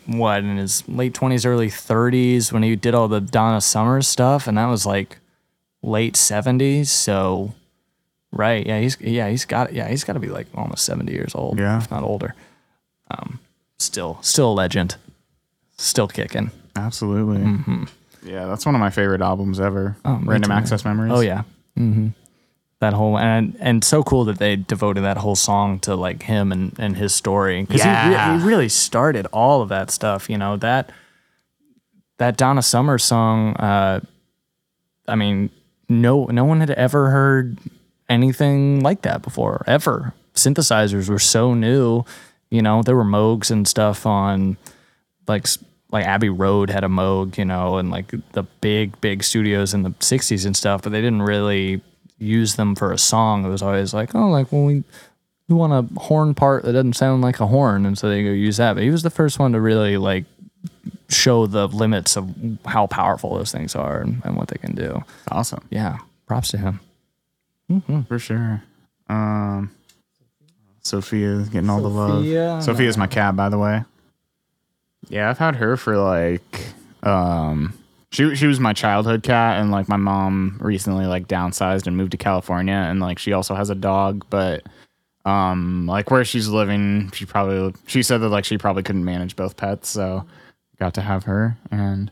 what 0.05 0.39
in 0.43 0.57
his 0.57 0.88
late 0.88 1.13
twenties, 1.13 1.45
early 1.45 1.69
thirties 1.69 2.51
when 2.53 2.63
he 2.63 2.75
did 2.75 2.93
all 2.93 3.07
the 3.07 3.21
Donna 3.21 3.61
Summers 3.61 4.07
stuff, 4.07 4.47
and 4.47 4.57
that 4.57 4.67
was 4.67 4.86
like 4.86 5.17
late 5.82 6.15
seventies. 6.15 6.91
So, 6.91 7.53
right, 8.32 8.65
yeah, 8.65 8.79
he's 8.79 8.99
yeah, 9.01 9.29
he's 9.29 9.45
got 9.45 9.73
yeah, 9.73 9.88
he's 9.89 10.03
got 10.03 10.13
to 10.13 10.19
be 10.19 10.29
like 10.29 10.47
almost 10.55 10.86
seventy 10.86 11.13
years 11.13 11.34
old, 11.36 11.57
Yeah. 11.59 11.77
if 11.79 11.89
not 11.89 12.03
older. 12.03 12.36
Um, 13.09 13.39
still, 13.79 14.19
still 14.21 14.51
a 14.51 14.53
legend, 14.53 14.95
still 15.77 16.07
kicking. 16.07 16.51
Absolutely. 16.75 17.41
Yeah, 18.23 18.45
that's 18.45 18.65
one 18.65 18.75
of 18.75 18.79
my 18.79 18.91
favorite 18.91 19.21
albums 19.21 19.59
ever. 19.59 19.97
Mm-hmm. 20.05 20.27
Oh, 20.27 20.32
Random 20.32 20.51
Access 20.51 20.86
Memories. 20.86 21.11
Oh 21.13 21.19
yeah. 21.21 21.43
hmm 21.75 22.09
That 22.82 22.93
whole 22.93 23.17
and 23.17 23.55
and 23.59 23.84
so 23.84 24.03
cool 24.03 24.25
that 24.25 24.39
they 24.39 24.55
devoted 24.55 25.01
that 25.01 25.17
whole 25.17 25.36
song 25.36 25.79
to 25.82 25.95
like 25.95 26.23
him 26.23 26.51
and 26.51 26.75
and 26.79 26.97
his 26.97 27.13
story 27.13 27.61
because 27.61 27.84
he, 27.84 27.89
re- 27.89 28.39
he 28.39 28.45
really 28.45 28.69
started 28.69 29.27
all 29.32 29.61
of 29.61 29.69
that 29.69 29.91
stuff. 29.91 30.29
You 30.29 30.38
know 30.38 30.57
that 30.57 30.91
that 32.17 32.38
Donna 32.38 32.61
Summer 32.61 32.97
song. 32.97 33.55
Uh, 33.55 34.01
I 35.07 35.15
mean, 35.15 35.51
no 35.89 36.25
no 36.25 36.43
one 36.43 36.59
had 36.59 36.71
ever 36.71 37.11
heard 37.11 37.57
anything 38.09 38.82
like 38.82 39.03
that 39.03 39.21
before 39.21 39.63
ever. 39.67 40.13
Synthesizers 40.34 41.07
were 41.09 41.19
so 41.19 41.53
new. 41.53 42.03
You 42.49 42.61
know, 42.61 42.82
there 42.82 42.95
were 42.95 43.05
Moogs 43.05 43.51
and 43.51 43.67
stuff 43.67 44.05
on 44.05 44.57
like 45.27 45.45
like 45.91 46.05
Abbey 46.05 46.29
Road 46.29 46.69
had 46.69 46.84
a 46.84 46.88
Moog, 46.88 47.38
you 47.38 47.45
know, 47.45 47.77
and 47.77 47.91
like 47.91 48.13
the 48.32 48.43
big 48.61 48.99
big 49.01 49.23
studios 49.23 49.73
in 49.73 49.84
the 49.84 49.91
'60s 49.91 50.45
and 50.45 50.55
stuff, 50.55 50.82
but 50.82 50.91
they 50.91 51.01
didn't 51.01 51.21
really 51.21 51.82
use 52.22 52.55
them 52.55 52.76
for 52.76 52.91
a 52.91 52.97
song. 52.97 53.45
It 53.45 53.49
was 53.49 53.61
always 53.61 53.93
like, 53.93 54.15
oh, 54.15 54.30
like 54.30 54.51
well 54.51 54.63
we 54.65 54.84
we 55.47 55.55
want 55.55 55.74
a 55.74 55.99
horn 55.99 56.34
part 56.34 56.63
that 56.63 56.74
doesn't 56.74 56.93
sound 56.93 57.22
like 57.22 57.39
a 57.39 57.47
horn, 57.47 57.86
and 57.86 57.97
so 57.97 58.07
they 58.07 58.24
go 58.24 58.30
use 58.30 58.57
that. 58.57 58.74
But 58.76 58.84
he 58.84 58.89
was 58.89 59.03
the 59.03 59.09
first 59.09 59.39
one 59.39 59.51
to 59.53 59.59
really 59.59 59.97
like 59.97 60.26
show 61.09 61.45
the 61.47 61.67
limits 61.67 62.15
of 62.15 62.34
how 62.65 62.88
powerful 62.88 63.36
those 63.36 63.51
things 63.51 63.76
are 63.76 63.99
and, 63.99 64.22
and 64.24 64.38
what 64.38 64.47
they 64.47 64.57
can 64.57 64.74
do. 64.76 65.03
Awesome. 65.30 65.65
Yeah, 65.69 65.97
props 66.26 66.49
to 66.49 66.57
him. 66.57 66.80
For 68.07 68.19
sure. 68.19 68.63
Um 69.09 69.72
Sophia's 70.84 71.49
getting 71.49 71.69
all 71.69 71.82
the 71.82 71.89
love. 71.89 72.19
Sophia. 72.24 72.59
Sophia's 72.61 72.97
my 72.97 73.07
cat, 73.07 73.36
by 73.36 73.49
the 73.49 73.57
way. 73.57 73.84
Yeah, 75.09 75.30
I've 75.30 75.38
had 75.38 75.55
her 75.57 75.78
for 75.78 75.97
like 75.97 76.65
um 77.03 77.74
she 78.12 78.36
she 78.36 78.47
was 78.47 78.59
my 78.59 78.74
childhood 78.74 79.24
cat 79.24 79.59
and 79.59 79.72
like 79.72 79.88
my 79.89 79.97
mom 79.97 80.57
recently 80.62 81.05
like 81.05 81.28
downsized 81.28 81.88
and 81.88 81.97
moved 81.97 82.12
to 82.12 82.18
California 82.18 82.74
and 82.74 82.99
like 82.99 83.18
she 83.18 83.34
also 83.34 83.55
has 83.55 83.70
a 83.70 83.76
dog, 83.76 84.26
but 84.30 84.64
um 85.26 85.86
like 85.88 86.12
where 86.12 86.26
she's 86.26 86.47
living, 86.47 87.09
she 87.14 87.26
probably 87.26 87.74
she 87.88 88.03
said 88.03 88.20
that 88.20 88.30
like 88.30 88.45
she 88.45 88.57
probably 88.57 88.84
couldn't 88.84 89.05
manage 89.05 89.36
both 89.36 89.57
pets, 89.57 89.89
so 89.89 90.26
got 90.80 90.93
to 90.95 91.01
have 91.01 91.24
her 91.24 91.57
and 91.72 92.12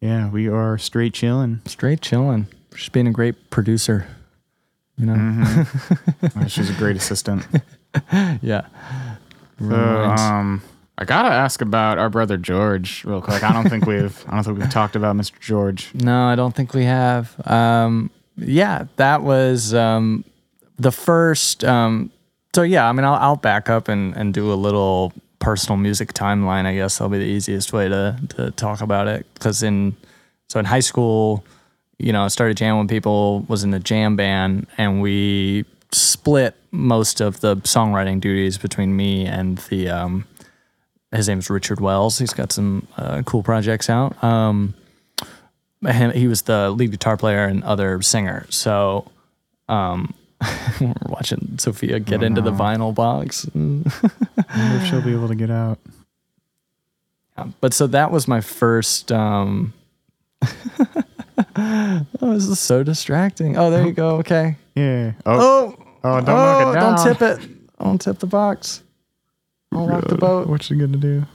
yeah, 0.00 0.28
we 0.28 0.48
are 0.48 0.76
straight 0.78 1.14
chilling. 1.14 1.62
Straight 1.64 2.02
chilling, 2.02 2.46
just 2.74 2.92
being 2.92 3.06
a 3.06 3.12
great 3.12 3.50
producer. 3.50 4.06
You 4.98 5.06
know, 5.06 5.64
She's 6.48 6.70
a 6.70 6.74
great 6.74 6.96
assistant. 6.96 7.46
yeah. 8.40 8.66
So, 9.58 9.74
um, 9.74 10.62
I 10.98 11.04
gotta 11.04 11.28
ask 11.28 11.60
about 11.60 11.98
our 11.98 12.08
brother 12.08 12.36
George 12.36 13.04
real 13.04 13.20
quick. 13.20 13.42
I 13.42 13.52
don't 13.52 13.68
think 13.68 13.86
we've 13.86 14.24
I 14.28 14.34
don't 14.34 14.44
think 14.44 14.58
we've 14.58 14.70
talked 14.70 14.96
about 14.96 15.16
Mr. 15.16 15.38
George. 15.40 15.90
No, 15.94 16.26
I 16.26 16.34
don't 16.34 16.54
think 16.54 16.72
we 16.74 16.84
have. 16.84 17.34
Um, 17.46 18.10
yeah, 18.36 18.86
that 18.96 19.22
was 19.22 19.74
um, 19.74 20.24
the 20.78 20.92
first. 20.92 21.64
Um, 21.64 22.10
so 22.54 22.62
yeah, 22.62 22.88
I 22.88 22.92
mean, 22.92 23.04
I'll, 23.04 23.14
I'll 23.14 23.36
back 23.36 23.68
up 23.68 23.88
and, 23.88 24.16
and 24.16 24.32
do 24.32 24.50
a 24.52 24.54
little 24.54 25.12
personal 25.38 25.76
music 25.76 26.14
timeline. 26.14 26.64
I 26.64 26.74
guess 26.74 26.98
that'll 26.98 27.10
be 27.10 27.18
the 27.18 27.24
easiest 27.24 27.72
way 27.72 27.88
to 27.88 28.18
to 28.30 28.50
talk 28.52 28.80
about 28.80 29.08
it. 29.08 29.26
Because 29.34 29.62
in 29.62 29.96
so 30.48 30.58
in 30.58 30.64
high 30.64 30.80
school, 30.80 31.44
you 31.98 32.12
know, 32.12 32.24
I 32.24 32.28
started 32.28 32.56
jamming 32.56 32.80
with 32.80 32.90
people, 32.90 33.40
was 33.48 33.64
in 33.64 33.74
a 33.74 33.80
jam 33.80 34.16
band, 34.16 34.66
and 34.78 35.02
we 35.02 35.64
split 35.92 36.56
most 36.70 37.20
of 37.20 37.40
the 37.40 37.56
songwriting 37.56 38.20
duties 38.20 38.58
between 38.58 38.96
me 38.96 39.26
and 39.26 39.58
the 39.70 39.88
um, 39.88 40.26
his 41.16 41.28
name's 41.28 41.50
Richard 41.50 41.80
Wells. 41.80 42.18
He's 42.18 42.32
got 42.32 42.52
some 42.52 42.86
uh, 42.96 43.22
cool 43.22 43.42
projects 43.42 43.88
out. 43.90 44.22
Um, 44.22 44.74
him, 45.84 46.10
he 46.12 46.26
was 46.28 46.42
the 46.42 46.70
lead 46.70 46.90
guitar 46.90 47.16
player 47.16 47.44
and 47.44 47.62
other 47.64 48.02
singer. 48.02 48.46
So, 48.50 49.10
um, 49.68 50.14
we're 50.80 50.94
watching 51.06 51.58
Sophia 51.58 51.98
get 52.00 52.22
into 52.22 52.40
the 52.40 52.52
vinyl 52.52 52.94
box. 52.94 53.46
I 53.54 53.58
wonder 53.58 53.90
if 54.76 54.86
she'll 54.86 55.02
be 55.02 55.12
able 55.12 55.28
to 55.28 55.34
get 55.34 55.50
out. 55.50 55.78
But 57.60 57.74
so 57.74 57.86
that 57.88 58.10
was 58.10 58.26
my 58.26 58.40
first. 58.40 59.12
Um, 59.12 59.74
oh, 61.56 62.06
this 62.32 62.46
is 62.46 62.58
so 62.58 62.82
distracting. 62.82 63.58
Oh, 63.58 63.70
there 63.70 63.84
you 63.84 63.92
go. 63.92 64.16
Okay. 64.16 64.56
Yeah. 64.74 65.12
Oh, 65.26 65.76
Oh, 66.06 66.18
oh, 66.18 66.20
don't 66.20 66.26
knock 66.26 66.66
oh, 66.66 66.70
it 66.70 66.74
down. 66.74 66.96
don't 66.96 67.04
tip 67.04 67.22
it. 67.22 67.78
Don't 67.78 68.00
tip 68.00 68.18
the 68.20 68.26
box. 68.26 68.82
Don't 69.72 69.88
rock 69.88 70.06
the 70.06 70.16
boat. 70.16 70.48
What's 70.48 70.66
she 70.66 70.76
gonna 70.76 70.96
do? 70.96 71.26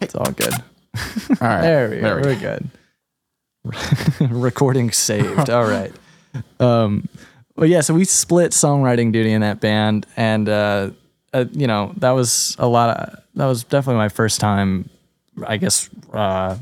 It's 0.00 0.14
all 0.14 0.30
good. 0.32 0.52
All 0.54 1.36
right. 1.40 1.62
There 1.62 1.90
we 1.90 1.96
go. 1.96 2.02
There 2.02 2.16
we 2.16 2.22
We're 2.22 2.34
good. 2.38 2.70
Recording 4.20 4.92
saved. 4.92 5.50
All 5.50 5.64
right. 5.64 5.92
Um, 6.60 7.08
but 7.56 7.68
yeah, 7.68 7.80
so 7.80 7.94
we 7.94 8.04
split 8.04 8.52
songwriting 8.52 9.12
duty 9.12 9.32
in 9.32 9.40
that 9.40 9.60
band, 9.60 10.06
and 10.16 10.48
uh, 10.48 10.90
uh, 11.32 11.44
you 11.52 11.66
know 11.66 11.92
that 11.98 12.10
was 12.10 12.56
a 12.58 12.66
lot 12.66 12.96
of 12.96 13.22
that 13.34 13.46
was 13.46 13.64
definitely 13.64 13.98
my 13.98 14.08
first 14.08 14.40
time, 14.40 14.88
I 15.46 15.56
guess, 15.56 15.88
uh, 16.12 16.56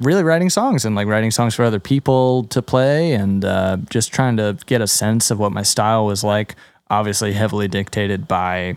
really 0.00 0.22
writing 0.22 0.50
songs 0.50 0.84
and 0.84 0.94
like 0.94 1.06
writing 1.06 1.30
songs 1.30 1.54
for 1.54 1.64
other 1.64 1.80
people 1.80 2.44
to 2.44 2.62
play, 2.62 3.12
and 3.12 3.44
uh, 3.44 3.78
just 3.90 4.12
trying 4.12 4.36
to 4.38 4.58
get 4.66 4.80
a 4.80 4.86
sense 4.86 5.30
of 5.30 5.38
what 5.38 5.52
my 5.52 5.62
style 5.62 6.06
was 6.06 6.24
like. 6.24 6.56
Obviously, 6.90 7.32
heavily 7.32 7.68
dictated 7.68 8.26
by 8.26 8.76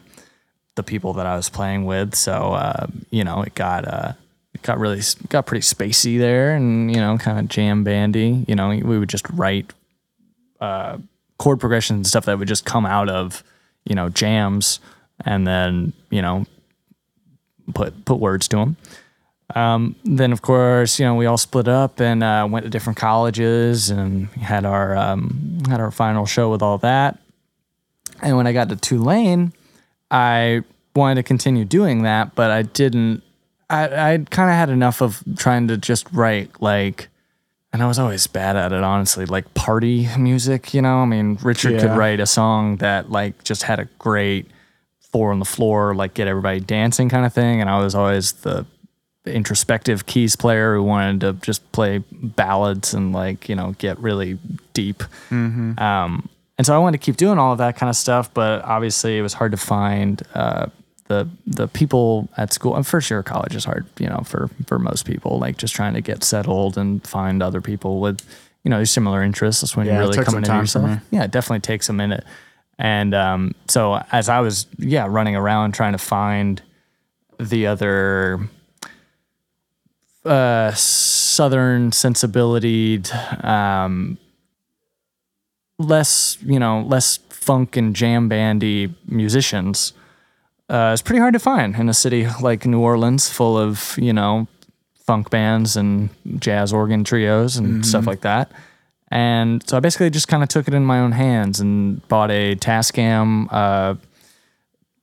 the 0.75 0.83
people 0.83 1.13
that 1.13 1.25
I 1.25 1.35
was 1.35 1.49
playing 1.49 1.85
with. 1.85 2.15
So 2.15 2.53
uh, 2.53 2.87
you 3.09 3.23
know, 3.23 3.41
it 3.41 3.55
got 3.55 3.87
uh, 3.87 4.13
it 4.53 4.61
got 4.61 4.79
really 4.79 5.01
got 5.29 5.45
pretty 5.45 5.63
spacey 5.63 6.17
there, 6.17 6.55
and 6.55 6.93
you 6.93 6.99
know, 6.99 7.17
kind 7.17 7.39
of 7.39 7.47
jam 7.47 7.83
bandy. 7.83 8.45
You 8.47 8.55
know, 8.55 8.69
we 8.69 8.99
would 8.99 9.09
just 9.09 9.29
write 9.29 9.73
uh, 10.59 10.97
chord 11.37 11.59
progressions 11.59 11.97
and 11.97 12.07
stuff 12.07 12.25
that 12.25 12.39
would 12.39 12.47
just 12.47 12.65
come 12.65 12.85
out 12.85 13.09
of 13.09 13.43
you 13.85 13.95
know 13.95 14.09
jams, 14.09 14.79
and 15.25 15.45
then 15.47 15.93
you 16.09 16.21
know 16.21 16.45
put 17.73 18.05
put 18.05 18.19
words 18.19 18.47
to 18.49 18.57
them. 18.57 18.77
Um, 19.55 19.95
then 20.03 20.31
of 20.31 20.41
course, 20.41 20.99
you 20.99 21.05
know, 21.05 21.15
we 21.15 21.25
all 21.25 21.37
split 21.37 21.67
up 21.67 21.99
and 21.99 22.23
uh, 22.23 22.47
went 22.49 22.63
to 22.65 22.69
different 22.69 22.97
colleges 22.97 23.89
and 23.89 24.27
had 24.29 24.65
our 24.65 24.95
um, 24.95 25.59
had 25.67 25.79
our 25.79 25.91
final 25.91 26.25
show 26.25 26.49
with 26.49 26.61
all 26.61 26.77
that. 26.79 27.19
And 28.21 28.37
when 28.37 28.47
I 28.47 28.53
got 28.53 28.69
to 28.69 28.75
Tulane, 28.75 29.53
I 30.13 30.61
wanted 30.95 31.15
to 31.15 31.23
continue 31.23 31.65
doing 31.65 32.03
that, 32.03 32.35
but 32.35 32.51
I 32.51 32.61
didn't. 32.61 33.23
I 33.69 34.11
I 34.13 34.17
kind 34.29 34.49
of 34.49 34.55
had 34.55 34.69
enough 34.69 35.01
of 35.01 35.23
trying 35.35 35.67
to 35.67 35.77
just 35.77 36.07
write 36.13 36.61
like 36.61 37.09
and 37.73 37.81
I 37.81 37.87
was 37.87 37.97
always 37.97 38.27
bad 38.27 38.55
at 38.55 38.71
it, 38.71 38.83
honestly. 38.83 39.25
Like 39.25 39.51
party 39.55 40.07
music, 40.17 40.75
you 40.75 40.81
know. 40.81 40.99
I 40.99 41.05
mean, 41.05 41.39
Richard 41.41 41.81
could 41.81 41.97
write 41.97 42.19
a 42.19 42.27
song 42.27 42.77
that 42.77 43.09
like 43.09 43.43
just 43.43 43.63
had 43.63 43.79
a 43.79 43.85
great 43.97 44.45
four 44.99 45.31
on 45.31 45.39
the 45.39 45.45
floor, 45.45 45.95
like 45.95 46.13
get 46.13 46.27
everybody 46.27 46.59
dancing 46.59 47.09
kind 47.09 47.25
of 47.25 47.33
thing, 47.33 47.59
and 47.61 47.69
I 47.69 47.79
was 47.79 47.95
always 47.95 48.33
the 48.33 48.67
introspective 49.25 50.05
keys 50.05 50.35
player 50.35 50.75
who 50.75 50.83
wanted 50.83 51.21
to 51.21 51.33
just 51.45 51.71
play 51.71 52.03
ballads 52.11 52.93
and 52.93 53.11
like 53.11 53.49
you 53.49 53.55
know 53.55 53.73
get 53.79 53.97
really 53.97 54.37
deep. 54.73 55.03
Um, 55.79 56.29
and 56.57 56.65
so 56.67 56.75
I 56.75 56.77
wanted 56.77 56.99
to 56.99 57.05
keep 57.05 57.17
doing 57.17 57.37
all 57.39 57.51
of 57.51 57.57
that 57.57 57.75
kind 57.77 57.89
of 57.89 57.95
stuff, 57.95 58.33
but 58.33 58.63
obviously 58.63 59.17
it 59.17 59.21
was 59.21 59.33
hard 59.33 59.51
to 59.51 59.57
find 59.57 60.21
uh, 60.35 60.67
the 61.07 61.27
the 61.47 61.67
people 61.67 62.29
at 62.37 62.53
school. 62.53 62.75
And 62.75 62.85
first 62.85 63.09
year 63.09 63.19
of 63.19 63.25
college 63.25 63.55
is 63.55 63.65
hard, 63.65 63.85
you 63.99 64.07
know, 64.07 64.21
for 64.25 64.49
for 64.67 64.77
most 64.79 65.05
people. 65.05 65.39
Like 65.39 65.57
just 65.57 65.73
trying 65.73 65.93
to 65.95 66.01
get 66.01 66.23
settled 66.23 66.77
and 66.77 67.05
find 67.05 67.41
other 67.43 67.59
people 67.61 67.99
with 67.99 68.21
you 68.63 68.69
know 68.69 68.83
similar 68.83 69.23
interests. 69.23 69.61
That's 69.61 69.75
when 69.75 69.85
Yeah, 69.87 69.93
you're 69.93 70.01
really 70.09 70.23
coming 70.23 70.43
into 70.43 70.55
yourself. 70.55 70.99
Yeah, 71.11 71.23
it 71.23 71.31
definitely 71.31 71.61
takes 71.61 71.89
a 71.89 71.93
minute. 71.93 72.23
And 72.79 73.13
um, 73.13 73.55
so 73.67 74.03
as 74.11 74.29
I 74.29 74.39
was 74.39 74.67
yeah 74.77 75.05
running 75.09 75.35
around 75.35 75.73
trying 75.73 75.91
to 75.93 75.97
find 75.97 76.61
the 77.39 77.67
other 77.67 78.39
uh, 80.25 80.71
southern 80.73 81.91
sensibility, 81.91 83.01
um, 83.41 84.17
less 85.79 86.37
you 86.41 86.59
know 86.59 86.81
less 86.81 87.17
funk 87.29 87.75
and 87.75 87.95
jam 87.95 88.29
bandy 88.29 88.93
musicians. 89.07 89.93
Uh, 90.69 90.91
it's 90.93 91.01
pretty 91.01 91.19
hard 91.19 91.33
to 91.33 91.39
find 91.39 91.75
in 91.75 91.89
a 91.89 91.93
city 91.93 92.27
like 92.41 92.65
New 92.65 92.79
Orleans, 92.79 93.29
full 93.29 93.57
of 93.57 93.97
you 93.97 94.13
know 94.13 94.47
funk 95.05 95.29
bands 95.29 95.75
and 95.75 96.09
jazz 96.39 96.71
organ 96.71 97.03
trios 97.03 97.57
and 97.57 97.85
stuff 97.85 98.07
like 98.07 98.21
that. 98.21 98.51
And 99.11 99.61
so 99.69 99.77
I 99.77 99.79
basically 99.79 100.09
just 100.09 100.27
kind 100.27 100.41
of 100.41 100.49
took 100.49 100.67
it 100.67 100.73
in 100.73 100.85
my 100.85 100.99
own 100.99 101.11
hands 101.11 101.59
and 101.59 102.05
bought 102.07 102.31
a 102.31 102.55
Tascam 102.55 103.47
uh, 103.51 103.95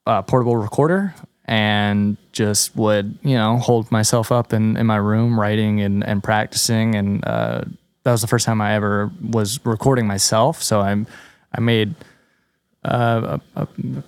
uh, 0.05 0.21
portable 0.23 0.57
recorder 0.57 1.15
and 1.45 2.17
just 2.33 2.75
would, 2.75 3.17
you 3.21 3.35
know, 3.35 3.57
hold 3.57 3.89
myself 3.89 4.31
up 4.31 4.51
in, 4.51 4.75
in 4.75 4.85
my 4.85 4.97
room 4.97 5.39
writing 5.39 5.79
and, 5.79 6.03
and 6.03 6.21
practicing. 6.21 6.95
And 6.95 7.23
uh, 7.25 7.63
that 8.03 8.11
was 8.11 8.21
the 8.21 8.27
first 8.27 8.45
time 8.45 8.61
I 8.61 8.73
ever 8.73 9.11
was 9.29 9.63
recording 9.65 10.07
myself. 10.07 10.61
So 10.61 10.81
I'm, 10.81 11.07
I 11.53 11.61
made 11.61 11.95
uh, 12.83 13.37
a, 13.55 13.67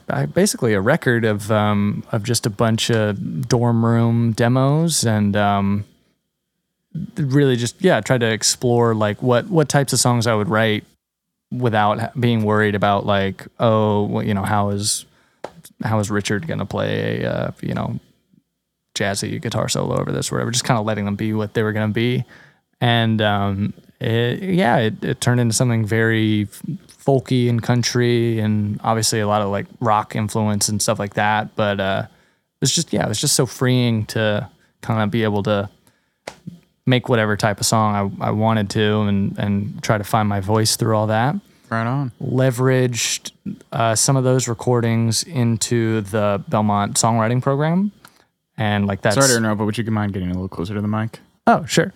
a, 0.10 0.28
basically 0.28 0.74
a 0.74 0.82
record 0.82 1.26
of 1.26 1.52
um, 1.52 2.04
of 2.12 2.24
just 2.24 2.46
a 2.46 2.50
bunch 2.50 2.90
of 2.90 3.48
dorm 3.48 3.86
room 3.86 4.32
demos 4.32 5.04
and 5.04 5.36
um, 5.36 5.86
really 7.18 7.56
just 7.56 7.80
yeah 7.84 8.02
tried 8.02 8.22
to 8.22 8.32
explore 8.32 8.96
like 8.96 9.22
what 9.22 9.48
what 9.48 9.70
types 9.70 9.94
of 9.94 10.00
songs 10.00 10.26
I 10.26 10.34
would 10.34 10.50
write 10.50 10.86
without 11.52 12.20
being 12.20 12.44
worried 12.44 12.74
about 12.74 13.06
like 13.06 13.46
oh 13.60 14.06
well, 14.06 14.24
you 14.24 14.34
know 14.34 14.44
how 14.44 14.70
is 14.70 15.06
how 15.84 16.00
is 16.00 16.10
Richard 16.10 16.48
gonna 16.48 16.66
play 16.66 17.22
a 17.22 17.32
uh, 17.32 17.52
you 17.62 17.76
know 17.76 18.00
jazzy 18.96 19.40
guitar 19.40 19.70
solo 19.70 20.00
over 20.00 20.12
this 20.12 20.32
or 20.32 20.36
whatever 20.36 20.50
just 20.50 20.66
kind 20.66 20.80
of 20.80 20.86
letting 20.86 21.06
them 21.06 21.16
be 21.16 21.32
what 21.34 21.54
they 21.54 21.62
were 21.62 21.74
gonna 21.74 21.94
be 21.94 22.26
and 22.82 23.22
um, 23.22 23.74
it, 24.04 24.44
yeah 24.44 24.78
it, 24.78 25.04
it 25.04 25.22
turned 25.22 25.40
into 25.40 25.54
something 25.54 25.86
very 25.86 26.48
folky 27.06 27.50
and 27.50 27.62
country 27.64 28.40
and 28.40 28.80
obviously 28.84 29.20
a 29.20 29.28
lot 29.28 29.42
of 29.42 29.50
like 29.50 29.66
rock 29.80 30.16
influence 30.16 30.70
and 30.70 30.82
stuff 30.82 31.00
like 31.00 31.16
that 31.16 31.56
but 31.56 31.80
uh, 31.80 32.06
it's 32.62 32.74
just 32.74 32.94
yeah 32.94 33.06
it 33.06 33.10
was 33.10 33.20
just 33.20 33.36
so 33.36 33.46
freeing 33.46 34.06
to 34.06 34.50
kind 34.82 35.02
of 35.02 35.12
be 35.12 35.24
able 35.24 35.44
to 35.44 35.70
make 36.86 37.08
whatever 37.10 37.38
type 37.38 37.60
of 37.60 37.66
song 37.66 38.16
I, 38.22 38.28
I 38.28 38.32
wanted 38.32 38.70
to 38.72 39.02
and 39.02 39.38
and 39.38 39.82
try 39.84 39.98
to 39.98 40.04
find 40.04 40.28
my 40.28 40.40
voice 40.40 40.76
through 40.76 40.96
all 40.96 41.08
that 41.08 41.36
Right 41.70 41.88
on. 41.88 42.12
leveraged 42.22 43.32
uh, 43.72 43.96
some 43.96 44.16
of 44.16 44.24
those 44.24 44.48
recordings 44.48 45.24
into 45.24 46.02
the 46.02 46.44
Belmont 46.48 46.96
songwriting 46.98 47.42
program 47.42 47.92
and 48.58 48.86
like 48.86 49.02
that's 49.02 49.16
Sorry 49.16 49.28
to 49.30 49.38
interrupt, 49.38 49.60
but 49.60 49.66
would 49.66 49.78
you 49.78 49.84
mind 49.92 50.14
getting 50.14 50.30
a 50.30 50.34
little 50.34 50.48
closer 50.48 50.74
to 50.74 50.82
the 50.82 50.88
mic? 50.88 51.20
Oh, 51.48 51.66
sure. 51.66 51.92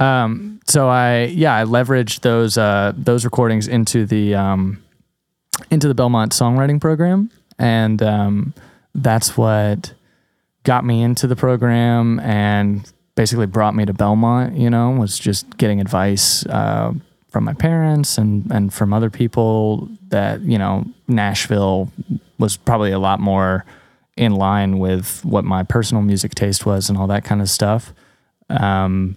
Um, 0.00 0.60
so 0.66 0.88
I 0.88 1.24
yeah, 1.24 1.54
I 1.54 1.64
leveraged 1.64 2.20
those 2.20 2.58
uh, 2.58 2.92
those 2.96 3.24
recordings 3.24 3.68
into 3.68 4.06
the 4.06 4.34
um, 4.34 4.82
into 5.70 5.86
the 5.86 5.94
Belmont 5.94 6.32
songwriting 6.32 6.80
program, 6.80 7.30
and 7.58 8.02
um, 8.02 8.54
that's 8.94 9.36
what 9.36 9.92
got 10.64 10.84
me 10.84 11.02
into 11.02 11.26
the 11.26 11.36
program 11.36 12.18
and 12.20 12.90
basically 13.14 13.46
brought 13.46 13.74
me 13.74 13.84
to 13.84 13.92
Belmont. 13.92 14.56
You 14.56 14.70
know, 14.70 14.90
was 14.90 15.18
just 15.18 15.58
getting 15.58 15.80
advice 15.80 16.46
uh, 16.46 16.92
from 17.28 17.44
my 17.44 17.52
parents 17.52 18.16
and 18.16 18.50
and 18.50 18.72
from 18.72 18.94
other 18.94 19.10
people 19.10 19.88
that 20.08 20.40
you 20.40 20.56
know 20.56 20.86
Nashville 21.08 21.92
was 22.38 22.56
probably 22.56 22.90
a 22.90 22.98
lot 22.98 23.20
more 23.20 23.66
in 24.16 24.34
line 24.34 24.78
with 24.78 25.22
what 25.24 25.44
my 25.44 25.62
personal 25.62 26.02
music 26.02 26.34
taste 26.34 26.64
was 26.64 26.88
and 26.88 26.98
all 26.98 27.06
that 27.06 27.24
kind 27.24 27.42
of 27.42 27.50
stuff. 27.50 27.92
Um, 28.48 29.16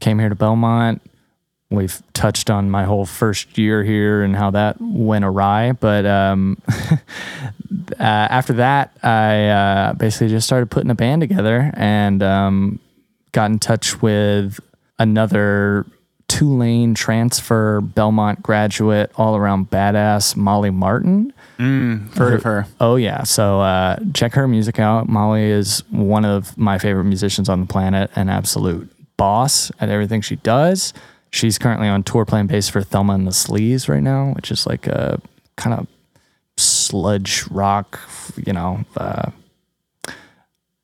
came 0.00 0.18
here 0.18 0.28
to 0.28 0.34
Belmont. 0.34 1.02
We've 1.70 2.02
touched 2.12 2.50
on 2.50 2.70
my 2.70 2.84
whole 2.84 3.06
first 3.06 3.58
year 3.58 3.82
here 3.82 4.22
and 4.22 4.36
how 4.36 4.50
that 4.50 4.76
went 4.80 5.24
awry. 5.24 5.72
But 5.72 6.06
um, 6.06 6.60
uh, 6.68 6.98
after 7.98 8.52
that, 8.54 8.96
I 9.02 9.48
uh, 9.48 9.92
basically 9.94 10.28
just 10.28 10.46
started 10.46 10.70
putting 10.70 10.90
a 10.90 10.94
band 10.94 11.22
together 11.22 11.72
and 11.74 12.22
um, 12.22 12.80
got 13.32 13.50
in 13.50 13.58
touch 13.58 14.00
with 14.02 14.60
another 14.98 15.86
Tulane 16.28 16.94
transfer 16.94 17.80
Belmont 17.80 18.42
graduate, 18.42 19.12
all 19.16 19.36
around 19.36 19.70
badass 19.70 20.36
Molly 20.36 20.70
Martin. 20.70 21.32
Heard 22.16 22.34
of 22.34 22.42
her. 22.44 22.66
Oh 22.80 22.96
yeah, 22.96 23.24
so 23.24 23.60
uh, 23.60 23.98
check 24.14 24.32
her 24.34 24.48
music 24.48 24.78
out. 24.78 25.08
Molly 25.08 25.44
is 25.44 25.84
one 25.90 26.24
of 26.24 26.56
my 26.56 26.78
favorite 26.78 27.04
musicians 27.04 27.48
on 27.48 27.60
the 27.60 27.66
planet, 27.66 28.10
an 28.16 28.28
absolute 28.28 28.90
boss 29.16 29.70
at 29.80 29.88
everything 29.88 30.20
she 30.20 30.36
does. 30.36 30.92
She's 31.30 31.58
currently 31.58 31.88
on 31.88 32.02
tour 32.02 32.24
playing 32.24 32.46
bass 32.46 32.68
for 32.68 32.82
Thelma 32.82 33.14
and 33.14 33.26
the 33.26 33.32
Sleaze 33.32 33.88
right 33.88 34.02
now, 34.02 34.32
which 34.34 34.50
is 34.50 34.66
like 34.66 34.86
a 34.86 35.20
kind 35.56 35.78
of 35.78 35.86
sludge 36.56 37.46
rock, 37.50 37.98
you 38.46 38.52
know. 38.52 38.84
Uh, 38.96 39.30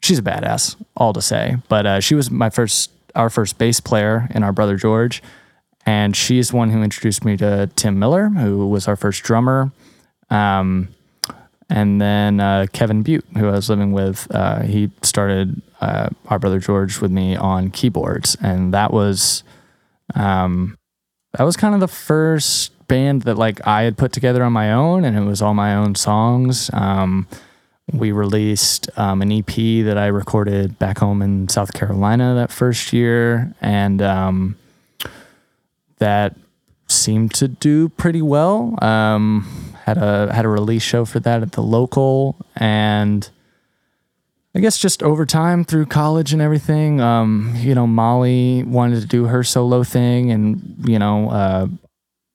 she's 0.02 0.18
a 0.18 0.22
badass, 0.22 0.76
all 0.96 1.12
to 1.12 1.22
say. 1.22 1.56
But 1.68 1.86
uh, 1.86 2.00
she 2.00 2.14
was 2.14 2.30
my 2.30 2.50
first, 2.50 2.90
our 3.14 3.30
first 3.30 3.58
bass 3.58 3.80
player 3.80 4.28
in 4.34 4.42
our 4.42 4.52
brother 4.52 4.76
George, 4.76 5.22
and 5.86 6.16
she's 6.16 6.50
the 6.50 6.56
one 6.56 6.70
who 6.70 6.82
introduced 6.82 7.24
me 7.24 7.36
to 7.36 7.70
Tim 7.76 7.98
Miller, 7.98 8.28
who 8.28 8.66
was 8.66 8.88
our 8.88 8.96
first 8.96 9.22
drummer. 9.22 9.72
Um, 10.30 10.88
and 11.68 12.00
then 12.00 12.40
uh, 12.40 12.66
Kevin 12.72 13.02
Butte, 13.02 13.24
who 13.36 13.48
I 13.48 13.52
was 13.52 13.70
living 13.70 13.92
with, 13.92 14.26
uh, 14.34 14.62
he 14.62 14.90
started 15.02 15.62
uh, 15.80 16.10
our 16.28 16.38
brother 16.38 16.58
George 16.58 17.00
with 17.00 17.10
me 17.10 17.36
on 17.36 17.70
keyboards, 17.70 18.36
and 18.40 18.72
that 18.74 18.92
was, 18.92 19.42
um, 20.14 20.76
that 21.32 21.44
was 21.44 21.56
kind 21.56 21.74
of 21.74 21.80
the 21.80 21.88
first 21.88 22.72
band 22.88 23.22
that 23.22 23.36
like 23.36 23.66
I 23.66 23.82
had 23.82 23.96
put 23.96 24.12
together 24.12 24.42
on 24.42 24.52
my 24.52 24.72
own, 24.72 25.04
and 25.04 25.16
it 25.16 25.22
was 25.22 25.40
all 25.40 25.54
my 25.54 25.74
own 25.74 25.94
songs. 25.94 26.70
Um, 26.72 27.26
we 27.92 28.12
released 28.12 28.88
um, 28.98 29.22
an 29.22 29.32
EP 29.32 29.84
that 29.84 29.96
I 29.96 30.06
recorded 30.06 30.78
back 30.78 30.98
home 30.98 31.22
in 31.22 31.48
South 31.48 31.72
Carolina 31.72 32.34
that 32.34 32.52
first 32.52 32.92
year, 32.92 33.54
and 33.60 34.02
um, 34.02 34.56
that 35.98 36.36
seemed 36.88 37.32
to 37.34 37.48
do 37.48 37.88
pretty 37.88 38.22
well. 38.22 38.76
Um, 38.84 39.46
had 39.84 39.98
a 39.98 40.32
had 40.32 40.44
a 40.44 40.48
release 40.48 40.82
show 40.82 41.04
for 41.04 41.20
that 41.20 41.42
at 41.42 41.52
the 41.52 41.62
local, 41.62 42.36
and 42.56 43.28
I 44.54 44.60
guess 44.60 44.78
just 44.78 45.02
over 45.02 45.24
time 45.26 45.64
through 45.64 45.86
college 45.86 46.32
and 46.32 46.42
everything, 46.42 47.00
um, 47.00 47.52
you 47.56 47.74
know, 47.74 47.86
Molly 47.86 48.64
wanted 48.64 49.00
to 49.00 49.06
do 49.06 49.26
her 49.26 49.44
solo 49.44 49.84
thing, 49.84 50.32
and 50.32 50.74
you 50.84 50.98
know, 50.98 51.30
uh, 51.30 51.66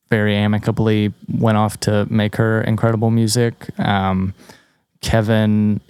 very 0.10 0.36
amicably 0.36 1.14
went 1.28 1.58
off 1.58 1.80
to 1.82 2.08
make 2.10 2.38
her 2.38 2.62
incredible 2.62 3.12
music. 3.12 3.68
Um, 3.80 4.34
Kevin, 5.02 5.82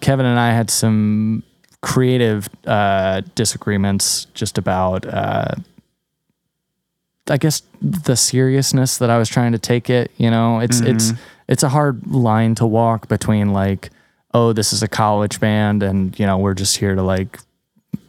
Kevin 0.00 0.24
and 0.24 0.38
I 0.38 0.52
had 0.52 0.70
some 0.70 1.42
creative 1.82 2.48
uh, 2.66 3.20
disagreements 3.34 4.26
just 4.34 4.56
about. 4.56 5.04
Uh, 5.06 5.56
I 7.28 7.36
guess 7.36 7.62
the 7.82 8.16
seriousness 8.16 8.96
that 8.96 9.10
I 9.10 9.18
was 9.18 9.28
trying 9.28 9.52
to 9.52 9.58
take 9.58 9.90
it, 9.90 10.10
you 10.16 10.30
know, 10.30 10.60
it's 10.60 10.80
it's 10.80 11.12
it's 11.48 11.62
a 11.62 11.68
hard 11.68 12.06
line 12.06 12.54
to 12.56 12.66
walk 12.66 13.08
between 13.08 13.52
like, 13.52 13.90
oh, 14.34 14.52
this 14.52 14.72
is 14.72 14.82
a 14.82 14.88
college 14.88 15.40
band 15.40 15.82
and 15.82 16.18
you 16.18 16.26
know, 16.26 16.38
we're 16.38 16.54
just 16.54 16.76
here 16.76 16.94
to 16.94 17.02
like 17.02 17.38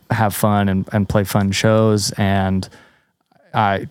have 0.10 0.36
fun 0.36 0.70
and, 0.70 0.88
and 0.92 1.08
play 1.08 1.24
fun 1.24 1.52
shows 1.52 2.12
and 2.12 2.68
I 3.54 3.88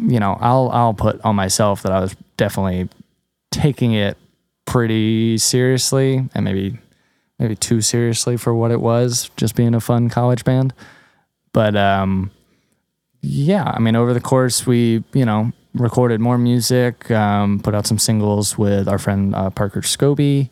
you 0.00 0.20
know, 0.20 0.36
I'll 0.40 0.68
I'll 0.70 0.94
put 0.94 1.20
on 1.22 1.36
myself 1.36 1.82
that 1.82 1.92
I 1.92 2.00
was 2.00 2.14
definitely 2.36 2.88
taking 3.50 3.92
it 3.92 4.16
pretty 4.64 5.38
seriously 5.38 6.28
and 6.34 6.44
maybe 6.44 6.78
maybe 7.38 7.56
too 7.56 7.80
seriously 7.80 8.36
for 8.36 8.54
what 8.54 8.70
it 8.70 8.80
was, 8.80 9.30
just 9.36 9.54
being 9.54 9.74
a 9.74 9.80
fun 9.80 10.08
college 10.08 10.44
band. 10.44 10.72
But 11.52 11.76
um 11.76 12.30
yeah, 13.28 13.72
I 13.74 13.80
mean, 13.80 13.96
over 13.96 14.14
the 14.14 14.20
course, 14.20 14.66
we, 14.66 15.02
you 15.12 15.24
know, 15.24 15.52
recorded 15.74 16.20
more 16.20 16.38
music, 16.38 17.10
um, 17.10 17.58
put 17.60 17.74
out 17.74 17.86
some 17.86 17.98
singles 17.98 18.56
with 18.56 18.88
our 18.88 18.98
friend 18.98 19.34
uh, 19.34 19.50
Parker 19.50 19.80
Scobie. 19.80 20.48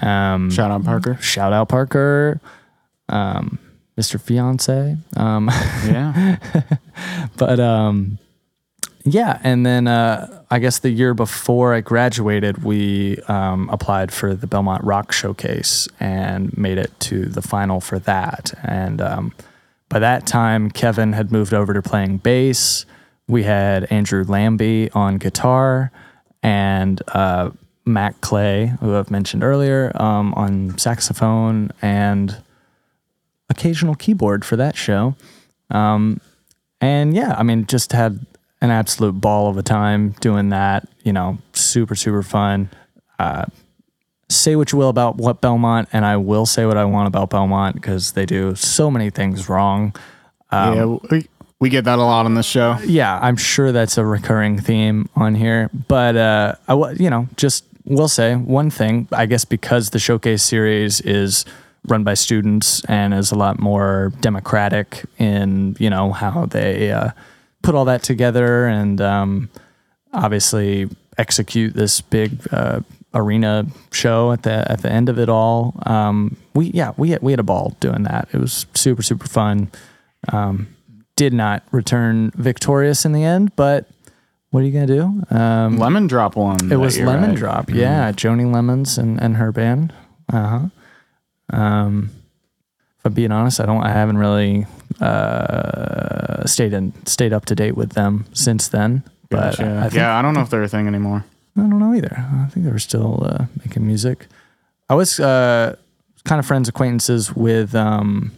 Um, 0.00 0.50
Shout 0.50 0.70
out 0.70 0.84
Parker. 0.84 1.16
shout 1.20 1.52
out 1.52 1.68
Parker, 1.68 2.40
um, 3.08 3.58
Mr. 3.98 4.20
Fiance. 4.20 4.96
Um, 5.16 5.48
Yeah. 5.86 6.36
but 7.36 7.60
um, 7.60 8.18
yeah, 9.04 9.38
and 9.42 9.66
then 9.66 9.86
uh, 9.88 10.44
I 10.50 10.58
guess 10.60 10.78
the 10.78 10.90
year 10.90 11.12
before 11.12 11.74
I 11.74 11.80
graduated, 11.80 12.62
we 12.64 13.18
um, 13.28 13.68
applied 13.70 14.12
for 14.12 14.34
the 14.34 14.46
Belmont 14.46 14.84
Rock 14.84 15.12
Showcase 15.12 15.88
and 16.00 16.56
made 16.56 16.78
it 16.78 16.98
to 17.00 17.26
the 17.26 17.42
final 17.42 17.80
for 17.80 17.98
that. 18.00 18.52
And 18.62 19.00
um, 19.02 19.34
by 19.88 19.98
that 19.98 20.26
time, 20.26 20.70
Kevin 20.70 21.12
had 21.12 21.32
moved 21.32 21.52
over 21.52 21.74
to 21.74 21.82
playing 21.82 22.18
bass. 22.18 22.86
We 23.28 23.42
had 23.42 23.84
Andrew 23.84 24.24
Lambie 24.24 24.90
on 24.92 25.16
guitar 25.18 25.90
and 26.42 27.02
uh, 27.08 27.50
Matt 27.84 28.20
Clay, 28.20 28.72
who 28.80 28.96
I've 28.96 29.10
mentioned 29.10 29.42
earlier, 29.42 29.92
um, 30.00 30.34
on 30.34 30.78
saxophone 30.78 31.70
and 31.82 32.36
occasional 33.50 33.94
keyboard 33.94 34.44
for 34.44 34.56
that 34.56 34.76
show. 34.76 35.14
Um, 35.70 36.20
and 36.80 37.14
yeah, 37.14 37.34
I 37.38 37.42
mean, 37.42 37.66
just 37.66 37.92
had 37.92 38.24
an 38.60 38.70
absolute 38.70 39.20
ball 39.20 39.48
of 39.48 39.56
a 39.56 39.62
time 39.62 40.10
doing 40.20 40.50
that. 40.50 40.88
You 41.02 41.12
know, 41.12 41.38
super 41.52 41.94
super 41.94 42.22
fun. 42.22 42.70
Uh, 43.18 43.46
say 44.28 44.56
what 44.56 44.72
you 44.72 44.78
will 44.78 44.88
about 44.88 45.16
what 45.16 45.40
Belmont, 45.40 45.88
and 45.92 46.04
I 46.04 46.16
will 46.16 46.46
say 46.46 46.66
what 46.66 46.76
I 46.76 46.84
want 46.84 47.08
about 47.08 47.30
Belmont 47.30 47.74
because 47.74 48.12
they 48.12 48.26
do 48.26 48.54
so 48.54 48.90
many 48.90 49.10
things 49.10 49.48
wrong. 49.48 49.94
yeah. 50.50 50.84
We, 51.10 51.28
we 51.60 51.68
get 51.68 51.84
that 51.84 51.98
a 51.98 52.02
lot 52.02 52.26
on 52.26 52.34
the 52.34 52.42
show. 52.42 52.76
Yeah, 52.84 53.18
I'm 53.22 53.36
sure 53.36 53.70
that's 53.70 53.96
a 53.96 54.04
recurring 54.04 54.58
theme 54.58 55.08
on 55.14 55.36
here. 55.36 55.70
But 55.86 56.16
uh, 56.16 56.54
I, 56.66 56.74
you 56.92 57.08
know, 57.08 57.28
just 57.36 57.64
will 57.84 58.08
say 58.08 58.34
one 58.34 58.70
thing. 58.70 59.08
I 59.12 59.26
guess 59.26 59.44
because 59.44 59.90
the 59.90 59.98
showcase 59.98 60.42
series 60.42 61.00
is 61.00 61.44
run 61.88 62.04
by 62.04 62.14
students 62.14 62.84
and 62.84 63.12
is 63.12 63.32
a 63.32 63.34
lot 63.34 63.58
more 63.58 64.12
democratic 64.20 65.04
in 65.18 65.76
you 65.78 65.90
know 65.90 66.12
how 66.12 66.46
they 66.46 66.92
uh, 66.92 67.10
put 67.62 67.74
all 67.74 67.84
that 67.86 68.02
together 68.02 68.66
and 68.66 69.00
um, 69.00 69.50
obviously 70.12 70.88
execute 71.18 71.74
this 71.74 72.00
big 72.00 72.32
uh, 72.52 72.80
arena 73.14 73.66
show 73.90 74.32
at 74.32 74.42
the 74.42 74.70
at 74.70 74.82
the 74.82 74.90
end 74.90 75.08
of 75.08 75.18
it 75.18 75.28
all. 75.28 75.74
Um, 75.86 76.36
we 76.54 76.66
yeah 76.66 76.92
we 76.96 77.10
had, 77.10 77.22
we 77.22 77.32
had 77.32 77.40
a 77.40 77.44
ball 77.44 77.76
doing 77.80 78.04
that. 78.04 78.28
It 78.32 78.38
was 78.38 78.66
super 78.74 79.02
super 79.02 79.26
fun. 79.26 79.70
Um, 80.28 80.68
did 81.16 81.32
not 81.32 81.62
return 81.72 82.30
victorious 82.34 83.04
in 83.04 83.12
the 83.12 83.24
end, 83.24 83.54
but 83.56 83.88
what 84.52 84.60
are 84.60 84.66
you 84.66 84.72
gonna 84.72 84.86
do? 84.86 85.36
Um, 85.36 85.78
Lemon 85.78 86.06
Drop 86.06 86.36
one. 86.36 86.70
it 86.70 86.76
was 86.76 87.00
Lemon 87.00 87.34
Drop, 87.34 87.70
yeah, 87.70 88.12
Joni 88.12 88.52
Lemons 88.52 88.98
and, 88.98 89.20
and 89.20 89.36
her 89.36 89.50
band. 89.50 89.92
Uh 90.32 90.68
huh. 91.50 91.56
Um, 91.58 92.10
if 92.98 93.06
I'm 93.06 93.14
being 93.14 93.32
honest, 93.32 93.60
I 93.60 93.66
don't. 93.66 93.82
I 93.82 93.90
haven't 93.90 94.18
really 94.18 94.66
uh, 95.00 96.46
stayed 96.46 96.72
in 96.74 96.92
stayed 97.06 97.32
up 97.32 97.46
to 97.46 97.54
date 97.54 97.76
with 97.76 97.92
them 97.94 98.26
since 98.34 98.68
then. 98.68 99.02
But 99.30 99.56
Gotcha. 99.56 99.78
I 99.78 99.82
think, 99.84 99.94
yeah, 99.94 100.18
I 100.18 100.22
don't 100.22 100.34
know 100.34 100.42
if 100.42 100.50
they're 100.50 100.62
a 100.62 100.68
thing 100.68 100.86
anymore. 100.86 101.24
I 101.56 101.60
don't 101.60 101.78
know 101.78 101.94
either. 101.94 102.14
I 102.16 102.46
think 102.50 102.66
they 102.66 102.72
were 102.72 102.78
still 102.78 103.24
uh, 103.24 103.46
making 103.64 103.86
music. 103.86 104.26
I 104.90 104.94
was 104.94 105.18
uh, 105.18 105.76
kind 106.24 106.38
of 106.38 106.44
friends, 106.46 106.68
acquaintances 106.68 107.34
with 107.34 107.74
um, 107.74 108.32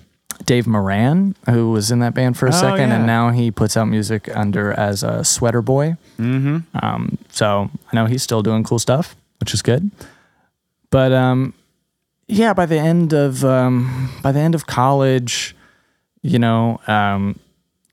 Dave 0.47 0.66
Moran, 0.66 1.35
who 1.48 1.70
was 1.70 1.90
in 1.90 1.98
that 2.01 2.15
band 2.15 2.36
for 2.36 2.47
a 2.47 2.51
Oh, 2.51 2.52
second, 2.52 2.90
yeah. 2.90 2.97
and 2.97 3.06
now 3.06 3.31
he 3.31 3.51
puts 3.51 3.77
out 3.77 3.86
music 3.86 4.28
under 4.35 4.73
as 4.73 5.02
a 5.02 5.24
Sweater 5.24 5.62
Boy. 5.62 5.97
Mm-hmm. 6.19 6.59
Um, 6.85 7.19
so 7.31 7.70
I 7.93 7.97
know 7.97 8.06
he's 8.06 8.23
still 8.23 8.43
doing 8.43 8.65
cool 8.65 8.78
stuff, 8.78 9.16
which 9.40 9.55
is 9.55 9.62
good. 9.62 9.90
But 10.90 11.12
um, 11.12 11.55
yeah, 12.28 12.52
by 12.55 12.66
the 12.66 12.78
end 12.78 13.12
of 13.12 13.44
um, 13.44 14.11
by 14.23 14.32
the 14.32 14.40
end 14.40 14.55
of 14.55 14.66
college, 14.66 15.55
you 16.23 16.39
know, 16.39 16.81
um, 16.86 17.39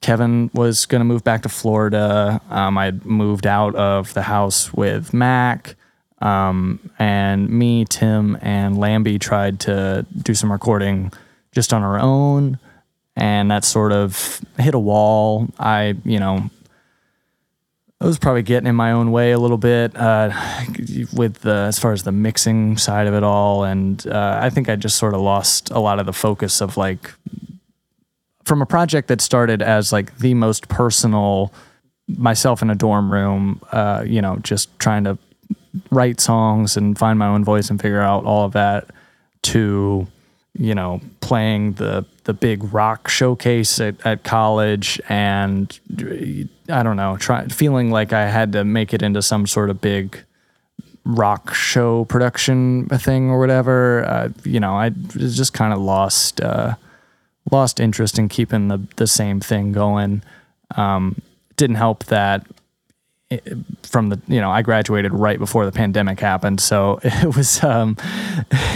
Kevin 0.01 0.49
was 0.53 0.85
going 0.85 0.99
to 1.01 1.05
move 1.05 1.23
back 1.23 1.41
to 1.43 1.49
Florida. 1.49 2.41
Um, 2.49 2.77
I 2.77 2.91
moved 3.03 3.45
out 3.47 3.76
of 3.76 4.13
the 4.13 4.23
house 4.23 4.73
with 4.73 5.13
Mac. 5.13 5.76
Um, 6.22 6.80
and 6.99 7.49
me, 7.49 7.84
Tim, 7.85 8.38
and 8.43 8.77
Lambie 8.77 9.18
tried 9.18 9.59
to 9.61 10.05
do 10.22 10.35
some 10.35 10.51
recording 10.51 11.11
just 11.52 11.73
on 11.73 11.84
our 11.84 11.99
own. 11.99 12.60
And 13.15 13.52
that 13.52 13.65
sort 13.65 13.91
of 13.91 14.40
hit 14.57 14.73
a 14.73 14.80
wall. 14.80 15.48
I, 15.60 15.95
you 16.06 16.19
know, 16.19 16.49
I 18.02 18.06
was 18.06 18.18
probably 18.18 18.41
getting 18.41 18.68
in 18.68 18.76
my 18.76 18.94
own 18.94 19.11
way 19.11 19.32
a 19.32 19.38
little 19.38 19.60
bit 19.60 19.95
uh, 19.95 20.32
with 21.14 21.41
the 21.41 21.65
as 21.68 21.78
far 21.78 21.91
as 21.91 22.02
the 22.02 22.11
mixing 22.11 22.78
side 22.78 23.06
of 23.06 23.14
it 23.14 23.22
all, 23.22 23.64
and 23.64 24.06
uh, 24.07 24.40
I 24.41 24.49
think 24.49 24.69
I 24.69 24.76
just 24.76 24.98
sort 24.98 25.14
of 25.14 25.22
lost 25.22 25.69
a 25.69 25.78
lot 25.78 25.99
of 25.99 26.07
the 26.07 26.14
focus 26.14 26.61
of 26.61 26.78
like 26.78 27.11
from 28.44 28.60
a 28.60 28.65
project 28.65 29.07
that 29.10 29.22
started 29.22 29.61
as 29.61 29.94
like 29.94 30.18
the 30.18 30.34
most 30.34 30.68
personal 30.68 31.53
myself 32.07 32.64
in 32.64 32.72
a 32.72 32.76
dorm 32.76 33.11
room, 33.14 33.61
uh, 33.72 34.03
you 34.06 34.19
know, 34.19 34.38
just 34.38 34.78
trying 34.80 35.03
to 35.03 35.18
write 35.91 36.19
songs 36.19 36.76
and 36.76 36.98
find 36.98 37.19
my 37.19 37.28
own 37.28 37.44
voice 37.44 37.69
and 37.69 37.80
figure 37.80 38.02
out 38.02 38.26
all 38.26 38.45
of 38.45 38.53
that 38.53 38.90
to 39.44 40.07
you 40.53 40.76
know 40.76 40.99
playing 41.22 41.73
the 41.73 42.06
the 42.26 42.34
big 42.34 42.73
rock 42.73 43.07
showcase 43.07 43.80
at, 43.80 43.95
at 44.06 44.23
college 44.23 44.99
and 45.10 45.80
I 46.69 46.84
don't 46.84 46.98
know 46.98 47.18
try 47.18 47.48
feeling 47.48 47.91
like 47.91 48.14
I 48.14 48.28
had 48.28 48.52
to 48.53 48.64
make 48.64 48.94
it 48.94 49.02
into 49.02 49.22
some 49.22 49.48
sort 49.48 49.69
of 49.69 49.82
big 49.82 50.23
rock 51.03 51.53
show 51.53 52.06
production 52.06 52.88
thing 52.90 53.30
or 53.30 53.40
whatever 53.40 54.03
uh, 54.06 54.30
you 54.44 54.60
know 54.60 54.76
I 54.76 54.90
just 54.90 55.53
kind 55.53 55.73
of 55.73 55.80
lost 55.80 56.41
uh, 56.41 56.76
lost 57.49 57.80
interest 57.80 58.19
in 58.19 58.30
keeping 58.30 58.68
the 58.68 58.82
the 58.98 59.07
same 59.07 59.40
thing 59.40 59.72
going. 59.72 60.22
Um, 60.76 61.22
didn't 61.57 61.76
help 61.76 62.06
that 62.06 62.45
from 63.84 64.10
the 64.10 64.20
you 64.28 64.41
know 64.41 64.52
I 64.52 64.62
graduated 64.62 65.14
right 65.14 65.40
before 65.40 65.66
the 65.66 65.72
pandemic 65.72 66.20
happened 66.20 66.60
so 66.60 66.99
it 67.03 67.36
was 67.36 67.64
um 67.64 67.95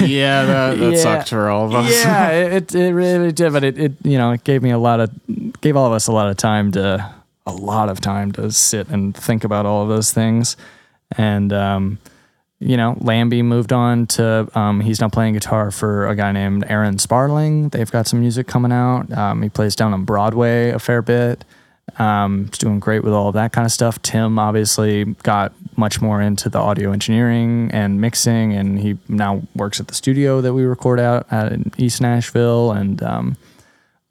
Yeah, 0.02 0.46
that, 0.46 0.78
that 0.80 0.92
Yeah. 0.94 0.98
sucked 0.98 1.30
for 1.30 1.50
all 1.50 1.66
of 1.68 1.74
us. 1.76 1.92
yeah, 2.04 2.30
it, 2.58 2.74
it 2.76 2.94
really 2.94 3.32
did, 3.32 3.52
but 3.54 3.64
it, 3.64 3.78
it 3.78 3.94
you 4.04 4.18
know 4.18 4.32
it 4.32 4.44
gave 4.44 4.64
me 4.64 4.72
a 4.72 4.78
lot 4.78 5.00
of 5.00 5.10
gave 5.62 5.76
all 5.76 5.88
of 5.88 5.94
us 5.94 6.08
a 6.08 6.12
lot 6.12 6.30
of 6.30 6.38
time 6.38 6.72
to 6.74 7.14
a 7.48 7.52
lot 7.54 7.90
of 7.90 8.00
time 8.02 8.32
to 8.34 8.52
sit 8.52 8.90
and 8.90 9.16
think 9.16 9.44
about 9.44 9.66
all 9.66 9.84
of 9.84 9.90
those 9.90 10.12
things, 10.12 10.58
and 11.18 11.54
um, 11.54 12.00
you 12.60 12.76
know 12.78 12.98
Lambie 13.02 13.44
moved 13.44 13.72
on 13.74 14.08
to 14.08 14.50
um, 14.58 14.80
he's 14.82 15.00
now 15.00 15.10
playing 15.10 15.34
guitar 15.34 15.70
for 15.70 16.08
a 16.08 16.16
guy 16.16 16.32
named 16.32 16.64
Aaron 16.68 16.98
Sparling. 16.98 17.70
They've 17.70 17.92
got 17.92 18.08
some 18.08 18.20
music 18.22 18.48
coming 18.48 18.72
out. 18.72 19.12
Um, 19.12 19.42
he 19.44 19.50
plays 19.50 19.76
down 19.76 19.94
on 19.94 20.06
Broadway 20.06 20.70
a 20.70 20.80
fair 20.80 21.02
bit. 21.02 21.44
Um, 21.98 22.48
he's 22.48 22.58
doing 22.58 22.80
great 22.80 23.04
with 23.04 23.14
all 23.14 23.30
of 23.30 23.36
that 23.36 23.54
kind 23.54 23.66
of 23.66 23.72
stuff. 23.72 24.02
Tim 24.02 24.38
obviously 24.40 25.06
got 25.24 25.54
much 25.78 26.02
more 26.02 26.22
into 26.22 26.50
the 26.50 26.58
audio 26.58 26.92
engineering 26.92 27.70
and 27.72 28.02
mixing, 28.02 28.54
and 28.54 28.80
he 28.80 28.98
now 29.08 29.44
works 29.56 29.80
at 29.80 29.88
the 29.88 29.94
studio 29.94 30.42
that 30.42 30.54
we 30.54 30.64
record 30.64 31.00
out 31.00 31.26
at 31.32 31.52
in 31.52 31.72
East 31.78 32.02
Nashville. 32.02 32.72
And 32.72 33.02
um, 33.04 33.38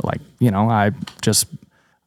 like 0.02 0.20
you 0.38 0.50
know, 0.50 0.70
I 0.70 0.92
just 1.20 1.46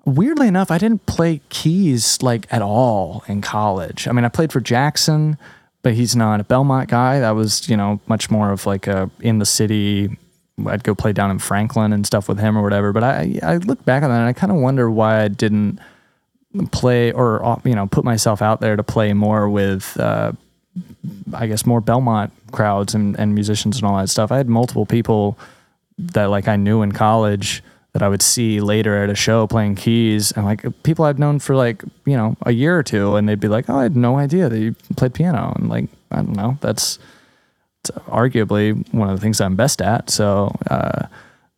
weirdly 0.06 0.48
enough, 0.48 0.72
I 0.72 0.78
didn't 0.78 1.06
play 1.06 1.42
keys 1.50 2.22
like 2.22 2.52
at 2.52 2.62
all 2.62 3.24
in 3.28 3.42
college. 3.42 4.08
I 4.08 4.14
mean, 4.14 4.26
I 4.26 4.30
played 4.30 4.52
for 4.52 4.62
Jackson, 4.62 5.38
but 5.84 5.94
he's 5.94 6.16
not 6.16 6.40
a 6.40 6.44
Belmont 6.44 6.90
guy. 6.90 7.20
That 7.20 7.32
was 7.32 7.70
you 7.70 7.78
know 7.78 8.00
much 8.08 8.32
more 8.32 8.52
of 8.52 8.66
like 8.66 8.88
a 8.88 9.12
in 9.20 9.40
the 9.40 9.46
city. 9.46 10.18
I'd 10.66 10.84
go 10.84 10.96
play 10.96 11.14
down 11.14 11.30
in 11.30 11.40
Franklin 11.40 11.94
and 11.94 12.06
stuff 12.06 12.28
with 12.28 12.40
him 12.40 12.58
or 12.58 12.64
whatever. 12.64 12.92
But 12.92 13.04
I 13.04 13.40
I 13.44 13.58
look 13.58 13.84
back 13.86 14.04
on 14.04 14.10
that 14.10 14.20
and 14.20 14.28
I 14.28 14.34
kind 14.34 14.52
of 14.52 14.58
wonder 14.58 14.90
why 14.90 15.24
I 15.24 15.28
didn't 15.28 15.80
play 16.72 17.12
or 17.12 17.44
uh, 17.46 17.60
you 17.64 17.76
know 17.76 17.88
put 17.88 18.04
myself 18.04 18.42
out 18.42 18.62
there 18.62 18.76
to 18.76 18.84
play 18.84 19.14
more 19.14 19.50
with 19.50 20.00
uh, 20.00 20.32
I 21.34 21.48
guess 21.48 21.66
more 21.66 21.82
Belmont 21.82 22.32
crowds 22.52 22.96
and, 22.96 23.18
and 23.20 23.34
musicians 23.34 23.78
and 23.78 23.86
all 23.86 23.98
that 23.98 24.10
stuff. 24.10 24.32
I 24.32 24.38
had 24.38 24.50
multiple 24.50 24.86
people 24.86 25.38
that 25.98 26.26
like 26.26 26.48
I 26.48 26.56
knew 26.56 26.82
in 26.82 26.92
college 26.92 27.64
that 27.94 28.04
I 28.04 28.10
would 28.10 28.22
see 28.22 28.60
later 28.60 29.04
at 29.04 29.10
a 29.10 29.16
show 29.16 29.48
playing 29.48 29.76
keys 29.76 30.32
and 30.32 30.46
like 30.46 30.66
people 30.84 31.06
I'd 31.06 31.20
known 31.20 31.40
for 31.40 31.56
like 31.56 31.84
you 32.06 32.18
know 32.18 32.36
a 32.44 32.52
year 32.52 32.78
or 32.78 32.84
two 32.84 33.16
and 33.16 33.28
they'd 33.28 33.40
be 33.40 33.48
like 33.48 33.70
oh 33.70 33.78
I 33.78 33.84
had 33.84 33.96
no 33.96 34.18
idea 34.18 34.50
that 34.50 34.60
you 34.60 34.76
played 34.96 35.14
piano 35.14 35.54
and 35.56 35.70
like 35.70 35.86
I 36.12 36.18
don't 36.18 36.36
know 36.36 36.58
that's 36.62 37.00
it's 37.82 37.92
arguably 38.08 38.94
one 38.94 39.10
of 39.10 39.16
the 39.16 39.22
things 39.22 39.42
I'm 39.42 39.56
best 39.56 39.82
at 39.82 40.10
so 40.10 40.56
uh, 40.70 41.08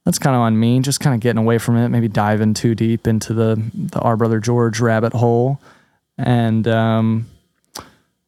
that's 0.06 0.20
kind 0.20 0.36
of 0.36 0.42
on 0.42 0.60
me 0.60 0.80
just 0.80 1.00
kind 1.00 1.14
of 1.14 1.22
getting 1.22 1.40
away 1.40 1.58
from 1.58 1.78
it 1.78 1.90
maybe 1.90 2.08
diving 2.08 2.54
too 2.54 2.76
deep 2.76 3.08
into 3.08 3.34
the 3.34 3.62
the 3.74 4.00
our 4.00 4.18
brother 4.18 4.40
George 4.40 4.80
rabbit 4.80 5.14
hole 5.14 5.60
and 6.18 6.68
um 6.68 7.28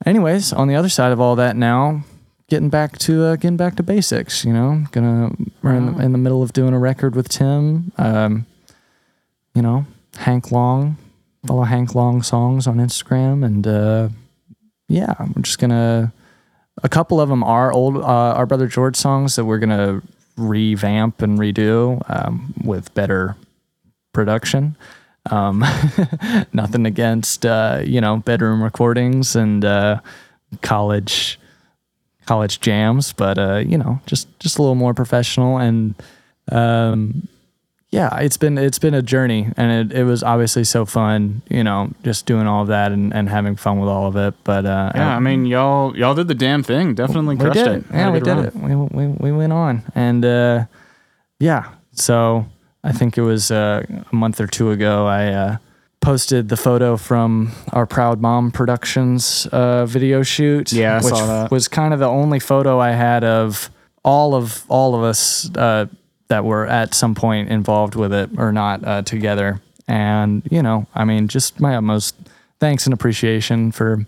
anyways 0.06 0.54
on 0.54 0.68
the 0.68 0.76
other 0.76 0.90
side 0.90 1.12
of 1.12 1.20
all 1.20 1.36
that 1.36 1.56
now 1.56 2.04
getting 2.50 2.70
back 2.70 2.98
to 2.98 3.24
uh, 3.24 3.36
getting 3.36 3.58
back 3.58 3.76
to 3.76 3.84
basics 3.84 4.44
you 4.46 4.54
know 4.54 4.84
gonna 4.92 5.32
we're 5.62 5.76
in, 5.76 5.96
the, 5.96 6.04
in 6.04 6.12
the 6.12 6.18
middle 6.18 6.44
of 6.44 6.54
doing 6.54 6.74
a 6.74 6.80
record 6.80 7.16
with 7.16 7.30
tim 7.30 7.92
um 7.98 8.46
you 9.54 9.62
know 9.62 9.86
Hank 10.18 10.52
Long. 10.52 10.98
Follow 11.46 11.64
Hank 11.64 11.96
Long 11.96 12.22
songs 12.22 12.68
on 12.68 12.78
Instagram, 12.78 13.44
and 13.44 13.66
uh, 13.66 14.10
yeah, 14.88 15.16
we're 15.20 15.42
just 15.42 15.60
gonna. 15.60 16.14
A 16.84 16.90
couple 16.90 17.20
of 17.20 17.30
them 17.30 17.44
are 17.44 17.72
old, 17.72 17.98
uh, 17.98 18.02
our 18.02 18.46
brother 18.46 18.68
George 18.68 18.96
songs 18.96 19.36
that 19.36 19.46
we're 19.46 19.60
gonna 19.60 20.02
revamp 20.38 21.22
and 21.22 21.38
redo 21.38 22.02
um, 22.10 22.54
with 22.64 22.94
better 22.94 23.36
production. 24.14 24.76
Um, 25.30 25.64
nothing 26.54 26.86
against 26.86 27.46
uh, 27.46 27.82
you 27.84 28.02
know 28.02 28.18
bedroom 28.18 28.64
recordings 28.64 29.36
and 29.36 29.64
uh, 29.64 30.00
college 30.62 31.40
college 32.26 32.60
jams, 32.62 33.14
but 33.14 33.38
uh, 33.38 33.58
you 33.58 33.78
know 33.78 34.00
just 34.06 34.28
just 34.40 34.58
a 34.58 34.62
little 34.62 34.76
more 34.76 34.94
professional 34.94 35.58
and 35.58 35.96
um, 36.52 37.28
yeah, 37.92 38.20
it's 38.20 38.38
been 38.38 38.58
it's 38.58 38.80
been 38.80 38.94
a 38.94 39.02
journey, 39.02 39.50
and 39.58 39.92
it, 39.92 39.98
it 40.00 40.04
was 40.06 40.24
obviously 40.24 40.64
so 40.64 40.86
fun, 40.86 41.42
you 41.50 41.62
know, 41.64 41.92
just 42.04 42.26
doing 42.26 42.48
all 42.48 42.62
of 42.62 42.70
that 42.70 42.94
and, 42.94 43.14
and 43.14 43.28
having 43.28 43.58
fun 43.58 43.80
with 43.80 43.90
all 43.90 44.08
of 44.08 44.16
it. 44.16 44.34
But 44.46 44.66
uh, 44.66 44.94
Yeah, 44.96 45.16
I 45.16 45.20
mean, 45.20 45.46
y'all 45.46 45.96
y'all 45.98 46.16
did 46.16 46.30
the 46.30 46.36
damn 46.36 46.64
thing. 46.64 46.96
Definitely 46.96 47.36
crushed 47.36 47.56
did 47.56 47.68
it. 47.68 47.84
Yeah, 47.94 48.10
we 48.12 48.20
did 48.22 48.28
run. 48.28 48.46
it. 48.46 48.56
We, 48.56 48.76
we 48.76 49.08
we 49.08 49.32
went 49.34 49.52
on, 49.52 49.84
and 49.94 50.24
uh, 50.24 50.66
yeah, 51.40 51.74
so 51.92 52.46
I 52.82 52.94
think 52.94 53.18
it 53.18 53.24
was 53.24 53.52
uh, 53.52 53.84
a 54.10 54.16
month 54.16 54.40
or 54.40 54.48
two 54.48 54.72
ago. 54.72 55.06
I 55.06 55.28
uh, 55.28 55.58
posted 56.00 56.48
the 56.48 56.58
photo 56.58 56.96
from 56.96 57.52
our 57.74 57.86
Proud 57.86 58.22
Mom 58.22 58.52
Productions 58.52 59.48
uh, 59.48 59.86
video 59.86 60.24
shoot. 60.24 60.72
Yeah, 60.72 60.94
I 60.94 61.04
which 61.04 61.14
saw 61.14 61.26
that. 61.26 61.52
was 61.52 61.68
kind 61.68 61.94
of 61.94 62.00
the 62.00 62.08
only 62.08 62.40
photo 62.40 62.80
I 62.80 62.92
had 62.92 63.26
of 63.26 63.70
all 64.04 64.34
of 64.34 64.64
all 64.70 64.96
of 64.96 65.04
us 65.04 65.50
uh, 65.58 65.88
that 66.32 66.46
were 66.46 66.66
at 66.66 66.94
some 66.94 67.14
point 67.14 67.50
involved 67.50 67.96
with 67.96 68.14
it 68.14 68.30
or 68.38 68.54
not 68.54 68.84
uh, 68.88 69.02
together. 69.02 69.62
And 69.88 70.42
you 70.50 70.64
know, 70.64 70.88
I 70.96 71.04
mean, 71.04 71.28
just 71.28 71.60
my 71.60 71.76
utmost 71.76 72.16
thanks 72.60 72.86
and 72.86 72.94
appreciation 72.94 73.72
for 73.74 74.06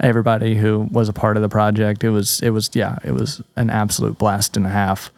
everybody 0.00 0.54
who 0.54 0.88
was 0.92 1.08
a 1.08 1.12
part 1.12 1.36
of 1.36 1.42
the 1.42 1.48
project. 1.48 2.04
It 2.04 2.10
was 2.10 2.40
it 2.40 2.50
was 2.50 2.70
yeah, 2.74 2.98
it 3.04 3.10
was 3.10 3.42
an 3.56 3.70
absolute 3.70 4.18
blast 4.18 4.56
and 4.56 4.66
a 4.66 4.70
half. 4.70 5.10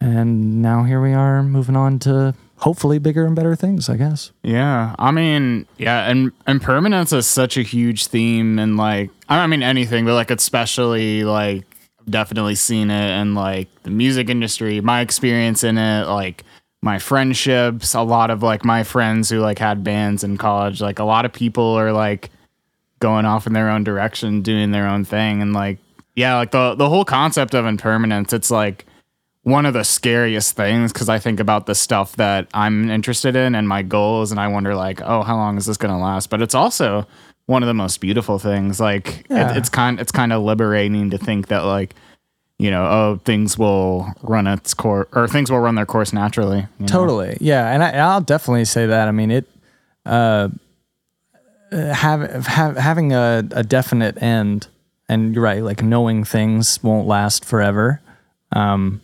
And 0.00 0.62
now 0.62 0.84
here 0.84 1.02
we 1.02 1.12
are 1.12 1.42
moving 1.42 1.76
on 1.76 1.98
to 2.00 2.34
hopefully 2.58 2.98
bigger 2.98 3.26
and 3.26 3.34
better 3.34 3.56
things, 3.56 3.88
I 3.88 3.96
guess. 3.96 4.30
Yeah, 4.42 4.94
I 4.96 5.10
mean, 5.10 5.66
yeah, 5.76 6.08
and 6.08 6.30
and 6.46 6.62
permanence 6.62 7.12
is 7.12 7.26
such 7.26 7.56
a 7.56 7.62
huge 7.62 8.06
theme, 8.06 8.58
and 8.60 8.76
like, 8.76 9.10
I 9.28 9.46
mean, 9.48 9.64
anything, 9.64 10.04
but 10.04 10.14
like, 10.14 10.30
especially 10.30 11.24
like, 11.24 11.64
definitely 12.10 12.54
seen 12.54 12.90
it 12.90 13.20
in 13.20 13.34
like 13.34 13.68
the 13.82 13.90
music 13.90 14.28
industry, 14.28 14.80
my 14.80 15.00
experience 15.00 15.64
in 15.64 15.78
it, 15.78 16.06
like 16.06 16.44
my 16.82 16.98
friendships, 16.98 17.94
a 17.94 18.02
lot 18.02 18.30
of 18.30 18.42
like 18.42 18.64
my 18.64 18.82
friends 18.82 19.28
who 19.28 19.40
like 19.40 19.58
had 19.58 19.84
bands 19.84 20.24
in 20.24 20.36
college, 20.36 20.80
like 20.80 20.98
a 20.98 21.04
lot 21.04 21.24
of 21.24 21.32
people 21.32 21.64
are 21.64 21.92
like 21.92 22.30
going 23.00 23.26
off 23.26 23.46
in 23.46 23.52
their 23.52 23.70
own 23.70 23.84
direction, 23.84 24.42
doing 24.42 24.70
their 24.70 24.86
own 24.86 25.04
thing, 25.04 25.42
and 25.42 25.52
like, 25.52 25.78
yeah, 26.16 26.36
like 26.36 26.50
the 26.50 26.74
the 26.74 26.88
whole 26.88 27.04
concept 27.04 27.54
of 27.54 27.66
impermanence, 27.66 28.32
it's 28.32 28.50
like 28.50 28.86
one 29.42 29.64
of 29.64 29.72
the 29.72 29.84
scariest 29.84 30.54
things 30.54 30.92
because 30.92 31.08
I 31.08 31.18
think 31.18 31.40
about 31.40 31.66
the 31.66 31.74
stuff 31.74 32.16
that 32.16 32.46
I'm 32.52 32.90
interested 32.90 33.36
in 33.36 33.54
and 33.54 33.68
my 33.68 33.82
goals, 33.82 34.30
and 34.30 34.40
I 34.40 34.48
wonder 34.48 34.74
like, 34.74 35.00
oh, 35.02 35.22
how 35.22 35.36
long 35.36 35.56
is 35.56 35.66
this 35.66 35.76
going 35.76 35.92
to 35.92 36.00
last? 36.00 36.30
But 36.30 36.42
it's 36.42 36.54
also 36.54 37.06
one 37.50 37.62
of 37.62 37.66
the 37.66 37.74
most 37.74 38.00
beautiful 38.00 38.38
things. 38.38 38.78
Like, 38.80 39.26
Yeah. 39.28 39.50
it, 39.50 39.56
it's 39.58 39.68
kind 39.68 39.98
it's 40.00 40.12
kind 40.12 40.32
of 40.32 40.42
liberating 40.42 41.10
to 41.10 41.18
think 41.18 41.48
that 41.48 41.64
like, 41.64 41.94
you 42.58 42.70
know, 42.70 42.84
oh, 42.84 43.20
things 43.24 43.58
will 43.58 44.06
run 44.22 44.46
its 44.46 44.72
course 44.74 45.08
or 45.12 45.26
things 45.28 45.50
will 45.50 45.58
run 45.60 45.74
their 45.74 45.86
course 45.86 46.12
naturally. 46.12 46.60
you 46.78 46.86
know? 46.86 46.86
Totally. 46.86 47.36
Yeah. 47.40 47.70
And 47.72 47.82
I, 47.82 47.90
I'll 47.98 48.20
definitely 48.20 48.64
say 48.66 48.86
that. 48.86 49.08
I 49.08 49.10
mean, 49.10 49.30
it, 49.30 49.46
uh, 50.06 50.48
have, 51.72 52.46
have, 52.46 52.76
having 52.76 53.12
a, 53.12 53.44
a 53.52 53.62
definite 53.62 54.20
end, 54.22 54.66
and 55.08 55.34
you're 55.34 55.44
right, 55.44 55.62
like 55.62 55.82
knowing 55.82 56.24
things 56.24 56.82
won't 56.82 57.06
last 57.06 57.44
forever. 57.44 58.00
Um, 58.52 59.00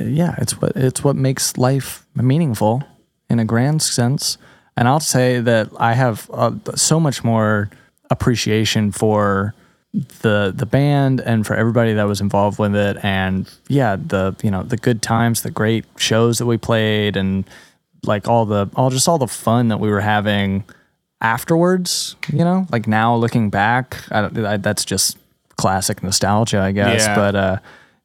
yeah, 0.00 0.34
it's 0.38 0.60
what, 0.60 0.72
it's 0.76 1.02
what 1.04 1.16
makes 1.16 1.56
life 1.56 2.06
meaningful 2.14 2.82
in 3.30 3.38
a 3.38 3.44
grand 3.44 3.80
sense. 3.82 4.36
And 4.78 4.86
I'll 4.86 5.00
say 5.00 5.40
that 5.40 5.68
I 5.78 5.92
have 5.94 6.30
uh, 6.32 6.52
so 6.76 7.00
much 7.00 7.24
more 7.24 7.68
appreciation 8.10 8.92
for 8.92 9.52
the 10.22 10.52
the 10.54 10.66
band 10.66 11.20
and 11.20 11.44
for 11.46 11.54
everybody 11.56 11.94
that 11.94 12.04
was 12.04 12.20
involved 12.20 12.58
with 12.58 12.76
it. 12.76 12.96
And 13.02 13.50
yeah 13.68 13.96
the 13.96 14.36
you 14.42 14.50
know 14.50 14.62
the 14.62 14.76
good 14.76 15.02
times 15.02 15.42
the 15.42 15.50
great 15.50 15.84
shows 15.96 16.38
that 16.38 16.46
we 16.46 16.56
played 16.58 17.16
and 17.16 17.44
like 18.04 18.28
all 18.28 18.46
the 18.46 18.70
all 18.76 18.90
just 18.90 19.08
all 19.08 19.18
the 19.18 19.26
fun 19.26 19.68
that 19.68 19.80
we 19.80 19.90
were 19.90 20.00
having 20.00 20.62
afterwards 21.20 22.14
you 22.32 22.44
know? 22.44 22.66
Like 22.70 22.86
now 22.86 23.16
looking 23.16 23.50
back 23.50 23.96
I, 24.12 24.20
don't- 24.22 24.46
I, 24.46 24.56
that's 24.58 24.84
just 24.84 25.18
classic 25.56 26.02
nostalgia 26.04 26.60
i 26.60 26.70
guess. 26.70 27.06
Yeah. 27.06 27.14
but 27.16 27.34
uh 27.34 27.56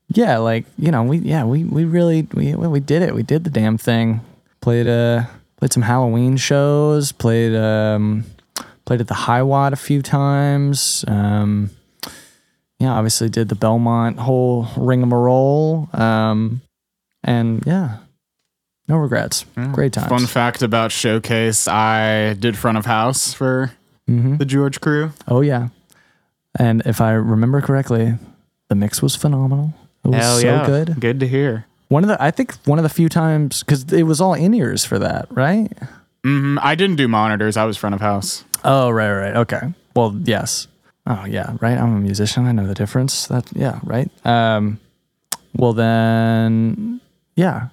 yeah 0.09 0.37
like 0.39 0.65
you 0.79 0.89
know 0.91 1.03
we 1.03 1.17
yeah 1.19 1.43
we 1.45 1.63
we 1.65 1.85
really 1.85 2.27
we 2.33 2.55
we 2.55 2.79
did 2.79 3.01
it. 3.03 3.13
We 3.13 3.21
did 3.23 3.43
the 3.43 3.49
damn 3.51 3.77
thing. 3.77 4.21
Played 4.61 4.87
uh 4.87 5.25
played 5.63 5.71
some 5.71 5.83
halloween 5.83 6.35
shows 6.35 7.13
played 7.13 7.55
um 7.55 8.25
played 8.83 8.99
at 8.99 9.07
the 9.07 9.13
high 9.13 9.41
watt 9.41 9.71
a 9.71 9.77
few 9.77 10.01
times 10.01 11.05
um 11.07 11.69
yeah 12.79 12.91
obviously 12.91 13.29
did 13.29 13.47
the 13.47 13.55
belmont 13.55 14.19
whole 14.19 14.65
ringamarole 14.75 15.87
um 15.97 16.59
and 17.23 17.63
yeah 17.65 17.99
no 18.89 18.97
regrets. 18.97 19.45
Great 19.71 19.93
times. 19.93 20.09
Fun 20.09 20.27
fact 20.27 20.61
about 20.61 20.91
Showcase: 20.91 21.69
I 21.69 22.33
did 22.33 22.57
front 22.57 22.77
of 22.77 22.85
house 22.85 23.33
for 23.33 23.71
Mm-hmm. 24.11 24.35
the 24.35 24.43
George 24.43 24.81
crew. 24.81 25.13
oh 25.29 25.39
yeah. 25.39 25.69
And 26.59 26.81
if 26.85 26.99
i 26.99 27.11
remember 27.13 27.61
correctly 27.61 28.15
the 28.67 28.75
mix 28.75 29.01
was 29.01 29.15
phenomenal. 29.15 29.73
It 30.03 30.09
was 30.09 30.41
so 30.41 30.65
good. 30.65 30.99
Good 30.99 31.21
to 31.21 31.27
hear. 31.29 31.65
One 31.93 32.03
of 32.03 32.07
the 32.07 32.17
i 32.21 32.31
think 32.31 32.53
one 32.65 32.79
of 32.79 32.83
the 32.83 32.89
few 32.89 33.09
times 33.09 33.61
because 33.63 33.81
it 33.93 34.03
was 34.03 34.19
all 34.19 34.33
in 34.33 34.53
ears 34.53 34.83
for 34.83 34.97
that 34.99 35.27
right 35.29 35.71
hmm 36.23 36.57
I 36.61 36.75
didn't 36.75 36.95
do 36.95 37.07
monitors. 37.07 37.57
I 37.57 37.65
was 37.65 37.75
front 37.77 37.95
of 37.95 38.01
house. 38.01 38.45
Oh, 38.63 38.89
right, 38.89 39.11
right. 39.11 39.35
Okay. 39.43 39.73
Well, 39.95 40.15
yes. 40.23 40.67
Oh, 41.05 41.25
yeah, 41.27 41.57
right. 41.59 41.77
I'm 41.77 41.97
a 41.97 41.99
musician. 41.99 42.45
I 42.45 42.53
know 42.53 42.65
the 42.65 42.73
difference. 42.73 43.27
That, 43.27 43.45
yeah, 43.53 43.79
right. 43.83 44.09
Um, 44.25 44.79
well, 45.53 45.73
then, 45.73 47.01
yeah, 47.35 47.67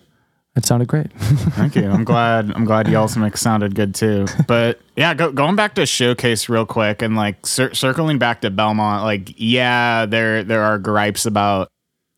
it 0.57 0.65
sounded 0.67 0.89
great. 0.89 1.13
Thank 1.55 1.77
you. 1.77 1.89
I'm 1.89 2.03
glad. 2.03 2.51
I'm 2.57 2.65
glad 2.65 2.89
y'all's 2.89 3.17
mix 3.25 3.41
sounded 3.41 3.77
good 3.77 3.95
too. 3.95 4.27
But 4.49 4.81
yeah, 4.97 5.15
go, 5.15 5.31
going 5.31 5.55
back 5.55 5.77
to 5.77 5.87
showcase 5.87 6.49
real 6.49 6.67
quick 6.67 7.03
and 7.03 7.15
like 7.15 7.47
cir- 7.47 7.73
circling 7.75 8.19
back 8.19 8.41
to 8.41 8.51
Belmont. 8.51 9.05
Like, 9.05 9.33
yeah, 9.37 10.07
there 10.07 10.43
there 10.43 10.63
are 10.63 10.77
gripes 10.79 11.25
about 11.25 11.69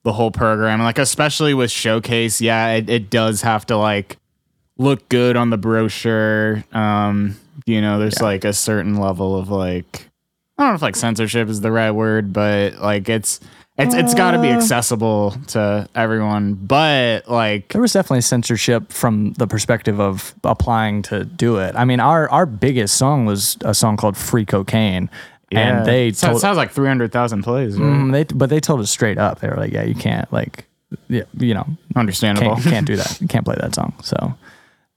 the 0.05 0.13
whole 0.13 0.31
program. 0.31 0.81
Like, 0.83 0.99
especially 0.99 1.55
with 1.55 1.71
showcase. 1.71 2.41
Yeah, 2.41 2.75
it, 2.75 2.91
it 2.91 3.11
does 3.11 3.43
have 3.43 3.67
to 3.67 3.77
like 3.77 4.17
look 4.79 5.09
good 5.09 5.37
on 5.37 5.51
the 5.51 5.59
brochure. 5.59 6.65
Um, 6.73 7.37
you 7.67 7.81
know, 7.81 7.99
there's 7.99 8.21
like 8.21 8.45
a 8.45 8.53
certain 8.53 8.97
level 8.97 9.37
of 9.37 9.49
like 9.49 10.09
I 10.59 10.65
don't 10.65 10.73
know 10.73 10.75
if 10.77 10.83
like 10.83 10.97
censorship 10.97 11.49
is 11.49 11.61
the 11.61 11.73
right 11.73 11.93
word, 11.93 12.33
but 12.33 12.79
like 12.79 13.09
it's 13.09 13.41
it's 13.79 13.95
it's 13.95 14.15
got 14.15 14.33
to 14.33 14.41
be 14.41 14.49
accessible 14.49 15.33
to 15.49 15.89
everyone. 15.95 16.55
But 16.55 17.29
like 17.29 17.69
there 17.69 17.81
was 17.81 17.93
definitely 17.93 18.21
censorship 18.21 18.93
from 18.93 19.33
the 19.35 19.47
perspective 19.47 19.99
of 19.99 20.35
applying 20.45 21.03
to 21.03 21.25
do 21.25 21.57
it. 21.57 21.75
I 21.75 21.85
mean, 21.85 22.01
our 22.01 22.29
our 22.31 22.47
biggest 22.47 22.97
song 22.97 23.25
was 23.25 23.57
a 23.63 23.75
song 23.75 23.97
called 23.97 24.17
"Free 24.17 24.45
Cocaine," 24.45 25.09
and 25.57 25.87
they 25.87 26.13
so, 26.13 26.29
told 26.29 26.39
it 26.39 26.41
sounds 26.41 26.57
like 26.57 26.71
300,000 26.71 27.43
plays. 27.43 27.79
Right? 27.79 27.87
Mm, 27.87 28.13
they, 28.13 28.25
but 28.25 28.51
they 28.51 28.61
told 28.61 28.81
us 28.81 28.91
straight 28.91 29.19
up. 29.19 29.41
They 29.41 29.49
were 29.49 29.57
like, 29.57 29.73
"Yeah, 29.73 29.85
you 29.85 29.95
can't 29.95 30.31
like, 30.33 30.67
yeah, 31.09 31.23
you 31.39 31.55
know, 31.55 31.67
Understandable. 31.97 32.57
can't 32.57 32.67
can't 32.67 32.87
do 32.87 32.97
that. 32.97 33.21
You 33.21 33.29
can't 33.35 33.45
play 33.45 33.57
that 33.61 33.75
song." 33.75 33.95
So, 34.03 34.35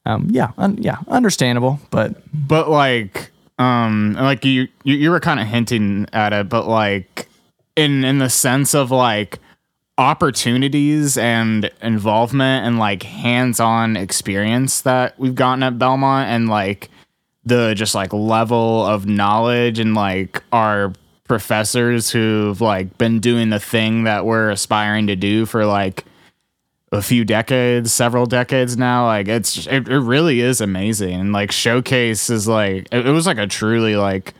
um, 0.06 0.27
yeah, 0.30 0.52
un- 0.57 0.77
yeah, 0.82 0.98
understandable, 1.07 1.80
but 1.91 2.15
but 2.34 2.69
like 2.69 3.32
um 3.57 4.14
like 4.19 4.44
you 4.44 4.68
you, 4.84 4.95
you 4.95 5.10
were 5.10 5.19
kind 5.22 5.40
of 5.40 5.48
hinting 5.48 6.06
at 6.11 6.34
it 6.34 6.49
but 6.49 6.68
like 6.68 7.30
in 7.77 8.03
in 8.03 8.18
the 8.18 8.30
sense 8.30 8.73
of 8.76 8.91
like 8.91 9.40
opportunities 9.98 11.18
and 11.18 11.72
involvement 11.82 12.65
and 12.65 12.77
like 12.77 13.03
hands-on 13.03 13.95
experience 13.95 14.82
that 14.82 15.18
we've 15.18 15.36
gotten 15.36 15.64
at 15.64 15.80
Belmont 15.80 16.30
and 16.30 16.49
like 16.49 16.90
the 17.45 17.73
just 17.76 17.93
like 17.95 18.11
level 18.13 18.85
of 18.85 19.05
knowledge 19.05 19.80
and 19.80 19.93
like 19.93 20.41
our 20.51 20.93
professors 21.26 22.09
who've 22.11 22.59
like 22.61 22.97
been 22.97 23.19
doing 23.19 23.49
the 23.49 23.59
thing 23.59 24.03
that 24.05 24.26
we're 24.26 24.49
aspiring 24.49 25.07
to 25.07 25.15
do 25.15 25.45
for 25.45 25.65
like 25.65 26.05
a 26.91 27.01
few 27.01 27.26
decades, 27.26 27.91
several 27.91 28.26
decades 28.26 28.77
now. 28.77 29.05
Like 29.05 29.27
it's 29.27 29.67
it, 29.67 29.88
it 29.88 29.99
really 29.99 30.39
is 30.41 30.61
amazing. 30.61 31.19
And 31.19 31.34
like 31.34 31.51
showcase 31.51 32.30
is 32.30 32.47
like 32.47 32.88
it, 32.91 33.07
it 33.07 33.11
was 33.11 33.27
like 33.27 33.38
a 33.38 33.47
truly 33.47 33.95
like 33.95 34.34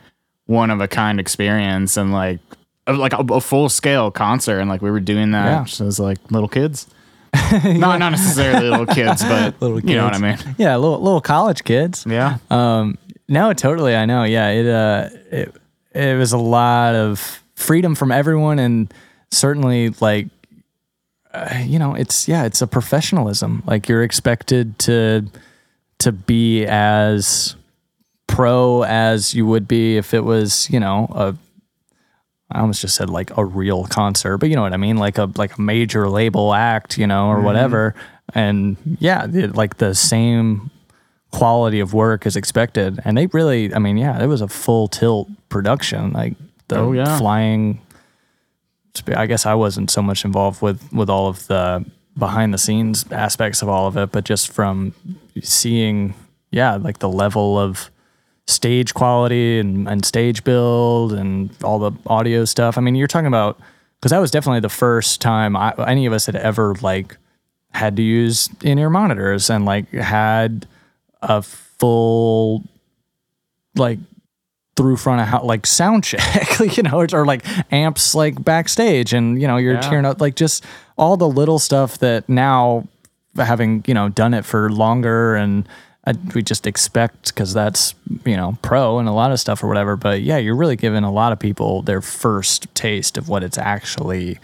one 0.45 0.69
of 0.69 0.80
a 0.80 0.88
kind 0.88 1.19
experience 1.19 1.98
and 1.98 2.11
like 2.14 2.40
a- 2.88 2.94
like 2.94 3.14
a, 3.14 3.18
a 3.34 3.41
full 3.41 3.68
scale 3.68 4.11
concert 4.11 4.60
and 4.60 4.69
like 4.69 4.82
we 4.82 4.91
were 4.91 4.99
doing 4.99 5.32
that 5.32 5.80
Yeah. 5.80 5.86
as 5.88 5.99
like 5.99 6.19
little 6.32 6.48
kids. 6.49 6.88
Not 7.64 7.98
not 7.99 8.10
necessarily 8.12 8.70
little 8.70 8.86
kids, 8.86 9.24
but 9.24 9.56
Little 9.62 9.80
you 9.80 9.95
know 9.95 10.06
what 10.06 10.16
I 10.16 10.20
mean. 10.20 10.38
Yeah, 10.57 10.76
little 10.78 10.99
little 11.02 11.22
college 11.22 11.64
kids. 11.64 12.06
Yeah. 12.07 12.38
Um, 12.49 12.98
no, 13.28 13.53
totally. 13.53 13.95
I 13.95 14.06
know. 14.06 14.24
Yeah, 14.24 14.49
it 14.49 14.68
uh, 14.68 15.10
it 15.32 15.56
it 15.94 16.18
was 16.18 16.34
a 16.34 16.38
lot 16.38 16.95
of 16.95 17.41
freedom 17.56 17.95
from 17.95 18.12
everyone, 18.12 18.60
and 18.60 18.94
certainly 19.32 19.90
like, 20.02 20.28
uh, 21.34 21.64
you 21.66 21.80
know, 21.80 21.95
it's 21.95 22.28
yeah, 22.28 22.45
it's 22.45 22.62
a 22.62 22.68
professionalism. 22.68 23.64
Like 23.66 23.90
you're 23.90 24.03
expected 24.03 24.78
to 24.80 25.26
to 25.99 26.12
be 26.12 26.66
as 26.66 27.56
pro 28.28 28.84
as 28.84 29.34
you 29.34 29.45
would 29.45 29.68
be 29.68 29.98
if 29.98 30.14
it 30.14 30.24
was, 30.24 30.70
you 30.70 30.80
know, 30.80 31.07
a 31.16 31.36
I 32.56 32.61
almost 32.61 32.80
just 32.80 32.95
said 32.95 33.10
like 33.10 33.36
a 33.38 33.44
real 33.44 33.84
concert, 33.86 34.38
but 34.38 34.49
you 34.49 34.56
know 34.56 34.61
what 34.61 34.73
I 34.73 34.77
mean, 34.77 34.95
like 34.95 35.18
a 35.18 35.30
like 35.36 35.57
a 35.57 35.61
major 35.61 36.10
label 36.10 36.53
act, 36.53 36.98
you 36.98 37.06
know, 37.06 37.27
or 37.27 37.36
mm-hmm. 37.36 37.45
whatever. 37.45 37.95
And 38.34 38.77
yeah, 38.99 39.27
it, 39.32 39.56
like 39.56 39.77
the 39.77 39.94
same 39.94 40.72
quality 41.32 41.82
of 41.82 41.94
work 41.94 42.26
is 42.26 42.38
expected. 42.38 42.99
And 43.03 43.18
they 43.18 43.27
really, 43.27 43.73
I 43.73 43.80
mean, 43.80 43.98
yeah, 43.98 44.23
it 44.23 44.27
was 44.27 44.40
a 44.40 44.48
full 44.48 44.88
tilt 44.88 45.27
production. 45.49 46.14
Like 46.14 46.36
the 46.69 46.77
Oh, 46.77 46.91
yeah. 46.94 47.18
flying. 47.18 47.82
I 49.14 49.26
guess 49.26 49.45
I 49.45 49.53
wasn't 49.53 49.91
so 49.91 50.02
much 50.02 50.23
involved 50.23 50.61
with 50.61 50.94
with 50.94 51.10
all 51.10 51.27
of 51.27 51.45
the 51.48 51.84
behind 52.18 52.53
the 52.53 52.57
scenes 52.57 53.06
aspects 53.11 53.61
of 53.61 53.68
all 53.68 53.88
of 53.88 53.98
it, 53.98 54.14
but 54.14 54.23
just 54.23 54.49
from 54.49 54.94
seeing, 55.44 56.14
yeah, 56.52 56.76
like 56.76 56.99
the 56.99 57.10
level 57.10 57.60
of 57.60 57.91
stage 58.48 58.94
quality 58.94 59.60
and, 59.60 59.88
and 59.88 60.06
stage 60.06 60.44
build 60.44 61.14
and 61.14 61.50
all 61.64 61.80
the 61.80 61.92
audio 62.08 62.46
stuff. 62.46 62.78
I 62.78 62.82
mean, 62.82 62.96
you're 62.96 63.08
talking 63.08 63.28
about 63.28 63.58
because 64.00 64.12
that 64.12 64.20
was 64.20 64.30
definitely 64.32 64.60
the 64.60 64.70
first 64.70 65.20
time 65.22 65.56
I, 65.56 65.74
any 65.88 66.06
of 66.06 66.14
us 66.14 66.26
had 66.28 66.36
ever 66.36 66.76
like 66.82 67.18
had 67.72 67.96
to 67.98 68.04
use 68.04 68.50
in 68.64 68.78
ear 68.80 68.90
monitors 68.90 69.50
and 69.50 69.66
like 69.66 69.90
had 69.92 70.68
a 71.22 71.42
full 71.42 72.64
like 73.76 74.00
through 74.78 74.98
front 74.98 75.22
of 75.22 75.28
house 75.28 75.44
like 75.44 75.66
sound 75.66 76.04
check, 76.06 76.60
you 76.78 76.84
know, 76.84 77.00
or, 77.00 77.08
or 77.14 77.26
like 77.26 77.44
amps 77.74 78.14
like 78.14 78.44
backstage, 78.44 79.12
and 79.14 79.42
you 79.42 79.48
know 79.48 79.58
you're 79.58 79.74
Yeah. 79.76 79.82
tearing 79.90 80.06
up 80.06 80.22
like 80.22 80.36
just 80.36 80.64
all 80.98 81.18
the 81.18 81.28
little 81.28 81.60
stuff 81.60 81.98
that 82.00 82.28
now 82.30 82.88
having 83.36 83.84
you 83.88 83.94
know 83.94 84.10
done 84.10 84.34
it 84.34 84.46
for 84.46 84.70
longer 84.70 85.36
and. 85.36 85.68
I, 86.07 86.14
we 86.36 86.44
just 86.44 86.68
expect 86.68 87.30
because 87.34 87.53
that's 87.53 87.95
you 88.26 88.38
know 88.38 88.57
pro 88.61 88.99
and 88.99 89.07
a 89.07 89.11
lot 89.11 89.32
of 89.32 89.40
stuff 89.40 89.64
or 89.64 89.68
whatever 89.68 89.95
but 89.95 90.22
yeah 90.22 90.38
you're 90.38 90.56
really 90.56 90.76
giving 90.76 91.03
a 91.03 91.11
lot 91.11 91.32
of 91.32 91.40
people 91.40 91.82
their 91.82 92.02
first 92.02 92.73
taste 92.76 93.18
of 93.18 93.27
what 93.27 93.44
it's 93.44 93.57
actually 93.57 94.38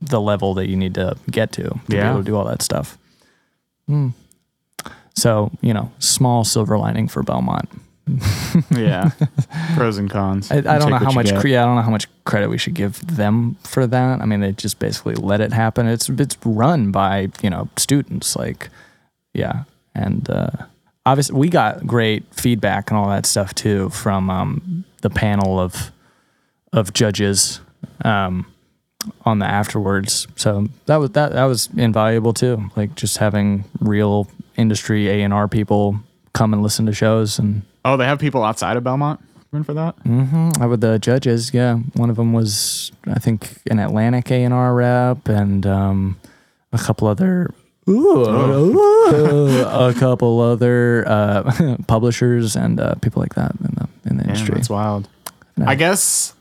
the 0.00 0.20
level 0.20 0.54
that 0.54 0.68
you 0.68 0.76
need 0.76 0.94
to 0.94 1.14
get 1.30 1.52
to 1.52 1.62
to 1.64 1.80
be 1.88 1.96
able 1.98 2.18
to 2.18 2.24
do 2.24 2.36
all 2.36 2.44
that 2.44 2.62
stuff 2.62 2.96
Hmm. 3.86 4.08
so 5.14 5.50
you 5.60 5.74
know 5.74 5.92
small 5.98 6.42
silver 6.44 6.78
lining 6.78 7.06
for 7.08 7.22
belmont 7.22 7.68
Yeah. 8.70 9.10
Pros 9.76 9.96
and 9.96 10.10
cons. 10.10 10.50
I, 10.50 10.58
I 10.58 10.78
don't 10.78 10.90
know 10.90 10.98
how 10.98 11.10
much. 11.12 11.34
Cre- 11.34 11.48
I 11.48 11.64
don't 11.64 11.74
know 11.76 11.80
how 11.82 11.90
much 11.90 12.06
credit 12.24 12.48
we 12.48 12.58
should 12.58 12.74
give 12.74 13.00
them 13.16 13.56
for 13.64 13.86
that. 13.86 14.20
I 14.20 14.26
mean, 14.26 14.40
they 14.40 14.52
just 14.52 14.78
basically 14.78 15.14
let 15.14 15.40
it 15.40 15.54
happen. 15.54 15.86
It's 15.88 16.10
it's 16.10 16.36
run 16.44 16.92
by 16.92 17.30
you 17.42 17.48
know 17.48 17.70
students. 17.78 18.36
Like, 18.36 18.68
yeah, 19.32 19.64
and 19.94 20.28
uh, 20.28 20.50
obviously 21.06 21.36
we 21.38 21.48
got 21.48 21.86
great 21.86 22.24
feedback 22.34 22.90
and 22.90 22.98
all 22.98 23.08
that 23.08 23.26
stuff 23.26 23.54
too 23.54 23.88
from 23.90 24.30
um, 24.30 24.84
the 25.02 25.10
panel 25.10 25.58
of 25.58 25.90
of 26.72 26.92
judges 26.92 27.60
um, 28.04 28.46
on 29.24 29.38
the 29.38 29.46
afterwards. 29.46 30.26
So 30.36 30.68
that 30.86 30.96
was 30.96 31.10
that 31.10 31.32
that 31.32 31.44
was 31.44 31.68
invaluable 31.76 32.32
too. 32.32 32.70
Like 32.76 32.94
just 32.94 33.18
having 33.18 33.64
real 33.80 34.28
industry 34.56 35.08
A 35.08 35.22
and 35.22 35.32
R 35.32 35.48
people 35.48 36.00
come 36.32 36.52
and 36.52 36.62
listen 36.62 36.86
to 36.86 36.92
shows 36.92 37.38
and 37.38 37.62
Oh, 37.84 37.96
they 37.98 38.06
have 38.06 38.18
people 38.18 38.42
outside 38.42 38.76
of 38.78 38.84
Belmont 38.84 39.20
for 39.62 39.74
that? 39.74 39.94
I 40.60 40.66
would 40.66 40.80
the 40.80 40.98
judges, 40.98 41.54
yeah. 41.54 41.76
One 41.94 42.10
of 42.10 42.16
them 42.16 42.32
was, 42.32 42.90
I 43.06 43.18
think, 43.20 43.58
an 43.70 43.78
Atlantic 43.78 44.30
A 44.32 44.42
and 44.42 44.52
R 44.52 44.74
rep, 44.74 45.28
and 45.28 45.64
um, 45.64 46.18
a 46.72 46.78
couple 46.78 47.06
other, 47.06 47.54
ooh, 47.88 48.24
a 49.64 49.94
couple 49.98 50.40
other 50.40 51.04
uh, 51.06 51.76
publishers 51.86 52.56
and 52.56 52.80
uh, 52.80 52.94
people 52.96 53.20
like 53.20 53.34
that 53.34 53.52
in 53.60 53.74
the 53.74 53.88
in 54.10 54.16
the 54.16 54.24
Yeah, 54.24 54.30
industry. 54.30 54.54
that's 54.56 54.70
wild. 54.70 55.08
I 55.64 55.74
guess 55.76 56.34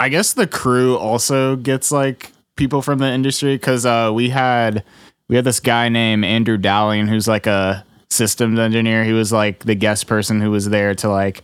I 0.00 0.08
guess 0.08 0.34
the 0.34 0.46
crew 0.46 0.96
also 0.96 1.56
gets 1.56 1.90
like 1.90 2.32
people 2.56 2.82
from 2.82 2.98
the 2.98 3.10
industry 3.10 3.54
because 3.54 3.86
uh, 3.86 4.10
we 4.14 4.28
had 4.30 4.84
we 5.28 5.36
had 5.36 5.44
this 5.44 5.60
guy 5.60 5.88
named 5.88 6.24
Andrew 6.24 6.56
Dowling 6.56 7.06
who's 7.08 7.26
like 7.28 7.46
a 7.46 7.84
systems 8.10 8.58
engineer. 8.58 9.04
He 9.04 9.12
was 9.12 9.32
like 9.32 9.60
the 9.64 9.74
guest 9.74 10.06
person 10.06 10.40
who 10.40 10.50
was 10.50 10.68
there 10.68 10.94
to 10.96 11.08
like 11.08 11.42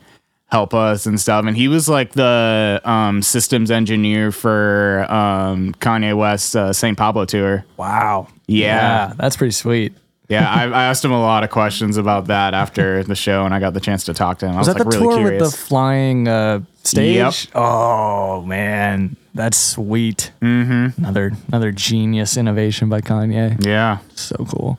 help 0.50 0.72
us 0.74 1.06
and 1.06 1.18
stuff. 1.20 1.44
And 1.46 1.56
he 1.56 1.68
was 1.68 1.88
like 1.88 2.12
the 2.12 2.80
um, 2.84 3.22
systems 3.22 3.70
engineer 3.70 4.30
for 4.30 5.06
um, 5.10 5.72
Kanye 5.80 6.16
West's 6.16 6.54
uh, 6.54 6.72
St. 6.72 6.96
Pablo 6.96 7.24
tour. 7.24 7.64
Wow. 7.76 8.28
Yeah. 8.46 9.12
that's 9.16 9.36
pretty 9.36 9.52
sweet. 9.52 9.94
Yeah, 10.28 10.50
I, 10.50 10.64
I 10.64 10.84
asked 10.84 11.04
him 11.04 11.12
a 11.12 11.20
lot 11.20 11.44
of 11.44 11.50
questions 11.50 11.98
about 11.98 12.28
that 12.28 12.54
after 12.54 13.02
the 13.04 13.14
show, 13.14 13.44
and 13.44 13.54
I 13.54 13.60
got 13.60 13.74
the 13.74 13.80
chance 13.80 14.04
to 14.04 14.14
talk 14.14 14.38
to 14.38 14.46
him. 14.46 14.54
I 14.54 14.58
Was 14.58 14.68
was, 14.68 14.76
that 14.76 14.84
like 14.86 14.92
the 14.94 14.98
really 14.98 15.14
tour 15.14 15.18
curious. 15.22 15.42
with 15.42 15.50
the 15.52 15.56
flying 15.66 16.28
uh, 16.28 16.60
stage? 16.82 17.16
Yep. 17.16 17.34
Oh 17.54 18.40
man, 18.42 19.16
that's 19.34 19.58
sweet. 19.58 20.32
Mm-hmm. 20.40 20.98
Another 21.02 21.32
another 21.48 21.72
genius 21.72 22.38
innovation 22.38 22.88
by 22.88 23.02
Kanye. 23.02 23.62
yeah, 23.64 23.98
so 24.14 24.36
cool 24.48 24.78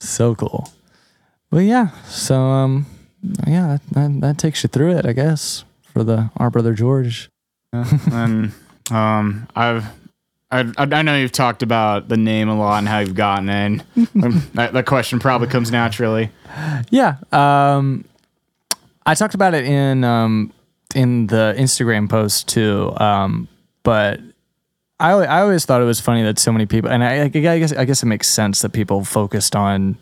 so 0.00 0.34
cool 0.34 0.68
well 1.50 1.62
yeah 1.62 1.88
so 2.08 2.34
um 2.38 2.84
yeah 3.46 3.78
that, 3.92 4.20
that 4.20 4.36
takes 4.36 4.62
you 4.62 4.68
through 4.68 4.90
it 4.94 5.06
i 5.06 5.12
guess 5.14 5.64
for 5.82 6.04
the 6.04 6.30
our 6.36 6.50
brother 6.50 6.74
george 6.74 7.30
and 7.72 8.52
um, 8.90 9.48
I've 9.56 9.86
I, 10.54 10.72
I 10.78 11.02
know 11.02 11.16
you've 11.16 11.32
talked 11.32 11.62
about 11.62 12.08
the 12.08 12.16
name 12.16 12.48
a 12.48 12.56
lot 12.56 12.78
and 12.78 12.88
how 12.88 13.00
you've 13.00 13.14
gotten 13.14 13.48
in. 13.48 13.82
Um, 14.22 14.42
that, 14.54 14.72
that 14.72 14.86
question 14.86 15.18
probably 15.18 15.48
comes 15.48 15.70
naturally. 15.70 16.30
yeah 16.90 17.16
um 17.32 18.04
i 19.04 19.14
talked 19.14 19.34
about 19.34 19.54
it 19.54 19.64
in 19.64 20.04
um 20.04 20.52
in 20.94 21.26
the 21.26 21.54
instagram 21.58 22.08
post 22.08 22.46
too 22.46 22.92
um 22.98 23.48
but 23.82 24.20
I, 25.00 25.10
I 25.10 25.40
always 25.40 25.64
thought 25.64 25.82
it 25.82 25.84
was 25.84 26.00
funny 26.00 26.22
that 26.22 26.38
so 26.38 26.52
many 26.52 26.66
people 26.66 26.90
and 26.90 27.02
I, 27.02 27.22
I 27.24 27.28
guess 27.28 27.72
I 27.72 27.84
guess 27.84 28.02
it 28.02 28.06
makes 28.06 28.28
sense 28.28 28.62
that 28.62 28.70
people 28.70 29.04
focused 29.04 29.56
on 29.56 29.98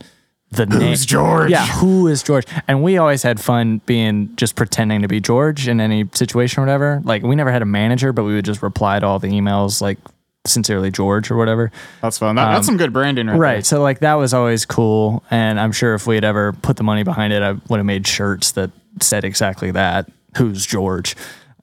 the 0.51 0.66
name. 0.66 0.81
Who's 0.81 1.07
George? 1.07 1.51
Yeah, 1.51 1.66
who 1.66 2.07
is 2.09 2.23
George? 2.23 2.45
And 2.69 2.83
we 2.83 2.99
always 2.99 3.23
had 3.23 3.41
fun 3.41 3.81
being 3.87 4.37
just 4.37 4.55
pretending 4.55 5.01
to 5.03 5.09
be 5.09 5.19
George 5.19 5.66
in 5.66 5.81
any 5.81 6.09
situation 6.12 6.61
or 6.62 6.66
whatever. 6.66 7.01
Like 7.05 7.23
we 7.23 7.35
never 7.35 7.51
had 7.51 7.62
a 7.62 7.66
manager, 7.66 8.12
but 8.12 8.24
we 8.24 8.35
would 8.35 8.45
just 8.45 8.62
reply 8.62 9.01
to 9.01 9.07
all 9.07 9.19
the 9.19 9.29
emails 9.29 9.81
like 9.81 9.99
sincerely 10.44 10.90
George 10.90 11.31
or 11.31 11.36
whatever. 11.36 11.70
That's 12.01 12.19
fun. 12.19 12.36
That, 12.36 12.52
that's 12.52 12.66
some 12.66 12.77
good 12.77 12.93
branding, 12.93 13.28
right? 13.28 13.35
Um, 13.35 13.40
Right. 13.40 13.66
So 13.66 13.81
like 13.82 14.01
that 14.01 14.14
was 14.14 14.35
always 14.35 14.64
cool. 14.64 15.23
And 15.31 15.60
I'm 15.60 15.73
sure 15.73 15.94
if 15.94 16.06
we 16.06 16.14
had 16.16 16.24
ever 16.24 16.52
put 16.52 16.77
the 16.77 16.82
money 16.82 17.02
behind 17.02 17.32
it, 17.32 17.43
I 17.43 17.52
would 17.52 17.77
have 17.77 17.86
made 17.86 18.06
shirts 18.06 18.52
that 18.52 18.70
said 19.01 19.24
exactly 19.24 19.70
that. 19.70 20.10
Who's 20.36 20.64
George? 20.66 21.14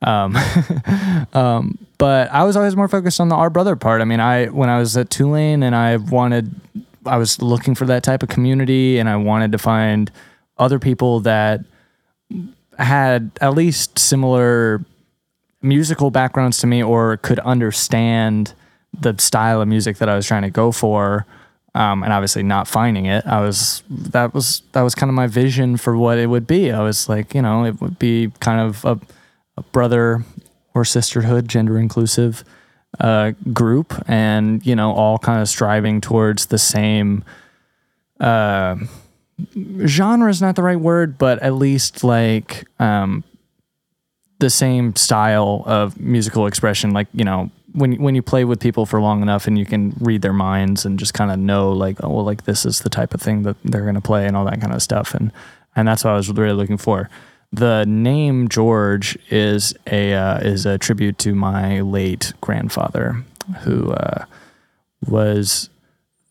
Um, 0.01 0.37
um, 1.33 1.77
but 1.97 2.31
I 2.31 2.43
was 2.43 2.55
always 2.55 2.75
more 2.75 2.87
focused 2.87 3.19
on 3.19 3.27
the 3.27 3.35
our 3.35 3.49
brother 3.49 3.75
part. 3.75 4.01
I 4.01 4.05
mean, 4.05 4.19
I 4.19 4.45
when 4.45 4.69
I 4.69 4.79
was 4.79 4.95
at 4.95 5.09
Tulane 5.09 5.63
and 5.63 5.75
I 5.75 5.97
wanted, 5.97 6.53
I 7.05 7.17
was 7.17 7.41
looking 7.41 7.75
for 7.75 7.85
that 7.85 8.03
type 8.03 8.23
of 8.23 8.29
community, 8.29 8.97
and 8.99 9.09
I 9.09 9.17
wanted 9.17 9.51
to 9.51 9.57
find 9.57 10.09
other 10.57 10.79
people 10.79 11.19
that 11.21 11.61
had 12.77 13.31
at 13.41 13.55
least 13.55 13.99
similar 13.99 14.85
musical 15.61 16.11
backgrounds 16.11 16.59
to 16.59 16.67
me 16.67 16.81
or 16.81 17.17
could 17.17 17.39
understand 17.39 18.53
the 18.93 19.15
style 19.17 19.61
of 19.61 19.67
music 19.67 19.97
that 19.97 20.09
I 20.09 20.15
was 20.15 20.25
trying 20.25 20.43
to 20.43 20.49
go 20.49 20.71
for. 20.71 21.25
Um, 21.75 22.03
and 22.03 22.11
obviously 22.11 22.41
not 22.41 22.67
finding 22.67 23.05
it, 23.05 23.25
I 23.27 23.41
was 23.41 23.83
that 23.89 24.33
was 24.33 24.63
that 24.71 24.81
was 24.81 24.95
kind 24.95 25.09
of 25.09 25.13
my 25.13 25.27
vision 25.27 25.77
for 25.77 25.95
what 25.95 26.17
it 26.17 26.25
would 26.25 26.47
be. 26.47 26.71
I 26.71 26.81
was 26.81 27.07
like, 27.07 27.35
you 27.35 27.43
know, 27.43 27.63
it 27.63 27.79
would 27.79 27.99
be 27.99 28.31
kind 28.39 28.59
of 28.59 28.83
a, 28.85 28.99
a 29.55 29.61
brother 29.61 30.23
or 30.73 30.83
sisterhood, 30.83 31.47
gender 31.47 31.77
inclusive 31.77 32.43
uh, 32.99 33.33
group, 33.53 33.93
and 34.07 34.65
you 34.65 34.75
know, 34.75 34.91
all 34.93 35.19
kind 35.19 35.41
of 35.41 35.47
striving 35.47 36.01
towards 36.01 36.47
the 36.47 36.57
same 36.57 37.23
uh, 38.19 38.75
genre 39.85 40.29
is 40.29 40.41
not 40.41 40.55
the 40.55 40.63
right 40.63 40.79
word, 40.79 41.17
but 41.17 41.39
at 41.41 41.53
least 41.53 42.03
like 42.03 42.67
um, 42.79 43.23
the 44.39 44.49
same 44.49 44.95
style 44.95 45.63
of 45.65 45.99
musical 45.99 46.47
expression. 46.47 46.91
Like 46.91 47.07
you 47.13 47.23
know, 47.23 47.51
when 47.73 48.01
when 48.01 48.15
you 48.15 48.21
play 48.21 48.45
with 48.45 48.59
people 48.59 48.85
for 48.85 49.01
long 49.01 49.21
enough 49.21 49.47
and 49.47 49.57
you 49.57 49.65
can 49.65 49.93
read 49.99 50.21
their 50.21 50.33
minds 50.33 50.85
and 50.85 50.99
just 50.99 51.13
kind 51.13 51.31
of 51.31 51.39
know 51.39 51.71
like, 51.71 52.03
oh 52.03 52.09
well, 52.09 52.25
like 52.25 52.45
this 52.45 52.65
is 52.65 52.79
the 52.79 52.89
type 52.89 53.13
of 53.13 53.21
thing 53.21 53.43
that 53.43 53.55
they're 53.63 53.85
gonna 53.85 54.01
play 54.01 54.25
and 54.25 54.35
all 54.35 54.45
that 54.45 54.61
kind 54.61 54.73
of 54.73 54.81
stuff. 54.81 55.13
And 55.13 55.31
and 55.75 55.87
that's 55.87 56.03
what 56.03 56.13
I 56.13 56.17
was 56.17 56.29
really 56.31 56.53
looking 56.53 56.77
for. 56.77 57.09
The 57.51 57.85
name 57.85 58.47
George 58.47 59.17
is 59.29 59.73
a 59.87 60.13
uh, 60.13 60.39
is 60.39 60.65
a 60.65 60.77
tribute 60.77 61.17
to 61.19 61.33
my 61.33 61.81
late 61.81 62.33
grandfather, 62.41 63.23
who 63.61 63.91
uh, 63.91 64.25
was 65.07 65.69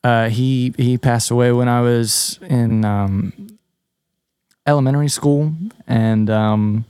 uh, 0.05 0.29
he 0.29 0.75
he 0.77 0.97
passed 0.97 1.31
away 1.31 1.51
when 1.53 1.69
I 1.69 1.81
was 1.81 2.39
in 2.43 2.85
um, 2.85 3.59
elementary 4.67 5.09
school, 5.09 5.53
and 5.87 6.31
um, 6.31 6.85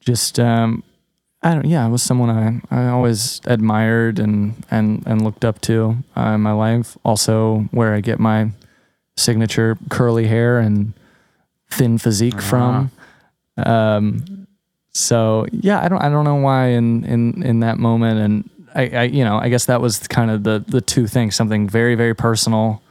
just 0.00 0.38
um, 0.38 0.84
I 1.46 1.54
don't 1.54 1.66
yeah, 1.66 1.86
it 1.86 1.90
was 1.90 2.02
someone 2.02 2.28
I, 2.28 2.60
I 2.76 2.88
always 2.88 3.40
admired 3.44 4.18
and 4.18 4.64
and 4.68 5.04
and 5.06 5.22
looked 5.22 5.44
up 5.44 5.60
to 5.62 5.96
uh, 6.16 6.32
in 6.34 6.40
my 6.40 6.50
life. 6.50 6.98
Also, 7.04 7.68
where 7.70 7.94
I 7.94 8.00
get 8.00 8.18
my 8.18 8.50
signature 9.16 9.78
curly 9.88 10.26
hair 10.26 10.58
and 10.58 10.92
thin 11.70 11.98
physique 11.98 12.40
from. 12.40 12.90
Um, 13.58 14.48
so 14.90 15.46
yeah, 15.52 15.80
I 15.80 15.86
don't 15.86 16.02
I 16.02 16.08
don't 16.08 16.24
know 16.24 16.34
why 16.34 16.70
in 16.70 17.04
in 17.04 17.44
in 17.44 17.60
that 17.60 17.78
moment 17.78 18.18
and 18.18 18.50
I, 18.74 18.88
I 18.88 19.02
you 19.04 19.22
know 19.22 19.38
I 19.38 19.48
guess 19.48 19.66
that 19.66 19.80
was 19.80 20.08
kind 20.08 20.32
of 20.32 20.42
the 20.42 20.64
the 20.66 20.80
two 20.80 21.06
things 21.06 21.36
something 21.36 21.68
very 21.68 21.94
very 21.94 22.14
personal, 22.14 22.82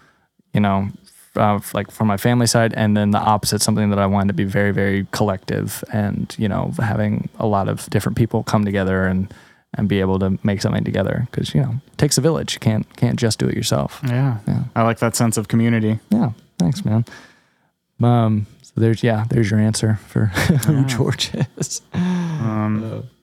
you 0.53 0.61
know, 0.61 0.87
uh, 1.35 1.59
like 1.73 1.91
from 1.91 2.07
my 2.07 2.17
family 2.17 2.47
side, 2.47 2.73
and 2.75 2.95
then 2.95 3.11
the 3.11 3.19
opposite 3.19 3.61
something 3.61 3.89
that 3.89 3.99
I 3.99 4.05
wanted 4.05 4.27
to 4.29 4.33
be 4.33 4.43
very 4.45 4.71
very 4.71 5.07
collective 5.11 5.83
and 5.91 6.33
you 6.37 6.47
know 6.47 6.71
having 6.79 7.29
a 7.39 7.45
lot 7.47 7.67
of 7.67 7.89
different 7.89 8.17
people 8.17 8.43
come 8.43 8.65
together 8.65 9.05
and 9.05 9.33
and 9.77 9.89
be 9.89 9.99
able 9.99 10.19
to 10.19 10.39
make 10.43 10.61
something 10.61 10.83
together 10.85 11.27
because 11.31 11.53
you 11.53 11.61
know 11.61 11.75
it 11.91 11.97
takes 11.97 12.17
a 12.17 12.21
village 12.21 12.53
you 12.53 12.59
can't 12.59 12.85
can't 12.95 13.19
just 13.19 13.39
do 13.39 13.47
it 13.47 13.55
yourself 13.55 13.99
Yeah. 14.07 14.37
yeah. 14.47 14.63
I 14.75 14.83
like 14.83 14.99
that 14.99 15.15
sense 15.15 15.35
of 15.37 15.47
community. 15.49 15.99
yeah 16.09 16.31
thanks 16.59 16.85
man 16.85 17.03
um 18.01 18.45
so 18.61 18.71
there's 18.77 19.03
yeah 19.03 19.25
there's 19.29 19.51
your 19.51 19.59
answer 19.59 19.99
for 20.07 20.25
who 20.65 20.85
George 20.85 21.31
is 21.57 21.81
Um. 21.93 23.03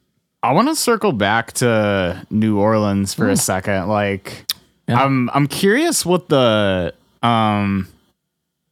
I 0.44 0.50
want 0.54 0.66
to 0.68 0.74
circle 0.74 1.12
back 1.12 1.52
to 1.54 2.26
New 2.28 2.58
Orleans 2.58 3.14
for 3.14 3.28
a 3.28 3.36
second. 3.36 3.86
Like, 3.86 4.44
Yeah. 4.88 5.00
I'm 5.00 5.30
I'm 5.32 5.46
curious 5.46 6.04
what 6.04 6.28
the 6.28 6.92
um, 7.22 7.86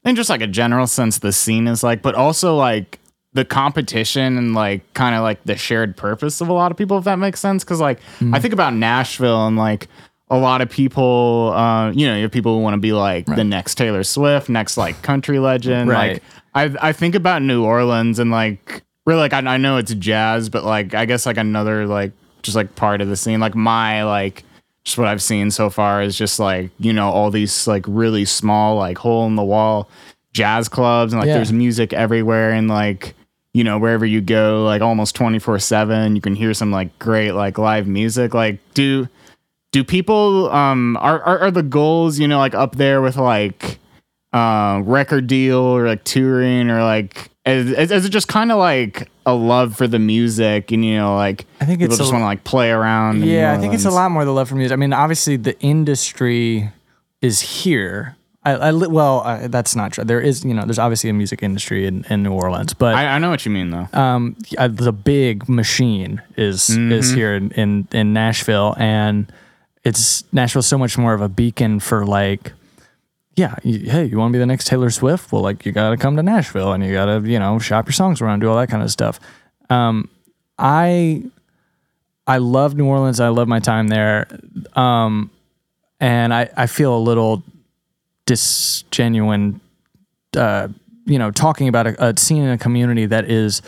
in 0.05 0.17
just 0.17 0.31
like 0.31 0.41
a 0.41 0.47
general 0.47 0.87
sense, 0.87 1.19
the 1.19 1.33
scene 1.33 1.67
is 1.67 1.83
like, 1.83 2.03
but 2.03 2.15
also 2.15 2.57
like 2.57 2.99
the 3.33 3.45
competition 3.45 4.37
and 4.39 4.55
like 4.55 4.93
kind 4.95 5.15
of 5.15 5.23
like 5.23 5.43
the 5.45 5.57
shared 5.57 5.97
purpose 5.97 6.41
of 6.41 6.49
a 6.49 6.53
lot 6.53 6.71
of 6.71 6.77
people, 6.77 6.99
if 6.99 7.05
that 7.05 7.19
makes 7.19 7.41
sense. 7.41 7.65
Because 7.65 7.81
like 7.81 8.01
I 8.33 8.41
think 8.41 8.55
about 8.55 8.75
Nashville 8.75 9.47
and 9.47 9.57
like 9.57 9.89
a 10.31 10.39
lot 10.39 10.61
of 10.61 10.71
people, 10.71 11.53
uh, 11.55 11.91
you 11.91 12.07
know, 12.07 12.17
you 12.17 12.23
have 12.23 12.33
people 12.33 12.57
who 12.57 12.63
want 12.63 12.75
to 12.75 12.81
be 12.81 12.93
like 12.93 13.27
the 13.27 13.45
next 13.45 13.75
Taylor 13.77 14.03
Swift, 14.05 14.49
next 14.49 14.77
like 14.77 15.01
country 15.03 15.39
legend. 15.39 15.91
Right. 15.91 16.15
Like 16.15 16.23
I 16.55 16.89
I 16.89 16.93
think 16.93 17.15
about 17.15 17.43
New 17.43 17.65
Orleans 17.65 18.19
and 18.19 18.31
like 18.31 18.83
really 19.07 19.21
like 19.21 19.33
I, 19.33 19.39
I 19.39 19.57
know 19.59 19.77
it's 19.77 19.95
jazz, 19.95 20.49
but 20.49 20.65
like 20.65 20.95
I 20.95 21.05
guess 21.05 21.27
like 21.27 21.37
another 21.37 21.87
like 21.87 22.13
just 22.43 22.57
like 22.57 22.75
part 22.75 23.01
of 23.01 23.09
the 23.09 23.17
scene. 23.17 23.41
Like 23.41 23.55
my 23.55 24.05
like 24.05 24.45
just 24.91 24.99
what 24.99 25.07
I've 25.09 25.23
seen 25.23 25.51
so 25.51 25.71
far 25.71 26.03
is 26.03 26.17
just 26.19 26.39
like 26.41 26.71
you 26.79 26.93
know 26.93 27.09
all 27.11 27.31
these 27.31 27.67
like 27.67 27.85
really 27.87 28.25
small 28.25 28.77
like 28.77 28.99
hole 28.99 29.27
in 29.27 29.37
the 29.37 29.45
wall 29.45 29.89
jazz 30.33 30.69
clubs 30.69 31.13
and 31.13 31.21
like 31.21 31.29
Yeah. 31.29 31.35
there's 31.35 31.53
music 31.53 31.93
everywhere 31.93 32.51
and 32.53 32.69
like 32.69 33.15
you 33.55 33.65
know 33.65 33.79
wherever 33.79 34.05
you 34.05 34.21
go 34.21 34.65
like 34.65 34.83
almost 34.83 35.15
24 35.15 35.59
7 35.61 36.15
you 36.17 36.21
can 36.23 36.35
hear 36.35 36.53
some 36.55 36.71
like 36.73 36.97
great 36.99 37.33
like 37.33 37.59
live 37.59 37.87
music 37.87 38.35
like 38.35 38.59
do 38.75 39.09
do 39.73 39.85
people 39.85 40.51
um 40.51 40.97
are, 40.99 41.21
are 41.23 41.39
are 41.41 41.51
the 41.51 41.63
goals 41.63 42.19
you 42.19 42.27
know 42.29 42.39
like 42.39 42.55
up 42.55 42.77
there 42.77 43.01
with 43.01 43.17
like 43.17 43.79
uh 44.33 44.81
record 44.85 45.27
deal 45.27 45.59
or 45.59 45.87
like 45.87 46.05
touring 46.05 46.69
or 46.71 46.83
like 46.83 47.30
is, 47.47 47.73
is 47.73 47.91
is 47.91 48.05
it 48.05 48.11
just 48.11 48.29
kind 48.29 48.53
of 48.53 48.59
like 48.59 49.09
a 49.27 49.35
love 49.35 49.77
for 49.77 49.87
the 49.89 49.99
music 49.99 50.73
and 50.73 50.85
you 50.85 50.97
know 50.97 51.17
like 51.17 51.47
I 51.61 51.65
think 51.65 51.79
people 51.81 51.95
it's 51.95 51.99
just 51.99 52.13
want 52.13 52.23
to 52.23 52.27
like 52.27 52.45
play 52.45 52.71
around 52.71 53.25
Yeah, 53.25 53.53
I 53.53 53.59
think 53.59 53.75
it's 53.75 53.85
a 53.87 53.91
lot 53.91 54.11
more 54.11 54.25
the 54.25 54.33
love 54.33 54.49
for 54.49 54.57
music. 54.57 54.73
I 54.73 54.77
mean, 54.77 54.93
obviously 54.93 55.37
the 55.37 55.59
industry 55.61 56.71
is 57.23 57.41
here. 57.41 58.17
I, 58.43 58.53
I 58.53 58.73
well, 58.73 59.21
uh, 59.21 59.49
that's 59.49 59.77
not 59.77 59.93
true. 59.93 60.03
There 60.05 60.21
is, 60.21 60.45
you 60.47 60.55
know, 60.55 60.65
there's 60.65 60.79
obviously 60.79 61.11
a 61.11 61.13
music 61.13 61.43
industry 61.43 61.87
in, 61.87 62.05
in 62.09 62.23
New 62.23 62.33
Orleans, 62.33 62.73
but 62.73 62.95
I, 62.95 63.07
I 63.17 63.19
know 63.19 63.29
what 63.29 63.45
you 63.45 63.53
mean 63.53 63.71
though 63.71 63.87
um, 63.93 64.35
uh, 64.57 64.69
the 64.69 64.93
big 64.93 65.47
machine 65.49 66.23
is 66.37 66.69
Mm-hmm. 66.71 66.93
is 66.93 67.11
here 67.13 67.35
in, 67.35 67.51
in 67.53 67.89
in 67.93 68.13
Nashville, 68.15 68.75
and 68.79 69.31
it's 69.85 70.25
Nashville's 70.33 70.67
so 70.67 70.79
much 70.79 70.97
more 70.99 71.13
of 71.15 71.21
a 71.21 71.29
beacon 71.29 71.81
for 71.81 72.07
like, 72.07 72.53
yeah, 73.37 73.57
you, 73.63 73.91
hey, 73.91 74.05
you 74.05 74.19
want 74.19 74.33
to 74.33 74.37
be 74.37 74.39
the 74.39 74.47
next 74.47 74.67
Taylor 74.67 74.91
Swift? 74.91 75.33
Well, 75.33 75.43
like 75.43 75.65
you 75.65 75.73
got 75.73 75.91
to 75.91 75.97
come 75.97 76.17
to 76.17 76.23
Nashville, 76.23 76.73
and 76.73 76.85
you 76.85 76.93
got 76.93 77.07
to 77.07 77.29
you 77.29 77.39
know 77.39 77.59
shop 77.59 77.87
your 77.87 77.93
songs 77.93 78.21
around, 78.21 78.41
do 78.41 78.51
all 78.51 78.57
that 78.57 78.69
kind 78.69 78.83
of 78.83 78.91
stuff. 78.91 79.21
Um, 79.69 80.09
I 80.59 81.23
I 82.27 82.39
love 82.39 82.75
New 82.77 82.87
Orleans. 82.87 83.21
I 83.21 83.29
love 83.29 83.49
my 83.49 83.61
time 83.61 83.89
there, 83.89 84.27
um, 84.75 85.31
and 86.01 86.35
I 86.35 86.49
I 86.57 86.67
feel 86.67 86.97
a 86.97 86.99
little 86.99 87.43
disgenuine 88.27 89.61
uh, 90.37 90.69
you 91.07 91.19
know, 91.19 91.31
talking 91.31 91.69
about 91.69 91.87
a, 91.87 92.11
a 92.11 92.17
scene 92.17 92.43
in 92.43 92.51
a 92.51 92.59
community 92.59 93.07
that 93.07 93.29
is 93.31 93.63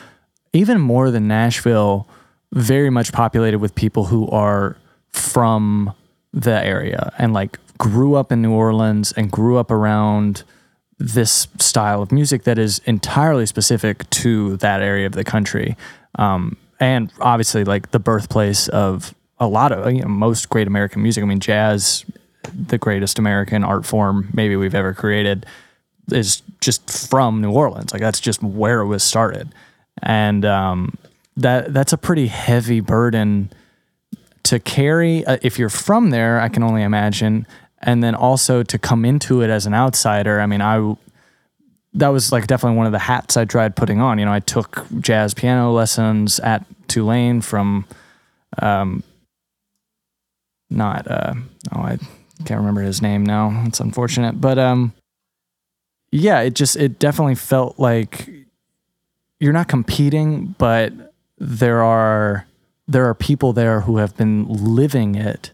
even 0.53 0.81
more 0.81 1.11
than 1.11 1.27
Nashville, 1.27 2.07
very 2.53 2.91
much 2.91 3.13
populated 3.13 3.59
with 3.59 3.75
people 3.75 4.05
who 4.05 4.29
are 4.29 4.77
from 5.09 5.93
the 6.33 6.65
area 6.65 7.13
and 7.19 7.33
like 7.33 7.59
grew 7.83 8.15
up 8.15 8.31
in 8.31 8.41
New 8.41 8.53
Orleans 8.53 9.11
and 9.11 9.29
grew 9.29 9.59
up 9.59 9.73
around 9.73 10.45
this 11.01 11.49
style 11.59 12.01
of 12.01 12.13
music 12.13 12.45
that 12.45 12.57
is 12.57 12.81
entirely 12.87 13.45
specific 13.45 14.09
to 14.11 14.57
that 14.59 14.81
area 14.81 15.05
of 15.05 15.15
the 15.15 15.25
country. 15.25 15.77
Um, 16.15 16.57
and 16.79 17.13
obviously, 17.19 17.65
like 17.65 17.91
the 17.91 17.99
birthplace 17.99 18.69
of 18.69 19.17
a 19.41 19.49
lot 19.49 19.73
of, 19.73 19.93
you 19.93 20.03
know, 20.03 20.09
most 20.09 20.49
great 20.49 20.69
American 20.69 21.03
music. 21.03 21.25
I 21.25 21.27
mean, 21.27 21.41
jazz, 21.41 22.05
the 22.55 22.79
greatest 22.79 23.19
American 23.19 23.65
art 23.65 23.85
form 23.85 24.29
maybe 24.33 24.55
we've 24.55 24.77
ever 24.77 24.95
created 24.95 25.45
is 26.13 26.41
just 26.61 27.09
from 27.11 27.41
New 27.41 27.51
Orleans. 27.51 27.93
Like 27.93 28.01
that's 28.01 28.21
just 28.21 28.45
where 28.45 28.79
it 28.79 28.87
was 28.87 29.03
started, 29.03 29.49
and 30.05 30.45
um, 30.45 30.97
that 31.37 31.75
that's 31.75 31.93
a 31.93 31.99
pretty 31.99 32.29
heavy 32.29 32.79
burden 32.79 33.51
to 34.45 34.61
carry 34.61 35.27
uh, 35.27 35.39
if 35.43 35.59
you're 35.59 35.69
from 35.69 36.11
there. 36.11 36.41
I 36.41 36.49
can 36.49 36.63
only 36.63 36.85
imagine, 36.85 37.45
and 37.83 38.03
then 38.03 38.15
also 38.15 38.63
to 38.63 38.79
come 38.79 39.05
into 39.05 39.43
it 39.43 39.51
as 39.51 39.67
an 39.67 39.75
outsider. 39.75 40.41
I 40.41 40.47
mean, 40.47 40.61
I 40.61 40.97
that 41.95 42.09
was 42.09 42.33
like 42.33 42.47
definitely 42.47 42.77
one 42.77 42.87
of 42.87 42.93
the 42.93 42.99
hats 42.99 43.37
I 43.37 43.45
tried 43.45 43.77
putting 43.77 44.01
on. 44.01 44.19
You 44.19 44.25
know, 44.25 44.33
I 44.33 44.41
took 44.41 44.87
jazz 45.01 45.35
piano 45.35 45.73
lessons 45.73 46.41
at 46.41 46.65
Tulane 46.89 47.41
from, 47.43 47.85
um, 48.61 49.03
not 50.71 51.11
uh, 51.11 51.35
oh 51.75 51.81
I 51.81 51.99
can't 52.45 52.61
remember 52.61 52.81
his 52.81 53.03
name 53.03 53.25
now. 53.25 53.63
It's 53.67 53.81
unfortunate, 53.81 54.41
but 54.41 54.59
um, 54.59 54.95
yeah, 56.11 56.41
it 56.41 56.55
just 56.55 56.77
it 56.77 56.99
definitely 56.99 57.35
felt 57.35 57.79
like 57.79 58.31
you're 59.39 59.53
not 59.53 59.69
competing, 59.69 60.55
but 60.59 60.93
there 61.39 61.83
are 61.83 62.47
there 62.89 63.07
are 63.07 63.15
people 63.15 63.53
there 63.53 63.81
who 63.81 63.99
have 63.99 64.17
been 64.17 64.47
living 64.49 65.15
it 65.15 65.51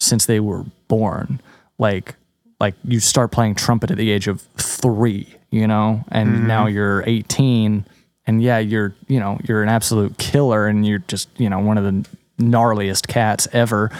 since 0.00 0.26
they 0.26 0.40
were 0.40 0.64
born. 0.88 1.40
Like 1.78 2.14
like 2.60 2.74
you 2.84 3.00
start 3.00 3.30
playing 3.30 3.54
trumpet 3.54 3.90
at 3.90 3.96
the 3.96 4.10
age 4.10 4.26
of 4.26 4.42
three, 4.56 5.34
you 5.50 5.66
know, 5.66 6.04
and 6.10 6.30
mm-hmm. 6.30 6.46
now 6.46 6.66
you're 6.66 7.04
18, 7.06 7.86
and 8.26 8.42
yeah, 8.42 8.58
you're 8.58 8.94
you 9.06 9.20
know 9.20 9.38
you're 9.44 9.62
an 9.62 9.68
absolute 9.68 10.18
killer, 10.18 10.66
and 10.66 10.86
you're 10.86 10.98
just 11.00 11.28
you 11.38 11.48
know 11.48 11.58
one 11.60 11.78
of 11.78 11.84
the 11.84 12.08
gnarliest 12.42 13.06
cats 13.06 13.48
ever, 13.52 13.90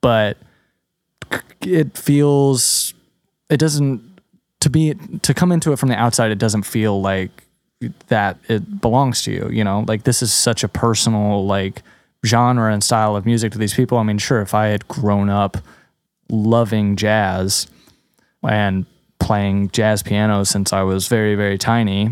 but 0.00 0.36
it 1.62 1.96
feels 1.96 2.94
it 3.50 3.58
doesn't 3.58 4.02
to 4.60 4.70
be 4.70 4.94
to 5.22 5.34
come 5.34 5.52
into 5.52 5.72
it 5.72 5.78
from 5.78 5.88
the 5.88 5.96
outside 5.96 6.30
it 6.30 6.38
doesn't 6.38 6.62
feel 6.62 7.00
like 7.00 7.44
that 8.08 8.38
it 8.48 8.80
belongs 8.80 9.22
to 9.22 9.32
you 9.32 9.48
you 9.50 9.62
know? 9.62 9.84
Like 9.86 10.04
this 10.04 10.22
is 10.22 10.32
such 10.32 10.64
a 10.64 10.68
personal 10.68 11.44
like 11.46 11.82
genre 12.24 12.72
and 12.72 12.82
style 12.82 13.16
of 13.16 13.26
music 13.26 13.52
to 13.52 13.58
these 13.58 13.74
people. 13.74 13.98
I 13.98 14.02
mean 14.02 14.18
sure 14.18 14.40
if 14.40 14.54
i 14.54 14.66
had 14.66 14.86
grown 14.88 15.28
up 15.28 15.58
loving 16.28 16.96
jazz 16.96 17.66
and 18.42 18.86
playing 19.18 19.68
jazz 19.70 20.02
piano 20.02 20.44
since 20.44 20.72
i 20.72 20.82
was 20.82 21.08
very 21.08 21.34
very 21.34 21.58
tiny 21.58 22.10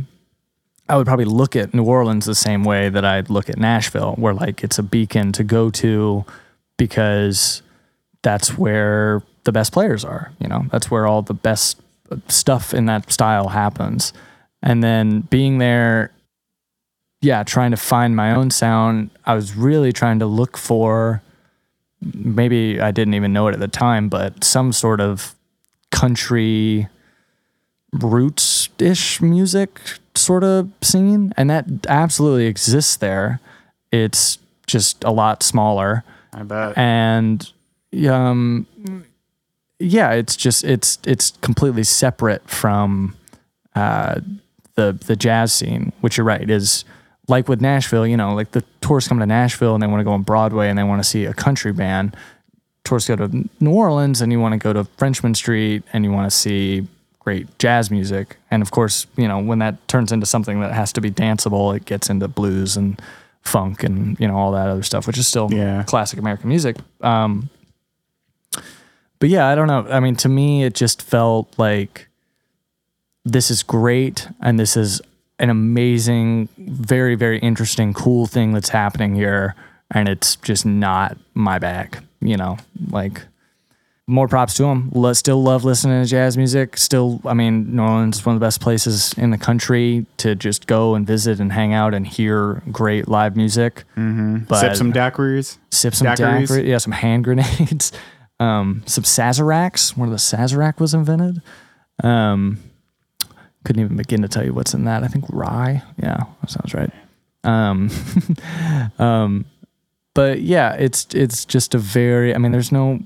i 0.89 0.97
would 0.97 1.07
probably 1.07 1.25
look 1.25 1.55
at 1.55 1.75
new 1.75 1.85
orleans 1.85 2.27
the 2.27 2.35
same 2.35 2.65
way 2.65 2.89
that 2.89 3.05
i'd 3.05 3.31
look 3.31 3.49
at 3.49 3.59
nashville 3.59 4.15
where 4.17 4.35
like 4.35 4.65
it's 4.65 4.79
a 4.79 4.83
beacon 4.83 5.33
to 5.33 5.45
go 5.45 5.71
to 5.71 6.25
because 6.77 7.63
that's 8.23 8.59
where 8.59 9.23
the 9.45 9.53
best 9.53 9.73
players 9.73 10.05
are. 10.05 10.33
You 10.41 10.49
know, 10.49 10.67
that's 10.73 10.91
where 10.91 11.07
all 11.07 11.23
the 11.23 11.35
best 11.35 11.81
stuff 12.29 12.75
in 12.75 12.87
that 12.87 13.13
style 13.13 13.49
happens. 13.49 14.13
And 14.63 14.83
then 14.83 15.21
being 15.21 15.59
there, 15.59 16.11
yeah, 17.21 17.43
trying 17.45 17.71
to 17.71 17.77
find 17.77 18.17
my 18.17 18.35
own 18.35 18.51
sound, 18.51 19.11
I 19.25 19.35
was 19.35 19.55
really 19.55 19.93
trying 19.93 20.19
to 20.19 20.27
look 20.27 20.57
for 20.57 21.23
maybe 22.13 22.81
I 22.81 22.91
didn't 22.91 23.15
even 23.15 23.33
know 23.33 23.49
it 23.49 23.55
at 23.55 23.61
the 23.61 23.69
time, 23.69 24.09
but 24.09 24.45
some 24.45 24.73
sort 24.73 25.01
of 25.01 25.35
country 25.91 26.89
roots 27.93 28.69
ish 28.79 29.21
music 29.21 29.81
sort 30.15 30.45
of 30.45 30.71
scene. 30.83 31.33
And 31.37 31.49
that 31.51 31.67
absolutely 31.89 32.47
exists 32.47 32.97
there. 32.97 33.41
It's 33.93 34.39
just 34.67 35.05
a 35.05 35.11
lot 35.11 35.43
smaller 35.43 36.05
I 36.33 36.43
bet 36.43 36.77
and 36.79 37.53
um 38.09 38.67
yeah, 39.79 40.13
it's 40.13 40.37
just 40.37 40.65
it's 40.65 40.99
it's 41.07 41.33
completely 41.41 41.85
separate 41.85 42.49
from 42.49 43.17
uh, 43.75 44.21
the 44.75 44.93
the 44.93 45.17
jazz 45.17 45.53
scene, 45.53 45.93
which 46.01 46.17
you're 46.17 46.27
right 46.27 46.49
is 46.49 46.85
like 47.29 47.49
with 47.49 47.61
Nashville. 47.61 48.07
You 48.07 48.17
know, 48.17 48.35
like 48.35 48.53
the 48.53 48.63
tourists 48.81 49.09
come 49.09 49.19
to 49.21 49.27
Nashville 49.27 49.75
and 49.75 49.83
they 49.83 49.87
want 49.87 50.01
to 50.01 50.05
go 50.05 50.13
on 50.13 50.23
Broadway 50.23 50.69
and 50.69 50.79
they 50.79 50.83
want 50.85 51.03
to 51.03 51.09
see 51.09 51.25
a 51.25 51.35
country 51.35 51.73
band. 51.73 52.17
Tourists 52.85 53.09
go 53.09 53.17
to 53.17 53.49
New 53.61 53.73
Orleans 53.73 54.21
and 54.21 54.31
you 54.31 54.41
want 54.41 54.53
to 54.53 54.59
go 54.59 54.73
to 54.73 54.85
Frenchman 54.99 55.35
Street 55.35 55.83
and 55.93 56.05
you 56.05 56.13
want 56.13 56.31
to 56.31 56.37
see 56.37 56.87
great 57.19 57.59
jazz 57.59 57.91
music. 57.91 58.37
And 58.51 58.61
of 58.63 58.71
course, 58.71 59.07
you 59.17 59.27
know, 59.27 59.39
when 59.39 59.59
that 59.61 59.89
turns 59.89 60.13
into 60.13 60.27
something 60.27 60.61
that 60.61 60.73
has 60.73 60.93
to 60.93 61.01
be 61.01 61.11
danceable, 61.11 61.75
it 61.75 61.87
gets 61.87 62.11
into 62.11 62.29
blues 62.29 62.77
and 62.77 63.01
funk 63.41 63.83
and 63.85 64.19
you 64.21 64.27
know 64.29 64.37
all 64.37 64.53
that 64.53 64.69
other 64.69 64.83
stuff, 64.83 65.07
which 65.07 65.17
is 65.19 65.27
still 65.29 65.51
Yeah. 65.53 65.83
classic 65.85 66.19
American 66.19 66.49
music. 66.51 66.77
Um, 67.01 67.49
but 69.19 69.29
yeah, 69.31 69.47
I 69.49 69.55
don't 69.55 69.69
know. 69.69 69.87
I 69.89 70.01
mean, 70.01 70.17
to 70.17 70.29
me, 70.29 70.65
it 70.65 70.75
just 70.75 71.01
felt 71.01 71.53
like 71.59 72.09
this 73.25 73.51
is 73.51 73.63
great 73.63 74.29
and 74.41 74.59
this 74.59 74.77
is 74.77 75.01
an 75.39 75.51
amazing, 75.51 76.49
very, 76.59 77.15
very 77.15 77.39
interesting, 77.39 77.93
cool 77.93 78.27
thing 78.27 78.53
that's 78.53 78.69
happening 78.69 79.15
here. 79.15 79.55
And 79.91 80.09
it's 80.09 80.37
just 80.37 80.65
not 80.67 81.17
my 81.35 81.59
bag, 81.59 81.99
you 82.21 82.37
know, 82.37 82.57
like 82.91 83.23
more 84.07 84.29
props 84.29 84.55
to 84.55 84.65
them. 84.65 84.91
Lo- 84.95 85.13
still 85.13 85.43
love 85.43 85.65
listening 85.65 86.03
to 86.03 86.09
jazz 86.09 86.37
music. 86.37 86.77
Still, 86.77 87.21
I 87.25 87.33
mean, 87.35 87.75
New 87.77 87.83
Orleans 87.83 88.19
is 88.19 88.27
one 88.27 88.35
of 88.35 88.41
the 88.41 88.45
best 88.45 88.61
places 88.61 89.13
in 89.15 89.31
the 89.31 89.39
country 89.39 90.05
to 90.19 90.35
just 90.35 90.67
go 90.67 90.95
and 90.95 91.07
visit 91.07 91.41
and 91.41 91.53
hang 91.53 91.73
out 91.75 91.95
and 91.95 92.07
hear 92.07 92.63
great 92.73 93.09
live 93.09 93.37
music. 93.37 93.85
Mm-hmm. 93.97 94.39
But 94.49 94.61
Sip 94.61 94.77
some 94.77 94.93
daiquiris. 94.93 95.59
sip 95.71 95.95
some 95.95 96.09
Daiquiris? 96.09 96.49
daiquiri, 96.49 96.71
yeah, 96.71 96.79
some 96.79 96.93
hand 96.93 97.25
grenades, 97.25 97.93
um, 98.41 98.83
some 98.87 99.05
Sazeracs, 99.05 99.97
where 99.97 100.11
the 100.11 100.17
Sazerac 100.17 100.81
was 100.81 100.93
invented. 100.95 101.41
Um, 102.03 102.59
couldn't 103.65 103.83
even 103.83 103.97
begin 103.97 104.23
to 104.23 104.29
tell 104.29 104.45
you 104.45 104.53
what's 104.53 104.75
in 104.75 104.85
that. 104.85 105.03
I 105.03 105.09
think 105.09 105.25
rye. 105.29 105.83
Yeah, 106.01 106.25
that 106.41 106.51
sounds 106.51 106.75
right. 106.75 106.91
Um, 107.43 107.91
um, 108.99 109.45
but 110.15 110.41
yeah, 110.41 110.75
it's 110.75 111.07
it's 111.15 111.45
just 111.45 111.75
a 111.75 111.79
very. 111.79 112.35
I 112.35 112.39
mean, 112.39 112.53
there's 112.53 112.73
no. 112.73 113.01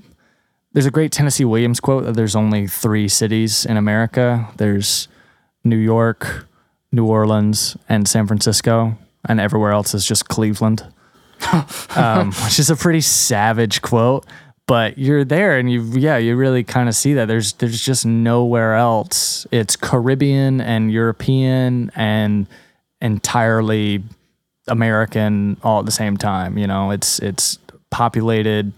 There's 0.73 0.85
a 0.85 0.91
great 0.91 1.11
Tennessee 1.11 1.45
Williams 1.45 1.79
quote 1.79 2.05
that 2.05 2.13
there's 2.13 2.35
only 2.35 2.67
three 2.67 3.07
cities 3.07 3.65
in 3.65 3.75
America. 3.75 4.47
There's 4.57 5.07
New 5.63 5.77
York, 5.77 6.47
New 6.91 7.05
Orleans, 7.07 7.75
and 7.89 8.07
San 8.07 8.27
Francisco, 8.27 8.95
and 9.27 9.39
everywhere 9.39 9.71
else 9.71 9.95
is 9.95 10.05
just 10.05 10.27
Cleveland 10.27 10.85
um, 11.95 12.31
which 12.43 12.59
is 12.59 12.69
a 12.69 12.75
pretty 12.75 13.01
savage 13.01 13.81
quote. 13.81 14.25
But 14.69 14.99
you're 14.99 15.25
there, 15.25 15.57
and 15.57 15.71
you 15.71 15.81
yeah, 15.81 16.17
you 16.17 16.35
really 16.35 16.63
kind 16.63 16.87
of 16.87 16.93
see 16.93 17.15
that. 17.15 17.27
There's 17.27 17.53
there's 17.53 17.81
just 17.81 18.05
nowhere 18.05 18.75
else. 18.75 19.47
It's 19.49 19.75
Caribbean 19.75 20.61
and 20.61 20.91
European 20.91 21.91
and 21.95 22.45
entirely 23.01 24.03
American 24.67 25.57
all 25.63 25.79
at 25.79 25.87
the 25.87 25.91
same 25.91 26.17
time. 26.17 26.55
You 26.59 26.67
know, 26.67 26.91
it's 26.91 27.17
it's 27.17 27.57
populated 27.89 28.71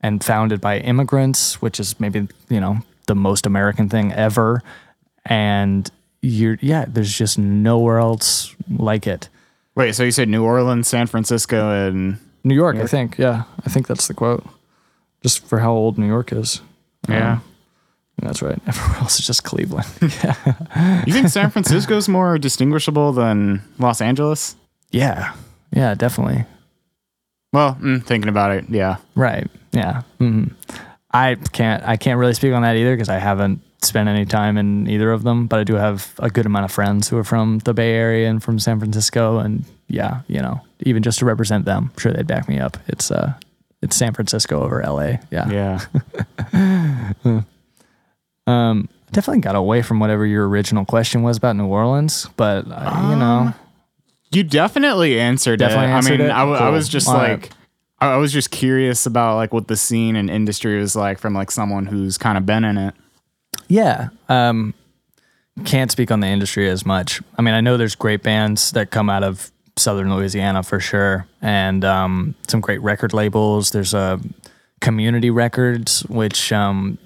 and 0.00 0.24
founded 0.24 0.60
by 0.60 0.78
immigrants, 0.78 1.62
which 1.62 1.78
is 1.78 2.00
maybe 2.00 2.26
you 2.48 2.58
know 2.58 2.78
the 3.06 3.14
most 3.14 3.46
American 3.46 3.88
thing 3.88 4.12
ever. 4.12 4.60
And 5.24 5.88
you're 6.20 6.58
yeah, 6.60 6.84
there's 6.88 7.16
just 7.16 7.38
nowhere 7.38 8.00
else 8.00 8.56
like 8.68 9.06
it. 9.06 9.28
Wait, 9.76 9.94
so 9.94 10.02
you 10.02 10.10
said 10.10 10.28
New 10.28 10.42
Orleans, 10.42 10.88
San 10.88 11.06
Francisco, 11.06 11.86
and 11.86 12.18
New 12.42 12.56
York, 12.56 12.74
I 12.74 12.88
think. 12.88 13.18
Yeah, 13.18 13.44
I 13.64 13.68
think 13.68 13.86
that's 13.86 14.08
the 14.08 14.14
quote. 14.14 14.44
Just 15.22 15.44
for 15.46 15.58
how 15.58 15.72
old 15.72 15.98
New 15.98 16.06
York 16.06 16.32
is. 16.32 16.60
yeah. 17.08 17.32
Um, 17.32 17.42
that's 18.20 18.42
right. 18.42 18.58
Everywhere 18.66 18.98
else 19.00 19.20
is 19.20 19.26
just 19.26 19.44
Cleveland. 19.44 19.86
yeah. 20.02 21.04
you 21.06 21.12
think 21.12 21.28
San 21.28 21.50
Francisco's 21.50 22.08
more 22.08 22.36
distinguishable 22.38 23.12
than 23.12 23.62
Los 23.78 24.00
Angeles? 24.00 24.56
Yeah. 24.90 25.34
Yeah, 25.72 25.94
definitely. 25.94 26.44
Well, 27.52 27.76
mm, 27.80 28.02
thinking 28.02 28.28
about 28.28 28.50
it, 28.52 28.64
yeah. 28.68 28.96
Right. 29.14 29.48
Yeah. 29.72 30.02
hmm 30.18 30.44
I 31.10 31.36
can't. 31.52 31.82
I 31.84 31.96
can't 31.96 32.18
really 32.18 32.34
speak 32.34 32.52
on 32.52 32.62
that 32.62 32.76
either 32.76 32.94
because 32.94 33.08
I 33.08 33.18
haven't 33.18 33.60
spent 33.82 34.08
any 34.10 34.26
time 34.26 34.58
in 34.58 34.86
either 34.88 35.10
of 35.10 35.22
them. 35.22 35.46
But 35.46 35.60
I 35.60 35.64
do 35.64 35.74
have 35.74 36.12
a 36.18 36.28
good 36.28 36.44
amount 36.44 36.66
of 36.66 36.72
friends 36.72 37.08
who 37.08 37.16
are 37.16 37.24
from 37.24 37.60
the 37.60 37.72
Bay 37.72 37.94
Area 37.94 38.28
and 38.28 38.42
from 38.42 38.58
San 38.58 38.78
Francisco, 38.78 39.38
and 39.38 39.64
yeah, 39.88 40.20
you 40.26 40.40
know, 40.42 40.60
even 40.80 41.02
just 41.02 41.18
to 41.20 41.24
represent 41.24 41.64
them, 41.64 41.90
I'm 41.94 41.98
sure 41.98 42.12
they'd 42.12 42.26
back 42.26 42.46
me 42.48 42.58
up. 42.58 42.76
It's 42.88 43.10
uh, 43.10 43.32
it's 43.82 43.96
San 43.96 44.12
Francisco 44.14 44.62
over 44.62 44.80
L.A. 44.82 45.20
Yeah. 45.30 45.80
Yeah. 46.52 47.42
Um, 48.46 48.88
definitely 49.12 49.40
got 49.42 49.56
away 49.56 49.82
from 49.82 50.00
whatever 50.00 50.24
your 50.24 50.48
original 50.48 50.84
question 50.86 51.22
was 51.22 51.36
about 51.36 51.56
New 51.56 51.66
Orleans, 51.66 52.28
but 52.36 52.64
uh, 52.70 53.08
you 53.10 53.16
know, 53.16 53.52
You 54.32 54.42
definitely 54.42 55.20
answered 55.20 55.58
Definitely 55.58 55.88
it. 55.88 55.90
answered 55.90 56.14
I 56.14 56.16
mean, 56.16 56.26
it? 56.28 56.32
I, 56.32 56.38
w- 56.40 56.56
I 56.56 56.60
Cool. 56.60 56.72
was 56.72 56.88
just 56.88 57.08
All 57.08 57.14
right. 57.14 57.32
like, 57.42 57.50
I 58.00 58.12
I 58.12 58.16
was 58.16 58.32
just 58.32 58.50
curious 58.50 59.04
about 59.04 59.36
like 59.36 59.52
what 59.52 59.68
the 59.68 59.76
scene 59.76 60.16
and 60.16 60.30
industry 60.30 60.78
was 60.80 60.96
like 60.96 61.18
from 61.18 61.34
like 61.34 61.50
someone 61.50 61.84
who's 61.86 62.16
kind 62.16 62.38
of 62.38 62.46
been 62.46 62.64
in 62.64 62.78
it. 62.78 62.94
yeah. 63.68 64.08
Um, 64.30 64.72
can't 65.66 65.90
speak 65.90 66.10
on 66.10 66.20
the 66.20 66.28
industry 66.28 66.70
as 66.70 66.86
much. 66.86 67.20
I 67.36 67.42
mean, 67.42 67.52
I 67.52 67.60
know 67.60 67.76
there's 67.76 67.96
great 67.96 68.22
bands 68.22 68.70
that 68.72 68.90
come 68.92 69.10
out 69.10 69.24
of 69.24 69.50
Southern 69.78 70.14
Louisiana 70.14 70.62
for 70.62 70.80
sure, 70.80 71.26
and 71.40 71.84
um, 71.84 72.34
some 72.48 72.60
great 72.60 72.80
record 72.82 73.12
labels. 73.12 73.70
There's 73.70 73.94
a 73.94 74.20
Community 74.80 75.30
Records, 75.30 76.04
which 76.06 76.52
um, 76.52 76.98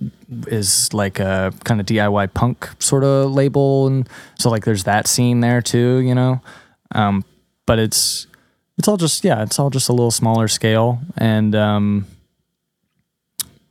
is 0.46 0.92
like 0.92 1.18
a 1.18 1.52
kind 1.64 1.80
of 1.80 1.86
DIY 1.86 2.34
punk 2.34 2.68
sort 2.78 3.02
of 3.04 3.32
label, 3.32 3.86
and 3.86 4.08
so 4.38 4.50
like 4.50 4.64
there's 4.64 4.84
that 4.84 5.06
scene 5.06 5.40
there 5.40 5.62
too, 5.62 5.98
you 5.98 6.14
know. 6.14 6.40
Um, 6.94 7.24
but 7.64 7.78
it's 7.78 8.26
it's 8.76 8.88
all 8.88 8.96
just 8.96 9.24
yeah, 9.24 9.42
it's 9.42 9.58
all 9.58 9.70
just 9.70 9.88
a 9.88 9.92
little 9.92 10.10
smaller 10.10 10.48
scale, 10.48 11.00
and 11.16 11.54
um, 11.54 12.06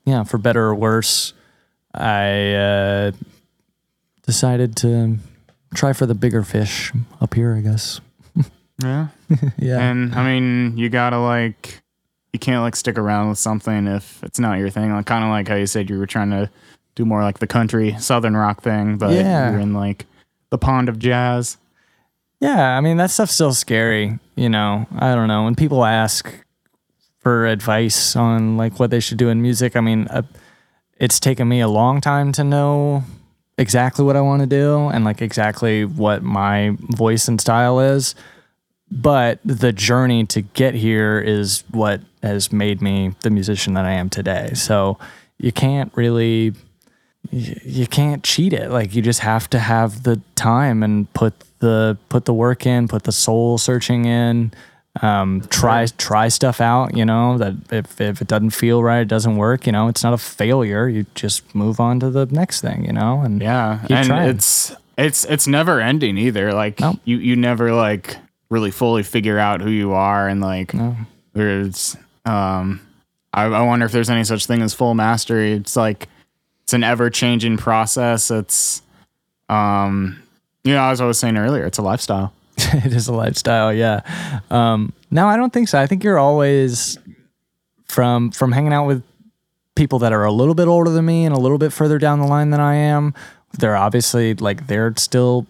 yeah, 0.05 0.23
for 0.23 0.37
better 0.37 0.63
or 0.63 0.75
worse, 0.75 1.33
I 1.93 2.53
uh, 2.53 3.11
decided 4.25 4.75
to 4.77 5.17
try 5.75 5.93
for 5.93 6.05
the 6.05 6.15
bigger 6.15 6.43
fish 6.43 6.91
up 7.19 7.35
here. 7.35 7.55
I 7.55 7.61
guess. 7.61 8.01
Yeah. 8.83 9.07
Yeah. 9.57 9.79
And 9.79 10.13
I 10.15 10.23
mean, 10.25 10.77
you 10.77 10.89
gotta 10.89 11.17
like, 11.19 11.81
you 12.33 12.39
can't 12.39 12.61
like 12.61 12.75
stick 12.75 12.97
around 12.97 13.29
with 13.29 13.37
something 13.37 13.87
if 13.87 14.21
it's 14.23 14.39
not 14.39 14.57
your 14.59 14.69
thing. 14.69 14.91
Like 14.93 15.05
kind 15.05 15.23
of 15.23 15.29
like 15.29 15.47
how 15.47 15.55
you 15.55 15.65
said 15.67 15.89
you 15.89 15.97
were 15.97 16.05
trying 16.07 16.31
to 16.31 16.49
do 16.95 17.05
more 17.05 17.21
like 17.23 17.39
the 17.39 17.47
country 17.47 17.95
southern 17.99 18.35
rock 18.35 18.61
thing, 18.61 18.97
but 18.97 19.11
Yeah. 19.11 19.51
you're 19.51 19.59
in 19.59 19.73
like 19.73 20.05
the 20.49 20.57
pond 20.57 20.89
of 20.89 20.99
jazz. 20.99 21.57
Yeah, 22.41 22.75
I 22.77 22.81
mean 22.81 22.97
that 22.97 23.11
stuff's 23.11 23.33
still 23.33 23.53
scary, 23.53 24.17
you 24.35 24.49
know. 24.49 24.87
I 24.97 25.13
don't 25.15 25.27
know 25.27 25.43
when 25.43 25.55
people 25.55 25.85
ask 25.85 26.33
for 27.19 27.45
advice 27.45 28.15
on 28.15 28.57
like 28.57 28.79
what 28.79 28.89
they 28.89 28.99
should 28.99 29.17
do 29.19 29.29
in 29.29 29.41
music. 29.41 29.75
I 29.75 29.81
mean, 29.81 30.07
uh, 30.09 30.23
it's 30.97 31.19
taken 31.19 31.47
me 31.47 31.61
a 31.61 31.67
long 31.67 32.01
time 32.01 32.31
to 32.33 32.43
know 32.43 33.03
exactly 33.57 34.03
what 34.03 34.15
I 34.15 34.21
want 34.21 34.41
to 34.41 34.47
do 34.47 34.87
and 34.87 35.05
like 35.05 35.21
exactly 35.21 35.85
what 35.85 36.23
my 36.23 36.75
voice 36.79 37.27
and 37.27 37.39
style 37.39 37.79
is. 37.79 38.15
But 38.91 39.39
the 39.45 39.71
journey 39.71 40.25
to 40.27 40.41
get 40.41 40.73
here 40.75 41.19
is 41.19 41.63
what 41.71 42.01
has 42.21 42.51
made 42.51 42.81
me 42.81 43.15
the 43.21 43.29
musician 43.29 43.73
that 43.75 43.85
I 43.85 43.91
am 43.93 44.09
today. 44.09 44.51
So 44.53 44.97
you 45.37 45.51
can't 45.51 45.91
really 45.95 46.53
you 47.31 47.87
can't 47.87 48.23
cheat 48.23 48.51
it. 48.53 48.69
Like 48.69 48.93
you 48.93 49.01
just 49.01 49.19
have 49.21 49.49
to 49.51 49.59
have 49.59 50.03
the 50.03 50.19
time 50.35 50.83
and 50.83 51.11
put 51.13 51.33
the 51.59 51.97
put 52.09 52.25
the 52.25 52.33
work 52.33 52.65
in, 52.65 52.87
put 52.87 53.03
the 53.03 53.11
soul 53.11 53.57
searching 53.57 54.05
in. 54.05 54.51
Um, 55.01 55.41
try 55.49 55.85
try 55.97 56.27
stuff 56.27 56.59
out. 56.59 56.97
You 56.97 57.05
know 57.05 57.37
that 57.37 57.53
if 57.71 58.01
if 58.01 58.21
it 58.21 58.27
doesn't 58.27 58.49
feel 58.49 58.83
right, 58.83 58.99
it 59.03 59.07
doesn't 59.07 59.37
work. 59.37 59.65
You 59.65 59.71
know 59.71 59.87
it's 59.87 60.03
not 60.03 60.13
a 60.13 60.17
failure. 60.17 60.89
You 60.89 61.05
just 61.15 61.55
move 61.55 61.79
on 61.79 62.01
to 62.01 62.09
the 62.09 62.25
next 62.25 62.59
thing. 62.59 62.83
You 62.83 62.91
know 62.91 63.21
and 63.21 63.41
Yeah, 63.41 63.79
and 63.89 64.07
trying. 64.07 64.29
it's 64.29 64.75
it's 64.97 65.23
it's 65.25 65.47
never 65.47 65.79
ending 65.79 66.17
either. 66.17 66.51
Like 66.51 66.81
Nope. 66.81 66.97
you 67.05 67.17
you 67.19 67.37
never 67.37 67.73
like 67.73 68.17
really 68.51 68.69
fully 68.69 69.01
figure 69.01 69.39
out 69.39 69.61
who 69.61 69.71
you 69.71 69.93
are, 69.93 70.27
and 70.27 70.41
like 70.41 70.75
there's 71.33 71.97
um, 72.25 72.79
I, 73.33 73.45
I 73.45 73.61
wonder 73.63 73.87
if 73.87 73.91
there's 73.91 74.09
any 74.09 74.23
such 74.23 74.45
thing 74.45 74.61
as 74.61 74.75
full 74.75 74.93
mastery. 74.93 75.53
It's 75.53 75.75
like 75.75 76.07
it's 76.63 76.73
an 76.73 76.83
ever 76.83 77.09
changing 77.09 77.57
process. 77.57 78.29
It's 78.29 78.83
um, 79.49 80.21
you 80.63 80.73
know, 80.73 80.83
as 80.83 81.01
I 81.01 81.05
was 81.05 81.17
saying 81.17 81.37
earlier, 81.37 81.65
it's 81.65 81.79
a 81.79 81.81
lifestyle. 81.81 82.33
it 82.57 82.93
is 82.93 83.07
a 83.07 83.13
lifestyle. 83.13 83.73
Yeah. 83.73 84.01
Um, 84.51 84.93
no, 85.09 85.27
I 85.27 85.37
don't 85.37 85.51
think 85.51 85.69
so. 85.69 85.79
I 85.79 85.87
think 85.87 86.03
you're 86.03 86.19
always 86.19 86.99
from 87.85 88.31
from 88.31 88.51
hanging 88.51 88.73
out 88.73 88.85
with 88.85 89.03
people 89.75 89.99
that 89.99 90.13
are 90.13 90.25
a 90.25 90.31
little 90.31 90.53
bit 90.53 90.67
older 90.67 90.91
than 90.91 91.05
me 91.05 91.25
and 91.25 91.33
a 91.33 91.39
little 91.39 91.57
bit 91.57 91.73
further 91.73 91.97
down 91.97 92.19
the 92.19 92.27
line 92.27 92.49
than 92.49 92.59
I 92.59 92.75
am. 92.75 93.13
They're 93.57 93.75
obviously 93.75 94.33
like 94.35 94.67
they're 94.67 94.93
still 94.97 95.47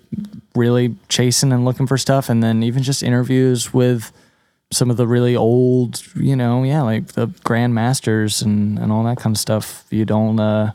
really 0.55 0.95
chasing 1.09 1.51
and 1.51 1.65
looking 1.65 1.87
for 1.87 1.97
stuff, 1.97 2.29
and 2.29 2.43
then 2.43 2.63
even 2.63 2.83
just 2.83 3.03
interviews 3.03 3.73
with 3.73 4.11
some 4.71 4.89
of 4.89 4.97
the 4.97 5.07
really 5.07 5.35
old, 5.35 6.01
you 6.15 6.35
know, 6.35 6.63
yeah, 6.63 6.81
like 6.81 7.07
the 7.13 7.27
grand 7.43 7.73
masters 7.75 8.41
and 8.41 8.79
and 8.79 8.91
all 8.91 9.03
that 9.03 9.17
kind 9.17 9.35
of 9.35 9.39
stuff. 9.39 9.85
You 9.89 10.05
don't. 10.05 10.39
uh 10.39 10.71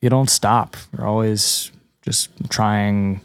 you 0.00 0.10
don't 0.10 0.30
stop. 0.30 0.76
You're 0.92 1.06
always 1.06 1.72
just 2.02 2.28
trying. 2.48 3.20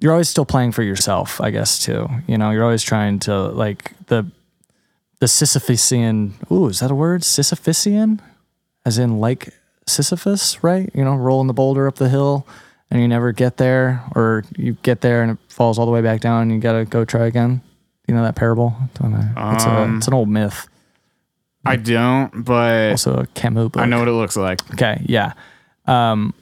You're 0.00 0.12
always 0.12 0.28
still 0.28 0.44
playing 0.44 0.72
for 0.72 0.82
yourself, 0.82 1.40
I 1.40 1.50
guess 1.50 1.78
too. 1.78 2.08
You 2.26 2.36
know, 2.36 2.50
you're 2.50 2.64
always 2.64 2.82
trying 2.82 3.18
to 3.20 3.34
like 3.48 3.92
the 4.06 4.26
the 5.20 5.26
Sisyphusian. 5.26 6.32
Ooh, 6.50 6.66
is 6.68 6.80
that 6.80 6.90
a 6.90 6.94
word? 6.94 7.22
Sisyphusian, 7.22 8.20
as 8.84 8.98
in 8.98 9.20
like 9.20 9.54
Sisyphus, 9.86 10.62
right? 10.62 10.90
You 10.94 11.04
know, 11.04 11.14
rolling 11.16 11.46
the 11.46 11.52
boulder 11.54 11.86
up 11.86 11.96
the 11.96 12.08
hill 12.08 12.46
and 12.90 13.00
you 13.00 13.08
never 13.08 13.32
get 13.32 13.56
there, 13.56 14.04
or 14.14 14.44
you 14.56 14.76
get 14.82 15.00
there 15.00 15.22
and 15.22 15.32
it 15.32 15.38
falls 15.48 15.78
all 15.78 15.86
the 15.86 15.92
way 15.92 16.02
back 16.02 16.20
down, 16.20 16.42
and 16.42 16.52
you 16.52 16.58
gotta 16.58 16.84
go 16.84 17.04
try 17.06 17.26
again. 17.26 17.62
You 18.06 18.14
know 18.14 18.22
that 18.22 18.36
parable? 18.36 18.76
It's, 19.54 19.64
a, 19.64 19.96
it's 19.96 20.08
an 20.08 20.14
old 20.14 20.28
myth. 20.28 20.68
I 21.64 21.76
don't, 21.76 22.44
but 22.44 22.90
Also 22.90 23.20
a 23.20 23.26
Camus 23.28 23.70
book. 23.70 23.80
I 23.80 23.86
know 23.86 23.98
what 23.98 24.08
it 24.08 24.12
looks 24.12 24.36
like. 24.36 24.60
Okay, 24.74 25.00
yeah. 25.06 25.32
Um, 25.86 26.34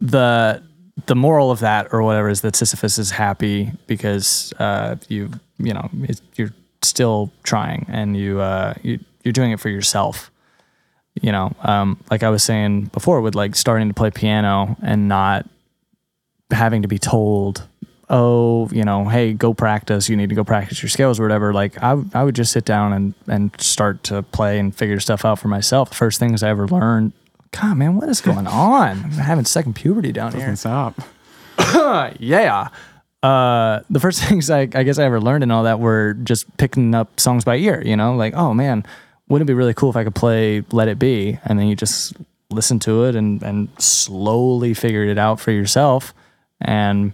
the 0.00 0.62
the 1.06 1.16
moral 1.16 1.50
of 1.50 1.60
that 1.60 1.92
or 1.92 2.02
whatever 2.02 2.28
is 2.28 2.40
that 2.42 2.56
Sisyphus 2.56 2.98
is 2.98 3.10
happy 3.12 3.70
because 3.86 4.52
uh, 4.58 4.96
you 5.08 5.30
you 5.58 5.72
know 5.72 5.88
it, 6.02 6.20
you're 6.34 6.52
still 6.82 7.32
trying 7.42 7.86
and 7.88 8.16
you 8.16 8.40
uh, 8.40 8.74
you 8.82 8.98
you're 9.24 9.32
doing 9.32 9.52
it 9.52 9.60
for 9.60 9.68
yourself. 9.70 10.30
You 11.22 11.32
know, 11.32 11.54
um, 11.62 11.98
like 12.10 12.22
I 12.22 12.30
was 12.30 12.42
saying 12.42 12.86
before, 12.86 13.20
with 13.20 13.34
like 13.34 13.54
starting 13.54 13.88
to 13.88 13.94
play 13.94 14.10
piano 14.10 14.76
and 14.82 15.08
not 15.08 15.46
having 16.50 16.82
to 16.82 16.88
be 16.88 16.98
told, 16.98 17.66
oh, 18.10 18.68
you 18.70 18.84
know, 18.84 19.06
hey, 19.08 19.32
go 19.32 19.54
practice. 19.54 20.08
You 20.08 20.16
need 20.16 20.28
to 20.28 20.34
go 20.34 20.44
practice 20.44 20.82
your 20.82 20.90
skills 20.90 21.18
or 21.18 21.22
whatever. 21.22 21.52
Like 21.52 21.82
I, 21.82 22.00
I 22.14 22.22
would 22.22 22.34
just 22.34 22.52
sit 22.52 22.64
down 22.64 22.92
and 22.92 23.14
and 23.26 23.58
start 23.60 24.02
to 24.04 24.22
play 24.22 24.58
and 24.58 24.74
figure 24.74 25.00
stuff 25.00 25.24
out 25.24 25.38
for 25.38 25.48
myself. 25.48 25.90
The 25.90 25.96
first 25.96 26.18
things 26.18 26.42
I 26.42 26.50
ever 26.50 26.68
learned. 26.68 27.12
God, 27.52 27.76
man, 27.78 27.96
what 27.96 28.08
is 28.08 28.20
going 28.20 28.46
on? 28.46 29.04
I'm 29.04 29.10
having 29.12 29.44
second 29.44 29.74
puberty 29.74 30.12
down 30.12 30.32
here. 30.32 30.40
Doesn't 30.40 30.56
stop. 30.56 31.00
Yeah. 32.18 32.68
Uh, 33.22 33.80
the 33.88 33.98
first 33.98 34.22
things 34.28 34.50
I, 34.50 34.60
I 34.60 34.82
guess 34.82 34.98
I 34.98 35.04
ever 35.04 35.20
learned 35.20 35.42
and 35.42 35.50
all 35.50 35.64
that 35.64 35.80
were 35.80 36.14
just 36.14 36.54
picking 36.58 36.94
up 36.94 37.18
songs 37.18 37.44
by 37.44 37.56
ear. 37.56 37.82
You 37.84 37.96
know, 37.96 38.14
like 38.14 38.34
oh 38.34 38.52
man, 38.54 38.84
wouldn't 39.28 39.48
it 39.48 39.50
be 39.50 39.54
really 39.54 39.74
cool 39.74 39.90
if 39.90 39.96
I 39.96 40.04
could 40.04 40.14
play 40.14 40.62
Let 40.72 40.88
It 40.88 40.98
Be? 40.98 41.38
And 41.44 41.58
then 41.58 41.66
you 41.66 41.76
just 41.76 42.14
listen 42.50 42.78
to 42.78 43.04
it 43.04 43.16
and 43.16 43.42
and 43.42 43.68
slowly 43.80 44.72
figured 44.72 45.08
it 45.08 45.18
out 45.18 45.40
for 45.40 45.50
yourself. 45.50 46.14
And 46.60 47.12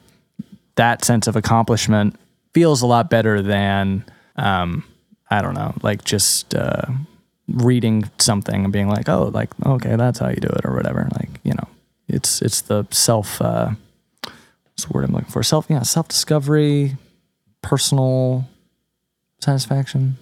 that 0.76 1.04
sense 1.04 1.26
of 1.26 1.36
accomplishment 1.36 2.16
feels 2.52 2.82
a 2.82 2.86
lot 2.86 3.10
better 3.10 3.42
than 3.42 4.04
um, 4.36 4.84
I 5.30 5.42
don't 5.42 5.54
know, 5.54 5.74
like 5.82 6.04
just 6.04 6.54
uh, 6.54 6.86
reading 7.48 8.10
something 8.18 8.64
and 8.64 8.72
being 8.72 8.88
like, 8.88 9.08
oh, 9.08 9.30
like 9.32 9.50
okay, 9.64 9.96
that's 9.96 10.18
how 10.18 10.28
you 10.28 10.36
do 10.36 10.48
it 10.48 10.64
or 10.64 10.74
whatever. 10.74 11.08
Like 11.14 11.30
you 11.42 11.52
know, 11.52 11.68
it's 12.08 12.42
it's 12.42 12.62
the 12.62 12.86
self. 12.90 13.40
Uh, 13.40 13.70
what's 14.22 14.84
the 14.84 14.92
word 14.92 15.04
I'm 15.04 15.12
looking 15.12 15.30
for? 15.30 15.42
Self, 15.42 15.66
yeah, 15.68 15.82
self 15.82 16.08
discovery, 16.08 16.96
personal 17.62 18.48
satisfaction, 19.40 20.18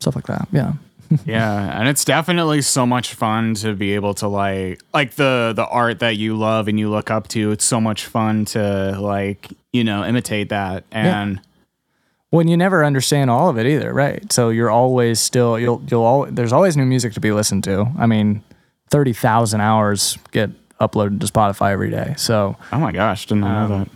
stuff 0.00 0.16
like 0.16 0.26
that. 0.26 0.48
Yeah. 0.50 0.74
Yeah, 1.24 1.78
and 1.78 1.88
it's 1.88 2.04
definitely 2.04 2.62
so 2.62 2.86
much 2.86 3.14
fun 3.14 3.54
to 3.56 3.74
be 3.74 3.94
able 3.94 4.14
to 4.14 4.28
like 4.28 4.80
like 4.92 5.12
the 5.14 5.52
the 5.54 5.66
art 5.66 6.00
that 6.00 6.16
you 6.16 6.36
love 6.36 6.68
and 6.68 6.78
you 6.78 6.90
look 6.90 7.10
up 7.10 7.28
to. 7.28 7.50
It's 7.50 7.64
so 7.64 7.80
much 7.80 8.06
fun 8.06 8.44
to 8.46 8.98
like, 9.00 9.48
you 9.72 9.84
know, 9.84 10.04
imitate 10.04 10.48
that 10.50 10.84
and 10.90 11.40
when 12.34 12.48
you 12.48 12.56
never 12.56 12.84
understand 12.84 13.30
all 13.30 13.48
of 13.48 13.58
it 13.58 13.66
either, 13.66 13.94
right? 13.94 14.32
So 14.32 14.48
you're 14.48 14.70
always 14.70 15.20
still 15.20 15.58
you'll 15.58 15.80
you'll 15.88 16.02
all 16.02 16.26
there's 16.26 16.52
always 16.52 16.76
new 16.76 16.84
music 16.84 17.12
to 17.14 17.20
be 17.20 17.30
listened 17.30 17.62
to. 17.64 17.86
I 17.96 18.06
mean, 18.06 18.42
thirty 18.90 19.12
thousand 19.12 19.60
hours 19.60 20.18
get 20.32 20.50
uploaded 20.80 21.20
to 21.20 21.26
Spotify 21.26 21.70
every 21.70 21.90
day. 21.90 22.14
So 22.16 22.56
oh 22.72 22.78
my 22.78 22.90
gosh, 22.90 23.26
didn't 23.26 23.44
I 23.44 23.68
know 23.68 23.74
um, 23.74 23.80
that? 23.84 23.90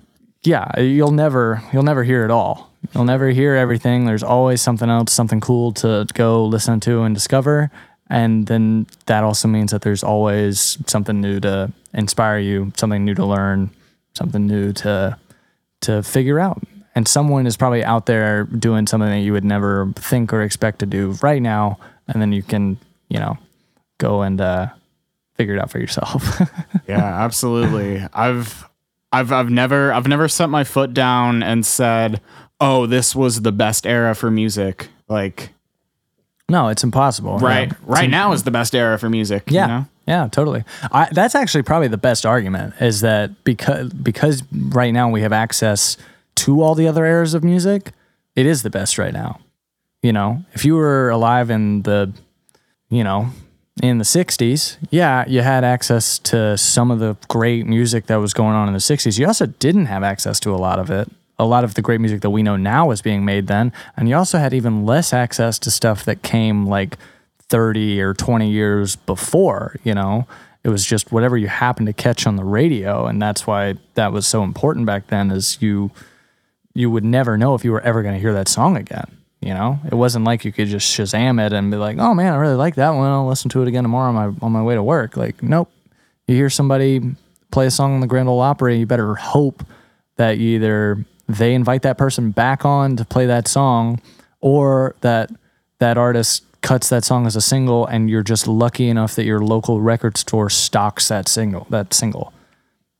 yeah, 0.45 0.81
you'll 0.81 1.11
never 1.11 1.63
you'll 1.73 1.83
never 1.83 2.05
hear 2.05 2.25
it 2.25 2.31
all. 2.31 2.68
You'll 2.95 3.05
never 3.05 3.29
hear 3.31 3.55
everything. 3.55 4.05
There's 4.05 4.23
always 4.23 4.61
something 4.61 4.89
else, 4.89 5.13
something 5.13 5.41
cool 5.41 5.73
to 5.75 6.07
go 6.15 6.45
listen 6.45 6.81
to 6.81 7.03
and 7.03 7.15
discover. 7.15 7.71
And 8.11 8.47
then 8.47 8.87
that 9.07 9.25
also 9.25 9.49
means 9.49 9.73
that 9.73 9.83
there's 9.83 10.03
always 10.03 10.79
something 10.87 11.21
new 11.21 11.41
to 11.41 11.73
inspire 11.93 12.39
you, 12.39 12.73
something 12.77 13.05
new 13.05 13.15
to 13.15 13.25
learn, 13.25 13.71
something 14.15 14.47
new 14.47 14.73
to 14.75 15.19
to 15.83 16.03
figure 16.03 16.41
out. 16.41 16.63
And 16.95 17.07
someone 17.07 17.47
is 17.47 17.57
probably 17.57 17.85
out 17.85 18.07
there 18.07 18.45
doing 18.45 18.87
something 18.87 19.09
that 19.09 19.21
you 19.21 19.33
would 19.33 19.45
never 19.45 19.93
think 19.95 20.33
or 20.33 20.43
expect 20.43 20.81
to 20.81 20.87
do 20.87 21.17
right 21.23 21.41
now. 21.41 21.79
And 22.09 22.21
then 22.21 22.33
you 22.33 22.43
can, 22.43 22.79
you 23.09 23.21
know, 23.21 23.39
go 23.99 24.23
and 24.23 24.41
uh, 24.41 24.69
figure 25.35 25.55
it 25.55 25.61
out 25.61 25.71
for 25.71 25.79
yourself. 25.79 26.41
Yeah, 26.89 27.23
absolutely. 27.23 28.03
I've 28.15 28.67
I've 29.13 29.31
I've 29.31 29.51
never 29.51 29.93
I've 29.93 30.09
never 30.09 30.27
set 30.27 30.49
my 30.49 30.65
foot 30.65 30.95
down 30.95 31.43
and 31.43 31.67
said, 31.67 32.23
"Oh, 32.61 32.87
this 32.87 33.15
was 33.15 33.43
the 33.43 33.53
best 33.53 33.87
era 33.87 34.15
for 34.15 34.31
music." 34.31 34.89
Like 35.09 35.51
no, 36.49 36.69
it's 36.69 36.83
impossible. 36.85 37.39
right 37.39 37.69
Yeah. 37.69 37.75
right 37.85 38.11
now 38.11 38.33
is 38.33 38.43
the 38.45 38.51
best 38.51 38.75
era 38.75 38.99
for 38.99 39.09
music, 39.11 39.45
Yeah, 39.49 39.63
you 39.63 39.69
know? 39.69 39.87
yeah, 40.07 40.29
totally. 40.31 40.65
I, 40.91 41.09
that's 41.13 41.35
actually 41.35 41.63
probably 41.63 41.89
the 41.89 41.99
best 41.99 42.25
argument 42.25 42.75
is 42.81 43.01
that 43.03 43.45
because 43.45 43.93
because 43.93 44.43
right 44.53 44.93
now 44.93 45.09
we 45.11 45.21
have 45.23 45.33
access 45.33 45.97
to 46.37 46.63
all 46.63 46.75
the 46.75 46.87
other 46.89 47.05
eras 47.05 47.35
of 47.35 47.43
music, 47.45 47.93
it 48.37 48.47
is 48.47 48.63
the 48.63 48.71
best 48.71 48.97
right 48.99 49.13
now. 49.13 49.41
You 50.03 50.13
know, 50.13 50.45
if 50.53 50.65
you 50.65 50.75
were 50.77 51.11
alive 51.11 51.51
in 51.51 51.83
the, 51.83 52.13
you 52.89 53.03
know, 53.03 53.31
in 53.83 53.99
the 53.99 54.05
'60s, 54.05 54.77
yeah, 54.91 55.25
you 55.27 55.43
had 55.43 55.65
access 55.65 56.19
to 56.21 56.57
some 56.57 56.91
of 56.93 56.99
the 57.01 57.17
great 57.29 57.67
music 57.67 58.07
that 58.07 58.17
was 58.17 58.33
going 58.33 58.55
on 58.55 58.69
in 58.69 58.75
the 58.75 58.81
'60s. 58.81 59.19
You 59.19 59.27
also 59.27 59.47
didn't 59.47 59.87
have 59.87 60.03
access 60.05 60.39
to 60.41 60.55
a 60.55 60.57
lot 60.57 60.79
of 60.79 60.89
it. 60.91 61.11
A 61.39 61.45
lot 61.45 61.65
of 61.65 61.75
the 61.75 61.83
great 61.83 62.01
music 62.01 62.21
that 62.23 62.31
we 62.31 62.43
know 62.43 62.57
now 62.57 62.89
was 62.89 63.01
being 63.01 63.25
made 63.25 63.47
then, 63.47 63.73
and 63.97 64.09
you 64.09 64.17
also 64.17 64.39
had 64.39 64.53
even 64.53 64.85
less 64.85 65.13
access 65.13 65.59
to 65.61 65.71
stuff 65.71 66.05
that 66.05 66.23
came 66.23 66.67
like 66.67 66.99
30 67.49 68.01
or 68.01 68.15
20 68.15 68.51
years 68.51 68.97
before, 68.97 69.77
you 69.85 69.95
know. 69.95 70.27
It 70.65 70.71
was 70.71 70.85
just 70.85 71.13
whatever 71.13 71.37
you 71.37 71.47
happened 71.47 71.87
to 71.87 71.93
catch 71.93 72.27
on 72.27 72.37
the 72.37 72.45
radio 72.45 73.07
and 73.07 73.23
that's 73.23 73.47
why 73.47 73.75
that 73.95 74.13
was 74.13 74.27
so 74.27 74.43
important 74.43 74.85
back 74.85 75.07
then 75.07 75.31
is 75.31 75.57
you 75.63 75.91
you 76.75 76.91
would 76.91 77.05
never 77.05 77.39
know 77.39 77.55
if 77.55 77.65
you 77.65 77.73
were 77.73 77.81
ever 77.81 78.03
going 78.03 78.15
to 78.15 78.21
hear 78.21 78.35
that 78.35 78.49
song 78.49 78.77
again, 78.77 79.17
you 79.41 79.55
know? 79.55 79.81
It 79.87 79.95
wasn't 79.95 80.25
like 80.25 80.45
you 80.45 80.53
could 80.53 80.69
just 80.69 80.97
Shazam 80.97 81.45
it 81.45 81.53
and 81.53 81.71
be 81.71 81.77
like, 81.77 81.99
"Oh 81.99 82.15
man, 82.15 82.35
I 82.35 82.37
really 82.37 82.57
like 82.57 82.75
that 82.75 82.91
one. 82.91 83.11
I'll 83.11 83.27
listen 83.27 83.49
to 83.51 83.63
it 83.63 83.69
again 83.69 83.85
tomorrow 83.85 84.09
on 84.09 84.15
my 84.15 84.47
on 84.47 84.53
my 84.53 84.63
way 84.63 84.75
to 84.75 84.83
work." 84.83 85.17
Like, 85.17 85.43
nope. 85.43 85.71
You 86.27 86.35
hear 86.35 86.51
somebody 86.51 87.01
play 87.51 87.67
a 87.67 87.71
song 87.71 87.95
in 87.95 88.01
the 88.01 88.07
Grand 88.07 88.29
Ole 88.29 88.41
Opry, 88.41 88.79
you 88.79 88.87
better 88.87 89.15
hope 89.15 89.65
that 90.17 90.39
you 90.39 90.57
either 90.57 91.05
they 91.29 91.55
invite 91.55 91.83
that 91.83 91.99
person 91.99 92.31
back 92.31 92.65
on 92.65 92.97
to 92.97 93.05
play 93.05 93.27
that 93.27 93.47
song 93.47 94.01
or 94.41 94.95
that 95.03 95.31
that 95.79 95.99
artist 95.99 96.45
cuts 96.61 96.89
that 96.89 97.05
song 97.05 97.27
as 97.27 97.37
a 97.37 97.41
single 97.41 97.87
and 97.87 98.11
you're 98.11 98.23
just 98.23 98.49
lucky 98.49 98.89
enough 98.89 99.15
that 99.15 99.25
your 99.25 99.39
local 99.41 99.81
record 99.81 100.17
store 100.17 100.51
stocks 100.51 101.09
that 101.09 101.29
single 101.29 101.67
that 101.71 101.95
single 101.95 102.33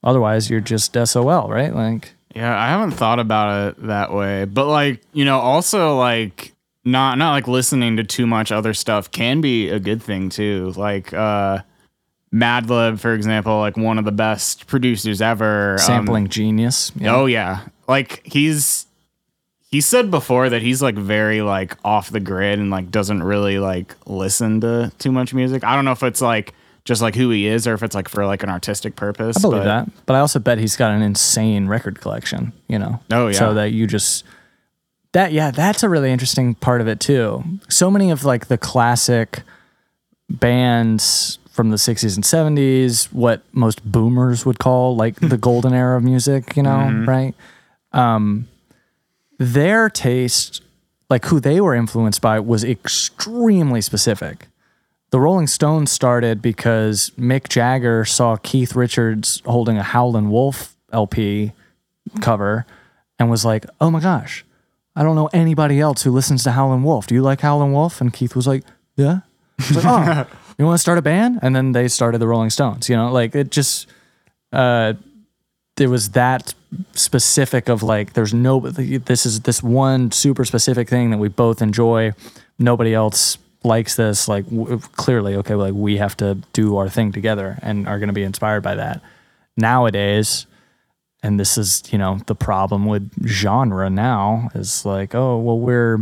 otherwise 0.05 0.49
you're 0.49 0.61
just 0.61 0.97
sol 1.07 1.49
right 1.51 1.75
like 1.75 2.13
Yeah, 2.35 2.57
I 2.57 2.69
haven't 2.69 2.93
thought 2.93 3.19
about 3.19 3.71
it 3.71 3.87
that 3.87 4.13
way. 4.13 4.45
But 4.45 4.67
like, 4.67 5.03
you 5.13 5.25
know, 5.25 5.39
also 5.41 5.97
like 5.97 6.53
not 6.85 7.19
not 7.19 7.33
like 7.33 7.49
listening 7.49 7.97
to 7.97 8.05
too 8.05 8.27
much 8.27 8.53
other 8.53 8.75
stuff 8.75 9.11
can 9.11 9.41
be 9.41 9.71
a 9.71 9.81
good 9.81 10.03
thing 10.03 10.29
too. 10.29 10.73
Like 10.77 11.13
uh 11.13 11.61
Madlib, 12.33 13.01
for 13.01 13.15
example, 13.15 13.59
like 13.59 13.77
one 13.77 13.99
of 13.99 14.05
the 14.05 14.13
best 14.13 14.67
producers 14.67 15.23
ever. 15.23 15.73
um, 15.73 15.79
sampling 15.79 16.29
genius 16.29 16.93
yeah. 16.95 17.17
Oh 17.17 17.27
yeah. 17.27 17.61
Like 17.89 18.21
he's 18.25 18.87
he 19.71 19.81
said 19.81 20.11
before 20.11 20.49
that 20.51 20.63
he's 20.63 20.81
like 20.83 20.95
very 20.95 21.43
like 21.43 21.77
off 21.85 22.11
the 22.11 22.21
grid 22.21 22.59
and 22.59 22.71
like 22.71 22.91
doesn't 22.91 23.23
really 23.23 23.59
like 23.59 23.95
listen 24.07 24.61
to 24.61 24.93
too 24.99 25.11
much 25.11 25.35
music. 25.35 25.65
I 25.65 25.75
don't 25.75 25.85
know 25.85 25.93
if 25.93 26.03
it's 26.03 26.21
like 26.21 26.55
just 26.85 27.03
like 27.03 27.15
who 27.15 27.29
he 27.29 27.47
is 27.47 27.67
or 27.67 27.75
if 27.75 27.83
it's 27.83 27.95
like 27.95 28.09
for 28.09 28.25
like 28.25 28.43
an 28.43 28.49
artistic 28.49 28.97
purpose. 28.97 29.37
I 29.37 29.41
believe 29.43 29.61
but- 29.61 29.65
that 29.65 30.07
but 30.07 30.15
i 30.17 30.21
also 30.21 30.39
bet 30.39 30.57
he's 30.59 30.75
got 30.75 30.93
an 30.93 31.03
insane 31.03 31.67
record 31.67 32.01
collection 32.01 32.53
you 32.67 32.79
know 32.79 32.99
Oh, 33.11 33.29
yeah. 33.29 33.39
so 33.39 33.53
that 33.55 33.73
you 33.73 33.87
just 33.87 34.25
that 35.13 35.33
yeah 35.33 35.51
that's 35.51 35.83
a 35.83 35.89
really 35.91 36.11
interesting 36.11 36.55
part 36.55 36.81
of 36.81 36.89
it 36.89 36.99
too 36.99 37.45
so 37.69 37.91
many 37.91 38.11
of 38.11 38.25
like 38.25 38.47
the 38.47 38.57
classic 38.57 39.43
bands 40.31 41.39
from 41.51 41.69
the 41.71 41.77
60s 41.77 42.15
and 42.15 42.25
70s 42.25 43.13
what 43.13 43.43
most 43.53 43.85
boomers 43.85 44.47
would 44.47 44.59
call 44.59 44.97
like 44.97 45.17
the 45.21 45.37
golden 45.49 45.75
era 45.75 45.97
of 45.97 46.05
music 46.05 46.57
you 46.57 46.63
know 46.63 46.71
mm-hmm. 46.71 47.09
right 47.09 47.35
um 47.93 48.49
their 49.39 49.89
taste 49.89 50.63
like 51.11 51.25
who 51.27 51.41
they 51.41 51.61
were 51.61 51.75
influenced 51.75 52.21
by 52.21 52.39
was 52.41 52.65
extremely 52.65 53.81
specific 53.81 54.49
the 55.11 55.21
Rolling 55.21 55.47
Stones 55.47 55.91
started 55.91 56.43
because 56.43 57.13
Mick 57.19 57.49
Jagger 57.49 58.05
saw 58.05 58.37
Keith 58.37 58.75
Richards 58.75 59.43
holding 59.47 59.79
a 59.79 59.83
Howlin' 59.83 60.31
Wolf 60.31 60.77
LP 60.93 61.53
cover 62.21 62.67
and 63.19 63.31
was 63.31 63.45
like, 63.45 63.65
"Oh 63.81 63.91
my 63.91 64.01
gosh, 64.01 64.45
I 64.95 65.03
don't 65.03 65.17
know 65.17 65.31
anybody 65.33 65.81
else 65.81 66.03
who 66.03 66.11
listens 66.11 66.45
to 66.45 66.53
Howlin' 66.53 66.83
Wolf. 66.83 67.07
Do 67.07 67.15
you 67.15 67.23
like 67.23 67.41
Howlin' 67.41 67.73
Wolf?" 67.73 68.01
And 68.01 68.13
Keith 68.13 68.37
was 68.37 68.47
like, 68.47 68.65
"Yeah." 68.97 69.21
Was 69.59 69.83
like, 69.83 69.85
"Oh, 69.87 70.27
you 70.59 70.67
want 70.67 70.75
to 70.75 70.83
start 70.83 70.99
a 70.99 71.03
band?" 71.03 71.39
And 71.41 71.57
then 71.57 71.73
they 71.73 71.89
started 71.89 72.19
the 72.19 72.29
Rolling 72.29 72.51
Stones. 72.51 72.89
You 72.91 72.97
know, 72.97 73.11
like 73.11 73.35
it 73.35 73.51
just 73.51 73.87
uh, 74.53 74.93
there 75.79 75.89
was 75.89 76.11
that 76.11 76.55
specific 76.93 77.69
of 77.69 77.83
like 77.83 78.13
there's 78.13 78.35
no 78.35 78.61
this 78.61 79.25
is 79.25 79.41
this 79.41 79.63
one 79.63 80.11
super 80.11 80.45
specific 80.45 80.89
thing 80.89 81.11
that 81.11 81.19
we 81.19 81.29
both 81.29 81.63
enjoy. 81.63 82.13
Nobody 82.59 82.93
else 82.93 83.39
likes 83.65 83.95
this. 83.95 84.29
Like 84.29 84.45
w- 84.51 84.79
clearly 84.97 85.37
okay 85.37 85.55
like 85.55 85.75
we 85.75 85.97
have 85.97 86.17
to 86.19 86.35
do 86.53 86.77
our 86.77 86.89
thing 86.89 87.13
together 87.13 87.59
and 87.63 87.89
are 87.89 87.99
going 87.99 88.09
to 88.09 88.13
be 88.13 88.25
inspired 88.25 88.63
by 88.63 88.75
that. 88.75 89.01
Nowadays 89.57 90.47
and 91.23 91.39
this 91.39 91.57
is 91.57 91.83
you 91.93 91.99
know 91.99 92.19
the 92.27 92.35
problem 92.35 92.87
with 92.87 93.11
genre 93.27 93.89
now 93.89 94.51
is 94.55 94.85
like 94.85 95.15
oh 95.15 95.39
well 95.39 95.59
we're 95.59 95.99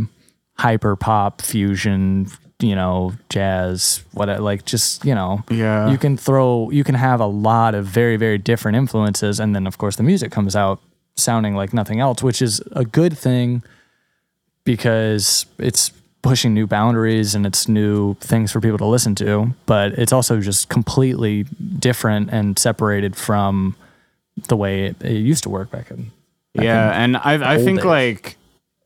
hyper 0.57 0.95
pop 0.95 1.41
fusion 1.41 2.27
you 2.59 2.75
know 2.75 3.13
jazz 3.29 4.03
what 4.13 4.27
like 4.41 4.65
just 4.65 5.05
you 5.05 5.13
know 5.13 5.43
Yeah. 5.49 5.89
you 5.91 5.97
can 5.97 6.17
throw 6.17 6.69
you 6.71 6.83
can 6.83 6.95
have 6.95 7.19
a 7.19 7.25
lot 7.27 7.75
of 7.75 7.85
very 7.85 8.17
very 8.17 8.37
different 8.39 8.75
influences 8.77 9.39
and 9.39 9.55
then 9.55 9.67
of 9.67 9.77
course 9.77 9.95
the 9.97 10.03
music 10.03 10.31
comes 10.31 10.55
out 10.55 10.79
sounding 11.15 11.55
like 11.55 11.71
nothing 11.73 11.99
else 11.99 12.23
which 12.23 12.41
is 12.41 12.59
a 12.71 12.83
good 12.83 13.15
thing 13.17 13.61
because 14.63 15.45
it's 15.59 15.91
pushing 16.23 16.53
new 16.53 16.67
boundaries 16.67 17.35
and 17.35 17.45
it's 17.45 17.67
new 17.67 18.15
things 18.15 18.51
for 18.51 18.59
people 18.59 18.77
to 18.77 18.85
listen 18.85 19.15
to 19.15 19.53
but 19.65 19.93
it's 19.93 20.11
also 20.11 20.41
just 20.41 20.67
completely 20.67 21.43
different 21.79 22.29
and 22.31 22.57
separated 22.59 23.15
from 23.15 23.75
the 24.47 24.55
way 24.57 24.85
it, 24.85 24.95
it 25.03 25.13
used 25.13 25.43
to 25.43 25.49
work 25.49 25.69
back 25.71 25.89
in 25.91 26.11
back 26.55 26.65
yeah, 26.65 26.87
in 27.03 27.15
and 27.15 27.17
I 27.17 27.53
I 27.53 27.57
think 27.63 27.79
days. 27.79 27.85
like, 27.85 28.37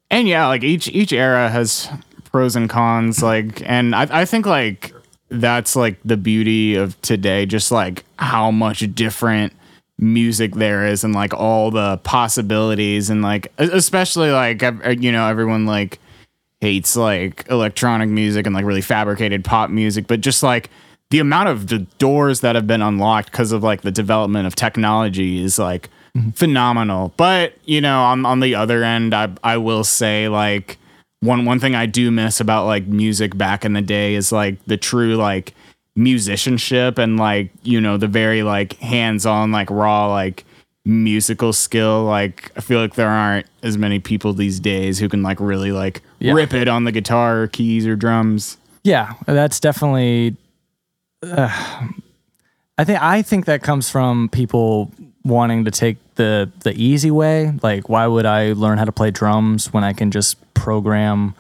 and 0.10 0.28
yeah, 0.28 0.48
like 0.48 0.64
each 0.64 0.88
each 0.90 1.12
era 1.14 1.50
has 1.50 1.90
pros 2.32 2.56
and 2.56 2.70
cons. 2.70 3.22
Like, 3.22 3.62
and 3.70 3.96
I 3.96 4.22
I 4.22 4.26
think 4.26 4.46
like 4.46 4.94
that's 5.30 5.76
like 5.76 5.98
the 6.04 6.18
beauty 6.18 6.76
of 6.76 7.00
today, 7.02 7.46
just 7.46 7.72
like 7.72 8.04
how 8.18 8.52
much 8.52 8.84
different 8.94 9.54
music 9.98 10.56
there 10.56 10.86
is, 10.86 11.04
and 11.04 11.14
like 11.14 11.34
all 11.34 11.72
the 11.72 11.98
possibilities, 12.04 13.10
and 13.10 13.22
like 13.22 13.52
especially 13.58 14.32
like 14.32 14.64
uh, 14.64 14.74
you 14.98 15.12
know 15.12 15.28
everyone 15.28 15.66
like 15.66 16.00
hates 16.62 16.96
like 16.96 17.46
electronic 17.50 18.08
music 18.10 18.46
and 18.46 18.56
like 18.56 18.66
really 18.66 18.82
fabricated 18.82 19.44
pop 19.44 19.70
music, 19.70 20.08
but 20.08 20.22
just 20.22 20.44
like 20.44 20.70
the 21.10 21.20
amount 21.20 21.50
of 21.50 21.68
the 21.68 21.80
doors 22.00 22.40
that 22.40 22.56
have 22.56 22.66
been 22.66 22.82
unlocked 22.82 23.32
because 23.32 23.52
of 23.52 23.64
like 23.64 23.82
the 23.82 23.92
development 23.92 24.48
of 24.48 24.56
technology 24.56 25.44
is 25.44 25.60
like 25.60 25.90
mm-hmm. 26.16 26.30
phenomenal. 26.32 27.14
But 27.18 27.54
you 27.66 27.82
know, 27.82 28.02
on 28.02 28.26
on 28.26 28.40
the 28.40 28.56
other 28.56 28.84
end, 28.84 29.14
I 29.14 29.30
I 29.44 29.58
will 29.58 29.84
say 29.84 30.30
like 30.30 30.78
one 31.22 31.46
one 31.46 31.60
thing 31.60 31.76
I 31.76 31.86
do 31.86 32.12
miss 32.12 32.40
about 32.40 32.66
like 32.66 32.86
music 32.88 33.38
back 33.38 33.64
in 33.64 33.74
the 33.74 33.82
day 33.82 34.16
is 34.16 34.32
like 34.32 34.64
the 34.66 34.78
true 34.78 35.16
like 35.16 35.54
musicianship 35.96 36.98
and 36.98 37.18
like 37.18 37.52
you 37.64 37.80
know 37.80 37.98
the 37.98 38.08
very 38.08 38.44
like 38.44 38.74
hands 38.78 39.26
on 39.26 39.52
like 39.52 39.70
raw 39.70 40.08
like 40.08 40.46
musical 40.84 41.54
skill 41.54 42.06
like 42.06 42.52
i 42.58 42.62
feel 42.62 42.80
like 42.80 42.96
there 42.96 43.10
aren't 43.10 43.46
as 43.62 43.78
many 43.78 44.00
people 44.00 44.34
these 44.34 44.60
days 44.60 44.98
who 44.98 45.08
can 45.08 45.22
like 45.22 45.40
really 45.40 45.72
like 45.72 46.02
Yeah. 46.20 46.34
rip 46.34 46.54
it 46.56 46.68
on 46.68 46.86
the 46.86 46.92
guitar 46.92 47.42
or 47.44 47.48
keys 47.48 47.86
or 47.86 47.96
drums 47.96 48.58
Yeah, 48.84 49.14
that's 49.28 49.60
definitely. 49.60 50.38
Uh, 51.22 51.50
I 52.80 52.84
think 52.84 53.00
I 53.02 53.22
think 53.22 53.46
that 53.46 53.62
comes 53.62 53.90
from 53.92 54.28
people 54.30 54.92
wanting 55.24 55.66
to 55.66 55.72
take 55.72 55.98
the 56.16 56.52
the 56.60 56.74
easy 56.74 57.12
way. 57.12 57.54
Like, 57.62 57.90
why 57.90 58.08
would 58.08 58.26
I 58.26 58.54
learn 58.54 58.78
how 58.78 58.86
to 58.86 58.92
play 58.92 59.12
drums 59.12 59.74
when 59.74 59.84
I 59.84 59.94
can 59.94 60.12
just 60.12 60.38
program 60.54 61.36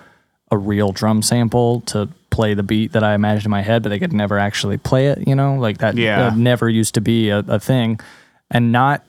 a 0.49 0.57
real 0.57 0.91
drum 0.91 1.21
sample 1.21 1.81
to 1.81 2.09
play 2.29 2.53
the 2.53 2.63
beat 2.63 2.91
that 2.93 3.03
I 3.03 3.13
imagined 3.13 3.45
in 3.45 3.51
my 3.51 3.61
head, 3.61 3.83
but 3.83 3.91
I 3.91 3.99
could 3.99 4.13
never 4.13 4.37
actually 4.37 4.77
play 4.77 5.07
it. 5.07 5.27
You 5.27 5.35
know, 5.35 5.55
like 5.55 5.79
that. 5.79 5.95
Yeah. 5.95 6.29
that 6.29 6.37
never 6.37 6.69
used 6.69 6.93
to 6.95 7.01
be 7.01 7.29
a, 7.29 7.39
a 7.39 7.59
thing, 7.59 7.99
and 8.49 8.71
not 8.71 9.03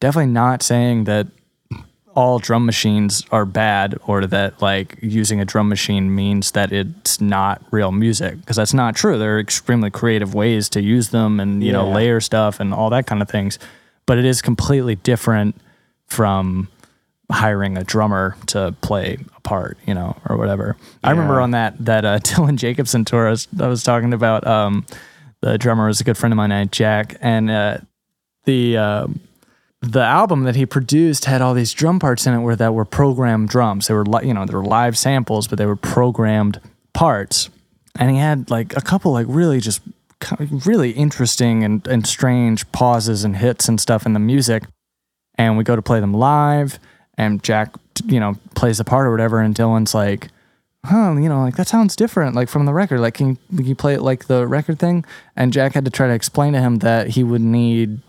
definitely 0.00 0.32
not 0.32 0.62
saying 0.62 1.04
that 1.04 1.28
all 2.14 2.38
drum 2.38 2.66
machines 2.66 3.24
are 3.30 3.46
bad 3.46 3.98
or 4.06 4.26
that 4.26 4.60
like 4.60 4.98
using 5.00 5.40
a 5.40 5.44
drum 5.44 5.68
machine 5.68 6.14
means 6.14 6.50
that 6.50 6.72
it's 6.72 7.20
not 7.20 7.62
real 7.70 7.90
music 7.90 8.38
because 8.40 8.56
that's 8.56 8.74
not 8.74 8.94
true 8.94 9.18
there 9.18 9.36
are 9.36 9.40
extremely 9.40 9.90
creative 9.90 10.34
ways 10.34 10.68
to 10.68 10.82
use 10.82 11.08
them 11.08 11.40
and 11.40 11.64
you 11.64 11.72
know 11.72 11.88
layer 11.88 12.20
stuff 12.20 12.60
and 12.60 12.74
all 12.74 12.90
that 12.90 13.06
kind 13.06 13.22
of 13.22 13.30
things 13.30 13.58
but 14.06 14.18
it 14.18 14.24
is 14.24 14.42
completely 14.42 14.96
different 14.96 15.56
from 16.06 16.68
hiring 17.30 17.78
a 17.78 17.84
drummer 17.84 18.36
to 18.46 18.74
play 18.82 19.16
a 19.36 19.40
part 19.40 19.78
you 19.86 19.94
know 19.94 20.16
or 20.28 20.36
whatever 20.36 20.76
i 21.02 21.10
remember 21.10 21.40
on 21.40 21.52
that 21.52 21.74
that 21.82 22.04
uh, 22.04 22.18
dylan 22.20 22.56
Jakobsen 22.56 23.04
tour 23.04 23.28
I 23.28 23.30
was, 23.30 23.48
I 23.58 23.68
was 23.68 23.82
talking 23.82 24.12
about 24.12 24.46
um 24.46 24.84
the 25.40 25.56
drummer 25.56 25.86
was 25.86 26.00
a 26.00 26.04
good 26.04 26.18
friend 26.18 26.32
of 26.32 26.36
mine 26.36 26.50
named 26.50 26.72
jack 26.72 27.16
and 27.20 27.50
uh 27.50 27.78
the 28.44 28.76
um 28.76 29.20
the 29.82 30.00
album 30.00 30.44
that 30.44 30.54
he 30.54 30.64
produced 30.64 31.24
had 31.24 31.42
all 31.42 31.54
these 31.54 31.72
drum 31.72 31.98
parts 31.98 32.26
in 32.26 32.34
it 32.34 32.38
where 32.38 32.54
that 32.54 32.72
were 32.72 32.84
programmed 32.84 33.48
drums. 33.48 33.88
They 33.88 33.94
were 33.94 34.06
li- 34.06 34.26
you 34.26 34.32
know 34.32 34.46
they 34.46 34.54
were 34.54 34.64
live 34.64 34.96
samples, 34.96 35.48
but 35.48 35.58
they 35.58 35.66
were 35.66 35.76
programmed 35.76 36.60
parts. 36.92 37.50
And 37.96 38.10
he 38.10 38.16
had 38.16 38.48
like 38.48 38.74
a 38.76 38.80
couple 38.80 39.12
like 39.12 39.26
really 39.28 39.60
just 39.60 39.82
really 40.38 40.92
interesting 40.92 41.64
and, 41.64 41.86
and 41.86 42.06
strange 42.06 42.70
pauses 42.72 43.24
and 43.24 43.36
hits 43.36 43.68
and 43.68 43.80
stuff 43.80 44.06
in 44.06 44.12
the 44.12 44.20
music. 44.20 44.64
And 45.36 45.56
we 45.56 45.64
go 45.64 45.76
to 45.76 45.82
play 45.82 46.00
them 46.00 46.12
live, 46.12 46.78
and 47.16 47.42
Jack 47.42 47.74
you 48.04 48.20
know 48.20 48.34
plays 48.54 48.78
the 48.78 48.84
part 48.84 49.06
or 49.06 49.10
whatever, 49.10 49.40
and 49.40 49.54
Dylan's 49.54 49.94
like. 49.94 50.28
Huh, 50.84 51.12
you 51.12 51.28
know, 51.28 51.42
like 51.42 51.54
that 51.54 51.68
sounds 51.68 51.94
different, 51.94 52.34
like 52.34 52.48
from 52.48 52.66
the 52.66 52.72
record. 52.72 52.98
Like, 52.98 53.14
can 53.14 53.28
you, 53.28 53.56
can 53.56 53.66
you 53.66 53.76
play 53.76 53.94
it 53.94 54.02
like 54.02 54.26
the 54.26 54.48
record 54.48 54.80
thing? 54.80 55.04
And 55.36 55.52
Jack 55.52 55.74
had 55.74 55.84
to 55.84 55.92
try 55.92 56.08
to 56.08 56.12
explain 56.12 56.54
to 56.54 56.60
him 56.60 56.78
that 56.78 57.10
he 57.10 57.22
would 57.22 57.40
need 57.40 58.00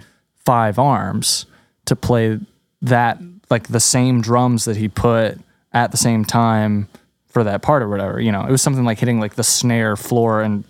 five 0.44 0.80
arms 0.80 1.46
to 1.86 1.96
play 1.96 2.40
that 2.82 3.20
like 3.52 3.68
the 3.68 3.80
same 3.80 4.22
drums 4.22 4.66
that 4.66 4.78
he 4.78 4.88
put 4.88 5.38
at 5.72 5.92
the 5.92 5.98
same 5.98 6.26
time 6.26 6.88
for 7.28 7.44
that 7.44 7.62
part 7.62 7.84
or 7.84 7.90
whatever. 7.90 8.20
You 8.20 8.32
know, 8.32 8.44
it 8.44 8.52
was 8.52 8.62
something 8.62 8.86
like 8.86 9.00
hitting 9.00 9.20
like 9.20 9.36
the 9.36 9.44
snare, 9.44 9.96
floor, 9.96 10.42
and 10.42 10.64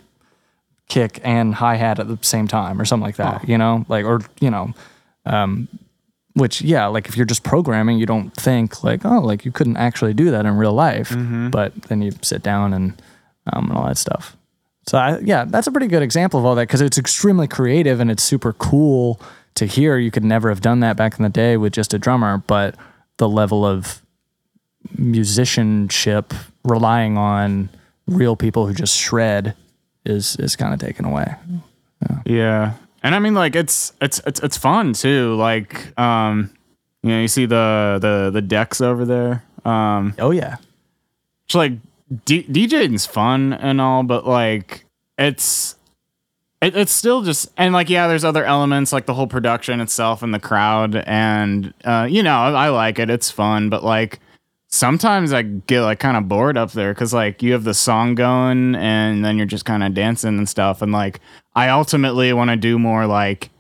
kick 0.90 1.20
and 1.24 1.56
hi 1.56 1.76
hat 1.76 2.00
at 2.00 2.08
the 2.08 2.18
same 2.22 2.48
time 2.48 2.80
or 2.80 2.86
something 2.86 3.06
like 3.06 3.16
that. 3.18 3.48
You 3.48 3.58
know, 3.58 3.86
like 3.90 4.06
or 4.06 4.22
you 4.40 4.50
know, 4.50 4.74
um, 5.26 5.68
which 6.34 6.62
yeah, 6.62 6.88
like 6.88 7.08
if 7.08 7.16
you're 7.18 7.26
just 7.26 7.44
programming, 7.44 7.98
you 7.98 8.06
don't 8.06 8.34
think 8.36 8.84
like 8.84 9.06
oh, 9.06 9.20
like 9.20 9.46
you 9.46 9.52
couldn't 9.52 9.78
actually 9.78 10.14
do 10.14 10.32
that 10.32 10.46
in 10.46 10.56
real 10.56 10.74
life. 10.74 11.10
But 11.50 11.74
then 11.84 12.02
you 12.02 12.12
sit 12.22 12.44
down 12.44 12.74
and 12.74 13.02
um, 13.52 13.70
and 13.70 13.78
all 13.78 13.86
that 13.86 13.98
stuff. 13.98 14.38
So 14.88 14.98
I, 14.98 15.20
yeah, 15.20 15.46
that's 15.46 15.68
a 15.68 15.72
pretty 15.72 15.88
good 15.88 16.04
example 16.04 16.40
of 16.40 16.46
all 16.46 16.56
that 16.56 16.68
because 16.68 16.82
it's 16.82 16.98
extremely 16.98 17.48
creative 17.48 18.00
and 18.00 18.12
it's 18.12 18.24
super 18.24 18.52
cool 18.54 19.20
to 19.56 19.66
hear. 19.66 19.98
You 19.98 20.12
could 20.12 20.26
never 20.26 20.50
have 20.50 20.62
done 20.62 20.82
that 20.82 20.98
back 20.98 21.18
in 21.18 21.24
the 21.24 21.30
day 21.30 21.56
with 21.56 21.74
just 21.74 21.94
a 21.94 22.00
drummer, 22.00 22.44
but 22.48 22.76
the 23.18 23.30
level 23.30 23.66
of 23.66 24.02
musicianship 24.98 26.34
relying 26.66 27.18
on 27.18 27.70
real 28.08 28.36
people 28.36 28.68
who 28.68 28.74
just 28.74 28.98
shred 28.98 29.56
is 30.06 30.36
is 30.38 30.56
kind 30.56 30.74
of 30.74 30.80
taken 30.80 31.06
away. 31.06 31.36
Yeah. 32.26 32.74
And 33.02 33.16
I 33.16 33.20
mean 33.20 33.34
like 33.34 33.56
it's 33.56 33.94
it's 34.02 34.22
it's 34.26 34.40
it's 34.42 34.58
fun 34.58 34.94
too. 34.94 35.36
Like 35.36 35.98
um 36.00 36.52
you 37.02 37.10
know, 37.12 37.22
you 37.22 37.28
see 37.28 37.46
the 37.46 37.98
the 38.02 38.30
the 38.32 38.42
decks 38.42 38.82
over 38.82 39.06
there. 39.06 39.44
Um 39.66 40.14
Oh 40.20 40.32
yeah, 40.32 40.58
it's 41.46 41.56
like 41.56 41.74
D- 42.26 42.44
DJing's 42.44 43.06
fun 43.06 43.54
and 43.54 43.82
all, 43.82 44.04
but 44.04 44.28
like 44.28 44.86
it's 45.18 45.76
it, 46.62 46.76
it's 46.78 46.92
still 46.92 47.22
just 47.24 47.52
and 47.58 47.74
like 47.74 47.90
yeah, 47.90 48.08
there's 48.08 48.24
other 48.26 48.46
elements 48.46 48.94
like 48.94 49.06
the 49.06 49.14
whole 49.14 49.28
production 49.28 49.82
itself 49.82 50.22
and 50.22 50.34
the 50.34 50.40
crowd 50.40 50.96
and 50.96 51.74
uh 51.84 52.08
you 52.10 52.24
know, 52.24 52.38
I 52.38 52.70
like 52.70 53.00
it. 53.00 53.10
It's 53.10 53.32
fun, 53.32 53.70
but 53.70 53.84
like 53.84 54.20
sometimes 54.74 55.32
I 55.34 55.44
get 55.44 55.82
like 55.82 56.00
kind 56.00 56.18
of 56.18 56.28
bored 56.28 56.58
up 56.58 56.72
there 56.72 56.94
because 56.94 57.14
like 57.14 57.44
you 57.44 57.54
have 57.54 57.64
the 57.64 57.76
song 57.76 58.16
going 58.16 58.74
and 58.74 59.24
then 59.24 59.38
you're 59.38 59.46
just 59.46 59.66
kind 59.66 59.84
of 59.84 59.94
dancing 59.94 60.36
and 60.40 60.50
stuff. 60.50 60.82
And 60.82 60.92
like 60.92 61.20
I 61.54 61.70
ultimately 61.70 62.34
want 62.34 62.50
to 62.50 62.56
do 62.56 62.80
more 62.80 63.06
like 63.06 63.52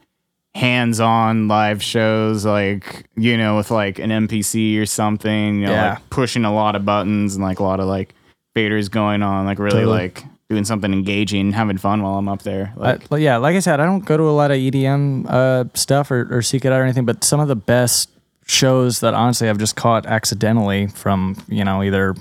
hands 0.55 0.99
on 0.99 1.47
live 1.47 1.83
shows, 1.83 2.45
like, 2.45 3.05
you 3.15 3.37
know, 3.37 3.57
with 3.57 3.69
like 3.69 3.99
an 3.99 4.09
MPC 4.09 4.79
or 4.79 4.87
something, 4.87 5.59
you 5.59 5.67
know, 5.67 5.71
Yeah. 5.71 5.89
like 5.91 6.09
pushing 6.09 6.45
a 6.45 6.53
lot 6.53 6.75
of 6.75 6.83
buttons 6.83 7.35
and 7.35 7.43
like 7.43 7.59
a 7.59 7.63
lot 7.63 7.79
of 7.79 7.85
like 7.85 8.15
faders 8.55 8.89
going 8.89 9.21
on, 9.21 9.45
like 9.45 9.59
really 9.59 9.81
Totally. 9.81 9.97
like 9.97 10.23
doing 10.49 10.65
something 10.65 10.91
engaging, 10.93 11.51
having 11.51 11.77
fun 11.77 12.01
while 12.01 12.15
I'm 12.17 12.27
up 12.27 12.41
there. 12.41 12.73
Like, 12.75 13.11
I, 13.11 13.17
yeah. 13.17 13.37
Like 13.37 13.55
I 13.55 13.59
said, 13.59 13.79
I 13.79 13.85
don't 13.85 14.03
go 14.05 14.17
to 14.17 14.23
a 14.23 14.31
lot 14.33 14.49
of 14.49 14.57
EDM 14.57 15.25
uh, 15.29 15.65
stuff 15.75 16.09
or, 16.09 16.27
or 16.35 16.41
seek 16.41 16.65
it 16.65 16.71
out 16.71 16.79
or 16.79 16.83
anything, 16.83 17.05
but 17.05 17.23
some 17.23 17.39
of 17.39 17.47
the 17.47 17.55
best 17.55 18.09
shows 18.45 18.99
that 19.01 19.13
honestly 19.13 19.49
I've 19.49 19.57
just 19.57 19.75
caught 19.75 20.05
accidentally 20.05 20.87
from 20.87 21.37
you 21.47 21.63
know 21.63 21.81
either 21.83 22.15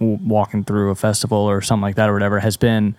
walking 0.00 0.64
through 0.64 0.90
a 0.90 0.94
festival 0.94 1.38
or 1.38 1.60
something 1.60 1.82
like 1.82 1.96
that 1.96 2.08
or 2.08 2.12
whatever 2.12 2.40
has 2.40 2.56
been 2.56 2.96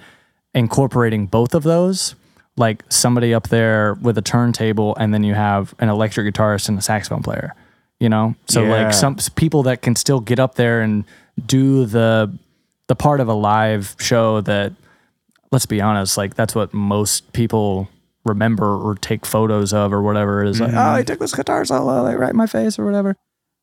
incorporating 0.53 1.25
both 1.25 1.53
of 1.53 1.63
those 1.63 2.15
like 2.55 2.83
somebody 2.89 3.33
up 3.33 3.49
there 3.49 3.95
with 3.95 4.17
a 4.17 4.21
turntable 4.21 4.95
and 4.95 5.13
then 5.13 5.23
you 5.23 5.33
have 5.33 5.75
an 5.79 5.89
electric 5.89 6.33
guitarist 6.33 6.69
and 6.69 6.79
a 6.79 6.81
saxophone 6.81 7.21
player 7.21 7.53
you 7.99 8.07
know 8.09 8.33
so 8.47 8.63
Yeah. 8.63 8.83
like 8.85 8.93
some 8.93 9.17
people 9.35 9.63
that 9.63 9.81
can 9.81 9.95
still 9.95 10.19
get 10.21 10.39
up 10.39 10.55
there 10.55 10.81
and 10.81 11.03
do 11.45 11.85
the 11.85 12.33
the 12.87 12.95
part 12.95 13.19
of 13.19 13.27
a 13.27 13.33
live 13.33 13.95
show 13.99 14.39
that 14.41 14.71
let's 15.51 15.65
be 15.65 15.81
honest 15.81 16.17
like 16.17 16.35
that's 16.35 16.55
what 16.55 16.73
most 16.73 17.31
people 17.33 17.89
remember 18.27 18.65
or 18.65 18.95
take 18.95 19.25
photos 19.25 19.73
of 19.73 19.93
or 19.93 20.01
whatever 20.01 20.43
is 20.43 20.59
like, 20.59 20.71
mm-hmm. 20.71 20.95
oh, 20.95 20.97
he 20.97 21.03
took 21.03 21.19
this 21.19 21.33
guitar 21.33 21.65
solo 21.65 22.03
like 22.03 22.17
right 22.17 22.31
in 22.31 22.35
my 22.37 22.47
face 22.47 22.77
or 22.77 22.85
whatever. 22.85 23.15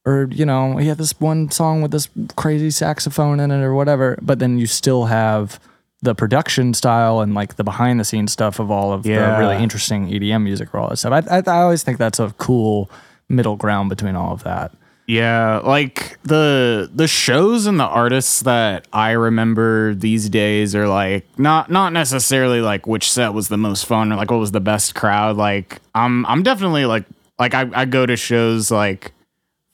Or, 0.07 0.29
you 0.31 0.45
know, 0.45 0.77
he 0.77 0.89
had 0.89 0.99
this 0.99 1.19
one 1.19 1.51
song 1.51 1.81
with 1.81 1.91
this 1.91 2.09
crazy 2.37 2.71
saxophone 2.71 3.41
in 3.41 3.51
it 3.51 3.63
or 3.63 3.75
whatever. 3.75 4.19
But 4.21 4.39
then 4.39 4.59
you 4.59 4.67
still 4.67 5.07
have 5.07 5.59
the 6.03 6.15
production 6.15 6.75
style 6.75 7.21
and 7.21 7.35
like 7.35 7.57
the 7.57 7.65
behind 7.65 7.99
the 7.99 8.05
scenes 8.05 8.33
stuff 8.33 8.59
of 8.59 8.71
all 8.71 8.93
of 8.93 9.07
Yeah. 9.07 9.33
the 9.33 9.39
really 9.39 9.63
interesting 9.63 10.09
EDM 10.09 10.43
music 10.43 10.75
or 10.75 10.81
all 10.81 10.91
that 10.91 10.99
stuff. 10.99 11.25
I, 11.31 11.39
I, 11.39 11.43
I 11.47 11.63
always 11.63 11.83
think 11.83 11.97
that's 11.97 12.21
a 12.21 12.35
cool 12.37 12.91
middle 13.29 13.57
ground 13.57 13.89
between 13.89 14.15
all 14.15 14.33
of 14.33 14.43
that. 14.45 14.73
Yeah, 15.07 15.61
like 15.63 16.19
the 16.23 16.91
the 16.95 17.07
shows 17.07 17.67
and 17.67 17.79
the 17.79 17.85
artists 17.85 18.41
that 18.41 18.89
I 18.91 19.11
remember 19.11 19.95
these 19.95 20.31
days 20.31 20.75
are 20.75 20.89
like 20.89 21.27
not 21.39 21.71
not 21.71 21.93
necessarily 21.93 22.63
like 22.63 22.87
which 22.87 23.13
set 23.13 23.35
was 23.35 23.49
the 23.49 23.59
most 23.59 23.85
fun 23.85 24.13
or 24.13 24.17
like 24.17 24.31
what 24.31 24.41
was 24.41 24.53
the 24.53 24.61
best 24.61 24.95
crowd. 24.95 25.37
Like 25.37 25.81
I'm 25.95 26.25
I'm 26.25 26.43
definitely 26.43 26.87
like 26.87 27.05
like 27.39 27.53
I, 27.53 27.69
I 27.75 27.85
go 27.85 28.07
to 28.07 28.17
shows 28.17 28.71
like 28.71 29.13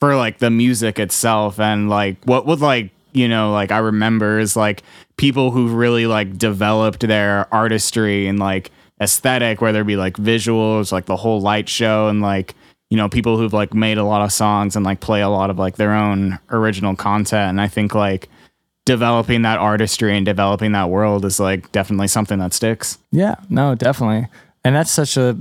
for 0.01 0.17
like 0.17 0.39
the 0.39 0.51
music 0.51 0.99
itself 0.99 1.61
and 1.61 1.89
like 1.89 2.17
what 2.25 2.45
would 2.47 2.61
like 2.61 2.91
you 3.13 3.29
know 3.29 3.53
like 3.53 3.71
I 3.71 3.79
remember 3.79 4.41
is 4.41 4.57
like 4.57 4.83
people 5.17 5.53
who 5.53 5.69
really 5.69 6.07
like 6.07 6.39
developed 6.39 7.01
their 7.07 7.47
artistry 7.55 8.27
and 8.27 8.41
like 8.41 8.73
aesthetic, 9.01 9.61
whether 9.61 9.83
it 9.83 9.87
be 9.87 9.97
like 9.97 10.17
visuals, 10.17 10.91
like 10.91 11.07
the 11.07 11.17
whole 11.17 11.41
light 11.41 11.69
show 11.69 12.09
and 12.09 12.21
like 12.21 12.55
you 12.91 12.97
know 12.97 13.09
people 13.09 13.37
who've 13.39 13.53
like 13.53 13.73
made 13.73 13.97
a 13.99 14.05
lot 14.05 14.21
of 14.23 14.33
songs 14.33 14.77
and 14.77 14.85
like 14.85 15.01
play 15.01 15.23
a 15.23 15.29
lot 15.29 15.49
of 15.51 15.59
like 15.59 15.77
their 15.77 15.95
own 15.95 16.39
original 16.51 16.95
content 16.97 17.49
and 17.51 17.61
i 17.61 17.69
think 17.69 17.95
like 17.95 18.29
developing 18.85 19.43
that 19.43 19.59
artistry 19.59 20.17
and 20.17 20.27
developing 20.27 20.73
that 20.73 20.89
world 20.91 21.25
is 21.25 21.39
like 21.39 21.71
definitely 21.73 22.09
something 22.09 22.39
that 22.41 22.53
sticks 22.53 22.99
Yeah, 23.13 23.37
no, 23.49 23.75
definitely. 23.75 24.27
And 24.65 24.75
that's 24.75 24.91
such 24.91 25.17
a 25.17 25.37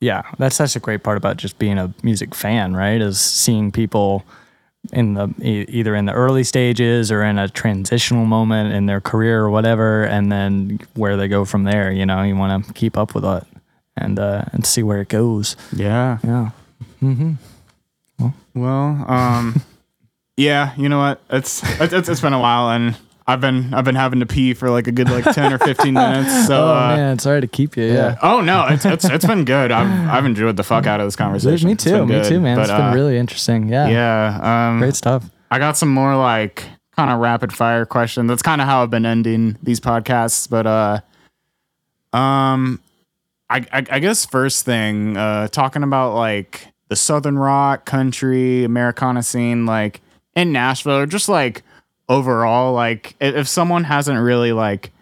yeah, 0.00 0.22
that's 0.38 0.56
such 0.56 0.76
a 0.76 0.80
great 0.80 1.02
part 1.02 1.16
about 1.16 1.38
just 1.38 1.58
being 1.58 1.78
a 1.78 1.94
music 2.02 2.34
fan, 2.34 2.76
right? 2.76 3.00
Is 3.00 3.18
seeing 3.18 3.72
people 3.72 4.24
in 4.92 5.14
the 5.14 5.32
e- 5.40 5.64
either 5.68 5.94
in 5.94 6.04
the 6.04 6.12
early 6.12 6.44
stages 6.44 7.10
or 7.10 7.22
in 7.22 7.38
a 7.38 7.48
transitional 7.48 8.26
moment 8.26 8.74
in 8.74 8.86
their 8.86 9.00
career 9.00 9.40
or 9.42 9.48
whatever 9.50 10.04
and 10.04 10.30
then 10.30 10.78
where 10.94 11.16
they 11.16 11.28
go 11.28 11.44
from 11.46 11.64
there, 11.64 11.90
you 11.90 12.04
know, 12.04 12.22
you 12.22 12.36
want 12.36 12.66
to 12.66 12.72
keep 12.74 12.98
up 12.98 13.14
with 13.14 13.24
it 13.24 13.44
and 13.96 14.18
uh 14.18 14.44
and 14.52 14.66
see 14.66 14.82
where 14.82 15.00
it 15.00 15.08
goes. 15.08 15.56
yeah 15.72 16.18
Yeah. 16.22 16.50
Well 18.54 19.04
um 19.10 19.60
yeah 20.36 20.72
you 20.76 20.88
know 20.88 20.98
what 20.98 21.20
it's 21.30 21.62
it's, 21.80 22.08
it's 22.08 22.20
been 22.20 22.32
a 22.32 22.40
while 22.40 22.70
and 22.70 22.96
i've 23.26 23.40
been 23.40 23.72
i've 23.74 23.84
been 23.84 23.94
having 23.94 24.20
to 24.20 24.26
pee 24.26 24.54
for 24.54 24.70
like 24.70 24.86
a 24.86 24.92
good 24.92 25.08
like 25.10 25.24
10 25.24 25.52
or 25.52 25.58
15 25.58 25.94
minutes 25.94 26.46
so 26.46 26.66
Oh 26.66 26.74
uh, 26.74 26.96
man, 26.96 27.18
sorry 27.18 27.40
to 27.40 27.46
keep 27.46 27.76
you. 27.76 27.84
Yeah. 27.84 28.16
Oh 28.22 28.40
no, 28.40 28.66
it's, 28.68 28.84
it's 28.84 29.04
it's 29.04 29.26
been 29.26 29.44
good. 29.44 29.70
I've 29.70 30.08
I've 30.08 30.24
enjoyed 30.24 30.56
the 30.56 30.62
fuck 30.62 30.86
out 30.86 31.00
of 31.00 31.06
this 31.06 31.16
conversation. 31.16 31.68
Me 31.68 31.74
too. 31.74 32.06
Me 32.06 32.22
too, 32.24 32.40
man. 32.40 32.56
But, 32.56 32.62
it's 32.62 32.70
been 32.70 32.80
uh, 32.80 32.94
really 32.94 33.18
interesting. 33.18 33.68
Yeah. 33.68 33.88
yeah. 33.88 34.68
Um, 34.70 34.78
Great 34.78 34.94
stuff. 34.94 35.28
I 35.50 35.58
got 35.58 35.76
some 35.76 35.88
more 35.88 36.16
like 36.16 36.64
kind 36.96 37.10
of 37.10 37.20
rapid 37.20 37.52
fire 37.52 37.84
questions. 37.84 38.28
That's 38.28 38.42
kind 38.42 38.60
of 38.60 38.66
how 38.66 38.82
I've 38.82 38.90
been 38.90 39.06
ending 39.06 39.58
these 39.62 39.80
podcasts. 39.80 40.48
But 40.48 40.66
uh, 40.66 42.16
um, 42.16 42.80
I 43.50 43.58
I, 43.72 43.86
I 43.90 43.98
guess 43.98 44.26
first 44.26 44.64
thing, 44.64 45.16
uh, 45.16 45.48
talking 45.48 45.82
about 45.82 46.14
like 46.14 46.68
the 46.88 46.96
Southern 46.96 47.38
rock, 47.38 47.84
country, 47.84 48.64
Americana 48.64 49.22
scene, 49.22 49.66
like 49.66 50.00
in 50.34 50.52
Nashville, 50.52 50.98
or 50.98 51.06
just 51.06 51.28
like 51.28 51.62
overall, 52.08 52.72
like 52.72 53.16
if, 53.20 53.34
if 53.34 53.48
someone 53.48 53.84
hasn't 53.84 54.20
really 54.20 54.52
like, 54.52 54.92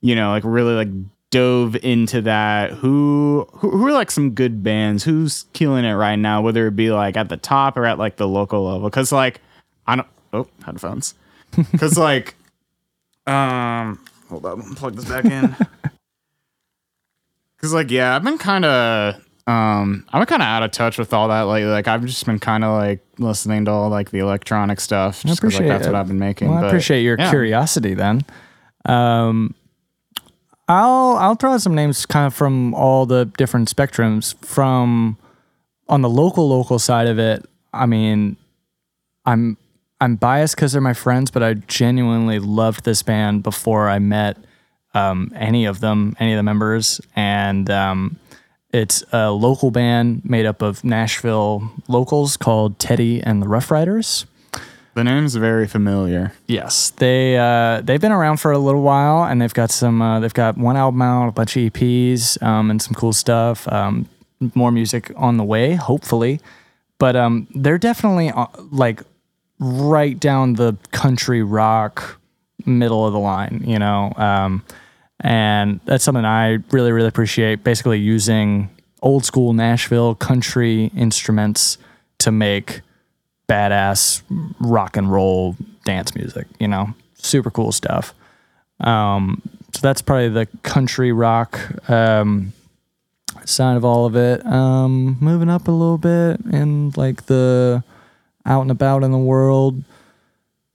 you 0.00 0.14
know, 0.14 0.30
like 0.30 0.44
really 0.44 0.74
like 0.74 0.88
dove 1.30 1.74
into 1.76 2.22
that 2.22 2.70
who, 2.70 3.48
who 3.54 3.70
who 3.70 3.86
are 3.86 3.92
like 3.92 4.10
some 4.10 4.30
good 4.30 4.62
bands 4.62 5.02
who's 5.02 5.46
killing 5.52 5.84
it 5.84 5.94
right 5.94 6.14
now 6.14 6.40
whether 6.40 6.68
it 6.68 6.76
be 6.76 6.92
like 6.92 7.16
at 7.16 7.28
the 7.28 7.36
top 7.36 7.76
or 7.76 7.84
at 7.86 7.98
like 7.98 8.14
the 8.18 8.28
local 8.28 8.66
level 8.66 8.88
because 8.88 9.10
like 9.10 9.40
I 9.86 9.96
don't. 9.96 10.08
Oh, 10.32 10.48
headphones. 10.64 11.14
Because 11.72 11.98
like, 11.98 12.34
um, 13.26 14.04
hold 14.28 14.46
up, 14.46 14.58
plug 14.76 14.96
this 14.96 15.04
back 15.04 15.24
in. 15.24 15.54
Because 17.64 17.72
like, 17.72 17.90
yeah, 17.90 18.14
I've 18.14 18.22
been 18.22 18.36
kind 18.36 18.66
of, 18.66 19.14
um, 19.46 20.04
I'm 20.12 20.26
kind 20.26 20.42
of 20.42 20.46
out 20.46 20.62
of 20.62 20.70
touch 20.70 20.98
with 20.98 21.14
all 21.14 21.28
that 21.28 21.44
lately. 21.44 21.70
Like, 21.70 21.88
I've 21.88 22.04
just 22.04 22.26
been 22.26 22.38
kind 22.38 22.62
of 22.62 22.76
like 22.76 23.02
listening 23.16 23.64
to 23.64 23.70
all 23.70 23.88
like 23.88 24.10
the 24.10 24.18
electronic 24.18 24.80
stuff. 24.80 25.22
Just 25.22 25.40
'cause, 25.40 25.58
like 25.58 25.68
that's 25.68 25.86
it. 25.86 25.90
what 25.90 25.98
I've 25.98 26.08
been 26.08 26.18
making. 26.18 26.50
Well, 26.50 26.58
I 26.58 26.60
but, 26.60 26.66
appreciate 26.66 27.00
your 27.00 27.16
yeah. 27.18 27.30
curiosity 27.30 27.94
then. 27.94 28.20
Um, 28.84 29.54
I'll 30.68 31.16
I'll 31.16 31.36
throw 31.36 31.52
out 31.52 31.62
some 31.62 31.74
names 31.74 32.04
kind 32.04 32.26
of 32.26 32.34
from 32.34 32.74
all 32.74 33.06
the 33.06 33.24
different 33.38 33.74
spectrums. 33.74 34.34
From 34.44 35.16
on 35.88 36.02
the 36.02 36.10
local 36.10 36.46
local 36.46 36.78
side 36.78 37.06
of 37.06 37.18
it, 37.18 37.46
I 37.72 37.86
mean, 37.86 38.36
I'm 39.24 39.56
I'm 40.02 40.16
biased 40.16 40.54
because 40.54 40.72
they're 40.72 40.82
my 40.82 40.92
friends, 40.92 41.30
but 41.30 41.42
I 41.42 41.54
genuinely 41.54 42.40
loved 42.40 42.84
this 42.84 43.02
band 43.02 43.42
before 43.42 43.88
I 43.88 44.00
met 44.00 44.36
um, 44.94 45.32
any 45.34 45.64
of 45.64 45.80
them, 45.80 46.16
any 46.18 46.32
of 46.32 46.36
the 46.36 46.42
members, 46.42 47.00
and 47.14 47.68
um, 47.70 48.16
it's 48.72 49.04
a 49.12 49.30
local 49.30 49.70
band 49.70 50.24
made 50.24 50.46
up 50.46 50.62
of 50.62 50.82
Nashville 50.82 51.70
locals 51.88 52.36
called 52.36 52.78
Teddy 52.78 53.22
and 53.22 53.42
the 53.42 53.48
Rough 53.48 53.70
Riders. 53.70 54.26
The 54.94 55.04
name's 55.04 55.34
very 55.34 55.66
familiar. 55.66 56.32
Yes, 56.46 56.90
they 56.90 57.36
uh, 57.36 57.80
they've 57.82 58.00
been 58.00 58.12
around 58.12 58.38
for 58.38 58.52
a 58.52 58.58
little 58.58 58.82
while, 58.82 59.24
and 59.24 59.42
they've 59.42 59.52
got 59.52 59.70
some. 59.70 60.00
Uh, 60.00 60.20
they've 60.20 60.32
got 60.32 60.56
one 60.56 60.76
album 60.76 61.02
out, 61.02 61.28
a 61.28 61.32
bunch 61.32 61.56
of 61.56 61.72
EPs, 61.72 62.40
um, 62.42 62.70
and 62.70 62.80
some 62.80 62.94
cool 62.94 63.12
stuff. 63.12 63.66
Um, 63.72 64.08
more 64.54 64.70
music 64.70 65.10
on 65.16 65.36
the 65.36 65.44
way, 65.44 65.74
hopefully. 65.74 66.40
But 66.98 67.16
um, 67.16 67.48
they're 67.54 67.78
definitely 67.78 68.30
uh, 68.30 68.46
like 68.70 69.02
right 69.58 70.18
down 70.18 70.54
the 70.54 70.76
country 70.92 71.42
rock 71.42 72.20
middle 72.64 73.06
of 73.06 73.12
the 73.12 73.18
line, 73.18 73.62
you 73.66 73.78
know. 73.78 74.12
And 75.20 75.80
that's 75.84 76.04
something 76.04 76.24
I 76.24 76.58
really, 76.70 76.92
really 76.92 77.08
appreciate. 77.08 77.64
Basically, 77.64 77.98
using 77.98 78.70
old 79.02 79.24
school 79.24 79.52
Nashville 79.52 80.14
country 80.14 80.90
instruments 80.96 81.78
to 82.18 82.32
make 82.32 82.80
badass 83.48 84.22
rock 84.60 84.96
and 84.96 85.10
roll 85.10 85.56
dance 85.84 86.14
music, 86.14 86.46
you 86.58 86.68
know, 86.68 86.94
super 87.14 87.50
cool 87.50 87.72
stuff. 87.72 88.14
Um, 88.80 89.42
so 89.72 89.80
that's 89.82 90.02
probably 90.02 90.28
the 90.28 90.46
country 90.62 91.12
rock 91.12 91.58
um, 91.88 92.52
side 93.44 93.76
of 93.76 93.84
all 93.84 94.06
of 94.06 94.16
it. 94.16 94.44
Um, 94.46 95.18
moving 95.20 95.50
up 95.50 95.68
a 95.68 95.72
little 95.72 95.98
bit 95.98 96.40
and 96.52 96.96
like 96.96 97.26
the 97.26 97.82
out 98.46 98.62
and 98.62 98.70
about 98.70 99.02
in 99.02 99.10
the 99.10 99.18
world. 99.18 99.82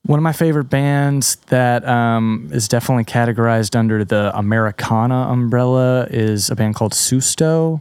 One 0.10 0.18
of 0.18 0.24
my 0.24 0.34
favorite 0.34 0.72
bands 0.72 1.36
that 1.50 1.88
um, 1.88 2.50
is 2.52 2.68
definitely 2.68 3.04
categorized 3.04 3.76
under 3.76 4.04
the 4.04 4.36
Americana 4.36 5.28
umbrella 5.30 6.08
is 6.10 6.50
a 6.50 6.56
band 6.56 6.74
called 6.74 6.94
Susto 6.94 7.80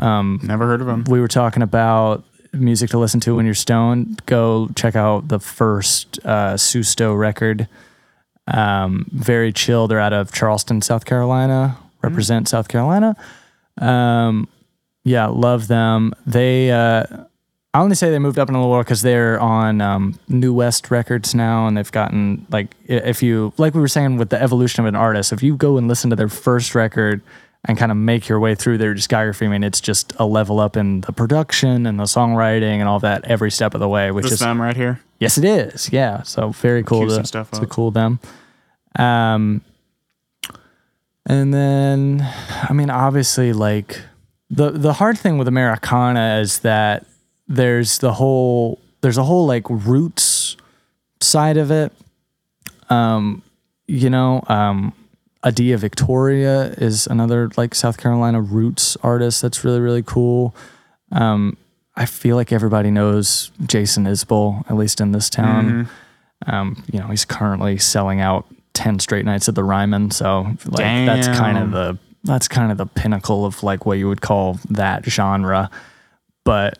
Never 0.00 0.64
heard 0.64 0.80
of 0.80 0.86
them. 0.86 1.02
we 1.08 1.18
were 1.20 1.26
talking 1.26 1.64
about 1.64 2.22
music 2.52 2.90
to 2.90 2.98
listen 2.98 3.18
to 3.18 3.34
when 3.34 3.46
you're 3.46 3.54
stoned, 3.54 4.24
go 4.26 4.68
check 4.76 4.94
out 4.94 5.26
the 5.26 5.40
first 5.40 6.20
uh, 6.24 6.54
Susto 6.54 7.18
record. 7.18 7.66
Um, 8.46 9.06
very 9.10 9.52
chill. 9.52 9.88
They're 9.88 9.98
out 9.98 10.12
of 10.12 10.30
Charleston, 10.30 10.82
South 10.82 11.04
Carolina. 11.04 11.78
Represent 12.00 12.46
South 12.46 12.68
Carolina. 12.68 13.16
Um, 13.78 14.46
yeah, 15.02 15.26
love 15.26 15.66
them. 15.66 16.12
They, 16.28 16.70
uh, 16.70 17.06
I 17.76 17.80
only 17.80 17.94
say 17.94 18.10
they 18.10 18.18
moved 18.18 18.38
up 18.38 18.48
in 18.48 18.54
a 18.54 18.58
little 18.58 18.70
while 18.70 18.82
because 18.82 19.02
they're 19.02 19.38
on 19.38 19.82
um, 19.82 20.18
New 20.28 20.54
West 20.54 20.90
Records 20.90 21.34
now, 21.34 21.66
and 21.66 21.76
they've 21.76 21.92
gotten 21.92 22.46
like 22.48 22.74
if 22.86 23.22
you 23.22 23.52
like 23.58 23.74
we 23.74 23.82
were 23.82 23.88
saying 23.88 24.16
with 24.16 24.30
the 24.30 24.40
evolution 24.40 24.82
of 24.82 24.88
an 24.88 24.96
artist, 24.96 25.30
if 25.30 25.42
you 25.42 25.58
go 25.58 25.76
and 25.76 25.86
listen 25.86 26.08
to 26.08 26.16
their 26.16 26.30
first 26.30 26.74
record 26.74 27.20
and 27.66 27.76
kind 27.76 27.92
of 27.92 27.98
make 27.98 28.28
your 28.28 28.40
way 28.40 28.54
through 28.54 28.78
their 28.78 28.94
discography, 28.94 29.44
I 29.44 29.48
mean, 29.48 29.62
it's 29.62 29.82
just 29.82 30.14
a 30.18 30.24
level 30.24 30.58
up 30.58 30.74
in 30.74 31.02
the 31.02 31.12
production 31.12 31.84
and 31.84 32.00
the 32.00 32.04
songwriting 32.04 32.78
and 32.78 32.88
all 32.88 32.98
that 33.00 33.26
every 33.26 33.50
step 33.50 33.74
of 33.74 33.80
the 33.80 33.88
way, 33.90 34.10
which 34.10 34.22
This 34.22 34.32
is 34.32 34.38
them 34.38 34.58
right 34.58 34.74
here. 34.74 35.02
Yes, 35.20 35.36
it 35.36 35.44
is. 35.44 35.92
Yeah. 35.92 36.22
So 36.22 36.52
very 36.52 36.82
cool 36.82 37.06
to, 37.06 37.26
stuff 37.26 37.50
to 37.50 37.60
up. 37.60 37.68
cool 37.68 37.90
them. 37.90 38.20
Um, 38.98 39.60
and 41.26 41.52
then, 41.52 42.26
I 42.70 42.72
mean, 42.72 42.88
obviously, 42.88 43.52
like 43.52 44.00
the 44.48 44.70
the 44.70 44.94
hard 44.94 45.18
thing 45.18 45.36
with 45.36 45.46
Americana 45.46 46.38
is 46.40 46.60
that 46.60 47.04
there's 47.48 47.98
the 47.98 48.12
whole 48.14 48.80
there's 49.00 49.18
a 49.18 49.24
whole 49.24 49.46
like 49.46 49.68
roots 49.68 50.56
side 51.20 51.56
of 51.56 51.70
it. 51.70 51.92
Um, 52.90 53.42
you 53.86 54.10
know, 54.10 54.42
um, 54.48 54.92
Adia 55.42 55.76
Victoria 55.78 56.74
is 56.78 57.06
another 57.06 57.50
like 57.56 57.74
South 57.74 57.98
Carolina 57.98 58.40
roots 58.40 58.96
artist 59.02 59.42
that's 59.42 59.64
really 59.64 59.80
really 59.80 60.02
cool. 60.02 60.54
Um, 61.12 61.56
I 61.94 62.04
feel 62.04 62.36
like 62.36 62.52
everybody 62.52 62.90
knows 62.90 63.50
Jason 63.66 64.04
Isbell, 64.04 64.68
at 64.68 64.76
least 64.76 65.00
in 65.00 65.12
this 65.12 65.30
town. 65.30 65.88
Um, 66.46 66.84
you 66.92 67.00
know, 67.00 67.06
he's 67.06 67.24
currently 67.24 67.78
selling 67.78 68.20
out 68.20 68.44
ten 68.74 68.98
straight 68.98 69.24
nights 69.24 69.48
at 69.48 69.54
the 69.54 69.64
Ryman, 69.64 70.10
so 70.10 70.42
like 70.66 70.84
that's 71.06 71.28
kind 71.28 71.56
of 71.58 71.70
the 71.70 71.98
that's 72.24 72.48
kind 72.48 72.70
of 72.72 72.76
the 72.76 72.86
pinnacle 72.86 73.46
of 73.46 73.62
like 73.62 73.86
what 73.86 73.98
you 73.98 74.08
would 74.08 74.20
call 74.20 74.58
that 74.68 75.04
genre. 75.06 75.70
But 76.44 76.78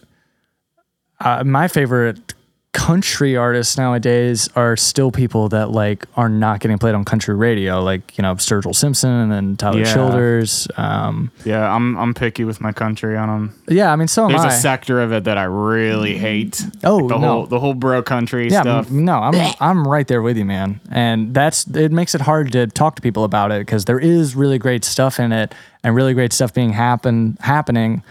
uh, 1.20 1.42
my 1.44 1.68
favorite 1.68 2.34
country 2.72 3.38
artists 3.38 3.78
nowadays 3.78 4.50
are 4.54 4.76
still 4.76 5.10
people 5.10 5.48
that 5.48 5.70
like 5.70 6.04
are 6.14 6.28
not 6.28 6.60
getting 6.60 6.76
played 6.76 6.94
on 6.94 7.06
country 7.06 7.34
radio, 7.34 7.82
like 7.82 8.18
you 8.18 8.22
know 8.22 8.34
Sturgill 8.34 8.74
Simpson 8.76 9.08
and 9.10 9.32
then 9.32 9.56
Tyler 9.56 9.78
Yeah. 9.78 9.94
Childers. 9.94 10.68
Um, 10.76 11.30
Yeah, 11.46 11.74
I'm 11.74 11.96
I'm 11.96 12.12
picky 12.12 12.44
with 12.44 12.60
my 12.60 12.72
country 12.72 13.16
on 13.16 13.28
them. 13.28 13.62
yeah, 13.66 13.90
I 13.90 13.96
mean, 13.96 14.08
so 14.08 14.26
am 14.26 14.32
There's 14.32 14.44
a 14.44 14.50
sector 14.60 15.00
of 15.00 15.10
it 15.10 15.24
that 15.24 15.38
I 15.38 15.44
really 15.44 16.18
hate. 16.18 16.62
Oh, 16.84 16.96
Like 16.98 17.08
the 17.08 17.18
no. 17.18 17.26
whole 17.28 17.46
the 17.46 17.58
whole 17.60 17.72
bro 17.72 18.02
country 18.02 18.50
yeah, 18.50 18.60
stuff. 18.60 18.90
m- 18.90 19.06
no, 19.06 19.20
I'm 19.20 19.54
I'm 19.58 19.88
right 19.88 20.06
there 20.06 20.20
with 20.20 20.36
you, 20.36 20.44
man. 20.44 20.78
And 20.90 21.32
that's 21.32 21.66
it 21.68 21.92
makes 21.92 22.14
it 22.14 22.20
hard 22.20 22.52
to 22.52 22.66
talk 22.66 22.96
to 22.96 23.02
people 23.02 23.24
about 23.24 23.52
it 23.52 23.60
because 23.60 23.86
there 23.86 23.98
is 23.98 24.36
really 24.36 24.58
great 24.58 24.84
stuff 24.84 25.18
in 25.18 25.32
it 25.32 25.54
and 25.82 25.94
really 25.94 26.12
great 26.12 26.34
stuff 26.34 26.52
being 26.52 26.74
happen 26.74 27.38
happening, 27.40 28.02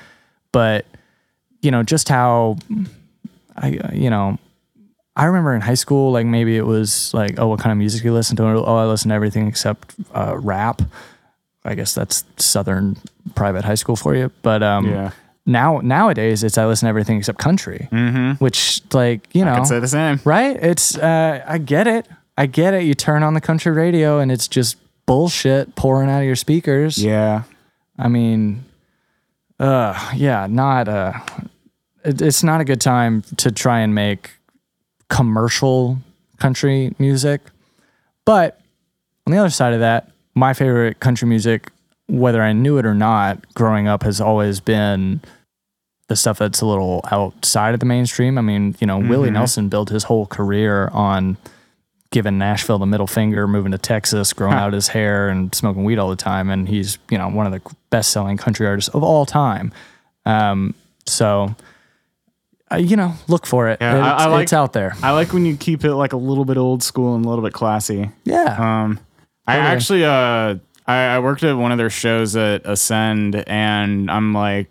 but 0.52 0.88
you 1.66 1.72
know 1.72 1.84
just 1.84 2.08
how 2.10 2.58
I 3.58 3.68
you 3.94 4.10
know 4.10 4.38
I 5.16 5.26
remember 5.26 5.54
in 5.56 5.62
high 5.62 5.76
school 5.84 6.12
like 6.12 6.26
maybe 6.26 6.56
it 6.58 6.66
was 6.66 7.14
like 7.14 7.40
oh 7.40 7.48
what 7.48 7.60
kind 7.60 7.72
of 7.72 7.78
music 7.78 8.04
you 8.04 8.14
listen 8.14 8.36
to 8.38 8.44
oh 8.44 8.76
I 8.76 8.86
listen 8.86 9.10
to 9.10 9.16
everything 9.16 9.48
except 9.48 9.96
uh, 10.14 10.38
rap. 10.38 10.82
I 11.64 11.74
guess 11.76 11.94
that's 11.96 12.24
southern 12.38 12.98
private 13.34 13.66
high 13.66 13.76
school 13.76 13.96
for 13.96 14.16
you, 14.16 14.32
but 14.44 14.62
um 14.62 14.86
Yeah. 14.86 15.12
now 15.46 15.80
nowadays 15.82 16.44
it's 16.44 16.58
I 16.58 16.66
listen 16.68 16.86
to 16.86 16.90
everything 16.90 17.18
except 17.18 17.40
country, 17.40 17.88
mm-hmm. 17.92 18.34
which 18.44 18.82
like 18.94 19.22
you 19.34 19.44
know 19.46 19.54
I 19.54 19.58
could 19.58 19.68
say 19.68 19.80
the 19.80 19.88
same. 19.88 20.20
right? 20.26 20.56
It's 20.62 20.98
uh, 20.98 21.44
I 21.48 21.58
get 21.58 21.88
it. 21.88 22.08
I 22.38 22.46
get 22.48 22.74
it. 22.74 22.84
You 22.84 22.94
turn 22.94 23.24
on 23.24 23.34
the 23.34 23.42
country 23.42 23.72
radio 23.72 24.20
and 24.20 24.32
it's 24.32 24.48
just 24.48 24.78
bullshit 25.06 25.76
pouring 25.76 26.10
out 26.10 26.20
of 26.20 26.26
your 26.26 26.36
speakers. 26.36 26.98
Yeah. 27.02 27.44
I 27.98 28.10
mean, 28.10 28.66
uh, 29.60 29.94
yeah, 30.16 30.46
not 30.50 30.88
uh, 30.90 31.14
it, 32.06 32.22
it's 32.22 32.44
not 32.44 32.61
a 32.61 32.65
good 32.65 32.82
time 32.82 33.23
to 33.38 33.52
try 33.52 33.80
and 33.80 33.94
make 33.94 34.32
commercial 35.10 35.98
country 36.40 36.94
music. 36.99 37.41
But 38.26 38.60
on 39.27 39.32
the 39.32 39.38
other 39.38 39.49
side 39.49 39.73
of 39.73 39.80
that, 39.80 40.11
my 40.34 40.53
favorite 40.53 40.99
country 40.99 41.27
music, 41.27 41.72
whether 42.07 42.41
I 42.41 42.53
knew 42.53 42.77
it 42.77 42.86
or 42.86 42.95
not, 42.95 43.53
growing 43.53 43.88
up 43.88 44.03
has 44.03 44.22
always 44.22 44.60
been 44.60 45.22
the 46.07 46.15
stuff 46.15 46.38
that's 46.38 46.61
a 46.61 46.65
little 46.65 47.02
outside 47.11 47.73
of 47.73 47.80
the 47.80 47.86
mainstream. 47.86 48.38
I 48.38 48.41
mean, 48.41 48.76
you 48.80 48.86
know, 48.86 48.99
Willie 48.99 49.32
Nelson 49.32 49.69
built 49.69 49.90
his 49.90 50.03
whole 50.03 50.27
career 50.27 50.90
on 50.90 51.38
giving 52.11 52.38
Nashville 52.38 52.77
the 52.77 52.86
middle 52.86 53.07
finger, 53.07 53.48
moving 53.48 53.72
to 53.72 53.77
Texas, 53.77 54.32
growing 54.32 54.53
out 54.53 54.73
his 54.73 54.90
hair 54.90 55.30
and 55.30 55.53
smoking 55.56 55.84
weed 55.84 55.98
all 55.98 56.10
the 56.10 56.15
time. 56.15 56.49
And 56.49 56.69
he's, 56.69 56.99
you 57.10 57.18
know, 57.18 57.27
one 57.27 57.52
of 57.52 57.52
the 57.52 57.76
best 57.90 58.11
selling 58.11 58.38
country 58.38 58.68
artists 58.68 58.94
of 58.94 59.03
all 59.03 59.26
time. 59.26 59.73
Um, 60.26 60.76
so, 61.07 61.56
uh, 62.76 62.78
you 62.78 62.96
know, 62.96 63.14
look 63.28 63.46
for 63.46 63.70
it. 63.70 63.80
Yeah, 63.82 63.96
I- 63.96 64.14
it's, 64.16 64.24
I 64.24 64.28
like- 64.28 64.44
it's 64.44 64.54
out 64.54 64.74
there. 64.74 64.94
I 65.02 65.12
like 65.12 65.34
when 65.34 65.46
you 65.46 65.56
keep 65.58 65.84
it 65.84 65.96
like 65.96 66.14
a 66.14 66.18
little 66.18 66.46
bit 66.46 66.58
old 66.58 66.84
school 66.84 67.16
and 67.16 67.26
a 67.26 67.30
little 67.30 67.44
bit 67.44 67.54
classy. 67.54 68.12
Yeah. 68.24 68.56
Um, 68.60 69.00
I 69.48 69.56
Totally. 69.58 69.76
actually 69.76 70.06
uh 70.06 70.56
I, 70.88 71.16
I 71.16 71.20
worked 71.20 71.44
at 71.44 71.54
one 71.58 71.72
of 71.72 71.78
their 71.80 71.90
shows 71.90 72.36
at 72.36 72.62
Ascend, 72.66 73.36
and 73.48 74.10
I'm 74.12 74.34
like, 74.36 74.70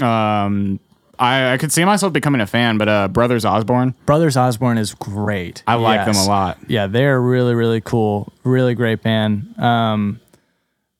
um, 0.00 0.80
I 1.18 1.52
I 1.54 1.58
could 1.58 1.72
see 1.72 1.84
myself 1.84 2.12
becoming 2.12 2.40
a 2.40 2.46
fan, 2.46 2.78
but 2.78 2.88
uh, 2.88 3.08
Brothers 3.08 3.44
Osborne, 3.44 3.94
Brothers 4.06 4.36
Osborne 4.36 4.78
is 4.78 4.94
great. 4.94 5.62
I 5.66 5.74
like 5.74 6.04
them 6.06 6.16
a 6.16 6.24
lot. 6.26 6.58
Yeah, 6.68 6.86
they're 6.86 7.20
really 7.20 7.54
really 7.54 7.80
cool, 7.80 8.32
really 8.44 8.74
great 8.74 9.02
band. 9.02 9.58
Um, 9.58 10.20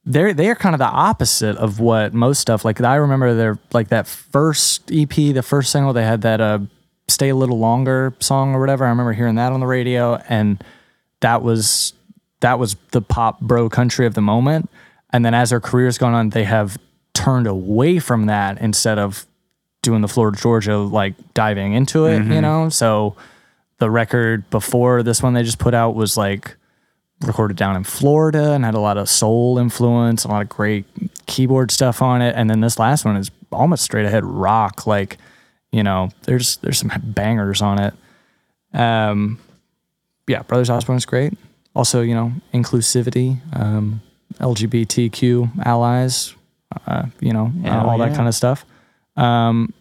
they're 0.06 0.32
they 0.32 0.48
are 0.48 0.54
kind 0.54 0.74
of 0.74 0.78
the 0.78 0.84
opposite 0.86 1.56
of 1.56 1.80
what 1.80 2.14
most 2.14 2.40
stuff. 2.40 2.64
Like 2.64 2.80
I 2.80 2.94
remember 2.94 3.34
their 3.34 3.58
like 3.72 3.88
that 3.88 4.06
first 4.06 4.90
EP, 4.92 5.10
the 5.10 5.42
first 5.42 5.72
single 5.72 5.92
they 5.92 6.04
had 6.04 6.22
that 6.22 6.40
uh, 6.40 6.60
"Stay 7.08 7.30
a 7.30 7.36
Little 7.36 7.58
Longer" 7.58 8.14
song 8.20 8.54
or 8.54 8.60
whatever. 8.60 8.86
I 8.86 8.88
remember 8.88 9.12
hearing 9.12 9.34
that 9.34 9.52
on 9.52 9.60
the 9.60 9.66
radio, 9.66 10.14
and 10.28 10.62
that 11.20 11.42
was 11.42 11.92
that 12.40 12.58
was 12.58 12.76
the 12.92 13.02
pop 13.02 13.40
bro 13.40 13.68
country 13.68 14.06
of 14.06 14.14
the 14.14 14.22
moment. 14.22 14.70
And 15.12 15.24
then 15.24 15.34
as 15.34 15.50
their 15.50 15.60
careers 15.60 15.98
gone 15.98 16.14
on, 16.14 16.30
they 16.30 16.44
have 16.44 16.78
turned 17.12 17.46
away 17.46 17.98
from 17.98 18.26
that 18.26 18.60
instead 18.60 18.98
of 18.98 19.26
doing 19.82 20.02
the 20.02 20.08
Florida 20.08 20.38
Georgia 20.38 20.78
like 20.78 21.14
diving 21.34 21.72
into 21.72 22.06
it. 22.06 22.18
You 22.34 22.40
know, 22.40 22.68
so 22.68 23.16
the 23.78 23.90
record 23.90 24.48
before 24.50 25.02
this 25.02 25.22
one 25.22 25.34
they 25.34 25.42
just 25.42 25.58
put 25.58 25.74
out 25.74 25.94
was 25.96 26.16
like 26.16 26.56
recorded 27.22 27.56
down 27.56 27.76
in 27.76 27.84
Florida 27.84 28.52
and 28.52 28.64
had 28.64 28.74
a 28.74 28.80
lot 28.80 28.98
of 28.98 29.09
soul 29.09 29.59
influence, 29.59 30.24
a 30.24 30.28
lot 30.28 30.43
of 30.43 30.48
great 30.48 30.84
keyboard 31.26 31.70
stuff 31.70 32.02
on 32.02 32.22
it. 32.22 32.34
And 32.36 32.51
then 32.51 32.60
this 32.60 32.78
last 32.78 33.05
one 33.05 33.16
is 33.16 33.30
almost 33.52 33.82
straight 33.84 34.06
ahead 34.06 34.24
rock. 34.24 34.86
Like, 34.86 35.18
you 35.72 35.82
know, 35.82 36.10
there's 36.22 36.59
there's 36.59 36.78
some 36.78 36.93
bangers 37.02 37.62
on 37.62 37.80
it. 37.80 37.94
Um, 38.74 39.38
yeah, 40.28 40.43
Brothers 40.43 40.70
Osborne 40.70 40.98
is 40.98 41.06
great. 41.06 41.34
Also, 41.74 42.02
you 42.02 42.14
know, 42.14 42.32
inclusivity, 42.52 43.40
um, 43.59 44.01
LGBTQ 44.40 45.64
allies, 45.66 46.34
uh, 46.86 47.06
you 47.20 47.32
know, 47.32 47.52
uh, 47.64 47.86
all 47.86 47.98
that 47.98 48.14
kind 48.14 48.28
of 48.28 48.34
stuff. 48.34 48.64
Um, 49.16 49.72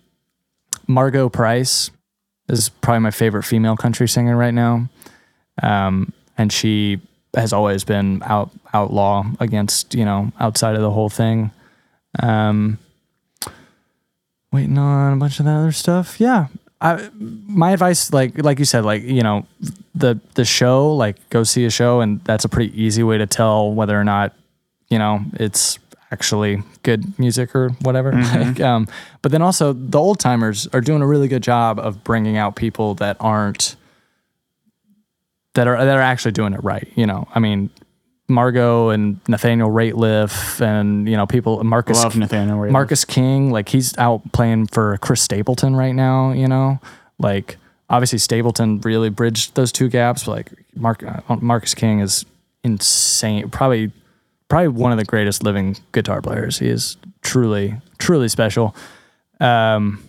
Margo 0.88 1.30
Price 1.30 1.90
is 2.48 2.70
probably 2.70 2.99
my 2.99 3.12
favorite 3.12 3.44
female 3.44 3.76
country 3.76 4.07
singer 4.07 4.38
right 4.38 4.53
now. 4.53 4.88
Um, 5.64 6.14
and 6.38 6.52
she 6.52 6.99
has 7.36 7.53
always 7.53 7.84
been 7.84 8.22
out 8.24 8.52
outlaw 8.74 9.26
against, 9.40 9.95
you 9.95 10.06
know, 10.06 10.32
outside 10.40 10.76
of 10.76 10.82
the 10.82 10.91
whole 10.91 11.10
thing. 11.10 11.52
Um, 12.22 12.78
waiting 14.52 14.78
on 14.78 15.14
a 15.14 15.18
bunch 15.18 15.40
of 15.40 15.45
that 15.45 15.57
other 15.57 15.72
stuff. 15.72 16.20
Yeah. 16.20 16.48
I, 16.82 17.10
my 17.18 17.72
advice, 17.72 18.12
like, 18.14 18.38
like 18.38 18.60
you 18.60 18.66
said, 18.66 18.86
like, 18.86 19.03
you 19.03 19.24
know, 19.24 19.45
the, 19.94 20.20
the 20.36 20.45
show, 20.45 20.94
like 20.94 21.30
go 21.30 21.44
see 21.44 21.66
a 21.66 21.70
show 21.70 22.02
and 22.02 22.24
that's 22.24 22.45
a 22.45 22.49
pretty 22.49 22.82
easy 22.82 23.03
way 23.03 23.18
to 23.18 23.26
tell 23.26 23.74
whether 23.74 23.99
or 23.99 24.03
not, 24.03 24.34
you 24.90 24.99
know, 24.99 25.22
it's 25.34 25.80
actually 26.12 26.64
good 26.84 27.18
music 27.18 27.56
or 27.56 27.70
whatever. 27.82 28.12
Like, 28.36 28.60
um, 28.60 28.88
but 29.22 29.32
then 29.32 29.41
also 29.41 29.74
the 29.74 29.99
old 29.99 30.20
timers 30.20 30.68
are 30.74 30.82
doing 30.82 31.02
a 31.02 31.07
really 31.07 31.28
good 31.28 31.44
job 31.44 31.80
of 31.80 32.03
bringing 32.03 32.38
out 32.38 32.56
people 32.56 32.95
that 32.95 33.18
aren't 33.20 33.76
that 35.56 35.68
are 35.68 35.84
that 35.84 35.98
are 35.98 36.02
actually 36.02 36.32
doing 36.32 36.53
it 36.53 36.64
right. 36.64 36.88
You 36.95 37.06
know, 37.06 37.27
I 37.34 37.40
mean, 37.40 37.69
Margo 38.27 38.90
and 38.90 39.19
Nathaniel 39.27 39.69
Rateliff 39.69 40.61
and 40.61 41.10
you 41.10 41.18
know 41.18 41.26
people 41.26 41.64
Marcus 41.64 42.03
Love 42.03 42.15
Nathaniel 42.15 42.57
Rateliff. 42.57 42.72
Marcus 42.72 43.06
King, 43.06 43.52
like 43.52 43.69
he's 43.69 43.98
out 43.98 44.22
playing 44.32 44.68
for 44.68 44.98
Chris 44.99 45.22
Stapleton 45.22 45.76
right 45.76 45.94
now. 45.94 46.32
You 46.32 46.48
know, 46.48 46.80
like 47.19 47.57
obviously 47.90 48.19
Stapleton 48.19 48.80
really 48.82 49.10
bridged 49.10 49.56
those 49.56 49.72
two 49.72 49.90
gaps. 49.90 50.27
Like 50.27 50.52
Mark 50.76 51.03
uh, 51.03 51.22
Marcus 51.41 51.73
King 51.73 51.99
is 51.99 52.26
insane. 52.64 53.49
Probably 53.49 53.91
probably 54.48 54.69
one 54.69 54.91
of 54.91 54.98
the 54.98 55.06
greatest 55.06 55.44
living 55.44 55.77
guitar 55.91 56.22
players. 56.22 56.60
He 56.60 56.69
is 56.69 56.98
truly 57.22 57.76
truly 57.98 58.27
special. 58.30 58.76
Um, 59.40 60.02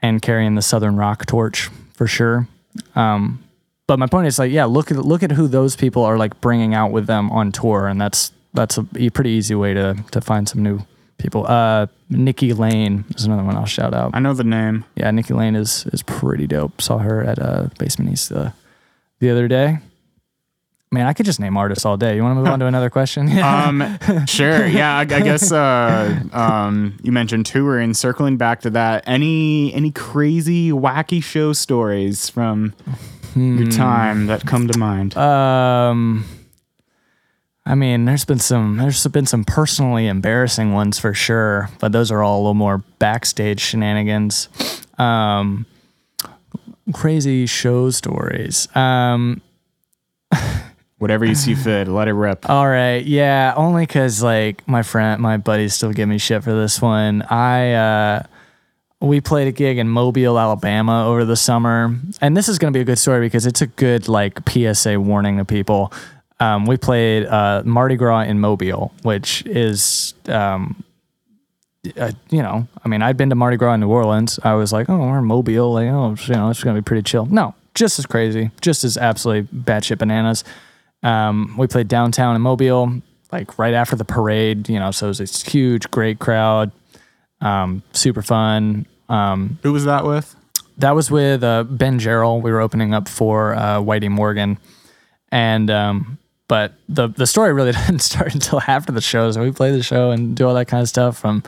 and 0.00 0.22
carrying 0.22 0.54
the 0.54 0.62
Southern 0.62 0.96
rock 0.96 1.26
torch 1.26 1.70
for 1.94 2.06
sure. 2.06 2.46
Um, 2.94 3.42
but 3.88 3.98
my 3.98 4.06
point 4.06 4.26
is 4.28 4.38
like, 4.38 4.52
yeah, 4.52 4.66
look 4.66 4.92
at 4.92 4.98
look 4.98 5.24
at 5.24 5.32
who 5.32 5.48
those 5.48 5.74
people 5.74 6.04
are 6.04 6.16
like 6.18 6.40
bringing 6.40 6.74
out 6.74 6.92
with 6.92 7.06
them 7.06 7.30
on 7.32 7.50
tour, 7.50 7.88
and 7.88 8.00
that's 8.00 8.30
that's 8.54 8.78
a 8.78 8.84
pretty 8.84 9.30
easy 9.30 9.56
way 9.56 9.74
to 9.74 9.96
to 10.12 10.20
find 10.20 10.48
some 10.48 10.62
new 10.62 10.80
people. 11.16 11.46
Uh, 11.46 11.86
Nikki 12.10 12.52
Lane 12.52 13.06
is 13.16 13.24
another 13.24 13.42
one 13.42 13.56
I'll 13.56 13.66
shout 13.66 13.94
out. 13.94 14.10
I 14.14 14.20
know 14.20 14.34
the 14.34 14.44
name. 14.44 14.84
Yeah, 14.94 15.10
Nikki 15.10 15.32
Lane 15.34 15.56
is 15.56 15.86
is 15.86 16.02
pretty 16.02 16.46
dope. 16.46 16.80
Saw 16.82 16.98
her 16.98 17.24
at 17.24 17.38
uh, 17.38 17.68
Basement 17.78 18.12
East 18.12 18.30
uh, 18.30 18.50
the 19.20 19.30
other 19.30 19.48
day. 19.48 19.78
Man, 20.90 21.06
I 21.06 21.12
could 21.12 21.26
just 21.26 21.40
name 21.40 21.56
artists 21.56 21.84
all 21.84 21.98
day. 21.98 22.16
You 22.16 22.22
want 22.22 22.32
to 22.32 22.40
move 22.40 22.48
on 22.48 22.60
to 22.60 22.66
another 22.74 22.90
question? 22.90 23.28
Um, 23.38 23.98
sure. 24.26 24.66
Yeah, 24.66 24.96
I, 24.96 25.00
I 25.00 25.04
guess 25.04 25.50
uh, 25.50 26.20
um, 26.32 26.98
you 27.02 27.12
mentioned 27.12 27.46
touring. 27.46 27.94
Circling 27.94 28.36
back 28.36 28.60
to 28.62 28.70
that, 28.70 29.04
any 29.06 29.72
any 29.72 29.90
crazy, 29.90 30.72
wacky 30.72 31.22
show 31.22 31.54
stories 31.54 32.28
from 32.28 32.74
Hmm. 33.38 33.58
your 33.62 33.70
time 33.70 34.26
that 34.26 34.46
come 34.46 34.68
to 34.68 34.78
mind? 34.78 35.16
Um, 35.16 36.24
I 37.66 37.74
mean, 37.74 38.04
there's 38.06 38.24
been 38.24 38.38
some 38.38 38.76
there's 38.78 39.06
been 39.08 39.26
some 39.26 39.44
personally 39.44 40.06
embarrassing 40.06 40.72
ones 40.72 40.98
for 40.98 41.12
sure, 41.14 41.68
but 41.80 41.92
those 41.92 42.10
are 42.10 42.22
all 42.22 42.38
a 42.38 42.40
little 42.40 42.54
more 42.54 42.78
backstage 42.98 43.60
shenanigans. 43.60 44.48
Um, 44.98 45.66
crazy 46.92 47.46
show 47.46 47.90
stories. 47.90 48.74
Um, 48.76 49.42
Whatever 50.98 51.24
you 51.26 51.36
see 51.36 51.54
fit, 51.54 51.86
let 51.86 52.08
it 52.08 52.12
rip. 52.14 52.48
all 52.50 52.66
right, 52.66 53.04
yeah, 53.04 53.54
only 53.56 53.84
because 53.84 54.20
like 54.20 54.66
my 54.66 54.82
friend, 54.82 55.22
my 55.22 55.36
buddies 55.36 55.74
still 55.74 55.92
give 55.92 56.08
me 56.08 56.18
shit 56.18 56.42
for 56.42 56.52
this 56.52 56.82
one. 56.82 57.22
I 57.22 57.72
uh, 57.74 58.22
we 59.00 59.20
played 59.20 59.46
a 59.48 59.52
gig 59.52 59.78
in 59.78 59.88
Mobile, 59.88 60.38
Alabama 60.38 61.06
over 61.06 61.24
the 61.24 61.36
summer, 61.36 61.94
and 62.20 62.36
this 62.36 62.48
is 62.48 62.58
gonna 62.58 62.72
be 62.72 62.80
a 62.80 62.84
good 62.84 62.98
story 62.98 63.24
because 63.26 63.46
it's 63.46 63.62
a 63.62 63.66
good 63.66 64.08
like 64.08 64.40
PSA 64.48 64.98
warning 65.00 65.38
to 65.38 65.44
people. 65.44 65.92
um, 66.40 66.66
we 66.66 66.76
played 66.76 67.26
uh, 67.26 67.62
Mardi 67.64 67.96
Gras 67.96 68.20
in 68.22 68.38
Mobile, 68.40 68.92
which 69.02 69.44
is, 69.46 70.14
um, 70.28 70.82
uh, 71.96 72.12
you 72.30 72.42
know, 72.42 72.66
I 72.84 72.88
mean, 72.88 73.02
I'd 73.02 73.16
been 73.16 73.30
to 73.30 73.34
Mardi 73.36 73.56
Gras 73.56 73.74
in 73.74 73.80
New 73.80 73.88
Orleans. 73.88 74.38
I 74.44 74.54
was 74.54 74.72
like, 74.72 74.88
oh, 74.88 74.98
we're 74.98 75.18
in 75.18 75.24
Mobile, 75.24 75.72
like, 75.72 75.88
oh, 75.88 76.14
you 76.26 76.34
know, 76.34 76.50
it's 76.50 76.62
gonna 76.62 76.80
be 76.80 76.84
pretty 76.84 77.02
chill. 77.02 77.26
No, 77.26 77.54
just 77.74 77.98
as 77.98 78.06
crazy, 78.06 78.50
just 78.60 78.84
as 78.84 78.96
absolutely 78.96 79.48
batshit 79.56 79.98
bananas. 79.98 80.44
Um, 81.02 81.54
we 81.56 81.66
played 81.68 81.86
downtown 81.88 82.34
in 82.34 82.42
Mobile, 82.42 83.00
like 83.30 83.58
right 83.58 83.74
after 83.74 83.94
the 83.94 84.04
parade, 84.04 84.68
you 84.68 84.78
know, 84.80 84.90
so 84.90 85.06
it 85.06 85.10
was 85.10 85.18
this 85.18 85.42
huge, 85.42 85.88
great 85.90 86.18
crowd, 86.18 86.72
um, 87.40 87.82
super 87.92 88.22
fun. 88.22 88.86
Um, 89.08 89.58
Who 89.62 89.72
was 89.72 89.84
that 89.84 90.04
with? 90.04 90.34
that 90.78 90.94
was 90.94 91.10
with 91.10 91.42
uh, 91.42 91.64
Ben 91.64 91.98
Jarrell. 91.98 92.40
We 92.40 92.50
were 92.52 92.60
opening 92.60 92.94
up 92.94 93.08
for 93.08 93.54
uh, 93.54 93.78
Whitey 93.78 94.08
Morgan, 94.08 94.58
and 95.30 95.70
um, 95.70 96.18
but 96.46 96.74
the 96.88 97.08
the 97.08 97.26
story 97.26 97.52
really 97.52 97.72
didn't 97.86 98.00
start 98.00 98.34
until 98.34 98.60
after 98.66 98.92
the 98.92 99.00
show. 99.00 99.30
So 99.32 99.42
we 99.42 99.50
play 99.50 99.72
the 99.72 99.82
show 99.82 100.10
and 100.10 100.36
do 100.36 100.46
all 100.46 100.54
that 100.54 100.66
kind 100.66 100.80
of 100.80 100.88
stuff. 100.88 101.18
From 101.18 101.42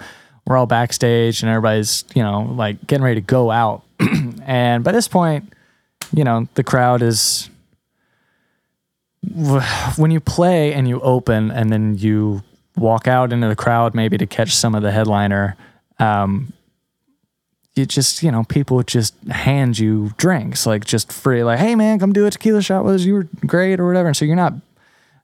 we're 0.47 0.57
all 0.57 0.67
backstage 0.67 1.43
and 1.43 1.51
everybody's 1.51 2.05
you 2.15 2.23
know 2.23 2.43
like 2.55 2.87
getting 2.87 3.05
ready 3.05 3.21
to 3.21 3.27
go 3.27 3.51
out, 3.51 3.83
and 4.45 4.85
by 4.85 4.93
this 4.93 5.09
point, 5.09 5.53
you 6.12 6.25
know 6.25 6.49
the 6.55 6.65
crowd 6.65 7.03
is 7.03 7.49
when 9.97 10.11
you 10.11 10.21
play 10.21 10.75
and 10.75 10.89
you 10.89 11.01
open 11.01 11.51
and 11.51 11.73
then 11.73 11.97
you 11.99 12.43
walk 12.77 13.07
out 13.07 13.33
into 13.33 13.47
the 13.47 13.57
crowd 13.57 13.95
maybe 13.95 14.17
to 14.17 14.27
catch 14.27 14.55
some 14.55 14.75
of 14.75 14.83
the 14.83 14.91
headliner. 14.91 15.57
Um, 16.01 16.53
you 17.77 17.87
just 17.87 18.23
you 18.23 18.31
know 18.33 18.43
people 18.45 18.77
would 18.79 18.89
just 18.89 19.15
hand 19.31 19.79
you 19.79 20.11
drinks 20.17 20.67
like 20.67 20.85
just 20.85 21.13
free 21.13 21.45
like 21.45 21.59
hey 21.61 21.75
man 21.77 21.99
come 22.01 22.13
do 22.13 22.27
a 22.27 22.31
tequila 22.31 22.61
shot 22.63 22.85
with 22.85 22.97
us. 22.97 23.03
You 23.05 23.15
were 23.15 23.29
great 23.47 23.79
or 23.81 23.87
whatever. 23.87 24.09
And 24.09 24.17
so 24.17 24.25
you're 24.25 24.37
not 24.37 24.55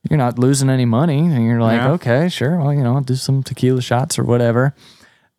you're 0.09 0.17
not 0.17 0.39
losing 0.39 0.71
any 0.71 0.85
money. 0.85 1.19
And 1.19 1.45
you're 1.45 1.61
like 1.61 1.79
Yeah. 1.79 1.91
okay 1.93 2.29
sure 2.29 2.57
well 2.59 2.73
you 2.73 2.83
know 2.83 2.95
I'll 2.95 3.01
do 3.03 3.17
some 3.17 3.43
tequila 3.43 3.83
shots 3.83 4.19
or 4.19 4.25
whatever. 4.25 4.75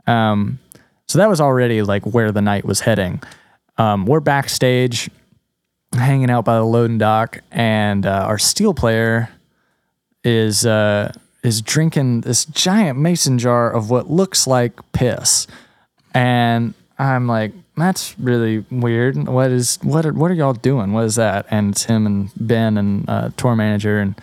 Um 0.06 0.60
so 1.08 1.18
that 1.20 1.30
was 1.30 1.40
already 1.40 1.82
like 1.82 2.06
where 2.06 2.32
the 2.34 2.42
night 2.42 2.66
was 2.66 2.82
heading. 2.82 3.22
Um 3.78 4.06
we're 4.06 4.20
backstage 4.20 5.10
hanging 5.94 6.30
out 6.30 6.44
by 6.46 6.56
the 6.56 6.64
loading 6.66 6.98
dock 6.98 7.40
and 7.52 8.06
uh, 8.06 8.26
our 8.28 8.38
steel 8.38 8.74
player 8.74 9.30
is 10.26 10.66
uh 10.66 11.14
is 11.48 11.62
drinking 11.62 12.22
this 12.22 12.46
giant 12.46 13.00
mason 13.00 13.40
jar 13.40 13.72
of 13.72 13.90
what 13.90 14.10
looks 14.10 14.46
like 14.46 14.74
piss 14.92 15.48
and 16.14 16.74
I'm 17.00 17.28
like, 17.28 17.54
that's 17.76 18.18
really 18.20 18.66
weird. 18.72 19.28
What 19.28 19.52
is 19.52 19.78
what 19.84 20.06
are 20.06 20.14
what 20.14 20.32
are 20.32 20.34
y'all 20.34 20.54
doing? 20.54 20.94
What 20.94 21.06
is 21.06 21.16
that? 21.16 21.46
And 21.52 21.72
it's 21.72 21.84
him 21.84 22.06
and 22.08 22.32
Ben 22.36 22.78
and 22.78 23.08
uh, 23.08 23.30
tour 23.38 23.56
manager, 23.56 24.00
and 24.00 24.20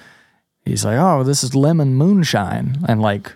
he's 0.65 0.85
like, 0.85 0.99
oh, 0.99 1.23
this 1.23 1.45
is 1.45 1.55
lemon 1.55 1.95
moonshine, 1.95 2.79
and 2.89 3.01
like 3.01 3.33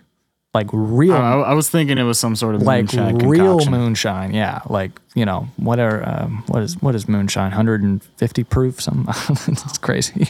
like 0.54 0.68
real 0.72 1.14
I, 1.14 1.34
I 1.34 1.52
was 1.54 1.68
thinking 1.68 1.98
it 1.98 2.04
was 2.04 2.18
some 2.18 2.34
sort 2.34 2.54
of 2.54 2.62
like 2.62 2.94
moonshine 2.94 3.18
real 3.18 3.58
concoction. 3.58 3.72
moonshine. 3.72 4.34
Yeah, 4.34 4.60
like 4.68 4.92
you 5.14 5.24
know 5.24 5.48
whatever. 5.56 6.02
Um, 6.08 6.42
what 6.46 6.62
is 6.62 6.80
what 6.80 6.94
is 6.94 7.08
moonshine? 7.08 7.50
150 7.50 8.44
proof? 8.44 8.80
Some 8.80 9.06
it's 9.28 9.78
crazy. 9.78 10.28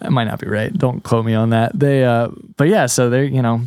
That 0.00 0.12
might 0.12 0.24
not 0.24 0.38
be 0.38 0.46
right. 0.46 0.72
Don't 0.72 1.02
quote 1.02 1.26
me 1.26 1.34
on 1.34 1.50
that. 1.50 1.78
They 1.78 2.04
uh, 2.04 2.28
but 2.56 2.68
yeah. 2.68 2.86
So 2.86 3.10
they 3.10 3.26
you 3.26 3.42
know 3.42 3.62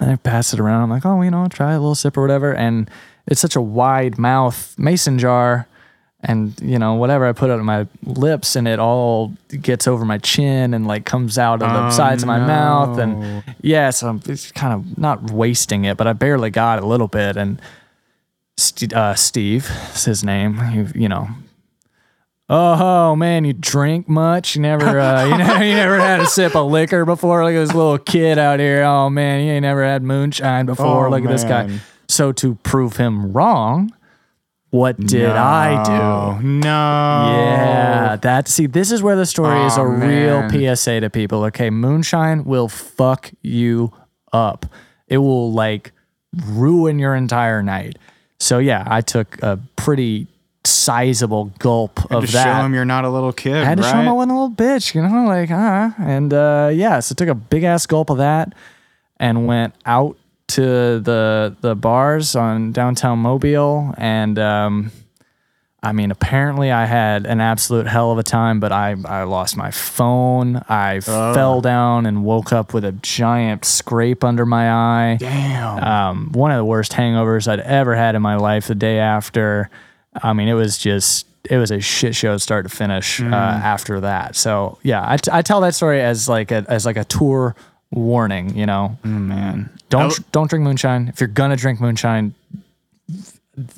they 0.00 0.16
pass 0.16 0.52
it 0.52 0.60
around. 0.60 0.82
I'm 0.82 0.90
like, 0.90 1.06
oh, 1.06 1.22
you 1.22 1.30
know, 1.30 1.46
try 1.48 1.72
a 1.72 1.80
little 1.80 1.94
sip 1.94 2.16
or 2.16 2.22
whatever. 2.22 2.54
And 2.54 2.90
it's 3.26 3.40
such 3.40 3.56
a 3.56 3.60
wide 3.60 4.18
mouth 4.18 4.74
mason 4.78 5.18
jar. 5.18 5.66
And, 6.24 6.54
you 6.62 6.78
know, 6.78 6.94
whatever 6.94 7.26
I 7.26 7.32
put 7.32 7.50
on 7.50 7.64
my 7.64 7.88
lips 8.04 8.54
and 8.54 8.68
it 8.68 8.78
all 8.78 9.34
gets 9.60 9.88
over 9.88 10.04
my 10.04 10.18
chin 10.18 10.72
and 10.72 10.86
like 10.86 11.04
comes 11.04 11.36
out 11.36 11.62
of 11.62 11.68
the 11.68 11.86
Oh, 11.88 11.90
sides 11.90 12.22
of 12.22 12.28
my 12.28 12.38
mouth. 12.38 12.96
And 12.98 13.42
yeah, 13.60 13.90
so 13.90 14.08
I'm 14.08 14.22
it's 14.26 14.52
kind 14.52 14.72
of 14.72 14.96
not 14.96 15.32
wasting 15.32 15.84
it, 15.84 15.96
but 15.96 16.06
I 16.06 16.12
barely 16.12 16.50
got 16.50 16.78
a 16.80 16.86
little 16.86 17.08
bit. 17.08 17.36
And 17.36 17.60
St- 18.56 18.92
uh, 18.92 19.16
Steve 19.16 19.68
is 19.94 20.04
his 20.04 20.22
name. 20.22 20.60
You, 20.72 20.88
you 20.94 21.08
know, 21.08 21.26
oh 22.48 23.16
man, 23.16 23.44
you 23.44 23.52
drink 23.52 24.08
much? 24.08 24.54
You 24.56 24.62
never, 24.62 25.00
uh, 25.00 25.24
you, 25.24 25.36
never, 25.38 25.64
you 25.64 25.74
never 25.74 25.98
had 25.98 26.20
a 26.20 26.26
sip 26.26 26.54
of 26.54 26.70
liquor 26.70 27.04
before? 27.04 27.44
Look 27.44 27.54
at 27.54 27.60
this 27.66 27.74
little 27.74 27.98
kid 27.98 28.38
out 28.38 28.60
here. 28.60 28.82
Oh 28.84 29.10
man, 29.10 29.44
you 29.44 29.52
ain't 29.52 29.62
never 29.62 29.84
had 29.84 30.02
moonshine 30.02 30.66
before. 30.66 31.06
Oh, 31.08 31.10
Look 31.10 31.24
at 31.24 31.30
this 31.30 31.44
guy. 31.44 31.80
So 32.08 32.30
to 32.32 32.56
prove 32.56 32.96
him 32.96 33.32
wrong, 33.32 33.92
what 34.72 34.98
did 34.98 35.30
I 35.30 35.84
do? 35.84 36.42
No. 36.42 36.68
Yeah, 37.36 38.16
that 38.16 38.48
see, 38.48 38.64
this 38.66 38.90
is 38.90 39.02
where 39.02 39.16
the 39.16 39.26
story 39.26 39.60
is 39.66 39.76
a 39.76 39.82
Oh, 39.82 39.84
real. 39.84 40.48
PSA 40.76 41.00
to 41.00 41.10
people. 41.10 41.44
Okay, 41.44 41.68
moonshine 41.68 42.44
will 42.44 42.68
fuck 42.68 43.30
you 43.42 43.92
up. 44.32 44.64
It 45.08 45.18
will 45.18 45.52
like 45.52 45.92
ruin 46.46 46.98
your 46.98 47.14
entire 47.14 47.62
night. 47.62 47.98
So 48.40 48.58
yeah, 48.58 48.84
I 48.86 49.02
took 49.02 49.40
a 49.42 49.58
pretty 49.76 50.26
sizable 50.64 51.46
gulp 51.58 52.10
of 52.10 52.24
to 52.26 52.32
that. 52.32 52.44
show 52.60 52.64
him 52.64 52.72
you're 52.72 52.86
not 52.86 53.04
a 53.04 53.10
little 53.10 53.32
kid. 53.32 53.56
I 53.56 53.64
had 53.64 53.76
to 53.76 53.84
right? 53.84 53.90
show 53.92 53.98
him 53.98 54.08
I 54.08 54.12
wasn't 54.12 54.32
a 54.32 54.34
little 54.40 54.56
bitch, 54.56 54.94
you 54.94 55.02
know, 55.02 55.26
like 55.26 55.50
ah, 55.50 55.94
and 55.98 56.32
uh, 56.32 56.70
yeah, 56.72 57.00
so 57.00 57.14
took 57.14 57.28
a 57.28 57.34
big 57.34 57.62
ass 57.64 57.84
gulp 57.84 58.08
of 58.08 58.16
that 58.18 58.54
and 59.18 59.46
went 59.46 59.74
out 59.84 60.16
to 60.52 61.00
the 61.00 61.56
the 61.60 61.74
bars 61.74 62.36
on 62.36 62.72
downtown 62.72 63.18
Mobile, 63.18 63.94
and 63.98 64.38
um, 64.38 64.90
I 65.82 65.92
mean, 65.92 66.10
apparently 66.10 66.70
I 66.70 66.84
had 66.86 67.26
an 67.26 67.40
absolute 67.40 67.86
hell 67.86 68.12
of 68.12 68.18
a 68.18 68.22
time, 68.22 68.60
but 68.60 68.70
I 68.70 68.94
I 69.04 69.24
lost 69.24 69.56
my 69.56 69.70
phone. 69.70 70.62
I 70.68 71.00
fell 71.00 71.60
down 71.60 72.06
and 72.06 72.24
woke 72.24 72.52
up 72.52 72.72
with 72.72 72.84
a 72.84 72.92
giant 72.92 73.64
scrape 73.64 74.22
under 74.22 74.46
my 74.46 74.70
eye 74.70 75.16
Damn. 75.18 75.82
um, 75.82 76.32
one 76.32 76.50
of 76.52 76.58
the 76.58 76.64
worst 76.64 76.92
hangovers 76.92 77.48
I'd 77.48 77.60
ever 77.60 77.96
had 77.96 78.14
in 78.14 78.22
my 78.22 78.36
life 78.36 78.68
the 78.68 78.74
day 78.74 78.98
after. 78.98 79.70
I 80.22 80.34
mean, 80.34 80.46
it 80.48 80.54
was 80.54 80.76
just, 80.76 81.26
it 81.48 81.56
was 81.56 81.70
a 81.70 81.80
shit 81.80 82.14
show 82.14 82.36
start 82.36 82.64
to 82.66 82.68
finish 82.68 83.20
uh, 83.20 83.24
after 83.24 84.00
that. 84.00 84.36
So 84.36 84.78
yeah, 84.82 85.02
I, 85.04 85.16
t- 85.16 85.30
I 85.32 85.40
tell 85.40 85.62
that 85.62 85.74
story 85.74 86.02
as 86.02 86.28
like 86.28 86.50
a, 86.52 86.64
as 86.68 86.84
like 86.84 86.98
a 86.98 87.04
tour 87.04 87.56
warning, 87.92 88.56
you 88.56 88.66
know, 88.66 88.98
man. 89.04 89.70
don't, 89.90 90.12
Oh. 90.12 90.24
don't 90.32 90.48
drink 90.50 90.64
moonshine. 90.64 91.08
If 91.08 91.20
you're 91.20 91.28
to 91.50 91.56
drink 91.56 91.80
moonshine, 91.80 92.34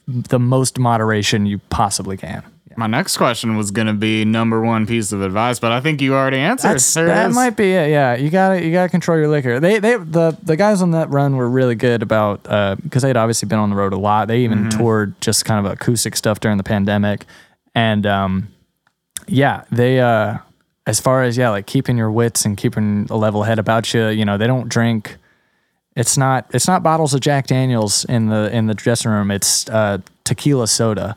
the 0.06 0.38
most 0.38 0.78
moderation 0.78 1.46
you 1.46 1.58
possibly 1.70 2.16
can. 2.16 2.42
My 2.76 2.86
next 2.88 3.16
question 3.18 3.56
was 3.56 3.70
to 3.86 3.92
be 3.92 4.24
number 4.24 4.60
one 4.60 4.84
piece 4.84 5.12
of 5.12 5.22
advice, 5.22 5.60
but 5.60 5.70
I 5.70 5.80
think 5.80 6.00
you 6.00 6.14
already 6.14 6.38
answered. 6.38 6.70
That's, 6.72 6.94
There 6.94 7.04
it 7.04 7.08
that 7.08 7.28
is. 7.30 7.34
might 7.36 7.56
be 7.56 7.70
it. 7.72 7.90
Yeah, 7.90 8.16
you 8.16 8.30
gotta 8.30 8.64
you 8.64 8.72
gotta 8.72 8.88
control 8.88 9.16
your 9.16 9.28
liquor. 9.28 9.60
They 9.60 9.78
they 9.78 9.96
the 9.96 10.36
the 10.42 10.56
guys 10.56 10.82
on 10.82 10.90
that 10.90 11.08
run 11.08 11.36
were 11.36 11.48
really 11.48 11.76
good 11.76 12.02
about 12.02 12.40
uh, 12.48 12.74
because 12.82 13.02
they'd 13.04 13.16
obviously 13.16 13.46
been 13.48 13.60
on 13.60 13.70
the 13.70 13.76
road 13.76 13.92
a 13.92 13.96
lot. 13.96 14.26
They 14.26 14.40
even 14.40 14.58
Mm-hmm. 14.64 14.78
toured 14.78 15.20
just 15.20 15.44
kind 15.44 15.64
of 15.64 15.70
acoustic 15.72 16.16
stuff 16.16 16.40
during 16.40 16.56
the 16.58 16.64
pandemic, 16.64 17.26
and 17.76 18.06
um, 18.06 18.48
yeah, 19.28 19.62
they 19.70 20.00
uh, 20.00 20.38
as 20.86 21.00
far 21.00 21.22
as 21.22 21.36
yeah, 21.36 21.50
like 21.50 21.66
keeping 21.66 21.96
your 21.96 22.10
wits 22.10 22.44
and 22.44 22.56
keeping 22.56 23.06
a 23.10 23.16
level 23.16 23.42
head 23.44 23.58
about 23.58 23.92
you. 23.94 24.08
You 24.08 24.24
know, 24.24 24.36
they 24.38 24.46
don't 24.46 24.68
drink. 24.68 25.16
It's 25.96 26.16
not 26.18 26.46
it's 26.52 26.66
not 26.66 26.82
bottles 26.82 27.14
of 27.14 27.20
Jack 27.20 27.46
Daniels 27.46 28.04
in 28.04 28.26
the 28.26 28.54
in 28.54 28.66
the 28.66 28.74
dressing 28.74 29.10
room. 29.10 29.30
It's 29.30 29.68
uh, 29.68 29.98
tequila 30.24 30.66
soda 30.66 31.16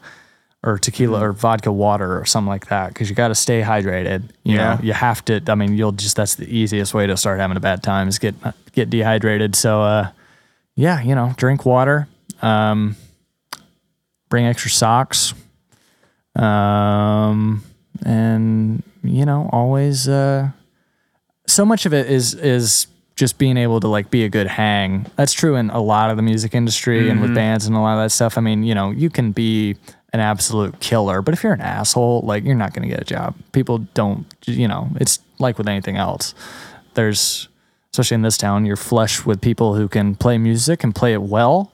or 0.64 0.78
tequila 0.78 1.22
or 1.24 1.34
vodka 1.34 1.72
water 1.72 2.20
or 2.20 2.26
something 2.26 2.48
like 2.50 2.68
that 2.68 2.90
because 2.90 3.10
you 3.10 3.16
got 3.16 3.28
to 3.30 3.36
stay 3.36 3.62
hydrated. 3.62 4.24
You 4.44 4.56
Yeah. 4.56 4.76
know, 4.76 4.80
you 4.84 4.94
have 4.94 5.24
to. 5.26 5.42
I 5.48 5.56
mean, 5.56 5.76
you'll 5.78 5.92
just 5.94 6.16
that's 6.16 6.36
the 6.36 6.46
easiest 6.48 6.94
way 6.94 7.08
to 7.08 7.18
start 7.18 7.40
having 7.40 7.58
a 7.58 7.60
bad 7.60 7.82
time 7.84 8.08
is 8.08 8.20
get 8.20 8.36
get 8.74 8.90
dehydrated. 8.90 9.56
So, 9.56 9.82
uh, 9.82 10.10
yeah, 10.76 11.02
you 11.02 11.16
know, 11.16 11.34
drink 11.38 11.66
water. 11.66 12.08
Um, 12.42 12.96
bring 14.30 14.46
extra 14.46 14.70
socks. 14.70 15.34
Um, 16.36 17.64
and 18.06 18.84
you 19.08 19.26
know, 19.26 19.50
always. 19.52 20.08
Uh, 20.08 20.50
so 21.48 21.66
much 21.66 21.86
of 21.86 21.94
it 21.94 22.08
is 22.08 22.34
is 22.34 22.88
just 23.16 23.40
being 23.40 23.58
able 23.58 23.80
to 23.80 23.88
like 23.88 24.12
be 24.12 24.24
a 24.24 24.30
good 24.30 24.48
hang. 24.48 25.08
That's 25.16 25.34
true 25.34 25.56
in 25.56 25.70
a 25.72 25.82
lot 25.82 26.12
of 26.12 26.18
the 26.18 26.24
music 26.24 26.54
industry 26.54 27.10
and 27.10 27.20
with 27.20 27.34
bands 27.34 27.66
and 27.66 27.76
a 27.76 27.80
lot 27.80 27.98
of 27.98 28.06
that 28.06 28.12
stuff. 28.12 28.38
I 28.38 28.42
mean, 28.42 28.64
you 28.64 28.76
know, 28.76 28.92
you 28.92 29.10
can 29.10 29.32
be 29.32 29.76
an 30.14 30.20
absolute 30.20 30.80
killer, 30.80 31.24
but 31.24 31.34
if 31.34 31.44
you're 31.44 31.54
an 31.54 31.62
asshole, 31.62 32.22
like 32.22 32.44
you're 32.44 32.56
not 32.56 32.74
going 32.74 32.88
to 32.88 32.94
get 32.94 33.02
a 33.02 33.06
job. 33.06 33.36
People 33.54 33.80
don't, 33.96 34.28
you 34.46 34.68
know, 34.68 34.90
it's 35.00 35.20
like 35.40 35.58
with 35.58 35.68
anything 35.68 35.98
else. 35.98 36.36
There's 36.94 37.48
especially 37.92 38.16
in 38.16 38.22
this 38.22 38.38
town, 38.38 38.66
you're 38.66 38.76
flush 38.76 39.26
with 39.26 39.42
people 39.42 39.74
who 39.74 39.88
can 39.88 40.14
play 40.14 40.38
music 40.38 40.84
and 40.84 40.94
play 40.94 41.14
it 41.14 41.22
well 41.24 41.72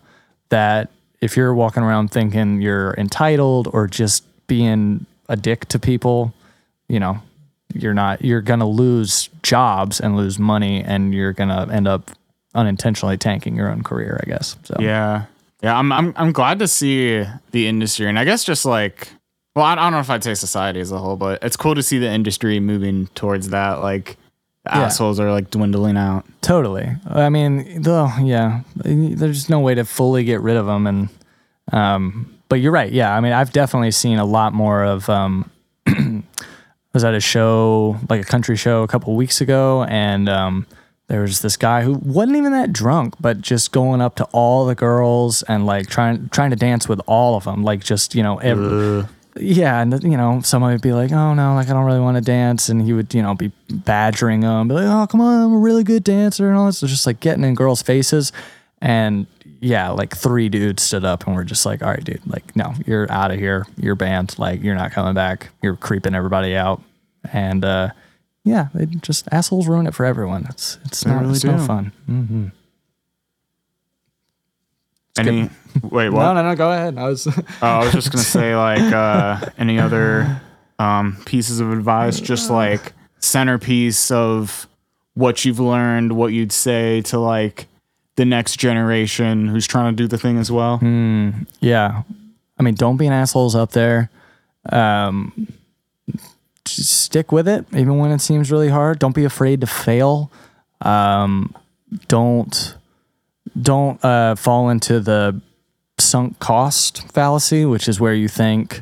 that 0.47 0.89
if 1.19 1.35
you're 1.35 1.53
walking 1.53 1.83
around 1.83 2.09
thinking 2.11 2.61
you're 2.61 2.93
entitled 2.97 3.67
or 3.73 3.87
just 3.87 4.23
being 4.47 5.05
a 5.27 5.35
dick 5.35 5.65
to 5.65 5.79
people, 5.79 6.33
you 6.93 6.99
know, 6.99 7.21
you're 7.73 7.93
not 7.93 8.23
you're 8.23 8.41
going 8.41 8.59
to 8.59 8.65
lose 8.65 9.29
jobs 9.41 9.99
and 9.99 10.15
lose 10.15 10.37
money 10.37 10.83
and 10.83 11.13
you're 11.13 11.33
going 11.33 11.49
to 11.49 11.73
end 11.73 11.87
up 11.87 12.11
unintentionally 12.53 13.17
tanking 13.17 13.55
your 13.55 13.69
own 13.69 13.81
career, 13.83 14.19
I 14.23 14.29
guess. 14.29 14.55
So 14.63 14.75
Yeah. 14.79 15.25
Yeah, 15.63 15.77
I'm 15.77 15.91
I'm 15.91 16.13
I'm 16.17 16.31
glad 16.33 16.59
to 16.59 16.67
see 16.67 17.25
the 17.51 17.67
industry 17.67 18.07
and 18.07 18.19
I 18.19 18.25
guess 18.25 18.43
just 18.43 18.65
like 18.65 19.09
well, 19.55 19.65
I 19.65 19.75
don't 19.75 19.91
know 19.91 19.99
if 19.99 20.09
I'd 20.09 20.23
say 20.23 20.33
society 20.33 20.79
as 20.79 20.91
a 20.91 20.97
whole, 20.97 21.15
but 21.15 21.43
it's 21.43 21.55
cool 21.55 21.75
to 21.75 21.83
see 21.83 21.99
the 21.99 22.09
industry 22.09 22.59
moving 22.59 23.07
towards 23.15 23.49
that 23.49 23.81
like 23.81 24.17
the 24.65 24.75
assholes 24.75 25.19
are 25.19 25.31
like 25.31 25.51
dwindling 25.51 25.97
out. 25.97 26.25
Totally. 26.41 26.89
I 27.05 27.29
mean, 27.29 27.81
though, 27.81 28.09
yeah, 28.21 28.61
there's 28.75 29.49
no 29.49 29.59
way 29.59 29.75
to 29.75 29.83
fully 29.83 30.23
get 30.23 30.41
rid 30.41 30.55
of 30.55 30.65
them. 30.65 30.87
And, 30.87 31.09
um, 31.71 32.33
but 32.49 32.55
you're 32.61 32.71
right. 32.71 32.91
Yeah. 32.91 33.15
I 33.15 33.19
mean, 33.19 33.33
I've 33.33 33.51
definitely 33.51 33.91
seen 33.91 34.19
a 34.19 34.25
lot 34.25 34.53
more 34.53 34.83
of, 34.83 35.09
um, 35.09 35.51
was 36.93 37.03
at 37.03 37.13
a 37.15 37.19
show, 37.19 37.97
like 38.09 38.21
a 38.21 38.25
country 38.25 38.55
show 38.55 38.83
a 38.83 38.87
couple 38.87 39.15
weeks 39.15 39.41
ago, 39.41 39.83
and, 39.83 40.29
um, 40.29 40.65
there 41.07 41.21
was 41.21 41.41
this 41.41 41.57
guy 41.57 41.81
who 41.83 41.93
wasn't 41.93 42.37
even 42.37 42.53
that 42.53 42.71
drunk, 42.71 43.15
but 43.19 43.41
just 43.41 43.71
going 43.71 44.01
up 44.01 44.15
to 44.15 44.23
all 44.31 44.65
the 44.65 44.73
girls 44.73 45.43
and 45.43 45.65
like 45.65 45.87
trying 45.87 46.29
trying 46.29 46.49
to 46.51 46.55
dance 46.55 46.87
with 46.87 47.01
all 47.07 47.35
of 47.35 47.43
them, 47.43 47.61
like 47.63 47.83
just 47.83 48.15
you 48.15 48.23
know 48.23 48.37
every, 48.39 49.05
yeah, 49.35 49.81
and 49.81 50.01
you 50.01 50.15
know, 50.15 50.39
someone 50.43 50.71
would 50.71 50.81
be 50.81 50.93
like, 50.93 51.11
"Oh 51.11 51.33
no, 51.33 51.55
like 51.55 51.67
I 51.69 51.73
don't 51.73 51.83
really 51.85 51.99
want 51.99 52.15
to 52.17 52.21
dance," 52.21 52.69
and 52.69 52.81
he 52.81 52.93
would, 52.93 53.13
you 53.13 53.21
know, 53.21 53.35
be 53.35 53.51
badgering 53.69 54.39
them, 54.39 54.69
be 54.69 54.75
like, 54.75 54.85
"Oh 54.85 55.05
come 55.05 55.19
on, 55.21 55.43
I'm 55.43 55.53
a 55.53 55.57
really 55.57 55.83
good 55.83 56.03
dancer," 56.05 56.47
and 56.47 56.57
all 56.57 56.67
this, 56.67 56.77
so 56.77 56.87
just 56.87 57.05
like 57.05 57.19
getting 57.19 57.43
in 57.43 57.53
girls' 57.53 57.81
faces, 57.81 58.31
and 58.81 59.27
yeah, 59.63 59.89
like 59.91 60.15
three 60.15 60.49
dudes 60.49 60.83
stood 60.83 61.05
up 61.05 61.25
and 61.25 61.35
were 61.35 61.43
just 61.45 61.65
like, 61.65 61.81
"All 61.81 61.89
right, 61.89 62.03
dude, 62.03 62.21
like 62.27 62.55
no, 62.55 62.73
you're 62.85 63.09
out 63.11 63.31
of 63.31 63.39
here, 63.39 63.65
you're 63.77 63.95
banned, 63.95 64.37
like 64.37 64.61
you're 64.61 64.75
not 64.75 64.91
coming 64.91 65.13
back, 65.13 65.49
you're 65.61 65.75
creeping 65.77 66.13
everybody 66.15 66.55
out," 66.55 66.81
and 67.31 67.63
uh, 67.63 67.89
yeah, 68.43 68.67
they 68.73 68.85
just 68.85 69.27
assholes 69.31 69.67
ruin 69.67 69.87
it 69.87 69.93
for 69.95 70.05
everyone. 70.05 70.45
It's 70.49 70.77
it's 70.85 71.05
not 71.05 71.21
really 71.21 71.35
it's 71.35 71.43
no 71.45 71.57
do. 71.57 71.65
fun. 71.65 71.91
hmm 72.05 72.47
Any 75.17 75.49
wait, 75.81 76.09
what? 76.09 76.23
No, 76.23 76.33
no, 76.33 76.43
no, 76.49 76.55
go 76.55 76.71
ahead. 76.71 76.97
I 76.97 77.07
was 77.07 77.25
Oh, 77.27 77.41
I 77.61 77.83
was 77.85 77.93
just 77.93 78.11
gonna 78.11 78.23
say 78.23 78.55
like 78.55 78.81
uh, 78.93 79.39
any 79.57 79.79
other 79.79 80.41
um, 80.79 81.17
pieces 81.25 81.59
of 81.59 81.71
advice, 81.71 82.19
just 82.19 82.49
like 82.49 82.93
centerpiece 83.19 84.11
of 84.11 84.67
what 85.13 85.45
you've 85.45 85.59
learned, 85.59 86.11
what 86.13 86.33
you'd 86.33 86.51
say 86.51 87.01
to 87.03 87.19
like 87.19 87.67
the 88.15 88.25
next 88.25 88.57
generation 88.57 89.47
who's 89.47 89.67
trying 89.67 89.95
to 89.95 90.03
do 90.03 90.07
the 90.07 90.17
thing 90.17 90.37
as 90.37 90.51
well. 90.51 90.79
Yeah. 91.59 92.03
I 92.57 92.63
mean, 92.63 92.75
don't 92.75 92.97
be 92.97 93.07
an 93.07 93.13
assholes 93.13 93.55
up 93.55 93.71
there. 93.71 94.09
Um, 94.71 95.47
stick 96.65 97.31
with 97.31 97.47
it, 97.47 97.65
even 97.73 97.97
when 97.97 98.11
it 98.11 98.21
seems 98.21 98.51
really 98.51 98.69
hard. 98.69 98.99
Don't 98.99 99.15
be 99.15 99.25
afraid 99.25 99.61
to 99.61 99.67
fail. 99.67 100.31
Um, 100.81 101.55
don't 102.07 102.75
don't 103.59 104.03
uh, 104.03 104.35
fall 104.35 104.69
into 104.69 104.99
the 104.99 105.39
sunk 105.99 106.39
cost 106.39 107.11
fallacy, 107.11 107.65
which 107.65 107.87
is 107.87 107.99
where 107.99 108.13
you 108.13 108.27
think, 108.27 108.81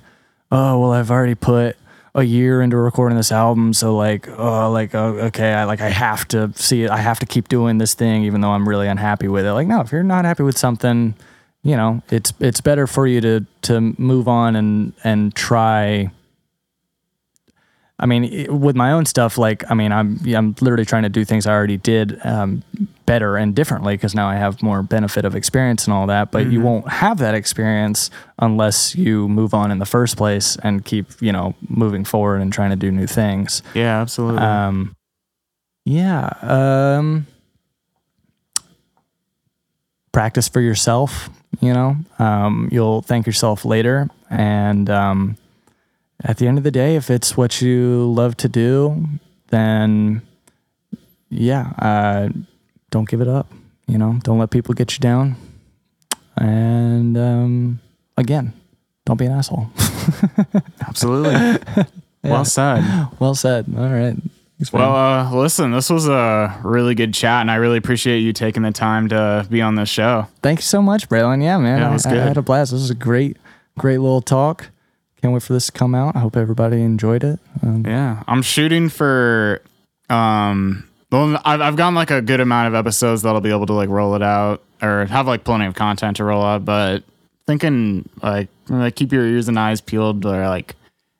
oh 0.51 0.79
well, 0.79 0.91
I've 0.93 1.11
already 1.11 1.35
put 1.35 1.75
a 2.13 2.23
year 2.23 2.61
into 2.61 2.77
recording 2.77 3.17
this 3.17 3.31
album, 3.31 3.73
so 3.73 3.95
like, 3.95 4.27
oh, 4.27 4.69
like, 4.71 4.93
oh, 4.93 5.17
okay, 5.27 5.53
I 5.53 5.63
like, 5.63 5.81
I 5.81 5.89
have 5.89 6.27
to 6.29 6.51
see 6.55 6.83
it. 6.83 6.89
I 6.89 6.97
have 6.97 7.19
to 7.19 7.25
keep 7.25 7.47
doing 7.47 7.77
this 7.77 7.93
thing, 7.93 8.23
even 8.23 8.41
though 8.41 8.51
I'm 8.51 8.67
really 8.67 8.87
unhappy 8.87 9.27
with 9.27 9.45
it. 9.45 9.53
Like, 9.53 9.67
no, 9.67 9.81
if 9.81 9.91
you're 9.91 10.03
not 10.03 10.25
happy 10.25 10.43
with 10.43 10.57
something, 10.57 11.15
you 11.63 11.77
know, 11.77 12.01
it's 12.09 12.33
it's 12.39 12.59
better 12.59 12.87
for 12.87 13.07
you 13.07 13.21
to 13.21 13.45
to 13.63 13.79
move 13.97 14.27
on 14.27 14.55
and 14.55 14.93
and 15.03 15.33
try. 15.33 16.11
I 18.01 18.07
mean, 18.07 18.23
it- 18.25 18.51
with 18.51 18.75
my 18.75 18.91
own 18.91 19.05
stuff, 19.05 19.37
like, 19.37 19.63
I 19.69 19.75
mean, 19.75 19.91
I'm 19.91 20.19
I'm 20.35 20.55
literally 20.59 20.85
trying 20.85 21.03
to 21.03 21.09
do 21.09 21.23
things 21.23 21.45
I 21.45 21.53
already 21.53 21.77
did 21.77 22.19
um, 22.25 22.63
better 23.05 23.37
and 23.37 23.53
differently 23.55 23.93
because 23.93 24.15
now 24.15 24.27
I 24.27 24.35
have 24.35 24.61
more 24.63 24.81
benefit 24.81 25.23
of 25.23 25.35
experience 25.35 25.85
and 25.85 25.93
all 25.93 26.07
that. 26.07 26.31
But 26.31 26.51
you 26.51 26.61
won't 26.61 26.89
have 26.89 27.19
that 27.19 27.35
experience 27.35 28.09
unless 28.39 28.95
you 28.95 29.27
move 29.29 29.53
on 29.53 29.69
in 29.71 29.77
the 29.79 29.85
first 29.85 30.17
place 30.17 30.57
and 30.63 30.83
keep, 30.83 31.05
you 31.21 31.31
know, 31.31 31.53
moving 31.69 32.03
forward 32.03 32.41
and 32.41 32.51
trying 32.51 32.71
to 32.71 32.75
do 32.75 32.91
new 32.91 33.07
things. 33.07 33.61
Yeah, 33.75 34.01
absolutely. 34.01 34.41
Um, 34.41 34.95
yeah. 35.85 36.29
Um, 36.41 37.27
practice 40.11 40.47
for 40.47 40.61
yourself. 40.61 41.29
You 41.59 41.73
know, 41.73 41.95
um, 42.17 42.69
you'll 42.71 43.01
thank 43.01 43.25
yourself 43.27 43.65
later. 43.65 44.09
And 44.29 44.89
um, 44.89 45.37
at 46.23 46.37
the 46.37 46.47
end 46.47 46.57
of 46.57 46.63
the 46.63 46.71
day, 46.71 46.95
if 46.95 47.09
it's 47.09 47.35
what 47.37 47.61
you 47.61 48.11
love 48.11 48.37
to 48.37 48.49
do, 48.49 49.05
then 49.49 50.21
yeah, 51.29 51.71
uh, 51.79 52.29
don't 52.89 53.09
give 53.09 53.21
it 53.21 53.27
up. 53.27 53.51
You 53.87 53.97
know, 53.97 54.19
don't 54.23 54.39
let 54.39 54.49
people 54.51 54.73
get 54.73 54.93
you 54.93 54.99
down. 54.99 55.35
And 56.37 57.17
um, 57.17 57.79
again, 58.17 58.53
don't 59.05 59.17
be 59.17 59.25
an 59.25 59.33
asshole. 59.33 59.67
absolutely. 60.87 61.57
Well 62.23 62.45
said. 62.45 62.83
well 63.19 63.33
said. 63.33 63.65
All 63.75 63.89
right. 63.89 64.15
Thanks. 64.59 64.71
Well, 64.71 64.95
uh, 64.95 65.33
listen, 65.33 65.71
this 65.71 65.89
was 65.89 66.07
a 66.07 66.55
really 66.63 66.93
good 66.93 67.15
chat, 67.15 67.41
and 67.41 67.49
I 67.49 67.55
really 67.55 67.79
appreciate 67.79 68.19
you 68.19 68.31
taking 68.31 68.61
the 68.61 68.69
time 68.71 69.09
to 69.09 69.47
be 69.49 69.59
on 69.59 69.73
this 69.73 69.89
show. 69.89 70.27
Thank 70.43 70.59
you 70.59 70.63
so 70.63 70.83
much, 70.83 71.09
Braylon. 71.09 71.41
Yeah, 71.41 71.57
man. 71.57 71.79
Yeah, 71.79 71.87
it 71.87 71.89
I- 71.89 71.93
was 71.93 72.05
I, 72.05 72.11
good. 72.11 72.19
had 72.27 72.37
a 72.37 72.43
blast. 72.43 72.73
This 72.73 72.81
was 72.81 72.91
a 72.91 72.95
great, 72.95 73.37
great 73.79 73.97
little 73.97 74.21
talk. 74.21 74.69
Can't 75.21 75.33
wait 75.33 75.43
for 75.43 75.53
this 75.53 75.67
to 75.67 75.71
come 75.71 75.93
out. 75.93 76.15
I 76.15 76.19
hope 76.19 76.35
everybody 76.35 76.81
enjoyed 76.81 77.23
it. 77.23 77.39
Um, 77.61 77.83
Yeah, 77.85 78.23
I'm 78.27 78.41
shooting 78.41 78.89
for. 78.89 79.61
Um, 80.09 80.87
well, 81.11 81.39
I've 81.45 81.61
I've 81.61 81.75
gotten 81.75 81.93
like 81.95 82.11
a 82.11 82.21
good 82.21 82.39
amount 82.39 82.69
of 82.69 82.75
episodes 82.75 83.21
that'll 83.21 83.41
be 83.41 83.51
able 83.51 83.67
to 83.67 83.73
like 83.73 83.89
roll 83.89 84.15
it 84.15 84.23
out 84.23 84.63
or 84.81 85.05
have 85.05 85.27
like 85.27 85.43
plenty 85.43 85.65
of 85.65 85.75
content 85.75 86.17
to 86.17 86.23
roll 86.23 86.43
out. 86.43 86.65
But 86.65 87.03
thinking 87.45 88.09
like 88.23 88.49
like 88.67 88.95
keep 88.95 89.11
your 89.11 89.25
ears 89.25 89.47
and 89.47 89.59
eyes 89.59 89.79
peeled 89.81 90.25
or 90.25 90.47
like 90.47 90.75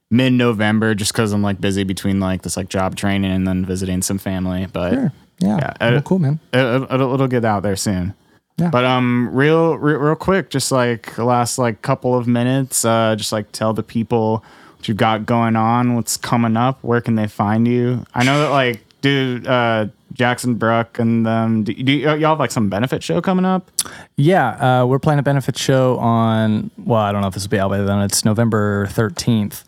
mid 0.10 0.34
November, 0.34 0.96
just 0.96 1.12
because 1.14 1.32
I'm 1.32 1.44
like 1.44 1.62
busy 1.62 1.84
between 1.84 2.20
like 2.20 2.42
this 2.42 2.58
like 2.58 2.70
job 2.70 2.96
training 2.96 3.32
and 3.32 3.48
then 3.48 3.66
visiting 3.66 4.02
some 4.02 4.18
family. 4.18 4.66
But 4.72 4.94
sure. 4.94 5.14
Yeah. 5.40 5.58
Yeah, 5.58 5.74
well, 5.80 5.98
uh, 5.98 6.02
cool, 6.02 6.20
man. 6.20 6.40
it, 6.54 6.92
it'll, 6.92 7.14
it'll 7.16 7.28
get 7.28 7.44
out 7.46 7.64
there 7.64 7.76
soon. 7.76 8.14
Yeah. 8.62 8.70
But 8.70 8.86
um, 8.86 9.30
real, 9.34 9.76
real, 9.76 9.98
real 9.98 10.16
quick, 10.16 10.52
just 10.52 10.72
like 10.72 11.16
the 11.16 11.26
last 11.26 11.58
like 11.58 11.82
couple 11.82 12.16
of 12.16 12.28
minutes, 12.28 12.86
uh, 12.86 13.16
just 13.18 13.32
like 13.32 13.52
tell 13.52 13.74
the 13.74 13.82
people 13.82 14.44
what 14.78 14.88
you've 14.88 14.98
got 14.98 15.26
going 15.26 15.56
on, 15.56 15.96
what's 15.96 16.16
coming 16.16 16.56
up, 16.56 16.78
where 16.84 17.02
can 17.02 17.16
they 17.16 17.28
find 17.28 17.68
you? 17.68 18.06
I 18.14 18.24
know 18.24 18.40
that 18.40 18.50
like, 18.50 18.82
dude, 19.02 19.48
uh, 19.48 19.88
Jackson 20.14 20.56
Bruck 20.56 21.00
and 21.00 21.26
them. 21.26 21.64
Do, 21.64 21.74
do 21.74 21.92
y'all 21.92 22.18
have 22.20 22.40
like 22.40 22.52
some 22.52 22.70
benefit 22.70 23.02
show 23.02 23.20
coming 23.20 23.46
up? 23.46 23.72
Yeah, 24.16 24.82
uh, 24.82 24.86
we're 24.86 25.00
playing 25.00 25.20
a 25.20 25.24
benefit 25.24 25.58
show 25.58 25.98
on. 25.98 26.70
Well, 26.78 27.02
I 27.02 27.12
don't 27.12 27.22
know 27.22 27.28
if 27.28 27.34
this 27.34 27.44
will 27.44 27.50
be 27.50 27.60
out 27.60 27.70
by 27.70 27.80
then. 27.80 28.02
It's 28.02 28.24
November 28.24 28.86
thirteenth, 28.88 29.64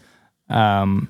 um, 0.49 1.09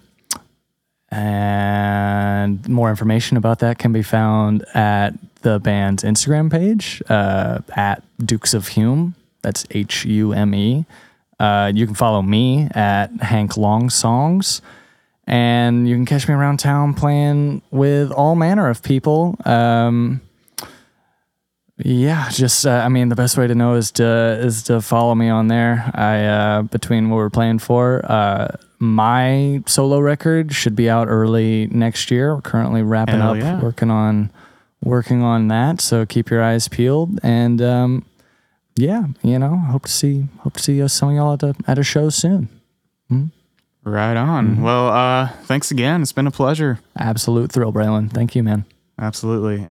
and 1.14 2.68
more 2.68 2.90
information 2.90 3.38
about 3.38 3.60
that 3.60 3.78
can 3.78 3.94
be 3.94 4.02
found 4.02 4.66
at 4.74 5.14
the 5.44 5.60
band's 5.60 6.04
Instagram 6.04 6.52
page 6.52 7.04
uh, 7.08 7.60
at 7.76 8.04
Dukes 8.26 8.54
of 8.54 8.70
Hume. 8.70 9.14
That's 9.44 9.66
H 9.72 10.06
U 10.06 10.34
M 10.34 10.56
E. 10.56 10.86
Uh, 11.40 11.72
you 11.74 11.86
can 11.86 11.94
follow 11.96 12.22
me 12.22 12.68
at 12.74 13.08
Hank 13.22 13.58
Long 13.58 13.90
Songs, 13.90 14.62
and 15.28 15.88
you 15.88 15.96
can 15.96 16.06
catch 16.06 16.28
me 16.28 16.34
around 16.34 16.58
town 16.58 16.94
playing 16.94 17.62
with 17.70 18.12
all 18.12 18.36
manner 18.36 18.70
of 18.70 18.82
people. 18.82 19.36
Um, 19.46 20.22
yeah, 21.78 22.30
just 22.30 22.66
uh, 22.66 22.82
I 22.86 22.90
mean 22.90 23.10
the 23.10 23.16
best 23.16 23.38
way 23.38 23.46
to 23.46 23.56
know 23.56 23.76
is 23.76 23.92
to 23.92 24.40
is 24.42 24.64
to 24.64 24.82
follow 24.82 25.14
me 25.14 25.30
on 25.30 25.48
there. 25.48 25.92
I 25.94 26.26
uh, 26.26 26.62
between 26.64 27.10
what 27.10 27.18
we're 27.18 27.30
playing 27.30 27.60
for, 27.60 28.04
uh, 28.10 28.56
my 28.84 29.64
solo 29.66 30.00
record 30.00 30.54
should 30.54 30.76
be 30.76 30.90
out 30.90 31.08
early 31.08 31.68
next 31.68 32.12
year. 32.12 32.36
We're 32.36 32.42
currently 32.42 32.84
wrapping 32.84 33.22
Hell 33.22 33.32
up, 33.32 33.38
yeah. 33.38 33.62
working 33.62 33.90
on 33.90 34.30
working 34.84 35.22
on 35.22 35.48
that. 35.48 35.80
So 35.80 36.06
keep 36.06 36.30
your 36.30 36.44
eyes 36.44 36.68
peeled, 36.68 37.20
and 37.24 37.62
um, 37.62 38.06
yeah, 38.76 39.06
you 39.22 39.40
know, 39.40 39.56
hope 39.56 39.84
to 39.84 39.92
see 39.92 40.28
hope 40.40 40.56
to 40.56 40.64
see 40.64 40.82
uh, 40.82 40.90
some 40.90 41.10
of 41.10 41.16
y'all 41.16 41.34
at 41.34 41.44
a 41.44 41.56
at 41.66 41.80
a 41.80 41.84
show 41.84 42.10
soon. 42.10 42.50
Right 43.86 44.16
on. 44.16 44.62
Well, 44.62 44.88
uh, 44.88 45.28
thanks 45.44 45.70
again. 45.70 46.02
It's 46.02 46.14
been 46.14 46.28
a 46.28 46.32
pleasure. 46.32 46.80
Absolute 46.96 47.52
thrill, 47.52 47.74
Braylon. 47.74 48.10
Thank 48.12 48.34
you, 48.34 48.42
man. 48.42 48.66
Absolutely. 48.98 49.68